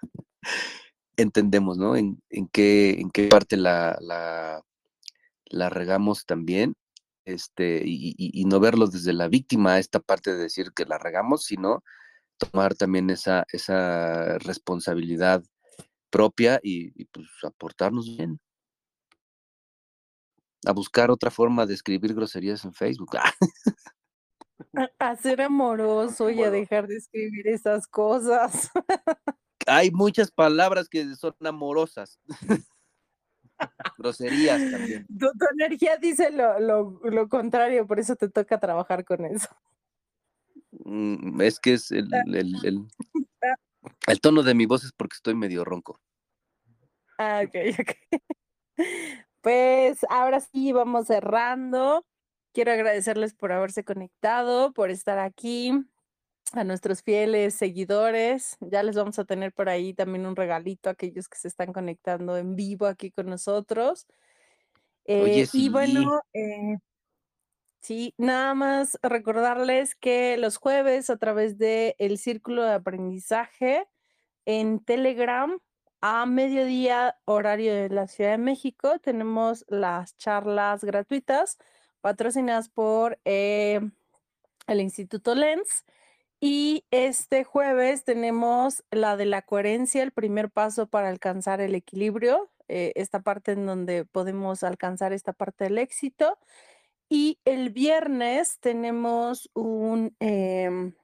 entendemos, 1.16 1.76
¿no? 1.76 1.96
En, 1.96 2.22
en, 2.30 2.46
qué, 2.46 3.00
en 3.00 3.10
qué 3.10 3.26
parte 3.26 3.56
la, 3.56 3.98
la, 4.00 5.70
regamos 5.70 6.24
también, 6.24 6.76
este, 7.24 7.82
y, 7.84 8.14
y, 8.16 8.44
no 8.44 8.60
verlo 8.60 8.86
desde 8.86 9.12
la 9.12 9.26
víctima, 9.26 9.80
esta 9.80 9.98
parte 9.98 10.32
de 10.32 10.44
decir 10.44 10.72
que 10.72 10.86
la 10.86 10.98
regamos, 10.98 11.44
sino 11.44 11.82
tomar 12.38 12.76
también 12.76 13.10
esa, 13.10 13.44
esa 13.52 14.38
responsabilidad 14.38 15.42
propia 16.10 16.60
y, 16.62 16.92
y 17.00 17.06
pues 17.06 17.26
aportarnos 17.42 18.16
bien 18.16 18.40
a 20.66 20.72
buscar 20.72 21.10
otra 21.10 21.30
forma 21.30 21.66
de 21.66 21.74
escribir 21.74 22.14
groserías 22.14 22.64
en 22.64 22.72
Facebook. 22.72 23.16
a, 23.16 23.32
ser 25.16 25.42
amoroso 25.42 26.30
y 26.30 26.42
a 26.42 26.50
dejar 26.50 26.86
de 26.86 26.96
escribir 26.96 27.48
esas 27.48 27.86
cosas. 27.86 28.70
Hay 29.66 29.90
muchas 29.90 30.30
palabras 30.30 30.88
que 30.88 31.14
son 31.16 31.34
amorosas. 31.44 32.18
groserías 33.98 34.70
también. 34.70 35.06
Tu, 35.06 35.30
energía 35.58 35.96
dice 35.96 36.30
lo, 36.32 36.58
lo, 36.58 37.28
contrario, 37.28 37.86
por 37.86 38.00
eso 38.00 38.16
te 38.16 38.28
toca 38.28 38.58
trabajar 38.58 39.04
con 39.04 39.24
eso. 39.24 39.48
Mm, 40.72 41.40
es 41.42 41.60
que 41.60 41.74
es 41.74 41.92
el, 41.92 42.08
el, 42.26 42.56
el, 42.64 42.86
el 44.06 44.20
tono 44.20 44.42
de 44.42 44.54
mi 44.54 44.66
voz 44.66 44.84
es 44.84 44.92
porque 44.92 45.14
estoy 45.14 45.34
medio 45.34 45.64
ronco. 45.64 46.00
Ah, 47.18 47.42
ok, 47.44 47.54
ok. 47.78 47.92
Pues 49.42 50.06
ahora 50.08 50.40
sí 50.40 50.72
vamos 50.72 51.08
cerrando. 51.08 52.06
Quiero 52.52 52.72
agradecerles 52.72 53.34
por 53.34 53.50
haberse 53.52 53.84
conectado, 53.84 54.72
por 54.72 54.90
estar 54.90 55.18
aquí, 55.18 55.72
a 56.52 56.62
nuestros 56.64 57.02
fieles 57.02 57.54
seguidores. 57.54 58.56
Ya 58.60 58.84
les 58.84 58.94
vamos 58.94 59.18
a 59.18 59.24
tener 59.24 59.52
por 59.52 59.68
ahí 59.68 59.94
también 59.94 60.26
un 60.26 60.36
regalito 60.36 60.88
a 60.88 60.92
aquellos 60.92 61.28
que 61.28 61.38
se 61.38 61.48
están 61.48 61.72
conectando 61.72 62.36
en 62.36 62.54
vivo 62.54 62.86
aquí 62.86 63.10
con 63.10 63.26
nosotros. 63.26 64.06
Oye, 65.06 65.46
sí. 65.46 65.58
Eh, 65.58 65.64
y 65.64 65.68
bueno, 65.70 66.20
eh, 66.34 66.76
sí, 67.80 68.14
nada 68.18 68.54
más 68.54 68.96
recordarles 69.02 69.96
que 69.96 70.36
los 70.36 70.56
jueves 70.56 71.10
a 71.10 71.16
través 71.16 71.58
del 71.58 71.96
el 71.98 72.18
Círculo 72.18 72.62
de 72.62 72.74
Aprendizaje 72.74 73.88
en 74.44 74.78
Telegram 74.84 75.58
a 76.02 76.26
mediodía, 76.26 77.16
horario 77.26 77.72
de 77.74 77.88
la 77.88 78.08
Ciudad 78.08 78.32
de 78.32 78.38
México, 78.38 78.98
tenemos 78.98 79.64
las 79.68 80.16
charlas 80.18 80.82
gratuitas 80.82 81.58
patrocinadas 82.00 82.68
por 82.68 83.20
eh, 83.24 83.80
el 84.66 84.80
Instituto 84.80 85.36
Lens. 85.36 85.84
Y 86.40 86.84
este 86.90 87.44
jueves 87.44 88.02
tenemos 88.02 88.82
la 88.90 89.16
de 89.16 89.26
la 89.26 89.42
coherencia, 89.42 90.02
el 90.02 90.10
primer 90.10 90.50
paso 90.50 90.88
para 90.88 91.08
alcanzar 91.08 91.60
el 91.60 91.76
equilibrio, 91.76 92.50
eh, 92.66 92.92
esta 92.96 93.20
parte 93.20 93.52
en 93.52 93.64
donde 93.64 94.04
podemos 94.04 94.64
alcanzar 94.64 95.12
esta 95.12 95.32
parte 95.32 95.64
del 95.64 95.78
éxito. 95.78 96.36
Y 97.08 97.38
el 97.44 97.70
viernes 97.70 98.58
tenemos 98.58 99.50
un, 99.54 100.16
em, 100.18 100.94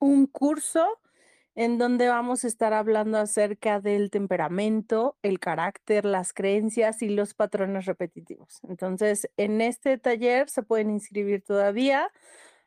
un 0.00 0.26
curso 0.26 0.98
en 1.58 1.76
donde 1.76 2.06
vamos 2.08 2.44
a 2.44 2.46
estar 2.46 2.72
hablando 2.72 3.18
acerca 3.18 3.80
del 3.80 4.12
temperamento, 4.12 5.16
el 5.22 5.40
carácter, 5.40 6.04
las 6.04 6.32
creencias 6.32 7.02
y 7.02 7.08
los 7.08 7.34
patrones 7.34 7.84
repetitivos. 7.84 8.60
Entonces, 8.68 9.28
en 9.36 9.60
este 9.60 9.98
taller 9.98 10.48
se 10.48 10.62
pueden 10.62 10.88
inscribir 10.88 11.42
todavía. 11.42 12.12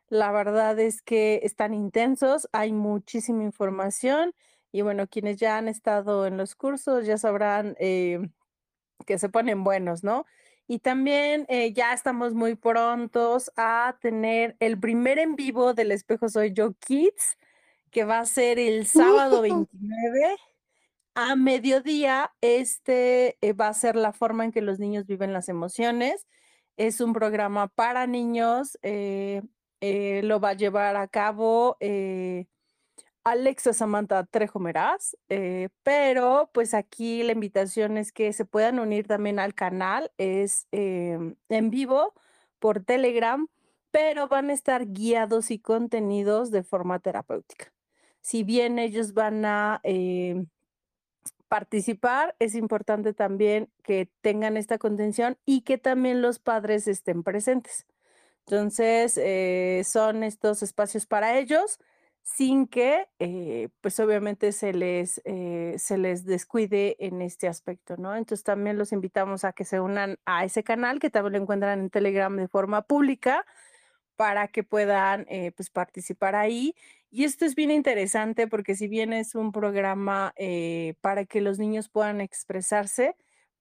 La 0.09 0.33
verdad 0.33 0.77
es 0.77 1.01
que 1.01 1.39
están 1.43 1.73
intensos, 1.73 2.49
hay 2.51 2.73
muchísima 2.73 3.43
información 3.43 4.33
y 4.73 4.81
bueno, 4.81 5.07
quienes 5.07 5.37
ya 5.37 5.57
han 5.57 5.69
estado 5.69 6.27
en 6.27 6.35
los 6.35 6.55
cursos 6.55 7.05
ya 7.05 7.17
sabrán 7.17 7.77
eh, 7.79 8.19
que 9.05 9.17
se 9.17 9.29
ponen 9.29 9.63
buenos, 9.63 10.03
¿no? 10.03 10.25
Y 10.67 10.79
también 10.79 11.45
eh, 11.47 11.71
ya 11.71 11.93
estamos 11.93 12.33
muy 12.33 12.55
prontos 12.55 13.53
a 13.55 13.95
tener 14.01 14.57
el 14.59 14.77
primer 14.77 15.17
en 15.17 15.37
vivo 15.37 15.73
del 15.73 15.93
Espejo 15.93 16.27
Soy 16.27 16.51
Yo 16.51 16.73
Kids 16.73 17.37
que 17.91 18.05
va 18.05 18.19
a 18.19 18.25
ser 18.25 18.57
el 18.59 18.87
sábado 18.87 19.41
29 19.41 20.37
a 21.15 21.35
mediodía. 21.35 22.33
Este 22.41 23.37
eh, 23.41 23.53
va 23.53 23.67
a 23.67 23.73
ser 23.73 23.95
la 23.95 24.13
forma 24.13 24.45
en 24.45 24.51
que 24.51 24.61
los 24.61 24.79
niños 24.79 25.05
viven 25.05 25.33
las 25.33 25.49
emociones. 25.49 26.27
Es 26.77 27.01
un 27.01 27.13
programa 27.13 27.67
para 27.67 28.07
niños. 28.07 28.77
Eh, 28.81 29.41
eh, 29.81 30.21
lo 30.23 30.39
va 30.39 30.49
a 30.49 30.53
llevar 30.53 30.95
a 30.95 31.07
cabo 31.07 31.77
Alexa 33.23 33.73
Samantha 33.73 34.25
Trejo 34.25 34.59
Meraz, 34.59 35.15
pero 35.83 36.49
pues 36.53 36.73
aquí 36.73 37.23
la 37.23 37.33
invitación 37.33 37.97
es 37.97 38.11
que 38.11 38.33
se 38.33 38.45
puedan 38.45 38.79
unir 38.79 39.07
también 39.07 39.39
al 39.39 39.53
canal. 39.55 40.11
Es 40.17 40.67
em, 40.71 41.35
en 41.49 41.69
vivo 41.71 42.13
por 42.59 42.83
Telegram, 42.83 43.47
pero 43.91 44.27
van 44.27 44.49
a 44.49 44.53
estar 44.53 44.87
guiados 44.87 45.51
y 45.51 45.59
contenidos 45.59 46.51
de 46.51 46.63
forma 46.63 46.99
terapéutica 46.99 47.73
si 48.21 48.43
bien 48.43 48.79
ellos 48.79 49.13
van 49.13 49.43
a 49.45 49.81
eh, 49.83 50.45
participar, 51.47 52.35
es 52.39 52.55
importante 52.55 53.13
también 53.13 53.69
que 53.83 54.09
tengan 54.21 54.57
esta 54.57 54.77
contención 54.77 55.37
y 55.45 55.61
que 55.61 55.77
también 55.77 56.21
los 56.21 56.39
padres 56.39 56.87
estén 56.87 57.23
presentes. 57.23 57.85
Entonces, 58.45 59.17
eh, 59.17 59.81
son 59.85 60.23
estos 60.23 60.63
espacios 60.63 61.05
para 61.05 61.37
ellos 61.37 61.79
sin 62.23 62.67
que, 62.67 63.07
eh, 63.19 63.69
pues 63.81 63.99
obviamente 63.99 64.51
se 64.51 64.73
les, 64.73 65.21
se 65.23 65.97
les 65.97 66.23
descuide 66.23 66.95
en 66.99 67.21
este 67.21 67.47
aspecto, 67.47 67.97
¿no? 67.97 68.15
Entonces 68.15 68.43
también 68.43 68.77
los 68.77 68.91
invitamos 68.91 69.43
a 69.43 69.53
que 69.53 69.65
se 69.65 69.79
unan 69.79 70.17
a 70.25 70.45
ese 70.45 70.63
canal, 70.63 70.99
que 70.99 71.09
también 71.09 71.33
lo 71.33 71.39
encuentran 71.39 71.79
en 71.79 71.89
Telegram 71.89 72.35
de 72.37 72.47
forma 72.47 72.83
pública, 72.83 73.45
para 74.15 74.47
que 74.49 74.63
puedan 74.63 75.25
pues 75.55 75.71
participar 75.71 76.35
ahí 76.35 76.75
y 77.11 77.25
esto 77.25 77.45
es 77.45 77.55
bien 77.55 77.71
interesante 77.71 78.47
porque 78.47 78.73
si 78.73 78.87
bien 78.87 79.11
es 79.11 79.35
un 79.35 79.51
programa 79.51 80.33
eh, 80.37 80.95
para 81.01 81.25
que 81.25 81.41
los 81.41 81.59
niños 81.59 81.89
puedan 81.89 82.21
expresarse, 82.21 83.17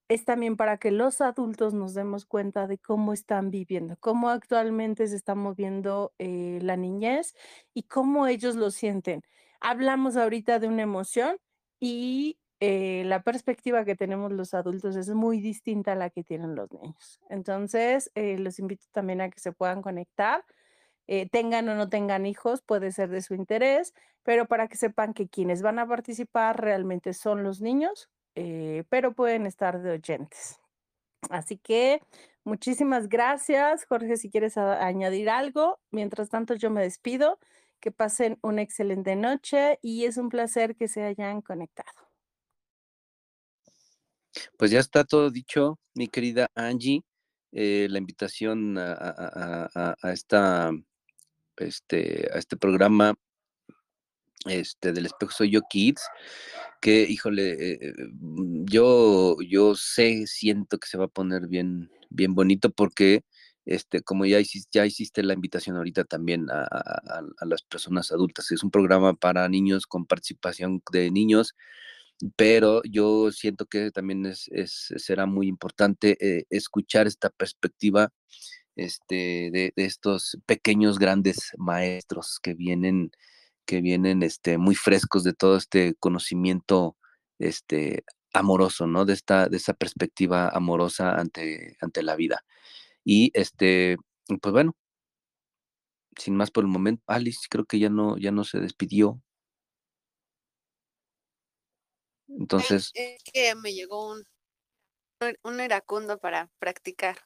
es 0.07 0.23
también 0.25 0.55
para 0.55 0.77
que 0.77 0.89
los 0.89 1.19
adultos 1.21 1.73
nos 1.73 1.93
demos 1.93 2.25
cuenta 2.25 2.67
de 2.67 2.77
cómo 2.77 3.11
están 3.11 3.51
viviendo, 3.51 3.97
cómo 3.99 4.29
actualmente 4.29 5.05
se 5.07 5.17
está 5.17 5.35
moviendo 5.35 6.13
eh, 6.17 6.59
la 6.61 6.77
niñez 6.77 7.35
y 7.73 7.83
cómo 7.83 8.27
ellos 8.27 8.55
lo 8.55 8.71
sienten. 8.71 9.21
Hablamos 9.59 10.15
ahorita 10.15 10.59
de 10.59 10.67
una 10.67 10.83
emoción 10.83 11.37
y 11.79 12.39
eh, 12.61 13.03
la 13.05 13.21
perspectiva 13.21 13.83
que 13.83 13.95
tenemos 13.95 14.31
los 14.31 14.53
adultos 14.53 14.95
es 14.95 15.09
muy 15.09 15.41
distinta 15.41 15.91
a 15.91 15.95
la 15.95 16.09
que 16.09 16.23
tienen 16.23 16.55
los 16.55 16.71
niños. 16.71 17.19
Entonces, 17.29 18.11
los 18.15 18.59
invito 18.59 18.85
también 18.91 19.19
a 19.19 19.29
que 19.29 19.39
se 19.39 19.51
puedan 19.51 19.81
conectar 19.81 20.45
eh, 21.13 21.27
tengan 21.29 21.67
o 21.67 21.75
no 21.75 21.89
tengan 21.89 22.25
hijos, 22.25 22.61
puede 22.61 22.93
ser 22.93 23.09
de 23.09 23.21
su 23.21 23.33
interés, 23.33 23.93
pero 24.23 24.47
para 24.47 24.69
que 24.69 24.77
sepan 24.77 25.13
que 25.13 25.27
quienes 25.27 25.61
van 25.61 25.77
a 25.77 25.85
participar 25.85 26.61
realmente 26.61 27.13
son 27.13 27.43
los 27.43 27.59
niños, 27.59 28.09
eh, 28.35 28.85
pero 28.87 29.13
pueden 29.13 29.45
estar 29.45 29.81
de 29.81 29.91
oyentes. 29.91 30.61
Así 31.29 31.57
que 31.57 32.01
muchísimas 32.45 33.09
gracias, 33.09 33.83
Jorge, 33.83 34.15
si 34.15 34.29
quieres 34.29 34.57
añadir 34.57 35.29
algo. 35.29 35.81
Mientras 35.91 36.29
tanto, 36.29 36.55
yo 36.55 36.69
me 36.69 36.81
despido. 36.81 37.39
Que 37.81 37.91
pasen 37.91 38.39
una 38.41 38.61
excelente 38.61 39.17
noche 39.17 39.79
y 39.81 40.05
es 40.05 40.15
un 40.15 40.29
placer 40.29 40.77
que 40.77 40.87
se 40.87 41.03
hayan 41.03 41.41
conectado. 41.41 41.91
Pues 44.57 44.71
ya 44.71 44.79
está 44.79 45.03
todo 45.03 45.29
dicho, 45.29 45.77
mi 45.93 46.07
querida 46.07 46.47
Angie. 46.55 47.03
Eh, 47.51 47.87
la 47.89 47.97
invitación 47.97 48.77
a, 48.77 49.97
esta 50.03 50.71
este, 51.61 52.29
a 52.33 52.37
este 52.37 52.57
programa 52.57 53.15
este, 54.45 54.91
del 54.91 55.05
espejo 55.05 55.31
soy 55.31 55.51
yo 55.51 55.61
kids 55.69 56.01
que 56.81 57.03
híjole 57.03 57.51
eh, 57.51 57.79
eh, 57.81 57.93
mm, 58.19 58.65
yo 58.65 59.37
yo 59.47 59.75
sé 59.75 60.25
siento 60.27 60.79
que 60.79 60.87
se 60.87 60.97
va 60.97 61.05
a 61.05 61.07
poner 61.09 61.47
bien 61.47 61.91
bien 62.09 62.33
bonito 62.33 62.71
porque 62.71 63.23
este, 63.65 64.01
como 64.01 64.25
ya 64.25 64.39
hiciste, 64.39 64.69
ya 64.79 64.85
hiciste 64.85 65.23
la 65.23 65.33
invitación 65.33 65.77
ahorita 65.77 66.03
también 66.03 66.47
a, 66.49 67.21
las 67.45 67.61
personas 67.63 68.11
adultas. 68.11 68.51
Es 68.51 68.63
un 68.63 68.71
programa 68.71 69.13
para 69.13 69.47
niños 69.49 69.85
con 69.87 70.05
participación 70.05 70.81
de 70.91 71.11
niños, 71.11 71.55
pero 72.35 72.81
yo 72.83 73.31
siento 73.31 73.65
que 73.65 73.91
también 73.91 74.25
es, 74.25 74.49
será 74.97 75.25
muy 75.25 75.47
importante 75.47 76.17
eh, 76.19 76.45
escuchar 76.49 77.07
esta 77.07 77.29
perspectiva 77.29 78.11
este, 78.83 79.51
de, 79.51 79.73
estos 79.75 80.37
pequeños 80.45 80.99
grandes 80.99 81.51
maestros 81.57 82.39
que 82.41 82.53
vienen, 82.53 83.11
que 83.65 83.81
vienen 83.81 84.23
este, 84.23 84.57
muy 84.57 84.75
frescos 84.75 85.23
de 85.23 85.33
todo 85.33 85.57
este 85.57 85.95
conocimiento 85.95 86.97
este, 87.39 88.03
amoroso, 88.33 88.87
¿no? 88.87 89.05
De 89.05 89.13
esta, 89.13 89.47
de 89.47 89.57
esa 89.57 89.73
perspectiva 89.73 90.49
amorosa 90.49 91.13
ante, 91.13 91.77
ante 91.81 92.03
la 92.03 92.15
vida. 92.15 92.43
Y 93.03 93.31
este, 93.33 93.97
pues 94.41 94.51
bueno, 94.51 94.75
sin 96.17 96.35
más 96.35 96.51
por 96.51 96.63
el 96.63 96.69
momento, 96.69 97.03
Alice 97.07 97.47
creo 97.49 97.65
que 97.65 97.79
ya 97.79 97.89
no, 97.89 98.17
ya 98.17 98.31
no 98.31 98.43
se 98.43 98.59
despidió. 98.59 99.21
Entonces. 102.27 102.91
Es 102.93 103.21
que 103.23 103.53
me 103.55 103.73
llegó 103.73 104.11
un, 104.11 104.23
un 105.43 105.59
iracundo 105.59 106.17
para 106.17 106.49
practicar 106.59 107.17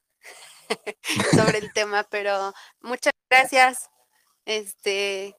sobre 1.36 1.60
el 1.60 1.72
tema, 1.74 2.04
pero 2.10 2.54
muchas 2.82 3.14
gracias. 3.30 3.90
Este, 4.46 5.36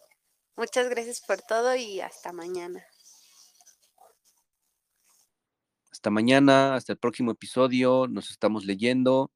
muchas 0.56 0.88
gracias 0.88 1.20
por 1.20 1.40
todo 1.42 1.74
y 1.76 2.00
hasta 2.00 2.32
mañana. 2.32 2.84
Hasta 5.90 6.10
mañana, 6.10 6.74
hasta 6.74 6.92
el 6.92 6.98
próximo 6.98 7.32
episodio. 7.32 8.06
Nos 8.08 8.30
estamos 8.30 8.64
leyendo. 8.64 9.30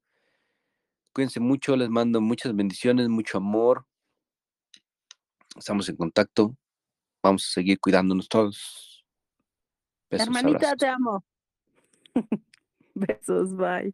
Cuídense 1.13 1.39
mucho, 1.39 1.75
les 1.75 1.89
mando 1.89 2.21
muchas 2.21 2.55
bendiciones, 2.55 3.09
mucho 3.09 3.37
amor. 3.37 3.85
Estamos 5.57 5.89
en 5.89 5.97
contacto. 5.97 6.55
Vamos 7.23 7.45
a 7.47 7.53
seguir 7.53 7.79
cuidándonos 7.79 8.29
todos. 8.29 9.05
Hermanita, 10.09 10.75
te 10.75 10.87
amo. 10.87 11.23
Besos, 12.93 13.55
bye. 13.55 13.93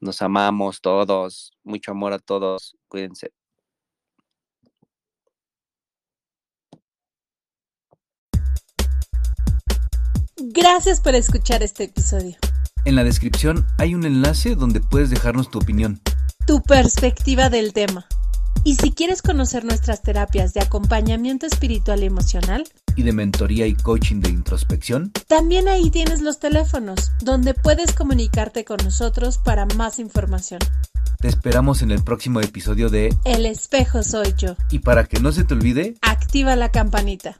Nos 0.00 0.22
amamos 0.22 0.80
todos. 0.80 1.52
Mucho 1.64 1.90
amor 1.92 2.12
a 2.12 2.18
todos. 2.18 2.76
Cuídense. 2.88 3.32
Gracias 10.36 11.00
por 11.00 11.14
escuchar 11.14 11.62
este 11.62 11.84
episodio. 11.84 12.36
En 12.84 12.94
la 12.94 13.02
descripción 13.02 13.66
hay 13.76 13.94
un 13.94 14.04
enlace 14.06 14.54
donde 14.54 14.80
puedes 14.80 15.10
dejarnos 15.10 15.50
tu 15.50 15.58
opinión. 15.58 16.00
Tu 16.46 16.62
perspectiva 16.62 17.50
del 17.50 17.72
tema. 17.72 18.06
Y 18.64 18.76
si 18.76 18.92
quieres 18.92 19.20
conocer 19.20 19.64
nuestras 19.64 20.02
terapias 20.02 20.54
de 20.54 20.60
acompañamiento 20.60 21.46
espiritual 21.46 22.02
y 22.02 22.06
emocional, 22.06 22.64
y 22.98 23.04
de 23.04 23.12
mentoría 23.12 23.66
y 23.66 23.74
coaching 23.74 24.20
de 24.20 24.30
introspección, 24.30 25.12
también 25.28 25.68
ahí 25.68 25.88
tienes 25.90 26.20
los 26.20 26.40
teléfonos, 26.40 27.12
donde 27.22 27.54
puedes 27.54 27.92
comunicarte 27.92 28.64
con 28.64 28.78
nosotros 28.82 29.38
para 29.38 29.66
más 29.66 30.00
información. 30.00 30.58
Te 31.20 31.28
esperamos 31.28 31.82
en 31.82 31.92
el 31.92 32.02
próximo 32.02 32.40
episodio 32.40 32.90
de 32.90 33.14
El 33.24 33.46
espejo 33.46 34.02
soy 34.02 34.34
yo. 34.36 34.56
Y 34.70 34.80
para 34.80 35.04
que 35.04 35.20
no 35.20 35.30
se 35.30 35.44
te 35.44 35.54
olvide, 35.54 35.94
activa 36.02 36.56
la 36.56 36.70
campanita. 36.72 37.38